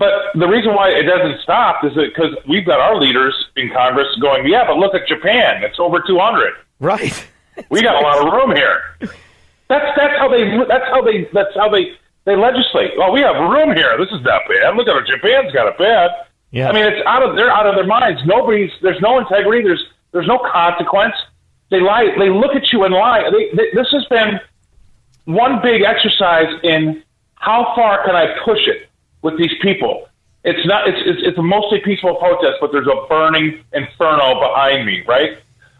but 0.00 0.32
the 0.34 0.48
reason 0.48 0.74
why 0.74 0.88
it 0.88 1.02
doesn't 1.02 1.42
stop 1.42 1.84
is 1.84 1.94
that 1.94 2.08
because 2.08 2.32
we've 2.48 2.64
got 2.64 2.80
our 2.80 2.98
leaders 2.98 3.36
in 3.54 3.70
Congress 3.70 4.08
going, 4.18 4.48
yeah, 4.48 4.64
but 4.66 4.78
look 4.78 4.94
at 4.94 5.06
Japan, 5.06 5.62
it's 5.62 5.78
over 5.78 6.00
200. 6.00 6.54
Right. 6.80 7.12
We 7.68 7.82
got 7.82 8.00
a 8.00 8.00
lot 8.00 8.26
of 8.26 8.32
room 8.32 8.56
here. 8.56 8.80
That's 9.68 9.92
that's 9.94 10.18
how 10.18 10.28
they 10.30 10.48
that's 10.66 10.88
how 10.88 11.02
they 11.02 11.28
that's 11.34 11.54
how 11.54 11.68
they 11.68 11.92
they 12.24 12.34
legislate. 12.34 12.92
Well, 12.96 13.12
we 13.12 13.20
have 13.20 13.36
room 13.36 13.76
here. 13.76 13.94
This 13.98 14.08
is 14.08 14.24
not 14.24 14.42
bad. 14.48 14.74
Look 14.74 14.88
at 14.88 14.96
it. 14.96 15.06
Japan's 15.06 15.52
got 15.52 15.68
it 15.68 15.76
bad. 15.76 16.10
Yeah. 16.50 16.70
I 16.70 16.72
mean, 16.72 16.86
it's 16.86 17.06
out 17.06 17.22
of 17.22 17.36
they're 17.36 17.52
out 17.52 17.66
of 17.66 17.74
their 17.74 17.86
minds. 17.86 18.22
Nobody's 18.24 18.70
there's 18.80 19.00
no 19.02 19.18
integrity. 19.18 19.62
There's 19.62 19.84
there's 20.12 20.26
no 20.26 20.38
consequence. 20.38 21.14
They 21.70 21.80
lie. 21.80 22.08
They 22.18 22.30
look 22.30 22.56
at 22.56 22.72
you 22.72 22.84
and 22.84 22.94
lie. 22.94 23.28
They, 23.30 23.54
they, 23.54 23.68
this 23.74 23.86
has 23.92 24.06
been 24.06 24.40
one 25.26 25.60
big 25.62 25.82
exercise 25.82 26.48
in 26.64 27.02
how 27.34 27.72
far 27.76 28.02
can 28.06 28.16
I 28.16 28.34
push 28.42 28.66
it 28.66 28.89
with 29.22 29.38
these 29.38 29.52
people. 29.62 30.08
It's 30.44 30.66
not. 30.66 30.88
It's 30.88 30.98
it's, 31.04 31.20
it's 31.28 31.38
a 31.38 31.42
mostly 31.42 31.80
peaceful 31.80 32.14
protest, 32.16 32.58
but 32.60 32.72
there's 32.72 32.86
a 32.86 33.06
burning 33.08 33.62
inferno 33.72 34.40
behind 34.40 34.86
me. 34.86 35.02
Right? 35.06 35.38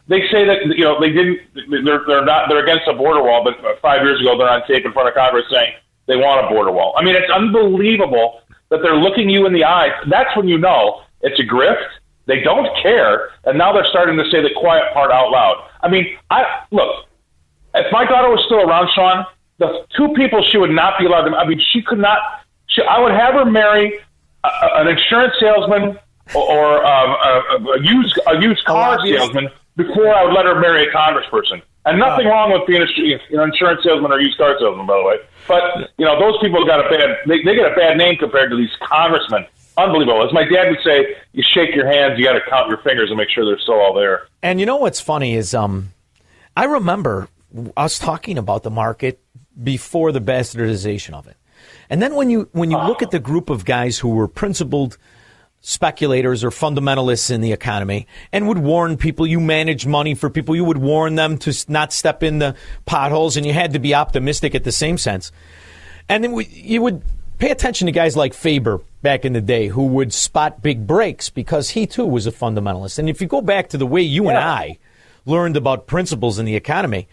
They 0.08 0.26
say 0.30 0.44
that 0.44 0.66
you 0.66 0.84
know 0.84 1.00
they 1.00 1.10
didn't. 1.10 1.38
They're 1.54 2.02
they're 2.06 2.24
not. 2.24 2.48
They're 2.48 2.62
against 2.62 2.88
a 2.88 2.94
border 2.94 3.22
wall, 3.22 3.42
but 3.44 3.80
five 3.80 4.02
years 4.02 4.20
ago 4.20 4.36
they're 4.36 4.50
on 4.50 4.66
tape 4.66 4.84
in 4.84 4.92
front 4.92 5.08
of 5.08 5.14
Congress 5.14 5.44
saying 5.50 5.72
they 6.06 6.16
want 6.16 6.44
a 6.44 6.48
border 6.48 6.72
wall. 6.72 6.94
I 6.96 7.04
mean, 7.04 7.14
it's 7.14 7.30
unbelievable 7.30 8.40
that 8.68 8.80
they're 8.82 8.96
looking 8.96 9.30
you 9.30 9.46
in 9.46 9.52
the 9.52 9.64
eyes. 9.64 9.92
That's 10.10 10.34
when 10.36 10.48
you 10.48 10.58
know 10.58 11.02
it's 11.22 11.38
a 11.38 11.44
grift. 11.44 11.86
They 12.26 12.40
don't 12.40 12.68
care, 12.82 13.30
and 13.44 13.56
now 13.56 13.72
they're 13.72 13.86
starting 13.86 14.16
to 14.16 14.24
say 14.30 14.42
the 14.42 14.50
quiet 14.56 14.92
part 14.92 15.10
out 15.10 15.30
loud. 15.30 15.68
I 15.82 15.88
mean, 15.88 16.16
I 16.30 16.64
look. 16.70 17.06
If 17.74 17.90
my 17.92 18.04
daughter 18.04 18.28
was 18.28 18.42
still 18.46 18.60
around, 18.60 18.88
Sean, 18.94 19.24
the 19.58 19.86
two 19.96 20.12
people 20.14 20.42
she 20.44 20.58
would 20.58 20.70
not 20.70 20.98
be 20.98 21.06
allowed 21.06 21.28
to. 21.28 21.36
I 21.36 21.46
mean, 21.46 21.60
she 21.72 21.82
could 21.82 21.98
not. 21.98 22.18
She, 22.80 22.86
I 22.86 22.98
would 23.00 23.12
have 23.12 23.34
her 23.34 23.44
marry 23.44 23.98
a, 24.44 24.48
an 24.76 24.88
insurance 24.88 25.34
salesman 25.40 25.98
or, 26.34 26.42
or 26.42 26.86
um, 26.86 27.10
a, 27.10 27.70
a 27.72 27.82
used 27.82 28.18
a 28.26 28.40
used 28.40 28.64
car 28.64 28.98
salesman 29.04 29.48
before 29.76 30.14
I 30.14 30.24
would 30.24 30.34
let 30.34 30.46
her 30.46 30.60
marry 30.60 30.88
a 30.88 30.92
congressperson. 30.92 31.62
And 31.86 31.98
nothing 31.98 32.26
wrong 32.26 32.52
with 32.52 32.66
being 32.66 32.82
a 32.82 32.86
you 32.96 33.18
know, 33.32 33.44
insurance 33.44 33.82
salesman 33.82 34.12
or 34.12 34.20
used 34.20 34.36
car 34.36 34.54
salesman, 34.58 34.86
by 34.86 34.98
the 34.98 35.04
way. 35.04 35.16
But 35.48 35.90
you 35.98 36.04
know, 36.04 36.18
those 36.18 36.38
people 36.40 36.64
got 36.66 36.84
a 36.84 36.88
bad 36.90 37.16
they, 37.26 37.42
they 37.42 37.54
get 37.54 37.70
a 37.70 37.74
bad 37.74 37.96
name 37.96 38.16
compared 38.16 38.50
to 38.50 38.56
these 38.56 38.74
congressmen. 38.82 39.46
Unbelievable. 39.76 40.26
As 40.26 40.32
my 40.32 40.44
dad 40.44 40.68
would 40.68 40.80
say, 40.84 41.16
you 41.32 41.42
shake 41.42 41.74
your 41.74 41.86
hands, 41.86 42.18
you 42.18 42.24
got 42.24 42.34
to 42.34 42.40
count 42.50 42.68
your 42.68 42.78
fingers 42.78 43.08
and 43.08 43.16
make 43.16 43.30
sure 43.30 43.46
they're 43.46 43.58
still 43.60 43.80
all 43.80 43.94
there. 43.94 44.26
And 44.42 44.60
you 44.60 44.66
know 44.66 44.76
what's 44.76 45.00
funny 45.00 45.34
is 45.34 45.54
um, 45.54 45.92
I 46.56 46.64
remember 46.64 47.28
us 47.76 47.98
talking 47.98 48.36
about 48.36 48.62
the 48.62 48.70
market 48.70 49.20
before 49.62 50.12
the 50.12 50.20
bastardization 50.20 51.14
of 51.14 51.26
it, 51.26 51.36
and 51.90 52.00
then 52.00 52.14
when 52.14 52.30
you 52.30 52.48
when 52.52 52.70
you 52.70 52.78
look 52.78 53.02
at 53.02 53.10
the 53.10 53.18
group 53.18 53.50
of 53.50 53.64
guys 53.64 53.98
who 53.98 54.08
were 54.08 54.28
principled 54.28 54.96
speculators 55.60 56.42
or 56.42 56.48
fundamentalists 56.48 57.30
in 57.30 57.42
the 57.42 57.52
economy 57.52 58.06
and 58.32 58.48
would 58.48 58.56
warn 58.56 58.96
people 58.96 59.26
you 59.26 59.38
manage 59.38 59.86
money 59.86 60.14
for 60.14 60.30
people 60.30 60.56
you 60.56 60.64
would 60.64 60.78
warn 60.78 61.16
them 61.16 61.36
to 61.36 61.52
not 61.68 61.92
step 61.92 62.22
in 62.22 62.38
the 62.38 62.54
potholes 62.86 63.36
and 63.36 63.44
you 63.44 63.52
had 63.52 63.74
to 63.74 63.78
be 63.78 63.94
optimistic 63.94 64.54
at 64.54 64.64
the 64.64 64.72
same 64.72 64.96
sense 64.96 65.30
and 66.08 66.24
then 66.24 66.32
we, 66.32 66.46
you 66.46 66.80
would 66.80 67.02
pay 67.40 67.50
attention 67.50 67.86
to 67.86 67.92
guys 67.92 68.16
like 68.16 68.34
Faber 68.34 68.80
back 69.00 69.24
in 69.24 69.32
the 69.32 69.40
day 69.40 69.68
who 69.68 69.86
would 69.86 70.12
spot 70.12 70.62
big 70.62 70.86
breaks 70.86 71.30
because 71.30 71.70
he 71.70 71.86
too 71.86 72.04
was 72.04 72.26
a 72.26 72.32
fundamentalist. 72.32 72.98
And 72.98 73.08
if 73.08 73.20
you 73.20 73.26
go 73.26 73.40
back 73.40 73.70
to 73.70 73.78
the 73.78 73.86
way 73.86 74.02
you 74.02 74.28
and 74.28 74.36
I 74.36 74.78
learned 75.24 75.56
about 75.56 75.86
principles 75.86 76.38
in 76.38 76.44
the 76.44 76.56
economy, 76.56 77.08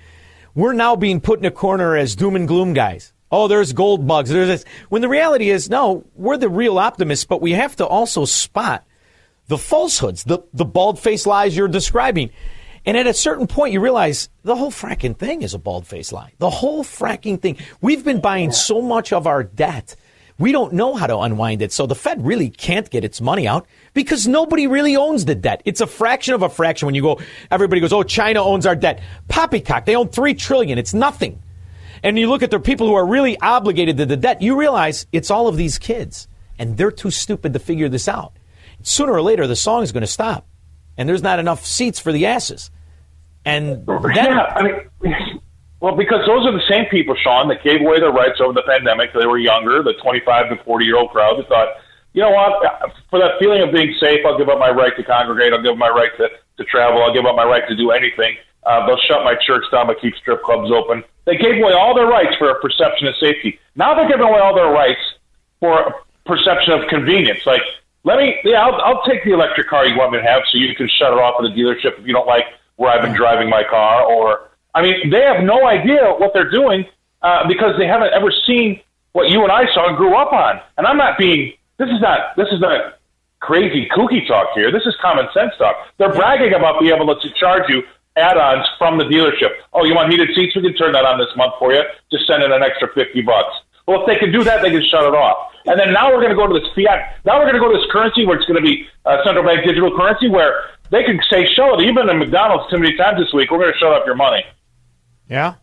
we're 0.54 0.74
now 0.74 0.95
being 0.95 1.22
put 1.22 1.40
in 1.40 1.45
a 1.45 1.52
corner 1.52 1.95
as 1.95 2.16
doom 2.16 2.36
and 2.36 2.48
gloom 2.48 2.74
guys. 2.74 3.14
Oh, 3.32 3.48
there's 3.48 3.74
gold 3.74 4.08
bugs. 4.08 4.30
There's 4.30 4.48
this. 4.48 4.66
When 4.90 5.02
the 5.02 5.10
reality 5.10 5.49
is, 5.49 5.70
no, 5.70 6.06
we're 6.16 6.38
the 6.38 6.49
real 6.49 6.80
optimists, 6.80 7.26
but 7.26 7.41
we 7.41 7.52
have 7.54 7.76
to 7.78 7.86
also 7.86 8.26
spot 8.26 8.86
the 9.48 9.58
falsehoods, 9.58 10.24
the, 10.24 10.40
the 10.54 10.66
bald 10.66 10.99
faced 10.99 11.28
lies 11.28 11.56
you're 11.56 11.68
describing. 11.68 12.32
And 12.86 12.95
at 12.95 13.08
a 13.08 13.14
certain 13.14 13.48
point, 13.48 13.74
you 13.74 13.82
realize 13.82 14.30
the 14.44 14.56
whole 14.56 14.72
fracking 14.72 15.18
thing 15.18 15.41
is 15.41 15.54
a 15.54 15.60
bald 15.60 15.86
faced 15.86 16.14
lie. 16.14 16.32
The 16.38 16.49
whole 16.49 16.84
fracking 16.84 17.41
thing. 17.41 17.58
We've 17.82 18.04
been 18.04 18.22
buying 18.22 18.52
so 18.52 18.82
much 18.82 19.12
of 19.12 19.28
our 19.28 19.44
debt. 19.44 19.95
We 20.40 20.52
don't 20.52 20.74
know 20.74 20.95
how 20.95 21.08
to 21.08 21.18
unwind 21.18 21.62
it. 21.62 21.74
So 21.74 21.86
the 21.86 21.95
Fed 21.95 22.26
really 22.26 22.49
can't 22.49 22.90
get 22.90 23.04
its 23.04 23.20
money 23.20 23.48
out 23.48 23.68
because 23.94 24.28
nobody 24.28 24.68
really 24.68 24.95
owns 24.95 25.26
the 25.26 25.36
debt. 25.36 25.62
It's 25.66 25.82
a 25.82 25.88
fraction 25.88 26.34
of 26.34 26.44
a 26.44 26.49
fraction 26.49 26.86
when 26.86 26.95
you 26.95 27.02
go, 27.02 27.20
everybody 27.49 27.82
goes, 27.82 27.91
oh, 27.91 28.04
China 28.04 28.44
owns 28.44 28.66
our 28.66 28.76
debt. 28.76 29.02
Poppycock, 29.28 29.86
they 29.86 29.95
own 29.95 30.10
three 30.10 30.34
trillion. 30.34 30.78
It's 30.78 30.94
nothing. 30.94 31.41
And 32.03 32.18
you 32.18 32.30
look 32.30 32.44
at 32.44 32.52
the 32.52 32.60
people 32.60 32.88
who 32.88 32.95
are 32.95 33.06
really 33.06 33.40
obligated 33.40 33.98
to 33.98 34.06
the 34.06 34.18
debt, 34.18 34.41
you 34.41 34.57
realize 34.57 35.07
it's 35.11 35.32
all 35.32 35.48
of 35.48 35.57
these 35.57 35.78
kids. 35.78 36.28
And 36.60 36.78
they're 36.78 36.91
too 36.91 37.11
stupid 37.11 37.53
to 37.53 37.60
figure 37.60 37.90
this 37.90 38.07
out. 38.07 38.34
Sooner 38.82 39.14
or 39.14 39.22
later, 39.22 39.48
the 39.48 39.56
song 39.56 39.84
is 39.84 39.91
going 39.91 40.02
to 40.02 40.07
stop. 40.07 40.48
And 40.98 41.07
there's 41.07 41.24
not 41.24 41.40
enough 41.40 41.65
seats 41.65 41.99
for 41.99 42.11
the 42.11 42.26
asses. 42.26 42.72
And 43.45 43.86
then, 43.86 44.11
yeah, 44.14 44.53
I 44.56 44.64
mean, 44.64 45.41
well, 45.80 45.95
because 45.95 46.26
those 46.26 46.45
are 46.45 46.52
the 46.52 46.68
same 46.69 46.86
people, 46.90 47.15
Sean, 47.15 47.48
that 47.49 47.64
gave 47.64 47.82
away 47.82 47.99
their 47.99 48.11
rights 48.11 48.41
over 48.41 48.53
the 48.53 48.64
pandemic. 48.68 49.14
They 49.14 49.26
were 49.26 49.38
younger, 49.38 49.84
the 49.84 49.94
25 50.02 50.49
to 50.49 50.64
40 50.64 50.86
year 50.86 50.98
old 50.98 51.11
crowd 51.11 51.40
that 51.40 51.48
thought, 51.48 51.69
you 52.14 52.24
know 52.24 52.32
what, 52.32 52.60
for 53.10 53.19
that 53.19 53.38
feeling 53.40 53.61
of 53.61 53.72
being 53.72 53.94
safe, 53.99 54.26
I'll 54.26 54.38
give 54.38 54.49
up 54.49 54.57
my 54.57 54.72
right 54.72 54.91
to 54.98 55.03
congregate. 55.03 55.53
I'll 55.53 55.61
give 55.61 55.74
up 55.74 55.78
my 55.78 55.90
right 55.90 56.10
to, 56.18 56.30
to 56.57 56.64
travel. 56.65 57.03
I'll 57.03 57.14
give 57.14 57.26
up 57.26 57.36
my 57.36 57.45
right 57.45 57.68
to 57.68 57.76
do 57.76 57.91
anything. 57.91 58.38
Uh, 58.66 58.86
they'll 58.86 59.00
shut 59.08 59.24
my 59.24 59.36
church 59.46 59.64
down, 59.72 59.88
but 59.88 60.00
keep 60.02 60.16
strip 60.16 60.44
clubs 60.44 60.72
open. 60.72 61.04
They 61.26 61.38
gave 61.38 61.62
away 61.62 61.74
all 61.74 61.96
their 61.96 62.08
rights 62.08 62.36
for 62.38 62.50
a 62.50 62.60
perception 62.60 63.08
of 63.08 63.16
safety. 63.18 63.60
Now 63.76 63.96
they're 63.96 64.08
giving 64.08 64.26
away 64.26 64.40
all 64.40 64.56
their 64.56 64.72
rights 64.72 65.00
for 65.60 65.80
a 65.80 65.94
perception 66.26 66.74
of 66.74 66.88
convenience. 66.90 67.46
Like, 67.46 67.62
let 68.04 68.18
me, 68.18 68.36
yeah, 68.44 68.66
I'll, 68.66 68.76
I'll 68.82 69.04
take 69.04 69.24
the 69.24 69.34
electric 69.34 69.68
car 69.68 69.86
you 69.86 69.98
want 69.98 70.12
me 70.12 70.20
to 70.20 70.24
have 70.24 70.44
so 70.52 70.58
you 70.58 70.74
can 70.76 70.88
shut 70.88 71.12
it 71.12 71.20
off 71.20 71.36
at 71.40 71.44
the 71.44 71.62
dealership 71.62 72.00
if 72.00 72.06
you 72.08 72.14
don't 72.14 72.28
like 72.28 72.46
where 72.76 72.92
I've 72.92 73.02
been 73.02 73.14
driving 73.16 73.50
my 73.50 73.64
car. 73.64 74.04
Or, 74.04 74.50
I 74.74 74.82
mean, 74.82 75.10
they 75.10 75.22
have 75.22 75.44
no 75.44 75.68
idea 75.68 76.14
what 76.18 76.34
they're 76.34 76.50
doing 76.50 76.86
uh, 77.22 77.48
because 77.48 77.78
they 77.78 77.88
haven't 77.88 78.14
ever 78.14 78.32
seen 78.46 78.80
what 79.14 79.30
you 79.30 79.44
and 79.44 79.52
I 79.52 79.66
saw 79.74 79.90
and 79.90 79.98
grew 79.98 80.16
up 80.16 80.32
on. 80.32 80.62
And 80.78 80.86
I'm 80.86 80.98
not 80.98 81.18
being, 81.18 81.54
this 81.78 81.90
is 81.90 82.00
not, 82.00 82.36
this 82.38 82.48
is 82.52 82.60
not 82.62 83.00
crazy 83.40 83.88
kooky 83.96 84.28
talk 84.28 84.48
here. 84.56 84.72
This 84.72 84.86
is 84.86 84.96
common 85.02 85.28
sense 85.34 85.54
talk. 85.58 85.76
They're 85.98 86.14
bragging 86.14 86.54
about 86.54 86.80
being 86.80 86.94
able 86.96 87.16
to 87.16 87.30
charge 87.32 87.64
you 87.70 87.84
add-ons 88.18 88.65
from 88.77 88.98
the 88.98 89.06
dealership. 89.06 89.53
Oh, 89.73 89.85
you 89.85 89.94
want 89.94 90.11
heated 90.11 90.30
seats? 90.35 90.56
We 90.56 90.61
can 90.64 90.73
turn 90.73 90.91
that 90.94 91.06
on 91.06 91.18
this 91.18 91.30
month 91.38 91.53
for 91.60 91.72
you. 91.73 91.81
Just 92.11 92.27
send 92.27 92.44
in 92.44 92.52
an 92.52 92.64
extra 92.64 92.91
fifty 92.94 93.22
bucks. 93.22 93.53
Well, 93.85 94.02
if 94.02 94.07
they 94.07 94.18
can 94.18 94.34
do 94.34 94.44
that, 94.44 94.61
they 94.61 94.69
can 94.69 94.84
shut 94.84 95.06
it 95.06 95.15
off. 95.15 95.53
And 95.65 95.80
then 95.80 95.94
now 95.94 96.11
we're 96.11 96.19
going 96.19 96.35
to 96.35 96.35
go 96.35 96.48
to 96.48 96.60
this 96.60 96.68
fiat. 96.76 97.23
Now 97.23 97.39
we're 97.39 97.45
going 97.45 97.56
to 97.56 97.64
go 97.64 97.72
to 97.72 97.77
this 97.77 97.88
currency 97.91 98.26
where 98.26 98.35
it's 98.35 98.45
going 98.45 98.61
to 98.61 98.65
be 98.65 98.88
uh, 99.06 99.23
central 99.23 99.45
bank 99.45 99.64
digital 99.65 99.95
currency, 99.95 100.27
where 100.27 100.72
they 100.89 101.03
can 101.03 101.19
say, 101.30 101.48
"Show 101.56 101.77
it." 101.77 101.85
You've 101.85 101.95
been 101.95 102.07
to 102.07 102.14
McDonald's 102.14 102.69
too 102.72 102.80
many 102.80 102.98
times 102.98 103.19
this 103.19 103.31
week. 103.34 103.52
We're 103.52 103.60
going 103.60 103.72
to 103.72 103.80
shut 103.80 103.94
up 103.94 104.06
your 104.06 104.15
money. 104.15 104.44
Yeah. 105.30 105.56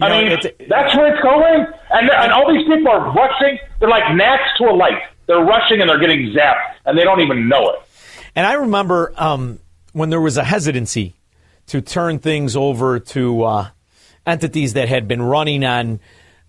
I 0.00 0.10
mean, 0.10 0.38
that's 0.68 0.94
where 0.94 1.12
it's 1.12 1.22
going. 1.22 1.66
And, 1.90 2.08
and 2.08 2.32
all 2.32 2.46
these 2.52 2.64
people 2.68 2.86
are 2.86 3.12
rushing. 3.12 3.58
They're 3.80 3.88
like 3.88 4.14
gnats 4.14 4.44
to 4.58 4.70
a 4.70 4.72
light. 4.72 5.02
They're 5.26 5.42
rushing 5.42 5.80
and 5.80 5.90
they're 5.90 5.98
getting 5.98 6.32
zapped, 6.32 6.62
and 6.86 6.96
they 6.96 7.02
don't 7.02 7.20
even 7.20 7.48
know 7.48 7.70
it. 7.70 7.80
And 8.36 8.46
I 8.46 8.52
remember 8.52 9.12
um, 9.16 9.58
when 9.92 10.10
there 10.10 10.20
was 10.20 10.36
a 10.36 10.44
hesitancy 10.44 11.16
to 11.68 11.80
turn 11.80 12.18
things 12.18 12.56
over 12.56 12.98
to 12.98 13.44
uh, 13.44 13.68
entities 14.26 14.74
that 14.74 14.88
had 14.88 15.08
been 15.08 15.22
running 15.22 15.64
on 15.64 16.00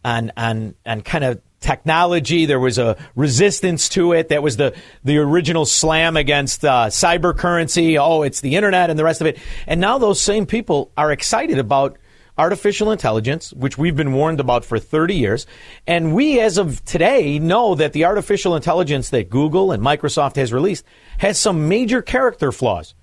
on 0.04 0.32
on 0.36 0.76
on 0.86 1.02
kind 1.02 1.24
of 1.24 1.41
technology. 1.60 2.46
There 2.46 2.60
was 2.60 2.78
a 2.78 2.98
resistance 3.16 3.90
to 3.90 4.14
it. 4.14 4.30
That 4.30 4.44
was 4.44 4.58
the 4.58 4.76
the 5.04 5.18
original 5.18 5.66
slam 5.66 6.18
against 6.18 6.64
uh, 6.66 6.88
cyber 6.88 7.38
currency. 7.38 7.98
Oh, 7.98 8.24
it's 8.24 8.41
the 8.41 8.56
internet 8.56 8.90
and 8.90 8.98
the 8.98 9.04
rest 9.04 9.22
of 9.22 9.28
it. 9.28 9.38
And 9.68 9.82
now 9.82 9.98
those 9.98 10.22
same 10.22 10.46
people 10.46 10.91
are 10.98 11.12
excited 11.12 11.58
about 11.58 11.98
artificial 12.38 12.90
intelligence, 12.91 13.52
which 13.52 13.78
we've 13.78 13.98
been 13.98 14.14
warned 14.14 14.40
about 14.40 14.64
for 14.64 14.80
30 14.80 15.14
years. 15.14 15.46
And 15.86 16.16
we, 16.16 16.40
as 16.40 16.58
of 16.58 16.84
today, 16.86 17.38
know 17.38 17.76
that 17.76 17.91
the 17.91 18.06
artificial 18.06 18.56
intelligence 18.56 19.10
that 19.10 19.30
Google 19.30 19.74
and 19.74 19.84
Microsoft 19.84 20.38
has 20.38 20.54
released 20.54 20.86
has 21.18 21.38
some 21.38 21.68
major 21.68 22.02
character 22.02 22.54
flaws. 22.54 22.96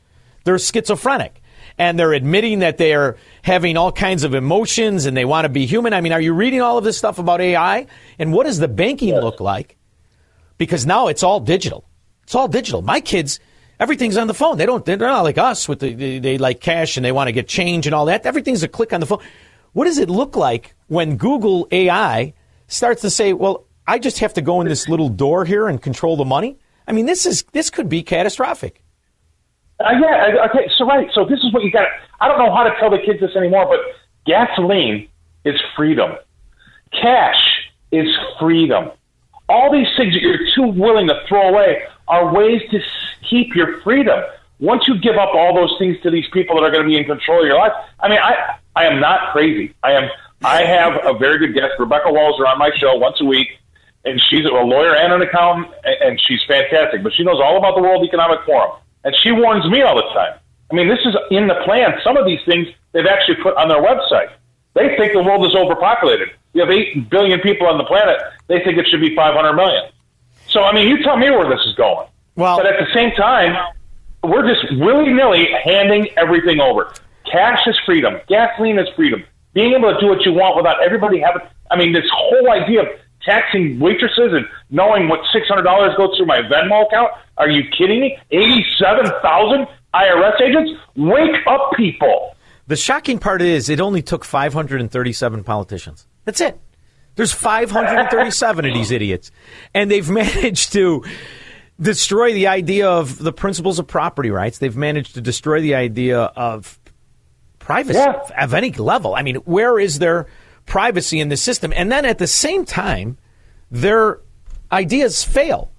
They're 0.45 0.59
schizophrenic. 0.59 1.43
And 1.79 1.99
they're 1.99 2.15
admitting 2.15 2.61
that 2.61 2.79
they 2.79 2.95
are 2.95 3.17
having 3.43 3.77
all 3.77 3.93
kinds 3.93 4.25
of 4.25 4.35
emotions 4.35 5.05
and 5.05 5.17
they 5.17 5.27
want 5.27 5.45
to 5.45 5.51
be 5.51 5.67
human. 5.67 5.93
I 5.93 6.01
mean, 6.01 6.13
are 6.13 6.21
you 6.21 6.33
reading 6.33 6.63
all 6.63 6.79
of 6.79 6.85
this 6.85 6.97
stuff 6.97 7.19
about 7.19 7.41
AI? 7.41 7.87
And 8.19 8.33
what 8.33 8.47
does 8.47 8.59
the 8.59 8.69
banking 8.69 9.15
look 9.15 9.41
like? 9.41 9.77
Because 10.57 10.87
now 10.87 11.09
it's 11.09 11.23
all 11.23 11.39
digital. 11.39 11.85
It's 12.23 12.35
all 12.35 12.49
digital. 12.49 12.81
My 12.81 13.01
kids, 13.01 13.41
Everything's 13.79 14.17
on 14.17 14.27
the 14.27 14.35
phone. 14.35 14.57
They 14.57 14.65
don't. 14.65 14.85
They're 14.85 14.97
not 14.97 15.23
like 15.23 15.37
us 15.39 15.69
with 15.69 15.81
the 15.81 15.93
they, 15.93 16.19
they 16.19 16.39
like 16.39 16.61
cash 16.61 16.97
and 16.97 17.05
they 17.05 17.13
want 17.13 17.29
to 17.29 17.33
get 17.33 17.47
change 17.47 17.87
and 17.87 17.95
all 17.95 18.07
that. 18.07 18.25
Everything's 18.25 18.63
a 18.63 18.69
click 18.69 18.93
on 18.93 19.01
the 19.01 19.07
phone. 19.07 19.23
What 19.73 19.85
does 19.85 19.99
it 19.99 20.09
look 20.09 20.35
like 20.35 20.75
when 20.89 21.17
Google 21.17 21.69
AI 21.71 22.33
starts 22.69 23.03
to 23.03 23.11
say, 23.11 23.35
"Well, 23.35 23.67
I 23.87 23.99
just 23.99 24.21
have 24.21 24.33
to 24.35 24.41
go 24.41 24.63
in 24.63 24.69
this 24.69 24.89
little 24.89 25.11
door 25.11 25.45
here 25.45 25.69
and 25.69 25.81
control 25.81 26.17
the 26.17 26.25
money"? 26.25 26.59
I 26.89 26.93
mean, 26.93 27.05
this 27.05 27.27
is 27.27 27.43
this 27.53 27.69
could 27.69 27.91
be 27.91 28.03
catastrophic. 28.03 28.83
Uh, 29.79 29.93
yeah. 30.01 30.47
Okay. 30.49 30.71
So 30.77 30.87
right. 30.87 31.09
So 31.13 31.25
this 31.25 31.41
is 31.41 31.53
what 31.53 31.63
you 31.63 31.71
got. 31.71 31.87
I 32.21 32.29
don't 32.29 32.39
know 32.39 32.55
how 32.55 32.65
to 32.65 32.75
tell 32.81 32.91
the 32.91 32.99
kids 32.99 33.21
this 33.21 33.37
anymore, 33.37 33.67
but 33.67 33.81
gasoline 34.25 35.09
is 35.45 35.61
freedom. 35.77 36.13
Cash 36.93 37.71
is 37.93 38.09
freedom. 38.41 38.91
All 39.49 39.71
these 39.71 39.89
things 39.97 40.15
that 40.15 40.21
you're 40.23 40.47
too 40.55 40.67
willing 40.79 41.09
to 41.09 41.21
throw 41.29 41.49
away 41.49 41.85
are 42.09 42.33
ways 42.33 42.63
to 42.71 42.81
keep 43.29 43.55
your 43.55 43.81
freedom. 43.83 44.23
Once 44.59 44.89
you 44.89 44.99
give 44.99 45.17
up 45.17 45.35
all 45.35 45.55
those 45.55 45.75
things 45.79 46.01
to 46.03 46.11
these 46.11 46.25
people 46.33 46.57
that 46.57 46.65
are 46.65 46.71
going 46.71 46.83
to 46.83 46.89
be 46.89 46.97
in 46.97 47.05
control 47.05 47.41
of 47.41 47.47
your 47.47 47.59
life, 47.59 47.73
I 48.01 48.09
mean, 48.09 48.19
I 48.19 48.57
I 48.75 48.87
am 48.87 49.01
not 49.01 49.33
crazy. 49.33 49.75
I 49.83 49.93
am. 49.93 50.11
I 50.45 50.63
have 50.65 50.95
a 51.05 51.19
very 51.19 51.39
good 51.39 51.55
guest, 51.55 51.75
Rebecca 51.79 52.09
Walser, 52.09 52.47
on 52.47 52.59
my 52.59 52.71
show 52.77 52.95
once 52.97 53.21
a 53.21 53.25
week, 53.25 53.49
and 54.05 54.21
she's 54.29 54.45
a 54.45 54.49
lawyer 54.49 54.95
and 54.95 55.13
an 55.13 55.23
accountant, 55.23 55.73
and 55.85 56.21
she's 56.27 56.41
fantastic. 56.47 57.03
But 57.03 57.15
she 57.15 57.25
knows 57.25 57.41
all 57.43 57.57
about 57.57 57.75
the 57.75 57.83
World 57.83 58.05
Economic 58.05 58.41
Forum, 58.45 58.73
and 59.07 59.15
she 59.23 59.31
warns 59.31 59.65
me 59.71 59.83
all 59.83 59.95
the 59.95 60.09
time. 60.13 60.37
I 60.71 60.75
mean, 60.75 60.89
this 60.89 60.99
is 61.07 61.15
in 61.31 61.47
the 61.47 61.55
plan. 61.65 61.95
Some 62.03 62.17
of 62.17 62.27
these 62.27 62.41
things 62.45 62.67
they've 62.91 63.07
actually 63.07 63.37
put 63.37 63.57
on 63.57 63.69
their 63.69 63.81
website. 63.81 64.31
They 64.75 64.97
think 64.97 65.13
the 65.13 65.23
world 65.23 65.47
is 65.47 65.55
overpopulated. 65.55 66.31
You 66.55 66.63
have 66.63 66.71
eight 66.71 67.09
billion 67.09 67.39
people 67.39 67.69
on 67.69 67.79
the 67.79 67.85
planet. 67.85 68.19
They 68.49 68.59
think 68.65 68.77
it 68.77 68.89
should 68.89 69.01
be 69.01 69.15
500 69.15 69.53
million. 69.53 69.85
So, 70.49 70.65
I 70.65 70.75
mean, 70.75 70.89
you 70.89 71.05
tell 71.05 71.17
me 71.17 71.31
where 71.31 71.49
this 71.49 71.65
is 71.67 71.75
going. 71.77 72.09
Well, 72.35 72.57
but 72.57 72.67
at 72.67 72.85
the 72.85 72.93
same 72.93 73.13
time, 73.13 73.57
we're 74.25 74.47
just 74.53 74.77
willy 74.77 75.13
nilly 75.13 75.47
handing 75.65 76.09
everything 76.17 76.61
over. 76.61 76.93
Cash 77.31 77.61
is 77.67 77.79
freedom. 77.87 78.21
Gasoline 78.27 78.79
is 78.79 78.89
freedom. 78.97 79.23
Being 79.55 79.73
able 79.75 79.95
to 79.95 80.01
do 80.01 80.09
what 80.09 80.27
you 80.27 80.33
want 80.33 80.57
without 80.57 80.83
everybody 80.83 81.21
having. 81.21 81.43
I 81.71 81.77
mean, 81.77 81.93
this 81.93 82.05
whole 82.13 82.51
idea 82.51 82.83
of 82.83 82.89
taxing 83.27 83.79
waitresses 83.79 84.33
and 84.33 84.47
knowing 84.71 85.09
what 85.09 85.21
six 85.33 85.47
hundred 85.49 85.65
dollars 85.65 85.93
goes 85.99 86.17
through 86.17 86.27
my 86.27 86.41
Venmo 86.41 86.87
account. 86.87 87.11
Are 87.37 87.51
you 87.51 87.63
kidding 87.77 88.01
me? 88.01 88.17
Eighty-seven 88.31 89.11
thousand 89.21 89.67
IRS 89.95 90.41
agents. 90.41 90.71
Wake 90.97 91.37
up, 91.47 91.73
people. 91.77 92.35
The 92.69 92.77
shocking 92.77 93.19
part 93.19 93.43
is 93.43 93.69
it 93.69 93.81
only 93.81 94.03
took 94.03 94.25
537 94.25 95.45
politicians. 95.45 96.07
That's 96.25 96.41
it. 96.41 96.59
There's 97.15 97.33
537 97.33 98.65
of 98.67 98.75
these 98.75 98.91
idiots. 98.91 99.31
And 99.73 99.89
they've 99.91 100.09
managed 100.25 100.73
to 100.73 101.05
destroy 101.81 102.33
the 102.33 102.49
idea 102.49 102.89
of 102.91 103.19
the 103.19 103.33
principles 103.33 103.79
of 103.79 103.87
property 103.87 104.31
rights. 104.31 104.59
They've 104.59 104.77
managed 104.77 105.15
to 105.15 105.21
destroy 105.21 105.61
the 105.61 105.75
idea 105.77 106.19
of 106.21 106.79
privacy 107.61 107.99
Yeah. 107.99 108.21
of 108.39 108.53
any 108.53 108.73
level. 108.73 109.15
I 109.15 109.23
mean, 109.23 109.37
where 109.37 109.79
is 109.79 109.99
there 110.01 110.27
privacy 110.67 111.21
in 111.21 111.29
the 111.29 111.37
system? 111.37 111.73
And 111.75 111.91
then 111.91 112.05
at 112.05 112.19
the 112.19 112.27
same 112.27 112.65
time, 112.65 113.19
their 113.71 114.21
ideas 114.71 115.25
fail. 115.25 115.71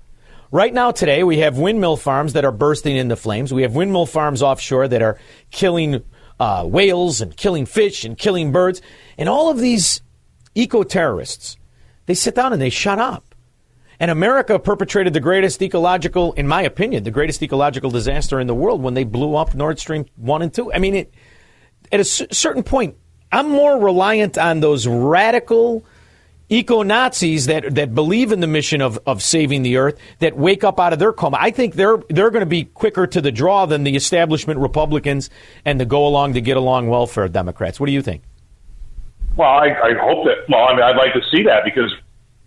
Right 0.51 0.73
now, 0.73 0.91
today, 0.91 1.23
we 1.23 1.39
have 1.39 1.57
windmill 1.57 1.97
farms 1.97 2.33
that 2.33 2.45
are 2.45 2.51
bursting 2.51 2.95
into 2.95 3.17
flames. 3.17 3.53
We 3.53 3.63
have 3.63 3.75
windmill 3.75 4.05
farms 4.05 4.41
offshore 4.41 4.87
that 4.87 5.01
are 5.01 5.19
killing 5.51 6.03
uh, 6.39 6.63
whales 6.65 7.19
and 7.19 7.35
killing 7.35 7.65
fish 7.65 8.05
and 8.05 8.17
killing 8.17 8.51
birds. 8.51 8.81
And 9.17 9.27
all 9.27 9.49
of 9.49 9.59
these 9.59 10.01
eco 10.55 10.83
terrorists, 10.83 11.57
they 12.05 12.13
sit 12.13 12.35
down 12.35 12.53
and 12.53 12.61
they 12.61 12.69
shut 12.69 12.99
up. 12.99 13.35
And 13.99 14.11
America 14.11 14.59
perpetrated 14.59 15.13
the 15.13 15.19
greatest 15.19 15.61
ecological, 15.61 16.33
in 16.33 16.47
my 16.47 16.61
opinion, 16.61 17.03
the 17.03 17.11
greatest 17.11 17.41
ecological 17.41 17.89
disaster 17.89 18.39
in 18.39 18.47
the 18.47 18.53
world 18.53 18.81
when 18.81 18.93
they 18.93 19.03
blew 19.03 19.35
up 19.35 19.55
Nord 19.55 19.79
Stream 19.79 20.05
1 20.17 20.41
and 20.43 20.53
2. 20.53 20.71
I 20.71 20.79
mean, 20.79 20.95
it, 20.95 21.13
at 21.91 21.99
a 21.99 22.03
c- 22.03 22.27
certain 22.31 22.63
point, 22.63 22.95
I'm 23.37 23.49
more 23.49 23.79
reliant 23.79 24.37
on 24.37 24.61
those 24.61 24.87
radical 24.87 25.85
eco 26.49 26.81
Nazis 26.81 27.45
that, 27.45 27.75
that 27.75 27.93
believe 27.93 28.31
in 28.31 28.39
the 28.39 28.47
mission 28.47 28.81
of, 28.81 28.97
of 29.05 29.21
saving 29.21 29.61
the 29.61 29.77
earth, 29.77 29.99
that 30.19 30.35
wake 30.35 30.63
up 30.63 30.79
out 30.79 30.91
of 30.91 30.97
their 30.97 31.13
coma. 31.13 31.37
I 31.39 31.51
think 31.51 31.75
they're, 31.75 31.97
they're 32.09 32.31
going 32.31 32.41
to 32.41 32.47
be 32.47 32.63
quicker 32.63 33.05
to 33.05 33.21
the 33.21 33.31
draw 33.31 33.67
than 33.67 33.83
the 33.83 33.95
establishment 33.95 34.59
Republicans 34.59 35.29
and 35.65 35.79
the 35.79 35.85
go 35.85 36.07
along 36.07 36.33
to 36.33 36.41
get 36.41 36.57
along 36.57 36.87
welfare 36.87 37.27
Democrats. 37.27 37.79
What 37.79 37.85
do 37.85 37.91
you 37.91 38.01
think? 38.01 38.23
Well, 39.35 39.49
I, 39.49 39.67
I 39.67 39.93
hope 39.93 40.25
that. 40.25 40.49
Well, 40.49 40.67
I 40.67 40.73
mean, 40.73 40.81
I'd 40.81 40.97
like 40.97 41.13
to 41.13 41.21
see 41.29 41.43
that 41.43 41.63
because, 41.63 41.93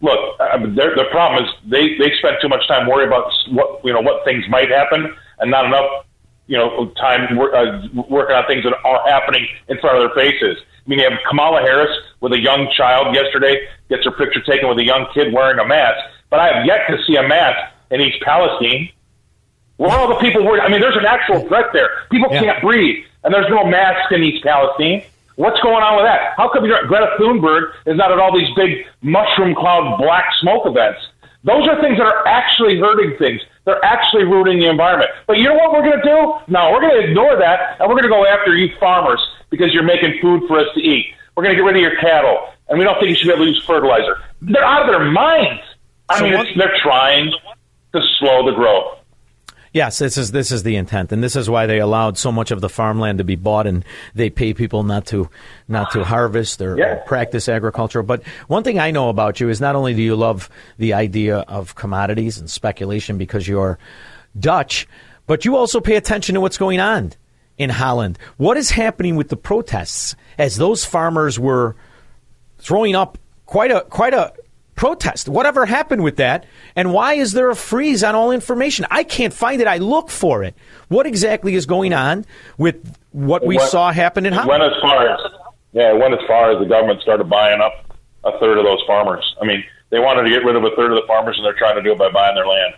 look, 0.00 0.18
I 0.40 0.58
mean, 0.58 0.74
their, 0.74 0.96
the 0.96 1.04
problem 1.12 1.44
is 1.44 1.50
they 1.70 1.96
they 1.98 2.10
spend 2.18 2.38
too 2.42 2.48
much 2.48 2.66
time 2.66 2.88
worrying 2.88 3.06
about 3.06 3.30
what 3.50 3.80
you 3.84 3.92
know 3.92 4.00
what 4.00 4.24
things 4.24 4.44
might 4.48 4.70
happen 4.70 5.14
and 5.38 5.52
not 5.52 5.66
enough 5.66 6.04
you 6.48 6.58
know 6.58 6.88
time 6.96 7.36
wor- 7.36 7.54
uh, 7.54 7.86
working 8.08 8.34
on 8.34 8.44
things 8.46 8.64
that 8.64 8.74
are 8.84 9.08
happening 9.08 9.46
in 9.68 9.78
front 9.78 9.96
of 9.96 10.02
their 10.02 10.24
faces. 10.24 10.58
I 10.84 10.88
mean, 10.88 10.98
you 11.00 11.08
have 11.08 11.18
Kamala 11.28 11.60
Harris 11.60 11.90
with 12.20 12.32
a 12.32 12.38
young 12.38 12.70
child 12.76 13.14
yesterday 13.14 13.68
gets 13.88 14.04
her 14.04 14.10
picture 14.10 14.40
taken 14.40 14.68
with 14.68 14.78
a 14.78 14.84
young 14.84 15.06
kid 15.12 15.32
wearing 15.32 15.58
a 15.58 15.66
mask, 15.66 15.98
but 16.30 16.40
I 16.40 16.52
have 16.52 16.66
yet 16.66 16.86
to 16.88 17.02
see 17.04 17.16
a 17.16 17.26
mask 17.26 17.58
in 17.90 18.00
East 18.00 18.20
Palestine. 18.22 18.90
Where 19.76 19.90
are 19.90 19.98
all 19.98 20.08
the 20.08 20.16
people 20.16 20.44
worried? 20.44 20.60
I 20.62 20.68
mean, 20.68 20.80
there's 20.80 20.96
an 20.96 21.06
actual 21.06 21.40
threat 21.48 21.66
there. 21.72 21.90
People 22.10 22.28
Yeah. 22.32 22.40
can't 22.40 22.60
breathe, 22.60 23.04
and 23.24 23.32
there's 23.34 23.48
no 23.48 23.64
mask 23.64 24.12
in 24.12 24.22
East 24.22 24.44
Palestine. 24.44 25.02
What's 25.36 25.60
going 25.60 25.82
on 25.82 25.96
with 25.96 26.04
that? 26.04 26.34
How 26.36 26.48
come 26.48 26.66
you're- 26.66 26.86
Greta 26.86 27.12
Thunberg 27.18 27.72
is 27.86 27.96
not 27.96 28.12
at 28.12 28.18
all 28.18 28.32
these 28.36 28.52
big 28.54 28.86
mushroom 29.02 29.54
cloud 29.54 29.96
black 29.98 30.26
smoke 30.40 30.66
events? 30.66 31.00
Those 31.44 31.66
are 31.66 31.80
things 31.80 31.96
that 31.96 32.06
are 32.06 32.28
actually 32.28 32.78
hurting 32.78 33.16
things. 33.16 33.40
They're 33.70 33.84
actually 33.84 34.24
ruining 34.24 34.58
the 34.58 34.68
environment. 34.68 35.10
But 35.28 35.38
you 35.38 35.44
know 35.44 35.54
what 35.54 35.72
we're 35.72 35.82
going 35.82 36.02
to 36.02 36.04
do? 36.04 36.34
No, 36.48 36.72
we're 36.72 36.80
going 36.80 37.00
to 37.02 37.08
ignore 37.08 37.36
that, 37.38 37.78
and 37.78 37.88
we're 37.88 37.94
going 37.94 38.02
to 38.02 38.08
go 38.08 38.26
after 38.26 38.56
you 38.56 38.74
farmers 38.80 39.20
because 39.48 39.72
you're 39.72 39.84
making 39.84 40.18
food 40.20 40.42
for 40.48 40.58
us 40.58 40.66
to 40.74 40.80
eat. 40.80 41.06
We're 41.36 41.44
going 41.44 41.54
to 41.54 41.62
get 41.62 41.66
rid 41.66 41.76
of 41.76 41.82
your 41.82 41.96
cattle, 42.00 42.48
and 42.68 42.78
we 42.78 42.84
don't 42.84 42.98
think 42.98 43.10
you 43.10 43.14
should 43.14 43.28
be 43.28 43.32
able 43.32 43.44
to 43.44 43.50
use 43.50 43.62
fertilizer. 43.64 44.18
They're 44.42 44.64
out 44.64 44.82
of 44.82 44.88
their 44.88 45.08
minds. 45.08 45.62
I 46.08 46.18
So 46.18 46.24
mean, 46.24 46.58
they're 46.58 46.76
trying 46.82 47.32
to 47.92 48.00
slow 48.18 48.44
the 48.44 48.52
growth. 48.56 48.98
Yes, 49.72 49.98
this 49.98 50.18
is 50.18 50.32
this 50.32 50.50
is 50.50 50.64
the 50.64 50.74
intent, 50.74 51.12
and 51.12 51.22
this 51.22 51.36
is 51.36 51.48
why 51.48 51.66
they 51.66 51.78
allowed 51.78 52.18
so 52.18 52.32
much 52.32 52.50
of 52.50 52.60
the 52.60 52.68
farmland 52.68 53.18
to 53.18 53.24
be 53.24 53.36
bought, 53.36 53.68
and 53.68 53.84
they 54.16 54.28
pay 54.28 54.52
people 54.52 54.82
not 54.82 55.06
to 55.06 55.30
not 55.68 55.92
to 55.92 56.02
harvest 56.02 56.60
or, 56.60 56.82
or 56.82 56.96
practice 57.06 57.48
agriculture. 57.48 58.02
But 58.02 58.24
one 58.48 58.64
thing 58.64 58.80
I 58.80 58.90
know 58.90 59.10
about 59.10 59.38
you 59.38 59.48
is 59.48 59.60
not 59.60 59.76
only 59.76 59.94
do 59.94 60.02
you 60.02 60.16
love 60.16 60.50
the 60.78 60.94
idea 60.94 61.38
of 61.38 61.76
commodities 61.76 62.36
and 62.36 62.50
speculation 62.50 63.16
because 63.16 63.46
you're 63.46 63.78
Dutch, 64.38 64.88
but 65.28 65.44
you 65.44 65.54
also 65.54 65.80
pay 65.80 65.94
attention 65.94 66.34
to 66.34 66.40
what's 66.40 66.58
going 66.58 66.80
on 66.80 67.12
in 67.56 67.70
Holland. 67.70 68.18
What 68.38 68.56
is 68.56 68.70
happening 68.70 69.14
with 69.14 69.28
the 69.28 69.36
protests 69.36 70.16
as 70.36 70.56
those 70.56 70.84
farmers 70.84 71.38
were 71.38 71.76
throwing 72.58 72.96
up 72.96 73.18
quite 73.46 73.70
a 73.70 73.82
quite 73.82 74.14
a 74.14 74.32
protest. 74.80 75.28
Whatever 75.28 75.66
happened 75.66 76.02
with 76.02 76.16
that? 76.16 76.46
And 76.74 76.94
why 76.94 77.12
is 77.12 77.32
there 77.32 77.50
a 77.50 77.54
freeze 77.54 78.02
on 78.02 78.14
all 78.14 78.32
information? 78.32 78.86
I 78.90 79.04
can't 79.04 79.34
find 79.34 79.60
it. 79.60 79.66
I 79.68 79.76
look 79.76 80.08
for 80.08 80.42
it. 80.42 80.54
What 80.88 81.06
exactly 81.06 81.54
is 81.54 81.66
going 81.66 81.92
on 81.92 82.24
with 82.56 82.96
what 83.12 83.44
we 83.44 83.58
went- 83.58 83.68
saw 83.68 83.92
happen 83.92 84.24
in 84.24 84.32
Holland? 84.32 84.62
went 84.62 84.62
as 84.72 84.80
far 84.80 85.06
as 85.06 85.20
yeah, 85.72 85.92
it 85.94 85.98
went 86.00 86.14
as 86.14 86.26
far 86.26 86.50
as 86.50 86.58
the 86.58 86.64
government 86.64 87.00
started 87.02 87.28
buying 87.28 87.60
up 87.60 87.74
a 88.24 88.32
third 88.40 88.58
of 88.58 88.64
those 88.64 88.82
farmers. 88.86 89.22
I 89.40 89.44
mean, 89.44 89.62
they 89.90 90.00
wanted 90.00 90.22
to 90.24 90.30
get 90.30 90.44
rid 90.44 90.56
of 90.56 90.64
a 90.64 90.74
third 90.74 90.90
of 90.90 90.96
the 90.96 91.06
farmers, 91.06 91.36
and 91.36 91.44
they're 91.44 91.58
trying 91.58 91.76
to 91.76 91.82
do 91.82 91.92
it 91.92 91.98
by 91.98 92.10
buying 92.10 92.34
their 92.34 92.46
land. 92.46 92.74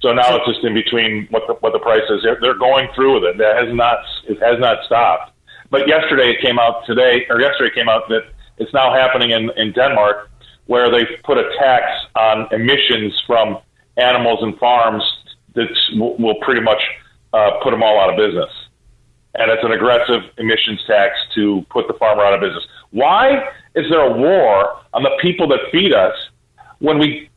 So 0.00 0.12
now 0.12 0.36
it's 0.36 0.46
just 0.46 0.62
in 0.62 0.74
between 0.74 1.26
what 1.30 1.44
the 1.48 1.54
what 1.54 1.72
the 1.72 1.80
price 1.80 2.04
is. 2.10 2.22
They're, 2.22 2.38
they're 2.40 2.58
going 2.58 2.88
through 2.94 3.14
with 3.14 3.24
it. 3.24 3.38
That 3.38 3.56
has 3.56 3.74
not 3.74 3.98
it 4.28 4.38
has 4.40 4.60
not 4.60 4.84
stopped. 4.84 5.32
But 5.70 5.88
yesterday 5.88 6.30
it 6.30 6.40
came 6.40 6.58
out 6.58 6.84
today, 6.86 7.26
or 7.30 7.40
yesterday 7.40 7.70
it 7.72 7.74
came 7.74 7.88
out 7.88 8.06
that 8.08 8.22
it's 8.58 8.72
now 8.74 8.92
happening 8.92 9.30
in 9.30 9.50
in 9.56 9.72
Denmark, 9.72 10.30
where 10.68 10.90
they 10.90 11.04
put 11.24 11.36
a 11.36 11.50
tax 11.58 11.84
on 12.14 12.46
emissions 12.52 13.20
from 13.26 13.58
animals 13.98 14.38
and 14.42 14.56
farms 14.58 15.02
that 15.54 15.66
will, 15.94 16.36
pretty 16.36 16.60
much 16.60 16.80
uh, 17.32 17.50
put 17.62 17.72
them 17.72 17.82
all 17.82 18.00
out 18.00 18.10
of 18.10 18.16
business 18.16 18.50
and 19.38 19.50
it's 19.50 19.64
an 19.64 19.72
aggressive 19.72 20.22
emissions 20.38 20.82
tax 20.86 21.14
to 21.34 21.64
put 21.70 21.86
the 21.86 21.94
farmer 21.94 22.22
out 22.22 22.34
of 22.34 22.40
business. 22.40 22.64
Why 22.90 23.48
is 23.74 23.88
there 23.88 24.00
a 24.00 24.12
war 24.12 24.80
on 24.92 25.02
the 25.02 25.16
people 25.20 25.46
that 25.48 25.60
feed 25.70 25.92
us 25.92 26.14
when 26.80 26.98
we 26.98 27.30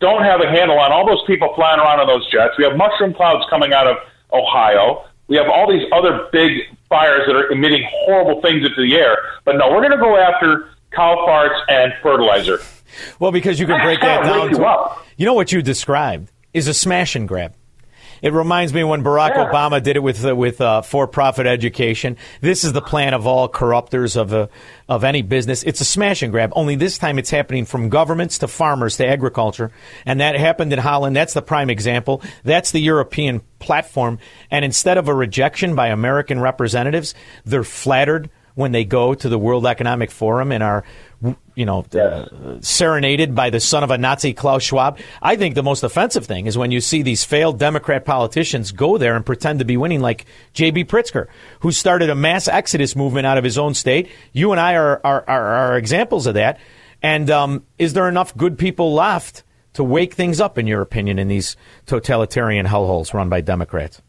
don't 0.00 0.22
have 0.22 0.40
a 0.40 0.48
handle 0.48 0.78
on 0.78 0.92
all 0.92 1.06
those 1.06 1.22
people 1.26 1.52
flying 1.54 1.78
around 1.78 2.00
on 2.00 2.06
those 2.06 2.28
jets? 2.30 2.54
We 2.58 2.64
have 2.64 2.76
mushroom 2.76 3.14
clouds 3.14 3.44
coming 3.50 3.72
out 3.72 3.86
of 3.86 3.96
Ohio. 4.32 5.04
We 5.28 5.36
have 5.36 5.48
all 5.48 5.70
these 5.70 5.86
other 5.92 6.28
big 6.32 6.62
fires 6.88 7.22
that 7.26 7.36
are 7.36 7.50
emitting 7.50 7.86
horrible 8.04 8.42
things 8.42 8.66
into 8.66 8.82
the 8.82 8.96
air. 8.96 9.16
But 9.44 9.56
no, 9.56 9.70
we're 9.70 9.80
going 9.80 9.96
to 9.96 9.98
go 9.98 10.16
after 10.16 10.70
cow 10.94 11.24
farts 11.26 11.58
and 11.68 11.92
fertilizer. 12.02 12.58
Well, 13.18 13.32
because 13.32 13.58
you 13.58 13.66
can 13.66 13.80
break 13.82 14.00
that 14.00 14.22
down. 14.24 14.50
you 14.50 14.56
to- 14.56 14.90
you 15.16 15.26
know 15.26 15.34
what 15.34 15.52
you 15.52 15.62
described 15.62 16.30
is 16.52 16.68
a 16.68 16.74
smash 16.74 17.16
and 17.16 17.26
grab. 17.26 17.54
It 18.22 18.32
reminds 18.32 18.72
me 18.72 18.84
when 18.84 19.04
Barack 19.04 19.34
Yeah. 19.34 19.50
Obama 19.50 19.82
did 19.82 19.96
it 19.96 20.02
with 20.02 20.24
uh, 20.24 20.34
with 20.34 20.58
uh, 20.58 20.80
for-profit 20.80 21.46
education. 21.46 22.16
This 22.40 22.64
is 22.64 22.72
the 22.72 22.80
plan 22.80 23.12
of 23.12 23.26
all 23.26 23.50
corruptors 23.50 24.16
of 24.16 24.32
a, 24.32 24.48
of 24.88 25.04
any 25.04 25.20
business. 25.20 25.62
It's 25.62 25.82
a 25.82 25.84
smash 25.84 26.22
and 26.22 26.32
grab. 26.32 26.50
Only 26.56 26.74
this 26.74 26.96
time 26.96 27.18
it's 27.18 27.28
happening 27.28 27.66
from 27.66 27.90
governments 27.90 28.38
to 28.38 28.48
farmers 28.48 28.96
to 28.96 29.06
agriculture, 29.06 29.72
and 30.06 30.20
that 30.20 30.36
happened 30.36 30.72
in 30.72 30.78
Holland. 30.78 31.14
That's 31.14 31.34
the 31.34 31.42
prime 31.42 31.68
example. 31.68 32.22
That's 32.44 32.70
the 32.70 32.80
European 32.80 33.42
platform. 33.58 34.18
And 34.50 34.64
instead 34.64 34.96
of 34.96 35.08
a 35.08 35.14
rejection 35.14 35.74
by 35.74 35.88
American 35.88 36.40
representatives, 36.40 37.14
they're 37.44 37.62
flattered 37.64 38.30
when 38.54 38.72
they 38.72 38.84
go 38.84 39.14
to 39.14 39.28
the 39.28 39.38
World 39.38 39.66
Economic 39.66 40.10
Forum 40.10 40.52
and 40.52 40.62
are, 40.62 40.84
you 41.54 41.64
know, 41.64 41.84
uh, 41.94 42.58
serenaded 42.60 43.34
by 43.34 43.50
the 43.50 43.58
son 43.60 43.82
of 43.82 43.90
a 43.90 43.98
Nazi 43.98 44.32
Klaus 44.32 44.62
Schwab. 44.62 44.98
I 45.20 45.36
think 45.36 45.54
the 45.54 45.62
most 45.62 45.82
offensive 45.82 46.26
thing 46.26 46.46
is 46.46 46.56
when 46.56 46.70
you 46.70 46.80
see 46.80 47.02
these 47.02 47.24
failed 47.24 47.58
Democrat 47.58 48.04
politicians 48.04 48.70
go 48.70 48.96
there 48.96 49.16
and 49.16 49.26
pretend 49.26 49.58
to 49.58 49.64
be 49.64 49.76
winning, 49.76 50.00
like 50.00 50.26
J.B. 50.52 50.84
Pritzker, 50.84 51.26
who 51.60 51.72
started 51.72 52.10
a 52.10 52.14
mass 52.14 52.46
exodus 52.46 52.94
movement 52.94 53.26
out 53.26 53.38
of 53.38 53.44
his 53.44 53.58
own 53.58 53.74
state. 53.74 54.08
You 54.32 54.52
and 54.52 54.60
I 54.60 54.74
are 54.74 55.00
are, 55.04 55.24
are, 55.26 55.54
are 55.54 55.78
examples 55.78 56.26
of 56.26 56.34
that. 56.34 56.58
And 57.02 57.30
um, 57.30 57.64
is 57.78 57.92
there 57.92 58.08
enough 58.08 58.36
good 58.36 58.56
people 58.56 58.94
left 58.94 59.42
to 59.74 59.84
wake 59.84 60.14
things 60.14 60.40
up, 60.40 60.56
in 60.56 60.66
your 60.66 60.80
opinion, 60.80 61.18
in 61.18 61.28
these 61.28 61.56
totalitarian 61.86 62.66
hellholes 62.66 63.12
run 63.12 63.28
by 63.28 63.40
Democrats? 63.40 64.00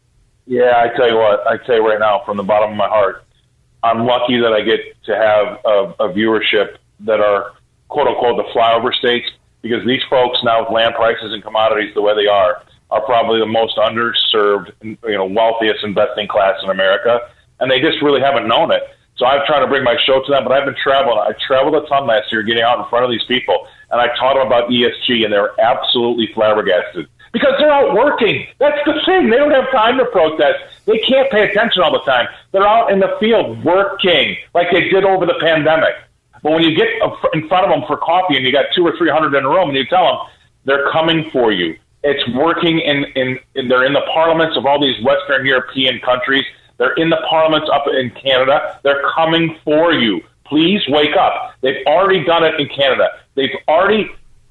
Yeah, 0.46 0.72
I 0.76 0.96
tell 0.96 1.08
you 1.08 1.16
what, 1.16 1.46
I 1.46 1.56
tell 1.66 1.74
you 1.74 1.86
right 1.86 1.98
now, 1.98 2.22
from 2.24 2.36
the 2.36 2.44
bottom 2.44 2.70
of 2.70 2.76
my 2.76 2.88
heart, 2.88 3.25
I'm 3.82 4.06
lucky 4.06 4.40
that 4.40 4.52
I 4.52 4.62
get 4.62 4.80
to 5.04 5.14
have 5.14 5.58
a, 5.64 6.04
a 6.04 6.12
viewership 6.12 6.76
that 7.00 7.20
are 7.20 7.52
quote 7.88 8.08
unquote 8.08 8.36
the 8.36 8.50
flyover 8.52 8.92
states 8.92 9.28
because 9.62 9.86
these 9.86 10.02
folks 10.08 10.38
now 10.44 10.62
with 10.62 10.70
land 10.70 10.94
prices 10.94 11.32
and 11.32 11.42
commodities 11.42 11.94
the 11.94 12.02
way 12.02 12.14
they 12.14 12.26
are 12.26 12.62
are 12.90 13.02
probably 13.02 13.40
the 13.40 13.46
most 13.46 13.76
underserved, 13.76 14.70
you 14.82 14.96
know, 15.02 15.26
wealthiest 15.26 15.82
investing 15.82 16.28
class 16.28 16.54
in 16.62 16.70
America, 16.70 17.18
and 17.58 17.70
they 17.70 17.80
just 17.80 18.00
really 18.00 18.20
haven't 18.20 18.46
known 18.46 18.70
it. 18.70 18.82
So 19.16 19.24
I've 19.26 19.44
tried 19.46 19.60
to 19.60 19.66
bring 19.66 19.82
my 19.82 19.96
show 20.06 20.22
to 20.22 20.30
them, 20.30 20.44
but 20.44 20.52
I've 20.52 20.66
been 20.66 20.76
traveling. 20.80 21.18
I 21.18 21.32
traveled 21.46 21.74
a 21.74 21.86
ton 21.88 22.06
last 22.06 22.30
year, 22.30 22.42
getting 22.42 22.62
out 22.62 22.78
in 22.78 22.84
front 22.88 23.04
of 23.04 23.10
these 23.10 23.24
people, 23.26 23.66
and 23.90 24.00
I 24.00 24.14
taught 24.16 24.34
them 24.34 24.46
about 24.46 24.68
ESG, 24.68 25.24
and 25.24 25.32
they 25.32 25.38
were 25.38 25.58
absolutely 25.58 26.28
flabbergasted 26.34 27.08
because 27.36 27.52
they're 27.58 27.70
out 27.70 27.92
working. 27.92 28.46
That's 28.58 28.82
the 28.86 28.94
thing. 29.04 29.28
They 29.28 29.36
don't 29.36 29.50
have 29.50 29.70
time 29.70 29.98
to 29.98 30.06
protest. 30.06 30.58
They 30.86 30.98
can't 31.00 31.30
pay 31.30 31.50
attention 31.50 31.82
all 31.82 31.92
the 31.92 32.00
time. 32.10 32.26
They're 32.52 32.66
out 32.66 32.90
in 32.90 32.98
the 32.98 33.14
field 33.20 33.62
working 33.62 34.36
like 34.54 34.68
they 34.72 34.88
did 34.88 35.04
over 35.04 35.26
the 35.26 35.36
pandemic. 35.38 35.94
But 36.42 36.52
when 36.52 36.62
you 36.62 36.74
get 36.74 36.88
in 37.34 37.46
front 37.48 37.66
of 37.66 37.70
them 37.70 37.86
for 37.86 37.98
coffee 37.98 38.36
and 38.36 38.46
you 38.46 38.52
got 38.52 38.66
two 38.74 38.86
or 38.86 38.96
three 38.96 39.10
hundred 39.10 39.36
in 39.36 39.44
a 39.44 39.48
room 39.48 39.68
and 39.68 39.76
you 39.76 39.84
tell 39.84 40.04
them 40.06 40.16
they're 40.64 40.90
coming 40.90 41.30
for 41.30 41.52
you, 41.52 41.76
it's 42.02 42.26
working 42.34 42.78
in, 42.78 43.04
in, 43.16 43.38
in 43.54 43.68
they're 43.68 43.84
in 43.84 43.92
the 43.92 44.06
parliaments 44.14 44.56
of 44.56 44.64
all 44.64 44.80
these 44.80 44.96
Western 45.04 45.44
European 45.44 46.00
countries. 46.00 46.44
They're 46.78 46.94
in 46.94 47.10
the 47.10 47.20
parliaments 47.28 47.68
up 47.70 47.84
in 47.88 48.10
Canada. 48.12 48.80
They're 48.82 49.02
coming 49.14 49.58
for 49.62 49.92
you. 49.92 50.22
Please 50.46 50.80
wake 50.88 51.16
up. 51.16 51.54
They've 51.60 51.84
already 51.86 52.24
done 52.24 52.44
it 52.44 52.58
in 52.58 52.68
Canada. 52.68 53.08
They've 53.34 53.56
already 53.68 54.08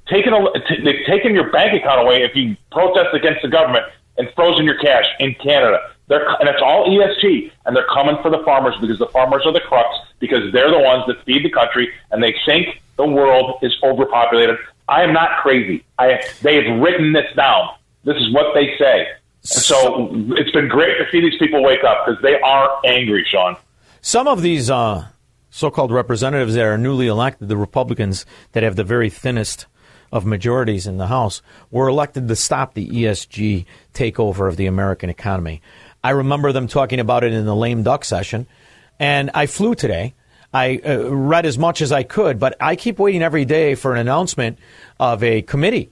taken 0.07 0.33
a, 0.33 0.59
t- 0.67 1.03
taken 1.07 1.33
your 1.33 1.51
bank 1.51 1.79
account 1.79 2.01
away 2.01 2.23
if 2.23 2.35
you 2.35 2.55
protest 2.71 3.13
against 3.13 3.41
the 3.41 3.47
government 3.47 3.85
and 4.17 4.29
frozen 4.35 4.65
your 4.65 4.77
cash 4.79 5.05
in 5.19 5.35
Canada. 5.35 5.79
They're, 6.07 6.27
and 6.39 6.47
it's 6.47 6.61
all 6.63 6.87
ESG, 6.87 7.51
and 7.65 7.75
they're 7.75 7.87
coming 7.93 8.15
for 8.21 8.29
the 8.29 8.41
farmers 8.45 8.75
because 8.79 8.99
the 8.99 9.07
farmers 9.07 9.43
are 9.45 9.51
the 9.51 9.61
crux 9.61 9.89
because 10.19 10.51
they're 10.53 10.69
the 10.69 10.79
ones 10.79 11.03
that 11.07 11.23
feed 11.25 11.43
the 11.43 11.49
country, 11.49 11.89
and 12.11 12.21
they 12.21 12.35
think 12.45 12.81
the 12.97 13.05
world 13.05 13.59
is 13.61 13.73
overpopulated. 13.83 14.57
I 14.87 15.03
am 15.03 15.13
not 15.13 15.41
crazy. 15.41 15.83
I 15.97 16.21
they 16.43 16.55
have 16.55 16.79
written 16.79 17.13
this 17.13 17.25
down. 17.35 17.69
This 18.03 18.17
is 18.17 18.31
what 18.33 18.53
they 18.53 18.77
say. 18.77 19.07
So 19.41 20.09
it's 20.37 20.51
been 20.51 20.67
great 20.67 20.97
to 20.97 21.05
see 21.11 21.21
these 21.21 21.37
people 21.39 21.63
wake 21.63 21.83
up 21.83 22.05
because 22.05 22.21
they 22.21 22.39
are 22.39 22.69
angry, 22.85 23.25
Sean. 23.29 23.55
Some 24.01 24.27
of 24.27 24.41
these 24.43 24.69
uh, 24.69 25.07
so-called 25.49 25.91
representatives 25.91 26.53
that 26.53 26.65
are 26.65 26.77
newly 26.77 27.07
elected, 27.07 27.47
the 27.47 27.57
Republicans 27.57 28.25
that 28.51 28.63
have 28.63 28.75
the 28.75 28.83
very 28.83 29.09
thinnest 29.09 29.65
of 30.11 30.25
majorities 30.25 30.87
in 30.87 30.97
the 30.97 31.07
House, 31.07 31.41
were 31.71 31.87
elected 31.87 32.27
to 32.27 32.35
stop 32.35 32.73
the 32.73 32.87
ESG 32.87 33.65
takeover 33.93 34.47
of 34.47 34.57
the 34.57 34.65
American 34.65 35.09
economy. 35.09 35.61
I 36.03 36.11
remember 36.11 36.51
them 36.51 36.67
talking 36.67 36.99
about 36.99 37.23
it 37.23 37.33
in 37.33 37.45
the 37.45 37.55
lame 37.55 37.83
duck 37.83 38.05
session, 38.05 38.47
and 38.99 39.31
I 39.33 39.47
flew 39.47 39.75
today. 39.75 40.13
I 40.53 40.79
uh, 40.85 41.09
read 41.09 41.45
as 41.45 41.57
much 41.57 41.81
as 41.81 41.91
I 41.91 42.03
could, 42.03 42.39
but 42.39 42.55
I 42.61 42.75
keep 42.75 42.99
waiting 42.99 43.21
every 43.21 43.43
day 43.43 43.75
for 43.75 43.93
an 43.93 43.99
announcement 43.99 44.59
of 44.99 45.23
a 45.23 45.41
committee 45.41 45.91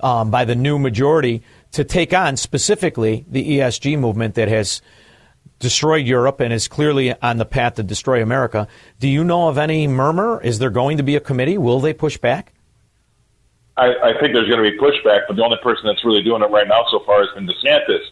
um, 0.00 0.30
by 0.30 0.44
the 0.44 0.54
new 0.54 0.78
majority 0.78 1.42
to 1.72 1.84
take 1.84 2.12
on 2.12 2.36
specifically 2.36 3.24
the 3.28 3.58
ESG 3.58 3.98
movement 3.98 4.34
that 4.34 4.48
has 4.48 4.82
destroyed 5.58 6.06
Europe 6.06 6.40
and 6.40 6.52
is 6.52 6.68
clearly 6.68 7.14
on 7.22 7.38
the 7.38 7.44
path 7.44 7.76
to 7.76 7.82
destroy 7.82 8.22
America. 8.22 8.68
Do 8.98 9.08
you 9.08 9.24
know 9.24 9.48
of 9.48 9.56
any 9.56 9.86
murmur? 9.86 10.42
Is 10.42 10.58
there 10.58 10.70
going 10.70 10.96
to 10.96 11.02
be 11.02 11.16
a 11.16 11.20
committee? 11.20 11.56
Will 11.56 11.80
they 11.80 11.94
push 11.94 12.18
back? 12.18 12.52
I, 13.82 14.10
I 14.10 14.20
think 14.20 14.32
there's 14.32 14.48
going 14.48 14.62
to 14.62 14.70
be 14.70 14.78
pushback, 14.78 15.22
but 15.26 15.36
the 15.36 15.42
only 15.42 15.58
person 15.62 15.86
that's 15.86 16.04
really 16.04 16.22
doing 16.22 16.42
it 16.42 16.50
right 16.50 16.68
now 16.68 16.84
so 16.90 17.00
far 17.04 17.20
has 17.20 17.30
been 17.34 17.46
DeSantis, 17.46 18.04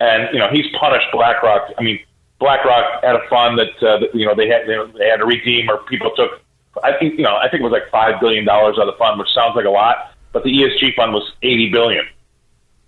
and 0.00 0.28
you 0.32 0.38
know 0.38 0.48
he's 0.50 0.66
punished 0.78 1.06
BlackRock. 1.12 1.72
I 1.76 1.82
mean, 1.82 1.98
BlackRock 2.38 3.02
had 3.02 3.16
a 3.16 3.26
fund 3.28 3.58
that, 3.58 3.74
uh, 3.82 3.98
that 3.98 4.14
you 4.14 4.26
know 4.26 4.34
they 4.34 4.48
had 4.48 4.62
they, 4.66 4.76
they 4.98 5.08
had 5.08 5.16
to 5.16 5.26
redeem, 5.26 5.68
or 5.68 5.78
people 5.84 6.12
took. 6.14 6.40
I 6.84 6.96
think 6.98 7.18
you 7.18 7.24
know 7.24 7.36
I 7.36 7.48
think 7.48 7.60
it 7.60 7.64
was 7.64 7.72
like 7.72 7.90
five 7.90 8.20
billion 8.20 8.44
dollars 8.44 8.76
out 8.78 8.88
of 8.88 8.94
the 8.94 8.98
fund, 8.98 9.18
which 9.18 9.28
sounds 9.34 9.56
like 9.56 9.64
a 9.64 9.70
lot, 9.70 10.14
but 10.32 10.44
the 10.44 10.50
ESG 10.50 10.94
fund 10.94 11.12
was 11.12 11.32
eighty 11.42 11.70
billion, 11.70 12.04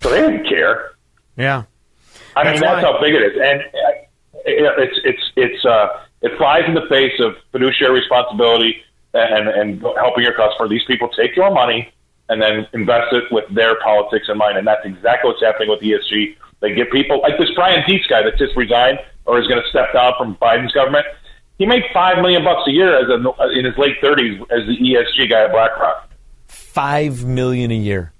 so 0.00 0.10
they 0.10 0.20
didn't 0.20 0.48
care. 0.48 0.92
Yeah. 1.36 1.64
I 2.36 2.44
mean, 2.44 2.60
That's 2.60 2.60
that's 2.60 2.84
how 2.84 3.00
big 3.00 3.14
it 3.14 3.22
is, 3.22 3.40
and 3.42 3.60
uh, 3.60 4.82
it's 4.82 5.00
it's 5.04 5.32
it's 5.34 5.64
uh, 5.64 6.04
it 6.22 6.36
flies 6.38 6.62
in 6.68 6.74
the 6.74 6.86
face 6.88 7.18
of 7.18 7.34
fiduciary 7.50 7.98
responsibility 8.00 8.84
and 9.14 9.48
and 9.48 9.82
helping 9.82 10.22
your 10.22 10.34
customer. 10.34 10.68
These 10.68 10.84
people 10.86 11.08
take 11.08 11.34
your 11.34 11.50
money 11.50 11.92
and 12.30 12.40
then 12.40 12.66
invest 12.72 13.12
it 13.12 13.24
with 13.30 13.44
their 13.52 13.78
politics 13.80 14.26
in 14.28 14.38
mind, 14.38 14.56
and 14.56 14.66
that's 14.66 14.86
exactly 14.86 15.28
what's 15.28 15.42
happening 15.42 15.68
with 15.68 15.80
ESG. 15.80 16.36
They 16.60 16.74
get 16.74 16.90
people 16.92 17.20
like 17.20 17.36
this 17.38 17.50
Brian 17.54 17.82
Deese 17.86 18.06
guy 18.06 18.22
that 18.22 18.38
just 18.38 18.56
resigned 18.56 19.00
or 19.26 19.40
is 19.40 19.48
going 19.48 19.60
to 19.60 19.68
step 19.68 19.92
down 19.92 20.12
from 20.16 20.36
Biden's 20.36 20.72
government. 20.72 21.06
He 21.58 21.66
made 21.66 21.82
five 21.92 22.18
million 22.22 22.44
bucks 22.44 22.62
a 22.68 22.70
year 22.70 22.96
as 22.96 23.08
a, 23.08 23.58
in 23.58 23.64
his 23.64 23.76
late 23.76 23.96
thirties 24.00 24.40
as 24.50 24.66
the 24.66 24.78
ESG 24.78 25.28
guy 25.28 25.44
at 25.44 25.52
BlackRock. 25.52 26.08
Five 26.46 27.24
million 27.24 27.70
a 27.70 27.76
year 27.76 28.12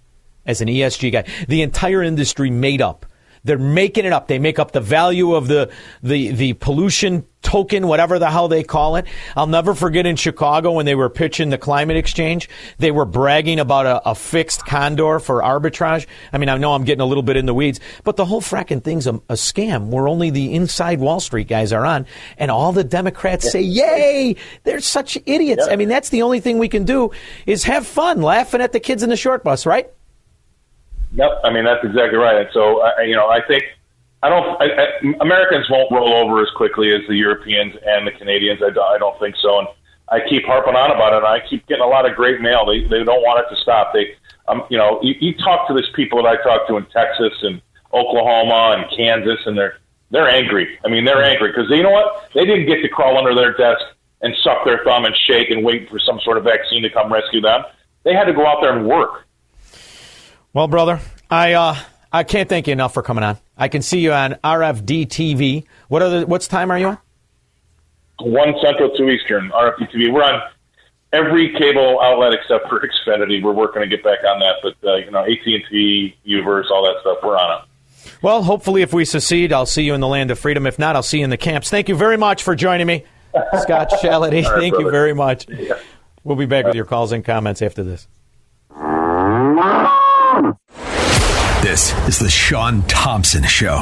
as 0.45 0.61
an 0.61 0.69
ESG 0.69 1.13
guy. 1.13 1.25
The 1.49 1.63
entire 1.63 2.03
industry 2.03 2.51
made 2.51 2.83
up. 2.83 3.07
They're 3.45 3.59
making 3.59 4.05
it 4.05 4.13
up. 4.13 4.27
They 4.27 4.39
make 4.39 4.59
up 4.59 4.73
the 4.73 4.81
value 4.81 5.35
of 5.35 5.49
the 5.49 5.71
the 6.03 6.33
the 6.33 6.53
pollution 6.55 7.27
token, 7.43 7.87
whatever 7.87 8.19
the 8.19 8.31
hell 8.31 8.49
they 8.49 8.63
call 8.63 8.97
it. 8.97 9.07
I'll 9.37 9.47
never 9.47 9.75
forget 9.75 10.07
in 10.07 10.17
Chicago 10.17 10.73
when 10.73 10.87
they 10.87 10.95
were 10.95 11.09
pitching 11.09 11.51
the 11.51 11.59
climate 11.59 11.97
exchange, 11.97 12.49
they 12.79 12.91
were 12.91 13.05
bragging 13.05 13.59
about 13.59 13.87
a, 13.87 14.11
a 14.11 14.15
fixed 14.15 14.67
condor 14.67 15.19
for 15.19 15.43
arbitrage. 15.43 16.07
I 16.33 16.39
mean, 16.39 16.49
I 16.49 16.57
know 16.59 16.75
I'm 16.75 16.85
getting 16.85 17.01
a 17.01 17.07
little 17.07 17.23
bit 17.23 17.37
in 17.37 17.47
the 17.47 17.55
weeds, 17.55 17.81
but 18.05 18.17
the 18.17 18.25
whole 18.25 18.41
fracking 18.41 18.83
thing's 18.83 19.07
a, 19.07 19.15
a 19.15 19.35
scam 19.35 19.89
where 19.89 20.09
only 20.09 20.31
the 20.31 20.55
inside 20.55 21.01
Wall 21.01 21.21
Street 21.21 21.49
guys 21.49 21.73
are 21.73 21.85
on, 21.85 22.07
and 22.39 22.51
all 22.51 22.73
the 22.73 22.85
Democrats 22.85 23.45
yeah. 23.47 23.51
say, 23.51 23.63
"Yay!" 23.63 24.37
They're 24.65 24.81
such 24.81 25.17
idiots. 25.27 25.65
Yeah. 25.67 25.73
I 25.73 25.77
mean, 25.77 25.89
that's 25.89 26.11
the 26.11 26.23
only 26.23 26.41
thing 26.41 26.59
we 26.59 26.69
can 26.69 26.85
do 26.85 27.11
is 27.47 27.65
have 27.65 27.87
fun, 27.87 28.23
laughing 28.23 28.61
at 28.61 28.73
the 28.73 28.81
kids 28.81 29.03
in 29.03 29.09
the 29.09 29.17
short 29.17 29.45
bus, 29.45 29.67
right? 29.67 29.91
Yep. 31.13 31.41
I 31.43 31.51
mean, 31.53 31.65
that's 31.65 31.85
exactly 31.85 32.19
right. 32.19 32.43
And 32.43 32.49
so, 32.53 32.83
I, 32.83 33.03
you 33.03 33.17
know, 33.17 33.29
I 33.29 33.41
think 33.47 33.65
I 34.23 34.29
don't. 34.29 34.61
I, 34.61 34.67
I, 34.67 34.87
Americans 35.21 35.67
won't 35.71 35.91
roll 35.91 36.13
over 36.13 36.43
as 36.43 36.51
quickly 36.57 36.93
as 36.95 37.01
the 37.09 37.17
Europeans 37.17 37.75
and 37.87 38.07
the 38.07 38.13
Canadians. 38.13 38.61
I 38.63 38.71
don't, 38.71 38.95
I 38.95 38.99
don't 38.99 39.19
think 39.19 39.35
so. 39.41 39.61
And 39.61 39.69
I 40.11 40.21
keep 40.29 40.45
harping 40.45 40.75
on 40.75 40.91
about 40.91 41.15
it. 41.15 41.19
And 41.19 41.27
I 41.27 41.41
keep 41.49 41.67
getting 41.67 41.85
a 41.85 41.89
lot 41.89 42.09
of 42.09 42.17
great 42.17 42.41
mail. 42.41 42.67
They 42.67 42.83
they 42.83 43.03
don't 43.03 43.23
want 43.23 43.45
it 43.47 43.55
to 43.55 43.61
stop. 43.63 43.93
They, 43.95 44.15
um, 44.49 44.65
you 44.69 44.77
know, 44.77 45.01
you, 45.03 45.15
you 45.21 45.35
talk 45.39 45.69
to 45.69 45.75
these 45.75 45.89
people 45.95 46.23
that 46.23 46.29
I 46.29 46.43
talk 46.43 46.69
to 46.69 46.77
in 46.77 46.85
Texas 46.87 47.33
and 47.43 47.63
Oklahoma 47.95 48.77
and 48.77 48.97
Kansas, 48.97 49.41
and 49.47 49.57
they're 49.57 49.79
they're 50.11 50.29
angry. 50.29 50.79
I 50.85 50.89
mean, 50.89 51.05
they're 51.05 51.23
angry 51.23 51.51
because 51.51 51.71
you 51.71 51.83
know 51.83 51.91
what? 51.91 52.31
They 52.35 52.45
didn't 52.45 52.67
get 52.67 52.83
to 52.83 52.89
crawl 52.89 53.17
under 53.17 53.35
their 53.35 53.55
desk 53.55 53.83
and 54.21 54.35
suck 54.43 54.65
their 54.65 54.85
thumb 54.85 55.07
and 55.07 55.15
shake 55.27 55.51
and 55.51 55.65
wait 55.65 55.89
for 55.89 55.99
some 55.99 56.21
sort 56.21 56.37
of 56.37 56.45
vaccine 56.45 56.83
to 56.83 56.91
come 56.91 57.11
rescue 57.11 57.41
them. 57.41 57.63
They 58.05 58.13
had 58.13 58.25
to 58.25 58.33
go 58.33 58.47
out 58.47 58.59
there 58.61 58.77
and 58.77 58.87
work. 58.87 59.27
Well, 60.53 60.69
brother, 60.69 61.01
I 61.31 61.53
uh, 61.53 61.77
I 62.13 62.25
can't 62.25 62.49
thank 62.49 62.67
you 62.67 62.73
enough 62.73 62.95
for 62.95 63.03
coming 63.03 63.23
on. 63.25 63.39
I 63.57 63.69
can 63.69 63.83
see 63.83 64.01
you 64.01 64.13
on 64.13 64.35
RFD 64.43 65.07
TV. 65.07 65.65
What 65.89 66.01
the, 66.01 66.27
what's 66.27 66.49
time 66.49 66.71
are 66.71 66.79
you 66.79 66.89
on? 66.89 66.99
One 68.21 68.55
Central, 68.63 68.91
two 68.97 69.09
Eastern. 69.09 69.51
RFD 69.51 69.91
TV. 69.95 70.13
We're 70.13 70.23
on 70.25 70.43
every 71.13 71.53
cable 71.59 72.01
outlet 72.03 72.33
except 72.35 72.69
for 72.69 72.81
Xfinity. 72.81 73.43
We're 73.43 73.53
working 73.53 73.83
to 73.83 73.89
get 73.89 74.03
back 74.03 74.19
on 74.25 74.41
that, 74.41 74.57
but 74.63 74.75
uh, 74.87 74.97
you 74.97 75.11
know, 75.11 75.23
AT 75.23 75.47
and 75.47 75.63
T, 75.71 76.17
Uverse, 76.27 76.71
all 76.71 76.85
that 76.85 77.01
stuff. 77.01 77.19
We're 77.23 77.37
on 77.37 77.63
it. 77.63 77.67
Well, 78.23 78.43
hopefully, 78.43 78.83
if 78.83 78.93
we 78.93 79.05
succeed, 79.05 79.53
I'll 79.53 79.67
see 79.67 79.83
you 79.83 79.95
in 79.95 80.01
the 80.01 80.09
land 80.09 80.31
of 80.31 80.39
freedom. 80.39 80.67
If 80.67 80.79
not, 80.79 80.97
I'll 80.97 81.03
see 81.03 81.19
you 81.19 81.25
in 81.25 81.31
the 81.31 81.37
camps. 81.37 81.71
Thank 81.71 81.89
you 81.89 81.97
very 81.97 82.17
much 82.17 82.43
for 82.43 82.55
joining 82.55 82.87
me, 82.87 83.05
Scott 83.63 83.91
Shellady. 84.03 84.45
right, 84.45 84.61
thank 84.61 84.75
brother. 84.75 84.85
you 84.87 84.91
very 84.91 85.15
much. 85.15 85.49
Yeah. 85.49 85.79
We'll 86.25 86.37
be 86.37 86.47
back 86.47 86.67
with 86.67 86.75
your 86.75 86.85
calls 86.85 87.13
and 87.13 87.25
comments 87.25 87.63
after 87.63 87.83
this. 87.83 88.07
This 91.63 91.93
is 92.09 92.19
the 92.19 92.31
Sean 92.31 92.81
Thompson 92.85 93.45
Show, 93.45 93.81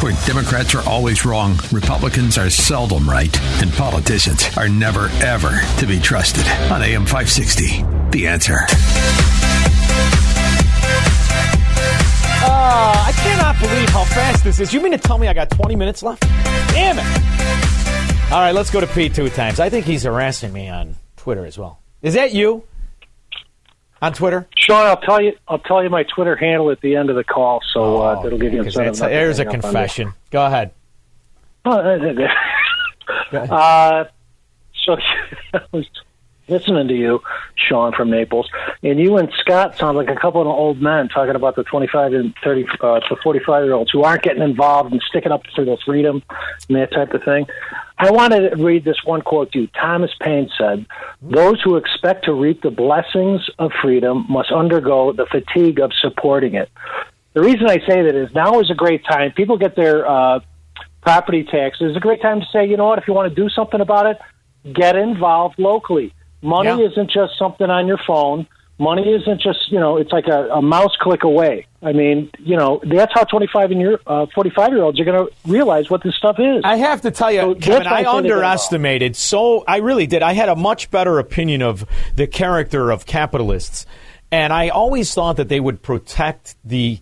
where 0.00 0.14
Democrats 0.24 0.74
are 0.74 0.88
always 0.88 1.26
wrong, 1.26 1.58
Republicans 1.70 2.38
are 2.38 2.48
seldom 2.48 3.06
right, 3.06 3.38
and 3.60 3.70
politicians 3.74 4.48
are 4.56 4.66
never, 4.66 5.10
ever 5.20 5.60
to 5.78 5.86
be 5.86 6.00
trusted. 6.00 6.46
On 6.72 6.82
AM 6.82 7.04
560, 7.04 7.84
The 8.12 8.26
Answer. 8.28 8.56
Uh, 12.40 13.04
I 13.06 13.12
cannot 13.14 13.60
believe 13.60 13.90
how 13.90 14.04
fast 14.04 14.42
this 14.42 14.58
is. 14.58 14.72
You 14.72 14.80
mean 14.80 14.92
to 14.92 14.98
tell 14.98 15.18
me 15.18 15.28
I 15.28 15.34
got 15.34 15.50
20 15.50 15.76
minutes 15.76 16.02
left? 16.02 16.22
Damn 16.22 16.98
it. 16.98 18.32
All 18.32 18.40
right, 18.40 18.54
let's 18.54 18.70
go 18.70 18.80
to 18.80 18.86
Pete 18.86 19.14
two 19.14 19.28
times. 19.28 19.60
I 19.60 19.68
think 19.68 19.84
he's 19.84 20.04
harassing 20.04 20.50
me 20.54 20.70
on 20.70 20.94
Twitter 21.18 21.44
as 21.44 21.58
well. 21.58 21.78
Is 22.00 22.14
that 22.14 22.32
you? 22.32 22.64
On 24.00 24.12
Twitter? 24.12 24.48
Sean, 24.56 24.86
I'll 24.86 25.00
tell 25.00 25.20
you. 25.20 25.36
I'll 25.48 25.58
tell 25.58 25.82
you 25.82 25.90
my 25.90 26.04
Twitter 26.04 26.36
handle 26.36 26.70
at 26.70 26.80
the 26.80 26.96
end 26.96 27.10
of 27.10 27.16
the 27.16 27.24
call, 27.24 27.60
so 27.72 28.02
uh, 28.02 28.16
oh, 28.18 28.22
that'll 28.22 28.38
give 28.38 28.52
you 28.52 28.62
incentive. 28.62 28.98
There's 28.98 29.38
a 29.38 29.44
confession. 29.44 30.14
Go 30.30 30.46
ahead. 30.46 30.72
Oh, 31.64 31.72
uh, 33.32 34.04
so 34.84 34.96
I 35.54 35.60
was 35.72 35.86
listening 36.48 36.88
to 36.88 36.94
you, 36.94 37.20
Sean 37.54 37.92
from 37.92 38.10
Naples, 38.10 38.48
and 38.82 38.98
you 38.98 39.16
and 39.16 39.30
Scott 39.40 39.76
sound 39.76 39.96
like 39.96 40.08
a 40.08 40.16
couple 40.16 40.40
of 40.40 40.46
old 40.46 40.80
men 40.80 41.08
talking 41.08 41.34
about 41.34 41.56
the 41.56 41.64
25 41.64 42.12
and 42.14 42.34
30 42.42 42.66
uh, 42.80 43.00
to 43.00 43.16
45 43.22 43.64
year 43.64 43.74
olds 43.74 43.90
who 43.90 44.02
aren't 44.02 44.22
getting 44.22 44.42
involved 44.42 44.92
and 44.92 45.02
sticking 45.08 45.32
up 45.32 45.42
for 45.54 45.64
their 45.64 45.76
freedom 45.84 46.22
and 46.68 46.76
that 46.76 46.92
type 46.92 47.12
of 47.12 47.22
thing. 47.22 47.46
I 47.98 48.10
wanted 48.12 48.50
to 48.50 48.56
read 48.62 48.84
this 48.84 48.98
one 49.04 49.22
quote 49.22 49.52
to 49.52 49.62
you. 49.62 49.66
Thomas 49.68 50.12
Paine 50.20 50.48
said, 50.56 50.86
Those 51.20 51.60
who 51.62 51.76
expect 51.76 52.24
to 52.26 52.32
reap 52.32 52.62
the 52.62 52.70
blessings 52.70 53.48
of 53.58 53.72
freedom 53.82 54.24
must 54.28 54.52
undergo 54.52 55.12
the 55.12 55.26
fatigue 55.26 55.80
of 55.80 55.92
supporting 56.00 56.54
it. 56.54 56.70
The 57.34 57.42
reason 57.42 57.68
I 57.68 57.78
say 57.86 58.02
that 58.02 58.14
is 58.14 58.32
now 58.34 58.60
is 58.60 58.70
a 58.70 58.74
great 58.74 59.04
time. 59.04 59.32
People 59.32 59.58
get 59.58 59.74
their 59.74 60.08
uh, 60.08 60.40
property 61.02 61.44
taxes. 61.44 61.88
It's 61.88 61.96
a 61.96 62.00
great 62.00 62.22
time 62.22 62.40
to 62.40 62.46
say, 62.52 62.66
you 62.66 62.76
know 62.76 62.86
what, 62.86 62.98
if 62.98 63.08
you 63.08 63.14
want 63.14 63.34
to 63.34 63.34
do 63.34 63.48
something 63.48 63.80
about 63.80 64.06
it, 64.06 64.18
get 64.72 64.96
involved 64.96 65.58
locally. 65.58 66.12
Money 66.42 66.80
yeah. 66.80 66.88
isn't 66.88 67.10
just 67.10 67.38
something 67.38 67.68
on 67.68 67.86
your 67.86 67.98
phone. 68.06 68.46
Money 68.80 69.12
isn't 69.12 69.40
just 69.40 69.72
you 69.72 69.80
know 69.80 69.96
it's 69.96 70.12
like 70.12 70.28
a, 70.28 70.48
a 70.50 70.62
mouse 70.62 70.96
click 71.00 71.24
away. 71.24 71.66
I 71.82 71.92
mean 71.92 72.30
you 72.38 72.56
know 72.56 72.80
that's 72.84 73.12
how 73.12 73.24
25 73.24 73.72
and 73.72 73.80
year 73.80 74.00
uh, 74.06 74.26
45 74.34 74.70
year 74.70 74.82
olds 74.82 75.00
are 75.00 75.04
going 75.04 75.26
to 75.26 75.34
realize 75.50 75.90
what 75.90 76.02
this 76.04 76.14
stuff 76.14 76.36
is. 76.38 76.62
I 76.64 76.76
have 76.76 77.00
to 77.02 77.10
tell 77.10 77.32
you 77.32 77.40
so 77.40 77.54
Kevin, 77.56 77.88
i 77.88 78.04
underestimated 78.04 79.16
so 79.16 79.64
i 79.66 79.78
really 79.78 80.06
did. 80.06 80.22
I 80.22 80.32
had 80.32 80.48
a 80.48 80.56
much 80.56 80.92
better 80.92 81.18
opinion 81.18 81.62
of 81.62 81.84
the 82.14 82.28
character 82.28 82.92
of 82.92 83.04
capitalists 83.04 83.84
and 84.30 84.52
i 84.52 84.68
always 84.68 85.12
thought 85.12 85.38
that 85.38 85.48
they 85.48 85.58
would 85.58 85.82
protect 85.82 86.54
the 86.64 87.00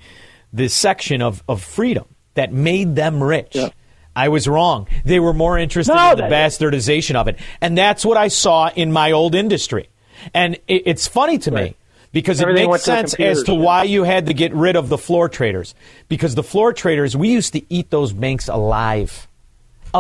the 0.57 0.69
section 0.69 1.21
of, 1.23 1.43
of 1.49 1.63
freedom 1.63 2.07
that 2.35 2.53
made 2.53 2.97
them 2.97 3.23
rich. 3.23 3.55
Yeah. 3.55 3.69
I 4.17 4.31
was 4.31 4.49
wrong. 4.49 4.89
They 5.05 5.21
were 5.21 5.35
more 5.35 5.59
interested 5.59 5.95
no, 5.95 6.13
in 6.13 6.17
the 6.17 6.23
bastardization 6.25 7.17
of 7.17 7.29
it. 7.29 7.39
And 7.61 7.77
that's 7.77 8.05
what 8.05 8.17
I 8.17 8.29
saw 8.29 8.71
in 8.75 8.91
my 8.91 9.13
old 9.13 9.35
industry. 9.35 9.91
And 10.33 10.55
it, 10.67 10.85
it's 10.87 11.07
funny 11.07 11.37
to 11.39 11.51
right. 11.51 11.65
me 11.71 11.77
because 12.13 12.41
Everything 12.41 12.65
it 12.65 12.73
makes 12.73 12.85
sense 12.85 13.15
as 13.15 13.43
to 13.43 13.55
why 13.55 13.83
you 13.83 14.05
had 14.05 14.27
to 14.27 14.35
get 14.35 14.55
rid 14.55 14.75
of 14.75 14.89
the 14.89 14.97
floor 14.97 15.29
traders. 15.29 15.75
Because 16.09 16.35
the 16.35 16.43
floor 16.43 16.73
traders, 16.73 17.15
we 17.15 17.29
used 17.31 17.53
to 17.53 17.63
eat 17.69 17.91
those 17.91 18.15
banks 18.15 18.49
alive 18.49 19.29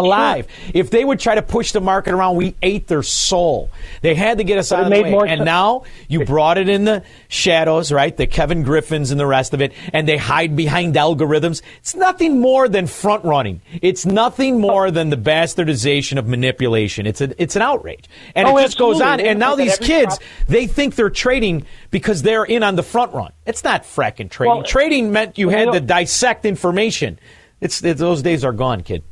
alive. 0.00 0.46
Sure. 0.48 0.72
If 0.74 0.90
they 0.90 1.04
would 1.04 1.20
try 1.20 1.34
to 1.34 1.42
push 1.42 1.72
the 1.72 1.80
market 1.80 2.14
around, 2.14 2.36
we 2.36 2.54
ate 2.62 2.86
their 2.86 3.02
soul. 3.02 3.70
They 4.02 4.14
had 4.14 4.38
to 4.38 4.44
get 4.44 4.58
us 4.58 4.70
but 4.70 4.80
out 4.80 4.92
of 4.92 4.92
the 4.92 5.02
way. 5.02 5.28
And 5.28 5.44
now 5.44 5.84
you 6.08 6.24
brought 6.24 6.58
it 6.58 6.68
in 6.68 6.84
the 6.84 7.02
shadows, 7.28 7.92
right? 7.92 8.16
The 8.16 8.26
Ken 8.26 8.62
Griffins 8.62 9.10
and 9.10 9.18
the 9.18 9.26
rest 9.26 9.54
of 9.54 9.60
it, 9.60 9.72
and 9.92 10.08
they 10.08 10.16
hide 10.16 10.56
behind 10.56 10.94
algorithms. 10.94 11.62
It's 11.78 11.94
nothing 11.94 12.40
more 12.40 12.68
than 12.68 12.86
front 12.86 13.24
running. 13.24 13.60
It's 13.82 14.06
nothing 14.06 14.60
more 14.60 14.90
than 14.90 15.10
the 15.10 15.16
bastardization 15.16 16.18
of 16.18 16.26
manipulation. 16.26 17.06
It's 17.06 17.20
a, 17.20 17.40
it's 17.42 17.56
an 17.56 17.62
outrage, 17.62 18.08
and 18.34 18.48
oh, 18.48 18.56
it 18.58 18.62
just 18.62 18.78
goes 18.78 19.00
on. 19.00 19.20
And 19.20 19.38
now 19.38 19.56
these 19.56 19.78
kids, 19.78 20.18
they 20.48 20.66
think 20.66 20.94
they're 20.94 21.10
trading 21.10 21.66
because 21.90 22.22
they're 22.22 22.44
in 22.44 22.62
on 22.62 22.76
the 22.76 22.82
front 22.82 23.12
run. 23.14 23.32
It's 23.46 23.64
not 23.64 23.84
fracking 23.84 24.30
trading. 24.30 24.54
Well, 24.54 24.62
trading 24.62 25.12
meant 25.12 25.38
you 25.38 25.48
had 25.48 25.72
to 25.72 25.80
dissect 25.80 26.44
information. 26.44 27.18
It's, 27.60 27.82
it's 27.82 28.00
those 28.00 28.22
days 28.22 28.44
are 28.44 28.52
gone, 28.52 28.82
kid 28.82 29.02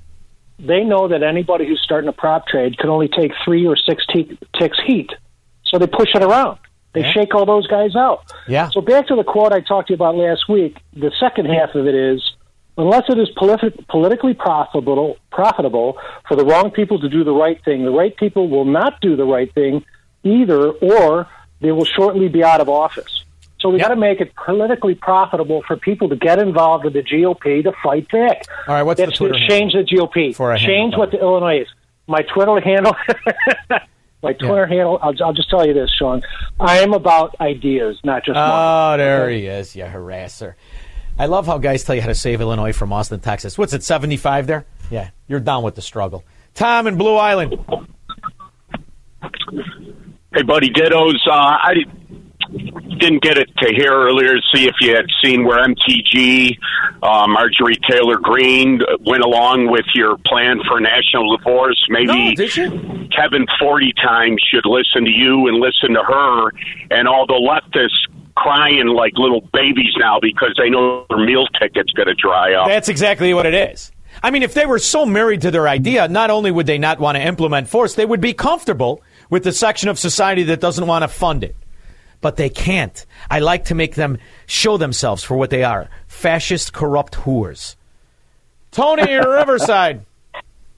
they 0.58 0.84
know 0.84 1.08
that 1.08 1.22
anybody 1.22 1.66
who's 1.66 1.80
starting 1.82 2.08
a 2.08 2.12
prop 2.12 2.46
trade 2.46 2.78
can 2.78 2.90
only 2.90 3.08
take 3.08 3.32
three 3.44 3.66
or 3.66 3.76
six 3.76 4.04
t- 4.12 4.38
ticks 4.58 4.78
heat. 4.86 5.10
So 5.66 5.78
they 5.78 5.86
push 5.86 6.14
it 6.14 6.22
around. 6.22 6.58
They 6.92 7.00
yeah. 7.00 7.12
shake 7.12 7.34
all 7.34 7.44
those 7.44 7.66
guys 7.66 7.96
out. 7.96 8.22
Yeah. 8.46 8.70
So 8.70 8.80
back 8.80 9.08
to 9.08 9.16
the 9.16 9.24
quote 9.24 9.52
I 9.52 9.60
talked 9.60 9.88
to 9.88 9.92
you 9.92 9.96
about 9.96 10.14
last 10.14 10.48
week. 10.48 10.76
The 10.92 11.10
second 11.18 11.46
half 11.46 11.74
of 11.74 11.86
it 11.88 11.94
is, 11.94 12.22
unless 12.78 13.02
it 13.08 13.18
is 13.18 13.28
politi- 13.36 13.86
politically 13.88 14.34
profitable, 14.34 15.16
profitable 15.32 15.98
for 16.28 16.36
the 16.36 16.44
wrong 16.44 16.70
people 16.70 17.00
to 17.00 17.08
do 17.08 17.24
the 17.24 17.32
right 17.32 17.62
thing, 17.64 17.84
the 17.84 17.90
right 17.90 18.16
people 18.16 18.48
will 18.48 18.64
not 18.64 19.00
do 19.00 19.16
the 19.16 19.24
right 19.24 19.52
thing 19.54 19.84
either, 20.22 20.70
or 20.70 21.28
they 21.60 21.72
will 21.72 21.84
shortly 21.84 22.28
be 22.28 22.44
out 22.44 22.60
of 22.60 22.68
office. 22.68 23.23
So 23.64 23.70
we 23.70 23.78
yep. 23.78 23.88
got 23.88 23.94
to 23.94 24.00
make 24.00 24.20
it 24.20 24.34
politically 24.36 24.94
profitable 24.94 25.62
for 25.66 25.74
people 25.74 26.10
to 26.10 26.16
get 26.16 26.38
involved 26.38 26.84
with 26.84 26.92
the 26.92 27.02
GOP 27.02 27.62
to 27.62 27.72
fight 27.82 28.06
back. 28.10 28.42
All 28.68 28.74
right, 28.74 28.82
what's 28.82 29.00
That's 29.00 29.12
the 29.12 29.16
Twitter 29.16 29.38
change 29.48 29.72
handle? 29.72 30.06
the 30.12 30.20
GOP. 30.20 30.36
For 30.36 30.54
change 30.58 30.94
what 30.98 31.12
the 31.12 31.18
Illinois 31.18 31.62
is. 31.62 31.68
My 32.06 32.20
Twitter 32.34 32.60
handle. 32.60 32.94
my 34.22 34.34
Twitter 34.34 34.66
yeah. 34.68 34.76
handle. 34.76 34.98
I'll, 35.00 35.14
I'll, 35.24 35.32
just 35.32 35.48
tell 35.48 35.66
you 35.66 35.72
this, 35.72 35.90
Sean. 35.98 36.20
I 36.60 36.80
am 36.80 36.92
about 36.92 37.36
ideas, 37.40 37.98
not 38.04 38.26
just. 38.26 38.36
Oh, 38.36 38.38
money. 38.38 39.02
there 39.02 39.30
he 39.30 39.46
is, 39.46 39.74
you 39.74 39.84
harasser. 39.84 40.56
I 41.18 41.24
love 41.24 41.46
how 41.46 41.56
guys 41.56 41.84
tell 41.84 41.94
you 41.94 42.02
how 42.02 42.08
to 42.08 42.14
save 42.14 42.42
Illinois 42.42 42.72
from 42.72 42.92
Austin, 42.92 43.20
Texas. 43.20 43.56
What's 43.56 43.72
it, 43.72 43.82
75 43.82 44.46
there? 44.46 44.66
Yeah, 44.90 45.08
you're 45.26 45.40
down 45.40 45.62
with 45.62 45.74
the 45.74 45.80
struggle. 45.80 46.22
Tom 46.52 46.86
in 46.86 46.98
Blue 46.98 47.16
Island. 47.16 47.56
Hey, 50.34 50.42
buddy, 50.42 50.68
dittos. 50.68 51.26
Uh, 51.26 51.32
I 51.32 51.72
didn't 52.98 53.22
get 53.22 53.38
it 53.38 53.48
to 53.58 53.74
hear 53.74 53.92
earlier 53.92 54.34
to 54.34 54.42
see 54.54 54.66
if 54.66 54.74
you 54.80 54.94
had 54.94 55.06
seen 55.22 55.44
where 55.44 55.64
MTG, 55.66 56.56
uh, 57.02 57.26
Marjorie 57.26 57.78
Taylor 57.88 58.16
Greene 58.16 58.80
uh, 58.82 58.96
went 59.00 59.22
along 59.22 59.70
with 59.70 59.84
your 59.94 60.16
plan 60.26 60.60
for 60.68 60.80
national 60.80 61.36
divorce. 61.36 61.82
Maybe 61.88 62.34
no, 62.34 63.08
Kevin 63.14 63.46
40 63.58 63.92
times 64.02 64.42
should 64.50 64.66
listen 64.66 65.04
to 65.04 65.10
you 65.10 65.48
and 65.48 65.58
listen 65.58 65.94
to 65.94 66.02
her 66.02 66.50
and 66.90 67.08
all 67.08 67.26
the 67.26 67.34
leftists 67.34 68.10
crying 68.36 68.88
like 68.88 69.12
little 69.16 69.40
babies 69.52 69.94
now 69.98 70.18
because 70.20 70.54
they 70.58 70.68
know 70.68 71.06
their 71.08 71.24
meal 71.24 71.46
ticket's 71.60 71.92
going 71.92 72.08
to 72.08 72.14
dry 72.14 72.54
up. 72.54 72.66
That's 72.66 72.88
exactly 72.88 73.32
what 73.34 73.46
it 73.46 73.54
is. 73.54 73.92
I 74.22 74.30
mean, 74.30 74.42
if 74.42 74.54
they 74.54 74.66
were 74.66 74.78
so 74.78 75.04
married 75.06 75.42
to 75.42 75.50
their 75.50 75.68
idea, 75.68 76.08
not 76.08 76.30
only 76.30 76.50
would 76.50 76.66
they 76.66 76.78
not 76.78 77.00
want 77.00 77.16
to 77.16 77.22
implement 77.22 77.68
force, 77.68 77.94
they 77.94 78.06
would 78.06 78.20
be 78.20 78.32
comfortable 78.32 79.02
with 79.30 79.44
the 79.44 79.52
section 79.52 79.88
of 79.88 79.98
society 79.98 80.44
that 80.44 80.60
doesn't 80.60 80.86
want 80.86 81.02
to 81.02 81.08
fund 81.08 81.42
it. 81.42 81.56
But 82.24 82.36
they 82.36 82.48
can't. 82.48 83.04
I 83.30 83.40
like 83.40 83.66
to 83.66 83.74
make 83.74 83.96
them 83.96 84.16
show 84.46 84.78
themselves 84.78 85.22
for 85.22 85.36
what 85.36 85.50
they 85.50 85.62
are 85.62 85.90
fascist, 86.06 86.72
corrupt 86.72 87.12
whores. 87.12 87.76
Tony, 88.70 89.12
Riverside. 89.14 90.06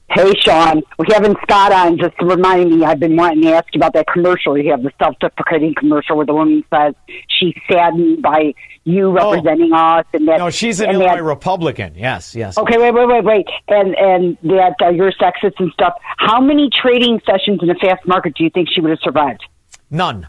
Hey, 0.09 0.31
Sean, 0.39 0.83
we're 0.97 1.13
having 1.13 1.35
Scott 1.43 1.73
on 1.73 1.97
just 1.97 2.17
to 2.19 2.25
remind 2.25 2.71
me. 2.71 2.85
I've 2.85 2.99
been 2.99 3.17
wanting 3.17 3.41
to 3.41 3.51
ask 3.51 3.65
you 3.73 3.79
about 3.79 3.91
that 3.93 4.07
commercial. 4.07 4.57
You 4.57 4.71
have 4.71 4.81
the 4.81 4.91
self-deprecating 4.99 5.75
commercial 5.77 6.15
where 6.15 6.25
the 6.25 6.33
woman 6.33 6.63
says 6.73 6.95
she's 7.27 7.53
saddened 7.69 8.21
by 8.21 8.53
you 8.85 9.11
representing 9.11 9.73
us, 9.73 10.05
and 10.13 10.25
that. 10.29 10.35
Oh. 10.39 10.45
No, 10.45 10.49
she's 10.49 10.79
an 10.79 10.91
Illinois 10.91 11.15
that- 11.15 11.23
Republican. 11.23 11.95
Yes, 11.95 12.35
yes. 12.35 12.57
Okay, 12.57 12.77
wait, 12.77 12.93
wait, 12.93 13.05
wait, 13.05 13.25
wait, 13.25 13.47
and 13.67 13.95
and 13.95 14.37
that 14.43 14.75
uh, 14.81 14.89
you're 14.91 15.11
sexist 15.11 15.59
and 15.59 15.73
stuff. 15.73 15.95
How 16.17 16.39
many 16.39 16.69
trading 16.81 17.19
sessions 17.25 17.59
in 17.61 17.69
a 17.69 17.75
fast 17.75 18.07
market 18.07 18.35
do 18.35 18.45
you 18.45 18.49
think 18.49 18.69
she 18.73 18.79
would 18.79 18.91
have 18.91 19.01
survived? 19.03 19.43
None. 19.91 20.27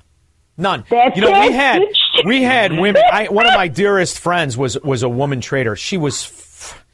None. 0.58 0.84
That's 0.90 1.16
you 1.16 1.22
know, 1.22 1.40
we 1.40 1.52
had 1.52 1.82
we 2.24 2.42
had 2.42 2.72
women. 2.72 3.00
I, 3.10 3.26
one 3.28 3.46
of 3.46 3.54
my 3.54 3.68
dearest 3.82 4.18
friends 4.18 4.58
was 4.58 4.78
was 4.80 5.04
a 5.04 5.08
woman 5.08 5.40
trader. 5.40 5.76
She 5.76 5.96
was 5.96 6.24
f- 6.24 6.84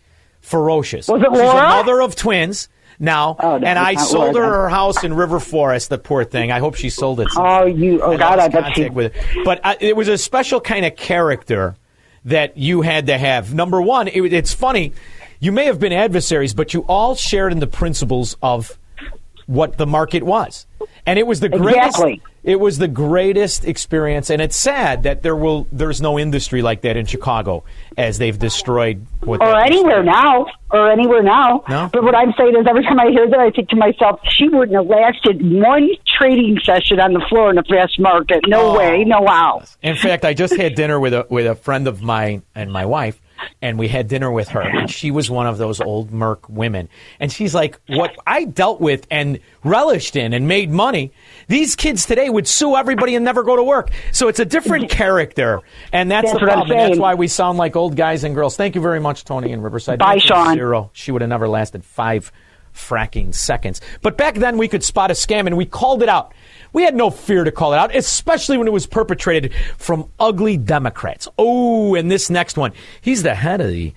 ferocious. 0.42 1.08
Was 1.08 1.22
it 1.22 1.30
She's 1.30 1.40
a 1.40 1.44
mother 1.44 2.02
of 2.02 2.14
twins 2.14 2.68
now, 2.98 3.36
oh, 3.40 3.58
no, 3.58 3.66
and 3.66 3.78
I 3.78 3.94
sold 3.96 4.36
her 4.36 4.42
Laura, 4.42 4.50
then. 4.50 4.60
her 4.60 4.68
house 4.68 5.02
in 5.02 5.14
River 5.14 5.40
Forest. 5.40 5.88
The 5.88 5.98
poor 5.98 6.24
thing. 6.24 6.52
I 6.52 6.60
hope 6.60 6.76
she 6.76 6.90
sold 6.90 7.20
it. 7.20 7.28
Oh, 7.36 7.64
you! 7.64 8.00
Oh 8.02 8.10
and 8.12 8.20
God, 8.20 8.38
I 8.38 8.48
bet 8.48 8.74
she. 8.74 8.88
with 8.88 9.16
it. 9.16 9.44
But 9.44 9.60
I, 9.64 9.76
it 9.80 9.96
was 9.96 10.08
a 10.08 10.18
special 10.18 10.60
kind 10.60 10.84
of 10.84 10.94
character 10.94 11.74
that 12.26 12.56
you 12.56 12.82
had 12.82 13.06
to 13.08 13.18
have. 13.18 13.52
Number 13.52 13.82
one, 13.82 14.08
it, 14.08 14.32
it's 14.32 14.54
funny. 14.54 14.92
You 15.40 15.52
may 15.52 15.66
have 15.66 15.80
been 15.80 15.92
adversaries, 15.92 16.54
but 16.54 16.72
you 16.72 16.82
all 16.82 17.14
shared 17.14 17.52
in 17.52 17.58
the 17.58 17.66
principles 17.66 18.36
of 18.42 18.78
what 19.46 19.76
the 19.76 19.86
market 19.86 20.22
was, 20.22 20.66
and 21.06 21.18
it 21.18 21.26
was 21.26 21.40
the 21.40 21.48
greatest. 21.48 21.86
Exactly. 21.98 22.22
It 22.42 22.60
was 22.60 22.76
the 22.76 22.88
greatest 22.88 23.64
experience, 23.64 24.28
and 24.28 24.42
it's 24.42 24.56
sad 24.56 25.04
that 25.04 25.22
there 25.22 25.34
will 25.34 25.66
there's 25.72 26.02
no 26.02 26.18
industry 26.18 26.60
like 26.60 26.82
that 26.82 26.94
in 26.96 27.06
Chicago 27.06 27.64
as 27.96 28.18
they've 28.18 28.38
destroyed 28.38 29.06
what 29.20 29.40
or 29.40 29.56
anywhere 29.58 30.02
now, 30.02 30.46
or 30.70 30.90
anywhere 30.90 31.22
now. 31.22 31.64
No? 31.70 31.88
But 31.90 32.02
what 32.04 32.14
I'm 32.14 32.34
saying 32.36 32.54
is, 32.60 32.66
every 32.68 32.82
time 32.82 33.00
I 33.00 33.08
hear 33.08 33.28
that, 33.30 33.40
I 33.40 33.50
think 33.50 33.70
to 33.70 33.76
myself, 33.76 34.20
she 34.28 34.48
wouldn't 34.50 34.76
have 34.76 34.86
lasted 34.86 35.40
one 35.42 35.88
trading 36.06 36.58
session 36.62 37.00
on 37.00 37.14
the 37.14 37.24
floor 37.30 37.50
in 37.50 37.56
a 37.56 37.64
fast 37.64 37.98
market. 37.98 38.40
No 38.46 38.72
Oh. 38.72 38.78
way, 38.78 39.04
no 39.04 39.24
how. 39.26 39.62
In 39.82 39.96
fact, 39.96 40.24
I 40.26 40.34
just 40.34 40.54
had 40.56 40.74
dinner 40.74 41.00
with 41.00 41.14
a 41.14 41.26
with 41.30 41.46
a 41.46 41.54
friend 41.54 41.88
of 41.88 42.02
mine 42.02 42.42
and 42.54 42.70
my 42.70 42.84
wife, 42.84 43.18
and 43.62 43.78
we 43.78 43.88
had 43.88 44.08
dinner 44.08 44.30
with 44.30 44.48
her, 44.48 44.62
and 44.62 44.90
she 44.90 45.10
was 45.10 45.30
one 45.30 45.46
of 45.46 45.58
those 45.58 45.80
old 45.80 46.12
Merc 46.12 46.48
women, 46.48 46.88
and 47.20 47.32
she's 47.32 47.54
like, 47.54 47.80
"What 47.88 48.14
I 48.26 48.44
dealt 48.44 48.80
with 48.80 49.06
and 49.10 49.38
relished 49.62 50.16
in 50.16 50.32
and 50.32 50.46
made 50.48 50.70
money, 50.70 51.12
these 51.48 51.76
kids 51.76 52.06
today 52.06 52.28
would 52.30 52.46
sue 52.46 52.76
everybody 52.76 53.14
and 53.14 53.24
never 53.24 53.42
go 53.42 53.56
to 53.56 53.62
work." 53.62 53.90
So 54.12 54.28
it's 54.28 54.40
a 54.40 54.44
different 54.44 54.90
character, 54.90 55.60
and 55.92 56.10
that's, 56.10 56.30
That's 56.30 56.40
the 56.40 56.46
problem. 56.46 56.70
and 56.78 56.90
That's 56.92 56.98
why 56.98 57.14
we 57.14 57.28
sound 57.28 57.58
like 57.58 57.76
old 57.76 57.96
guys 57.96 58.24
and 58.24 58.34
girls. 58.34 58.56
Thank 58.56 58.74
you 58.74 58.80
very 58.80 59.00
much, 59.00 59.24
Tony 59.24 59.52
in 59.52 59.62
Riverside. 59.62 59.98
Bye, 59.98 60.18
Sean. 60.18 60.54
Zero. 60.54 60.90
She 60.92 61.10
would 61.12 61.22
have 61.22 61.28
never 61.30 61.48
lasted 61.48 61.84
five 61.84 62.30
fracking 62.74 63.34
seconds. 63.34 63.80
But 64.02 64.16
back 64.16 64.34
then, 64.34 64.58
we 64.58 64.68
could 64.68 64.82
spot 64.82 65.10
a 65.10 65.14
scam, 65.14 65.46
and 65.46 65.56
we 65.56 65.64
called 65.64 66.02
it 66.02 66.08
out. 66.08 66.34
We 66.74 66.82
had 66.82 66.96
no 66.96 67.08
fear 67.08 67.44
to 67.44 67.52
call 67.52 67.72
it 67.72 67.78
out, 67.78 67.94
especially 67.94 68.58
when 68.58 68.66
it 68.66 68.72
was 68.72 68.86
perpetrated 68.86 69.54
from 69.78 70.10
ugly 70.18 70.56
Democrats. 70.56 71.28
Oh, 71.38 71.94
and 71.94 72.10
this 72.10 72.28
next 72.28 72.58
one. 72.58 72.72
He's 73.00 73.22
the 73.22 73.34
head 73.34 73.60
of 73.60 73.68
the 73.68 73.94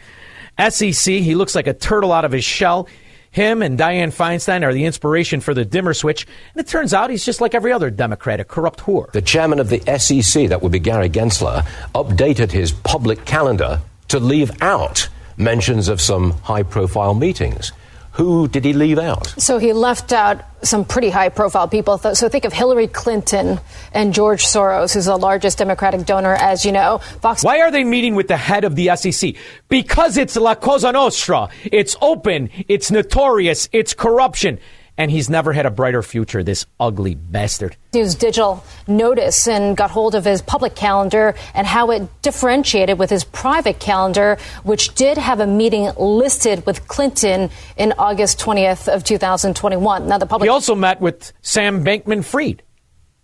SEC. 0.70 1.16
He 1.16 1.34
looks 1.34 1.56
like 1.56 1.68
a 1.68 1.74
turtle 1.74 2.14
out 2.14 2.24
of 2.24 2.32
his 2.32 2.46
shell. 2.46 2.88
Him 3.32 3.64
and 3.64 3.80
Dianne 3.80 4.14
Feinstein 4.14 4.64
are 4.64 4.74
the 4.74 4.86
inspiration 4.86 5.42
for 5.42 5.56
the 5.56 5.66
dimmer 5.66 5.96
switch. 5.96 6.28
And 6.54 6.62
it 6.62 6.70
turns 6.70 6.94
out 6.94 7.10
he's 7.10 7.26
just 7.26 7.42
like 7.42 7.56
every 7.56 7.72
other 7.72 7.90
Democrat, 7.90 8.40
a 8.40 8.44
corrupt 8.44 8.82
whore. 8.82 9.12
The 9.12 9.22
chairman 9.22 9.60
of 9.60 9.70
the 9.70 9.80
SEC, 9.98 10.48
that 10.50 10.62
would 10.62 10.72
be 10.72 10.80
Gary 10.80 11.10
Gensler, 11.10 11.66
updated 11.96 12.52
his 12.52 12.72
public 12.72 13.26
calendar 13.26 13.82
to 14.10 14.20
leave 14.20 14.52
out 14.62 15.10
mentions 15.36 15.88
of 15.88 16.00
some 16.00 16.32
high 16.44 16.64
profile 16.64 17.16
meetings. 17.16 17.72
Who 18.18 18.48
did 18.48 18.66
he 18.66 18.74
leave 18.74 18.98
out? 18.98 19.28
So 19.38 19.60
he 19.60 19.74
left 19.74 20.12
out 20.12 20.44
some 20.64 20.86
pretty 20.86 21.12
high 21.12 21.30
profile 21.30 21.68
people. 21.68 22.00
So 22.00 22.28
think 22.30 22.46
of 22.46 22.54
Hillary 22.54 22.88
Clinton 22.88 23.60
and 23.94 24.12
George 24.12 24.44
Soros, 24.44 24.96
who's 24.96 25.06
the 25.06 25.16
largest 25.16 25.60
Democratic 25.60 26.06
donor, 26.06 26.34
as 26.34 26.66
you 26.66 26.72
know. 26.72 26.98
Fox. 27.22 27.44
Why 27.44 27.62
are 27.62 27.70
they 27.70 27.84
meeting 27.84 28.16
with 28.16 28.28
the 28.28 28.38
head 28.38 28.64
of 28.64 28.76
the 28.76 28.96
SEC? 28.96 29.36
Because 29.70 30.18
it's 30.18 30.36
La 30.36 30.56
Cosa 30.56 30.92
Nostra. 30.92 31.50
It's 31.64 31.96
open. 32.02 32.50
It's 32.68 32.90
notorious. 32.90 33.70
It's 33.72 33.94
corruption. 33.94 34.58
And 34.98 35.12
he's 35.12 35.30
never 35.30 35.54
had 35.54 35.68
a 35.68 35.70
brighter 35.70 36.02
future, 36.02 36.44
this 36.44 36.66
ugly 36.80 37.14
bastard. 37.14 37.78
News 37.94 38.16
Digital 38.16 38.64
notice 38.88 39.48
and 39.48 39.78
got 39.78 39.92
hold 39.92 40.16
of 40.16 40.26
his 40.26 40.42
public 40.42 40.76
calendar 40.76 41.36
and 41.54 41.68
how 41.68 41.92
it 41.92 42.22
differentiated 42.24 42.98
with 42.98 43.12
his 43.12 43.24
private 43.24 43.80
calendar, 43.80 44.38
which 44.64 44.96
did 44.96 45.18
have 45.18 45.40
a 45.40 45.46
meeting 45.46 45.92
listed 45.98 46.66
with 46.66 46.88
Clinton 46.88 47.52
in 47.78 47.94
August 48.00 48.40
20th 48.40 48.92
of 48.92 49.04
2021. 49.04 50.08
Now 50.08 50.18
the 50.18 50.26
public 50.26 50.48
He 50.48 50.50
also 50.50 50.74
met 50.74 51.00
with 51.00 51.32
Sam 51.42 51.86
Bankman 51.86 52.26
Fried, 52.26 52.64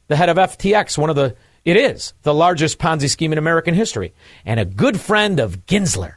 the 0.08 0.16
head 0.16 0.30
of 0.30 0.38
FTX, 0.38 0.98
one 0.98 1.10
of 1.10 1.16
the, 1.16 1.36
it 1.66 1.78
is 1.78 2.14
the 2.22 2.34
largest 2.34 2.78
Ponzi 2.78 3.10
scheme 3.10 3.32
in 3.32 3.38
American 3.40 3.74
history, 3.74 4.14
and 4.46 4.60
a 4.60 4.66
good 4.66 5.00
friend 5.00 5.40
of 5.40 5.66
Gensler, 5.66 6.16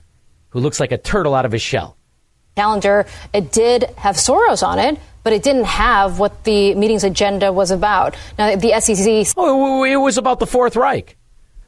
who 0.51 0.61
looks 0.61 0.81
like 0.81 0.93
a 0.93 0.99
turtle 0.99 1.35
out 1.35 1.47
of 1.47 1.53
his 1.53 1.63
shell. 1.63 1.97
calendar, 2.57 3.07
it 3.33 3.53
did 3.53 3.85
have 3.97 4.17
Soros 4.17 4.67
on 4.67 4.79
it, 4.79 4.99
but 5.27 5.33
it 5.33 5.43
didn't 5.43 5.65
have 5.65 6.21
what 6.21 6.45
the 6.45 6.73
meeting's 6.77 7.03
agenda 7.03 7.53
was 7.53 7.73
about. 7.73 8.15
Now 8.39 8.55
the 8.55 8.79
SEC 8.79 9.35
Oh, 9.37 9.83
it 9.83 9.97
was 9.97 10.19
about 10.19 10.39
the 10.39 10.47
Fourth 10.47 10.77
Reich. 10.77 11.17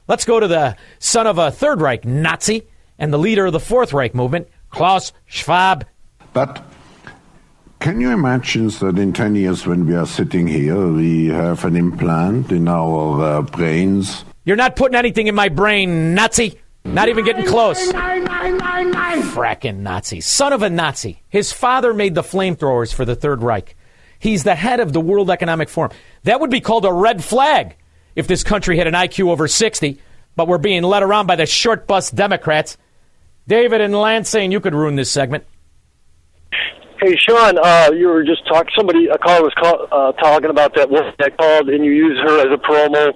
Let's 0.06 0.24
go 0.24 0.38
to 0.38 0.46
the 0.46 0.76
son 1.00 1.26
of 1.26 1.38
a 1.38 1.50
Third 1.50 1.80
Reich 1.80 2.04
Nazi 2.04 2.68
and 3.00 3.12
the 3.12 3.18
leader 3.18 3.46
of 3.46 3.52
the 3.52 3.58
Fourth 3.58 3.92
Reich 3.92 4.14
movement, 4.14 4.46
Klaus 4.70 5.12
Schwab. 5.26 5.84
But 6.32 6.62
can 7.80 8.00
you 8.00 8.10
imagine 8.10 8.68
that 8.68 8.96
in 8.96 9.12
10 9.12 9.34
years, 9.34 9.66
when 9.66 9.86
we 9.86 9.96
are 9.96 10.06
sitting 10.06 10.46
here, 10.46 10.86
we 10.92 11.26
have 11.26 11.64
an 11.64 11.74
implant 11.74 12.52
in 12.52 12.68
our 12.68 13.20
uh, 13.20 13.42
brains? 13.42 14.24
You're 14.44 14.54
not 14.54 14.76
putting 14.76 14.94
anything 14.94 15.26
in 15.26 15.34
my 15.34 15.48
brain, 15.48 16.14
Nazi. 16.14 16.60
Not 16.84 17.08
even 17.08 17.24
getting 17.24 17.44
close. 17.44 17.92
Frackin' 19.16 19.78
Nazi. 19.78 20.20
Son 20.20 20.52
of 20.52 20.62
a 20.62 20.70
Nazi. 20.70 21.22
His 21.28 21.52
father 21.52 21.94
made 21.94 22.14
the 22.14 22.22
flamethrowers 22.22 22.92
for 22.92 23.04
the 23.04 23.16
Third 23.16 23.42
Reich. 23.42 23.74
He's 24.18 24.44
the 24.44 24.54
head 24.54 24.80
of 24.80 24.92
the 24.92 25.00
World 25.00 25.30
Economic 25.30 25.68
Forum. 25.68 25.92
That 26.24 26.40
would 26.40 26.50
be 26.50 26.60
called 26.60 26.84
a 26.84 26.92
red 26.92 27.24
flag 27.24 27.76
if 28.16 28.26
this 28.26 28.42
country 28.42 28.76
had 28.76 28.86
an 28.86 28.94
IQ 28.94 29.30
over 29.30 29.48
60, 29.48 30.00
but 30.36 30.48
we're 30.48 30.58
being 30.58 30.82
led 30.82 31.02
around 31.02 31.26
by 31.26 31.36
the 31.36 31.46
short 31.46 31.86
bus 31.86 32.10
Democrats. 32.10 32.76
David 33.46 33.80
and 33.80 33.94
Lance 33.94 34.28
saying 34.28 34.52
you 34.52 34.60
could 34.60 34.74
ruin 34.74 34.96
this 34.96 35.10
segment. 35.10 35.44
Hey 37.00 37.14
Sean, 37.16 37.58
uh, 37.58 37.90
you 37.94 38.08
were 38.08 38.24
just 38.24 38.46
talking. 38.48 38.70
Somebody, 38.76 39.06
a 39.06 39.16
caller 39.18 39.44
was 39.44 39.54
call, 39.54 39.86
uh, 39.92 40.12
talking 40.12 40.50
about 40.50 40.74
that 40.74 40.90
woman 40.90 41.14
that 41.20 41.38
called, 41.38 41.68
and 41.68 41.84
you 41.84 41.92
use 41.92 42.18
her 42.18 42.40
as 42.40 42.52
a 42.52 42.60
promo 42.60 43.12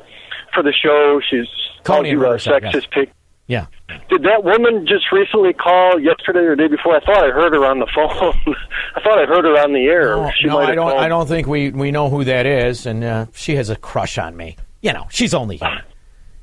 for 0.55 0.63
the 0.63 0.73
show. 0.73 1.21
She's 1.29 1.49
called 1.83 2.07
you 2.07 2.25
a 2.25 2.37
sexist 2.37 2.73
yes. 2.75 2.87
pig. 2.93 3.11
Yeah. 3.47 3.67
Did 4.09 4.23
that 4.23 4.45
woman 4.45 4.87
just 4.87 5.11
recently 5.13 5.53
call 5.53 6.01
yesterday 6.01 6.41
or 6.41 6.57
the 6.57 6.63
day 6.63 6.69
before? 6.69 6.97
I 6.97 7.01
thought 7.01 7.25
I 7.25 7.31
heard 7.31 7.53
her 7.53 7.65
on 7.67 7.81
the 7.81 7.87
phone. 7.95 8.55
I 8.97 9.01
thought 9.01 9.19
I 9.19 9.27
heard 9.27 9.45
her 9.45 9.59
on 9.63 9.73
the 9.73 9.85
air. 9.87 10.17
No, 10.17 10.31
she 10.35 10.47
no, 10.47 10.55
might 10.55 10.71
I 10.71 10.75
don't. 10.75 10.91
called. 10.91 11.03
I 11.03 11.09
don't 11.09 11.27
think 11.27 11.47
we, 11.47 11.71
we 11.71 11.91
know 11.91 12.09
who 12.09 12.25
that 12.25 12.47
is, 12.47 12.87
and 12.87 13.05
uh, 13.05 13.27
she 13.35 13.57
has 13.57 13.69
a 13.69 13.77
crush 13.77 14.17
on 14.19 14.37
me. 14.37 14.57
You 14.81 14.93
know, 14.93 15.07
she's 15.11 15.35
only 15.35 15.57
human. 15.57 15.83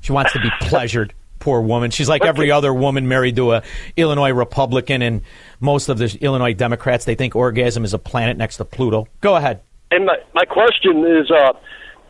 She 0.00 0.12
wants 0.12 0.32
to 0.34 0.40
be 0.40 0.50
pleasured. 0.60 1.14
Poor 1.38 1.62
woman. 1.62 1.90
She's 1.90 2.08
like 2.08 2.22
every 2.22 2.50
other 2.50 2.72
woman 2.72 3.08
married 3.08 3.36
to 3.36 3.52
a 3.52 3.62
Illinois 3.96 4.32
Republican, 4.32 5.00
and 5.00 5.22
most 5.58 5.88
of 5.88 5.96
the 5.96 6.16
Illinois 6.20 6.52
Democrats. 6.52 7.06
They 7.06 7.14
think 7.14 7.34
orgasm 7.34 7.82
is 7.82 7.94
a 7.94 7.98
planet 7.98 8.36
next 8.36 8.58
to 8.58 8.66
Pluto. 8.66 9.08
Go 9.22 9.36
ahead. 9.36 9.62
And 9.90 10.04
my 10.04 10.18
my 10.34 10.44
question 10.44 11.04
is, 11.06 11.30
uh, 11.30 11.54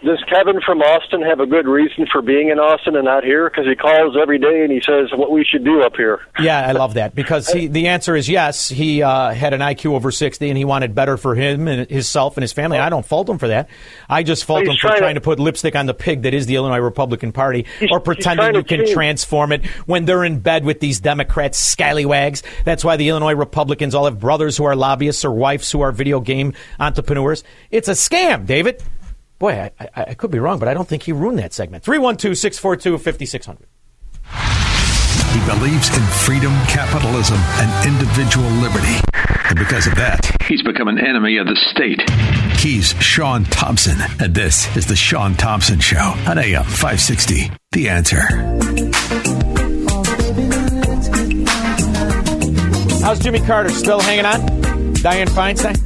does 0.04 0.22
Kevin 0.28 0.60
from 0.64 0.80
Austin 0.80 1.20
have 1.22 1.40
a 1.40 1.46
good 1.46 1.66
reason 1.66 2.06
for 2.10 2.22
being 2.22 2.48
in 2.48 2.58
Austin 2.58 2.96
and 2.96 3.04
not 3.04 3.22
here? 3.24 3.50
Because 3.50 3.66
he 3.66 3.74
calls 3.74 4.16
every 4.20 4.38
day 4.38 4.62
and 4.62 4.72
he 4.72 4.80
says 4.80 5.10
what 5.14 5.30
we 5.30 5.44
should 5.44 5.64
do 5.64 5.82
up 5.82 5.96
here. 5.96 6.20
Yeah, 6.40 6.66
I 6.66 6.72
love 6.72 6.94
that 6.94 7.14
because 7.14 7.48
he, 7.50 7.66
the 7.66 7.88
answer 7.88 8.16
is 8.16 8.28
yes. 8.28 8.68
He 8.68 9.02
uh, 9.02 9.32
had 9.34 9.52
an 9.52 9.60
IQ 9.60 9.92
over 9.92 10.10
60 10.10 10.48
and 10.48 10.56
he 10.56 10.64
wanted 10.64 10.94
better 10.94 11.16
for 11.16 11.34
him 11.34 11.68
and 11.68 11.88
himself 11.90 12.36
and 12.36 12.42
his 12.42 12.52
family. 12.52 12.78
I 12.78 12.88
don't 12.88 13.04
fault 13.04 13.28
him 13.28 13.38
for 13.38 13.48
that. 13.48 13.68
I 14.08 14.22
just 14.22 14.44
fault 14.44 14.62
him 14.66 14.74
for 14.74 14.88
trying 14.88 14.94
to- 14.94 14.98
trying 15.00 15.14
to 15.16 15.20
put 15.20 15.38
lipstick 15.38 15.76
on 15.76 15.86
the 15.86 15.94
pig 15.94 16.22
that 16.22 16.32
is 16.34 16.46
the 16.46 16.56
Illinois 16.56 16.78
Republican 16.78 17.32
Party 17.32 17.66
or 17.90 18.00
pretending 18.00 18.54
you 18.54 18.62
can 18.64 18.80
change- 18.80 18.92
transform 18.92 19.52
it 19.52 19.66
when 19.86 20.04
they're 20.06 20.24
in 20.24 20.38
bed 20.40 20.64
with 20.64 20.80
these 20.80 21.00
Democrats, 21.00 21.58
scallywags. 21.58 22.42
That's 22.64 22.84
why 22.84 22.96
the 22.96 23.08
Illinois 23.08 23.34
Republicans 23.34 23.94
all 23.94 24.04
have 24.06 24.18
brothers 24.18 24.56
who 24.56 24.64
are 24.64 24.74
lobbyists 24.76 25.24
or 25.24 25.30
wives 25.32 25.70
who 25.70 25.80
are 25.82 25.92
video 25.92 26.20
game 26.20 26.54
entrepreneurs. 26.78 27.44
It's 27.70 27.88
a 27.88 27.92
scam, 27.92 28.46
David. 28.46 28.82
Boy, 29.40 29.52
I, 29.52 29.70
I, 29.80 30.04
I 30.08 30.14
could 30.14 30.30
be 30.30 30.38
wrong, 30.38 30.58
but 30.58 30.68
I 30.68 30.74
don't 30.74 30.86
think 30.86 31.02
he 31.02 31.12
ruined 31.12 31.38
that 31.38 31.54
segment. 31.54 31.82
312 31.82 32.36
642 32.36 32.98
5600. 32.98 33.66
He 35.32 35.40
believes 35.46 35.88
in 35.96 36.02
freedom, 36.04 36.52
capitalism, 36.68 37.38
and 37.38 37.88
individual 37.88 38.50
liberty. 38.60 39.00
And 39.48 39.58
because 39.58 39.86
of 39.86 39.94
that, 39.94 40.30
he's 40.44 40.62
become 40.62 40.88
an 40.88 40.98
enemy 40.98 41.38
of 41.38 41.46
the 41.46 41.56
state. 41.72 42.02
He's 42.60 42.90
Sean 43.02 43.44
Thompson, 43.44 43.96
and 44.20 44.34
this 44.34 44.76
is 44.76 44.86
The 44.86 44.94
Sean 44.94 45.34
Thompson 45.34 45.80
Show 45.80 46.14
on 46.28 46.38
AM 46.38 46.64
560. 46.64 47.50
The 47.72 47.88
answer. 47.88 48.20
How's 53.02 53.18
Jimmy 53.20 53.40
Carter 53.40 53.70
still 53.70 54.00
hanging 54.00 54.26
on? 54.26 54.40
Dianne 54.96 55.28
Feinstein? 55.30 55.76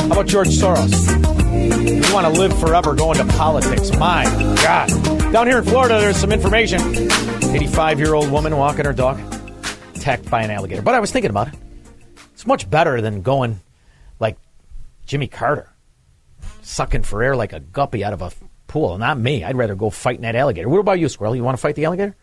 How 0.00 0.12
about 0.12 0.26
George 0.26 0.48
Soros? 0.48 1.25
You 1.56 2.14
want 2.14 2.32
to 2.32 2.40
live 2.40 2.58
forever 2.58 2.94
going 2.94 3.18
to 3.18 3.24
politics. 3.36 3.90
My 3.96 4.24
God. 4.62 5.32
Down 5.32 5.46
here 5.46 5.58
in 5.58 5.64
Florida, 5.64 5.98
there's 6.00 6.16
some 6.16 6.32
information. 6.32 6.80
85 6.80 7.98
year 7.98 8.14
old 8.14 8.30
woman 8.30 8.56
walking 8.56 8.84
her 8.84 8.92
dog, 8.92 9.18
attacked 9.94 10.30
by 10.30 10.42
an 10.42 10.50
alligator. 10.50 10.82
But 10.82 10.94
I 10.94 11.00
was 11.00 11.10
thinking 11.10 11.30
about 11.30 11.48
it. 11.48 11.54
It's 12.34 12.46
much 12.46 12.68
better 12.68 13.00
than 13.00 13.22
going 13.22 13.60
like 14.20 14.36
Jimmy 15.06 15.26
Carter, 15.26 15.72
sucking 16.62 17.02
for 17.02 17.22
air 17.22 17.34
like 17.34 17.52
a 17.52 17.60
guppy 17.60 18.04
out 18.04 18.12
of 18.12 18.22
a 18.22 18.30
pool. 18.66 18.98
Not 18.98 19.18
me. 19.18 19.42
I'd 19.42 19.56
rather 19.56 19.74
go 19.74 19.90
fighting 19.90 20.22
that 20.22 20.36
alligator. 20.36 20.68
What 20.68 20.80
about 20.80 20.98
you, 20.98 21.08
Squirrel? 21.08 21.34
You 21.34 21.42
want 21.42 21.56
to 21.56 21.60
fight 21.62 21.76
the 21.76 21.86
alligator? 21.86 22.14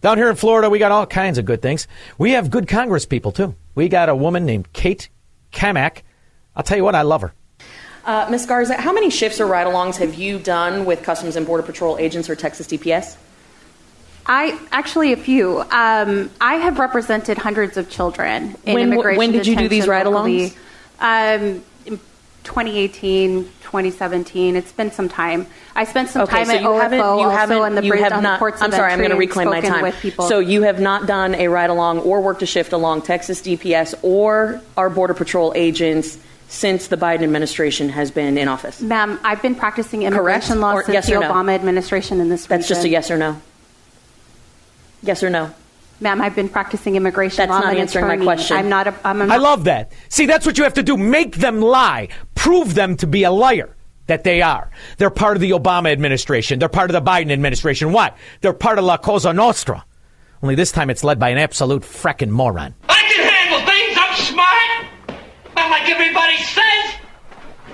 Down 0.00 0.18
here 0.18 0.28
in 0.28 0.36
Florida, 0.36 0.70
we 0.70 0.78
got 0.78 0.92
all 0.92 1.06
kinds 1.06 1.38
of 1.38 1.44
good 1.44 1.62
things. 1.62 1.88
We 2.18 2.32
have 2.32 2.50
good 2.50 2.68
Congress 2.68 3.06
people, 3.06 3.32
too. 3.32 3.54
We 3.74 3.88
got 3.88 4.08
a 4.08 4.14
woman 4.14 4.44
named 4.44 4.72
Kat 4.72 5.08
Cammack. 5.52 6.02
I'll 6.54 6.62
tell 6.62 6.76
you 6.76 6.84
what, 6.84 6.94
I 6.94 7.02
love 7.02 7.22
her. 7.22 7.34
Uh, 8.06 8.28
Ms. 8.30 8.46
Garza, 8.46 8.80
how 8.80 8.92
many 8.92 9.10
shifts 9.10 9.40
or 9.40 9.46
ride 9.46 9.66
alongs 9.66 9.96
have 9.96 10.14
you 10.14 10.38
done 10.38 10.84
with 10.84 11.02
Customs 11.02 11.34
and 11.34 11.44
Border 11.44 11.64
Patrol 11.64 11.98
agents 11.98 12.30
or 12.30 12.36
Texas 12.36 12.68
DPS? 12.68 13.16
I 14.24 14.56
actually 14.70 15.12
a 15.12 15.16
few. 15.16 15.60
Um, 15.60 16.30
I 16.40 16.54
have 16.54 16.78
represented 16.78 17.36
hundreds 17.36 17.76
of 17.76 17.90
children 17.90 18.54
in 18.64 18.74
When- 18.74 18.92
immigration. 18.92 19.18
when 19.18 19.32
did 19.32 19.46
you 19.46 19.56
do 19.56 19.68
these 19.68 19.88
ride-alongs? 19.88 20.12
locally. 20.14 20.54
Um, 21.00 21.64
in 21.84 22.00
2018, 22.44 23.44
2017. 23.62 24.54
It's 24.54 24.70
been 24.70 24.92
some 24.92 25.08
time. 25.08 25.48
I 25.74 25.82
spent 25.84 26.08
some 26.10 26.22
okay, 26.22 26.36
time 26.36 26.46
so 26.46 26.52
at 26.54 26.62
you 26.62 26.68
OFO, 26.68 26.80
haven't, 26.80 26.98
you 26.98 27.04
also 27.04 27.30
haven't, 27.30 27.58
on 27.58 27.74
the 27.74 27.82
you 27.82 27.90
bridge 27.90 28.02
have 28.02 28.12
on 28.12 28.22
not, 28.22 28.34
the 28.36 28.38
ports 28.38 28.62
I'm 28.62 28.70
sorry, 28.70 28.92
I'm 28.92 28.98
going 29.00 29.10
to 29.10 29.16
reclaim 29.16 29.48
my 29.50 29.60
time. 29.60 29.82
with 29.82 29.98
people. 30.00 30.26
So 30.28 30.38
you 30.38 30.62
have 30.62 30.78
not 30.80 31.06
done 31.08 31.34
a 31.34 31.48
ride 31.48 31.70
along 31.70 31.98
or 32.00 32.20
worked 32.20 32.42
a 32.42 32.46
shift 32.46 32.72
along 32.72 33.02
Texas 33.02 33.42
DPS 33.42 33.94
or 34.02 34.60
our 34.76 34.88
Border 34.90 35.14
Patrol 35.14 35.52
agents 35.56 36.18
since 36.48 36.88
the 36.88 36.96
Biden 36.96 37.22
administration 37.22 37.88
has 37.88 38.10
been 38.10 38.38
in 38.38 38.48
office. 38.48 38.80
Ma'am, 38.80 39.18
I've 39.24 39.42
been 39.42 39.54
practicing 39.54 40.02
immigration 40.02 40.58
Correct? 40.58 40.60
law 40.60 40.74
Or 40.74 40.84
since 40.84 40.94
yes 40.94 41.06
the 41.06 41.14
no? 41.14 41.22
Obama 41.22 41.54
administration 41.54 42.20
in 42.20 42.28
this 42.28 42.46
That's 42.46 42.68
just 42.68 42.84
a 42.84 42.88
yes 42.88 43.10
or 43.10 43.18
no. 43.18 43.40
Yes 45.02 45.22
or 45.22 45.30
no. 45.30 45.52
Ma'am, 46.00 46.20
I've 46.20 46.36
been 46.36 46.48
practicing 46.48 46.96
immigration 46.96 47.36
That's 47.38 47.50
law. 47.50 47.60
not 47.60 47.68
I'm 47.68 47.76
an 47.76 47.80
answering 47.80 48.06
my 48.06 48.18
question. 48.18 48.56
I'm 48.56 48.68
not 48.68 48.86
a. 48.86 48.94
I'm 49.02 49.22
a 49.22 49.26
I 49.32 49.38
love 49.38 49.64
that. 49.64 49.92
See, 50.08 50.26
that's 50.26 50.44
what 50.44 50.58
you 50.58 50.64
have 50.64 50.74
to 50.74 50.82
do. 50.82 50.96
Make 50.96 51.36
them 51.36 51.60
lie. 51.62 52.08
Prove 52.34 52.74
them 52.74 52.96
to 52.98 53.06
be 53.06 53.22
a 53.24 53.30
liar 53.30 53.74
that 54.06 54.22
they 54.22 54.42
are. 54.42 54.70
They're 54.98 55.10
part 55.10 55.36
of 55.36 55.40
the 55.40 55.52
Obama 55.52 55.90
administration. 55.90 56.58
They're 56.58 56.68
part 56.68 56.90
of 56.90 56.94
the 57.04 57.10
Biden 57.10 57.30
administration. 57.32 57.92
Why? 57.92 58.12
They're 58.42 58.52
part 58.52 58.78
of 58.78 58.84
La 58.84 58.98
Cosa 58.98 59.32
Nostra. 59.32 59.84
Only 60.42 60.54
this 60.54 60.70
time 60.70 60.90
it's 60.90 61.02
led 61.02 61.18
by 61.18 61.30
an 61.30 61.38
absolute 61.38 61.82
frackin' 61.82 62.28
moron. 62.28 62.74
I 62.88 63.00
can 63.00 63.26
handle 63.26 63.66
things. 63.66 63.96
I'm 63.98 64.14
smart. 65.66 65.80
Like 65.80 65.88
everybody 65.88 66.36
says. 66.38 67.00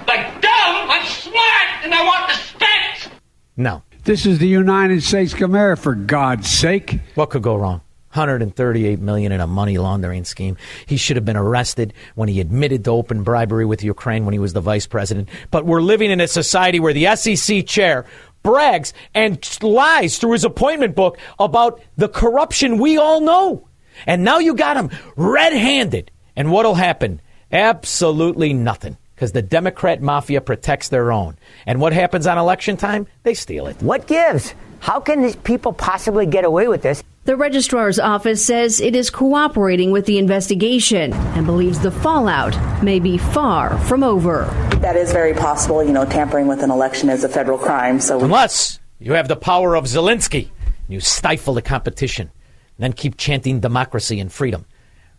Like 0.06 0.40
dumb, 0.40 0.90
I'm 0.90 1.06
smart, 1.06 1.84
and 1.84 1.94
I 1.94 2.04
want 2.04 2.28
respect. 2.28 3.10
No. 3.56 3.82
This 4.04 4.26
is 4.26 4.40
the 4.40 4.48
United 4.48 5.02
States 5.04 5.32
of 5.32 5.42
America, 5.42 5.80
for 5.80 5.94
God's 5.94 6.50
sake. 6.50 6.98
What 7.14 7.30
could 7.30 7.42
go 7.42 7.54
wrong? 7.54 7.82
138 8.14 8.98
million 8.98 9.30
in 9.30 9.40
a 9.40 9.46
money 9.46 9.78
laundering 9.78 10.24
scheme. 10.24 10.56
He 10.86 10.96
should 10.96 11.16
have 11.16 11.24
been 11.24 11.36
arrested 11.36 11.94
when 12.16 12.28
he 12.28 12.40
admitted 12.40 12.84
to 12.84 12.90
open 12.90 13.22
bribery 13.22 13.64
with 13.64 13.84
Ukraine 13.84 14.24
when 14.24 14.32
he 14.32 14.40
was 14.40 14.52
the 14.52 14.60
vice 14.60 14.86
president. 14.86 15.28
But 15.50 15.66
we're 15.66 15.80
living 15.80 16.10
in 16.10 16.20
a 16.20 16.26
society 16.26 16.80
where 16.80 16.92
the 16.92 17.14
SEC 17.14 17.64
chair 17.64 18.04
brags 18.42 18.92
and 19.14 19.38
lies 19.62 20.18
through 20.18 20.32
his 20.32 20.44
appointment 20.44 20.96
book 20.96 21.16
about 21.38 21.80
the 21.96 22.08
corruption 22.08 22.78
we 22.78 22.98
all 22.98 23.20
know. 23.20 23.68
And 24.04 24.24
now 24.24 24.40
you 24.40 24.54
got 24.54 24.76
him 24.76 24.90
red-handed. 25.16 26.10
And 26.34 26.50
what'll 26.50 26.74
happen? 26.74 27.20
Absolutely 27.52 28.52
nothing. 28.54 28.96
Because 29.14 29.32
the 29.32 29.42
Democrat 29.42 30.02
mafia 30.02 30.40
protects 30.40 30.88
their 30.88 31.12
own. 31.12 31.36
And 31.66 31.80
what 31.80 31.92
happens 31.92 32.26
on 32.26 32.38
election 32.38 32.76
time? 32.76 33.06
They 33.22 33.34
steal 33.34 33.66
it. 33.66 33.80
What 33.82 34.06
gives? 34.06 34.54
How 34.80 34.98
can 34.98 35.22
these 35.22 35.36
people 35.36 35.72
possibly 35.72 36.26
get 36.26 36.44
away 36.44 36.66
with 36.66 36.82
this? 36.82 37.04
The 37.24 37.36
registrar's 37.36 38.00
office 38.00 38.44
says 38.44 38.80
it 38.80 38.96
is 38.96 39.10
cooperating 39.10 39.92
with 39.92 40.06
the 40.06 40.18
investigation 40.18 41.12
and 41.12 41.46
believes 41.46 41.78
the 41.78 41.92
fallout 41.92 42.56
may 42.82 42.98
be 42.98 43.16
far 43.16 43.78
from 43.84 44.02
over. 44.02 44.46
That 44.80 44.96
is 44.96 45.12
very 45.12 45.32
possible. 45.34 45.84
You 45.84 45.92
know, 45.92 46.04
tampering 46.04 46.48
with 46.48 46.64
an 46.64 46.72
election 46.72 47.08
is 47.10 47.22
a 47.22 47.28
federal 47.28 47.58
crime. 47.58 48.00
So 48.00 48.18
we- 48.18 48.24
Unless 48.24 48.80
you 48.98 49.12
have 49.12 49.28
the 49.28 49.36
power 49.36 49.76
of 49.76 49.84
Zelensky 49.84 50.48
and 50.66 50.88
you 50.94 50.98
stifle 50.98 51.54
the 51.54 51.62
competition, 51.62 52.28
and 52.76 52.82
then 52.82 52.92
keep 52.92 53.16
chanting 53.16 53.60
democracy 53.60 54.18
and 54.18 54.32
freedom. 54.32 54.64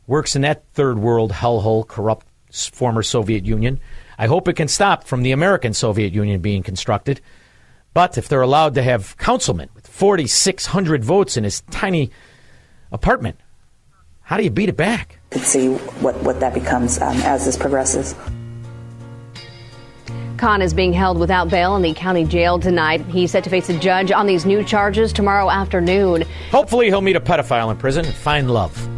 Works 0.08 0.36
in 0.36 0.42
that 0.42 0.66
third 0.74 1.00
world 1.00 1.32
hellhole, 1.32 1.88
corrupt 1.88 2.28
former 2.52 3.04
Soviet 3.04 3.46
Union. 3.46 3.80
I 4.18 4.28
hope 4.28 4.48
it 4.48 4.54
can 4.54 4.68
stop 4.68 5.06
from 5.06 5.24
the 5.24 5.32
American 5.32 5.74
Soviet 5.74 6.14
Union 6.14 6.42
being 6.42 6.64
constructed. 6.64 7.22
But 7.94 8.18
if 8.18 8.28
they're 8.28 8.42
allowed 8.42 8.76
to 8.76 8.84
have 8.84 9.18
councilmen 9.18 9.70
with 9.76 9.88
4,600 9.88 11.04
votes 11.04 11.38
in 11.38 11.44
his 11.44 11.62
tiny 11.72 12.12
apartment, 12.92 13.40
how 14.22 14.38
do 14.38 14.44
you 14.44 14.50
beat 14.50 14.70
it 14.70 14.78
back? 14.78 15.20
could 15.34 15.42
see 15.42 15.70
what, 16.02 16.16
what 16.24 16.40
that 16.40 16.54
becomes 16.54 17.00
um, 17.02 17.18
as 17.22 17.46
this 17.46 17.58
progresses. 17.58 18.16
Khan 20.38 20.62
is 20.62 20.74
being 20.74 20.94
held 20.94 21.20
without 21.20 21.50
bail 21.50 21.76
in 21.76 21.82
the 21.82 21.94
county 21.94 22.26
jail 22.26 22.60
tonight. 22.60 23.02
He's 23.06 23.32
set 23.32 23.44
to 23.46 23.50
face 23.50 23.70
a 23.70 23.80
judge 23.80 24.12
on 24.12 24.28
these 24.28 24.46
new 24.46 24.64
charges 24.64 25.14
tomorrow 25.14 25.50
afternoon. 25.50 26.24
Hopefully, 26.52 26.88
he'll 26.88 27.02
meet 27.02 27.16
a 27.16 27.22
pedophile 27.22 27.72
in 27.72 27.78
prison 27.78 28.06
and 28.06 28.14
find 28.14 28.52
love. 28.52 28.90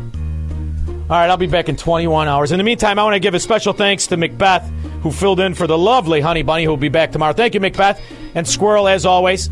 All 1.07 1.15
right, 1.15 1.29
I'll 1.29 1.37
be 1.37 1.45
back 1.45 1.69
in 1.69 1.75
21 1.75 2.27
hours. 2.27 2.51
In 2.51 2.57
the 2.57 2.63
meantime, 2.63 2.97
I 2.97 3.03
want 3.03 3.13
to 3.13 3.19
give 3.19 3.35
a 3.35 3.39
special 3.39 3.73
thanks 3.73 4.07
to 4.07 4.17
Macbeth, 4.17 4.67
who 5.03 5.11
filled 5.11 5.39
in 5.39 5.53
for 5.53 5.67
the 5.67 5.77
lovely 5.77 6.19
Honey 6.19 6.41
Bunny, 6.41 6.63
who 6.63 6.71
will 6.71 6.77
be 6.77 6.89
back 6.89 7.11
tomorrow. 7.11 7.33
Thank 7.33 7.53
you, 7.53 7.59
Macbeth. 7.59 8.01
And 8.33 8.47
Squirrel, 8.47 8.87
as 8.87 9.05
always, 9.05 9.51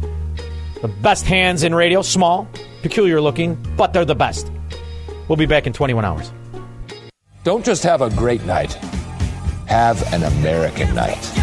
the 0.81 0.87
best 1.03 1.25
hands 1.25 1.61
in 1.61 1.75
radio. 1.75 2.01
Small, 2.01 2.47
peculiar 2.81 3.21
looking, 3.21 3.55
but 3.77 3.93
they're 3.93 4.03
the 4.03 4.15
best. 4.15 4.51
We'll 5.27 5.37
be 5.37 5.45
back 5.45 5.67
in 5.67 5.73
21 5.73 6.03
hours. 6.03 6.31
Don't 7.43 7.63
just 7.63 7.83
have 7.83 8.01
a 8.01 8.09
great 8.09 8.43
night, 8.45 8.73
have 9.67 10.01
an 10.11 10.23
American 10.23 10.95
night. 10.95 11.42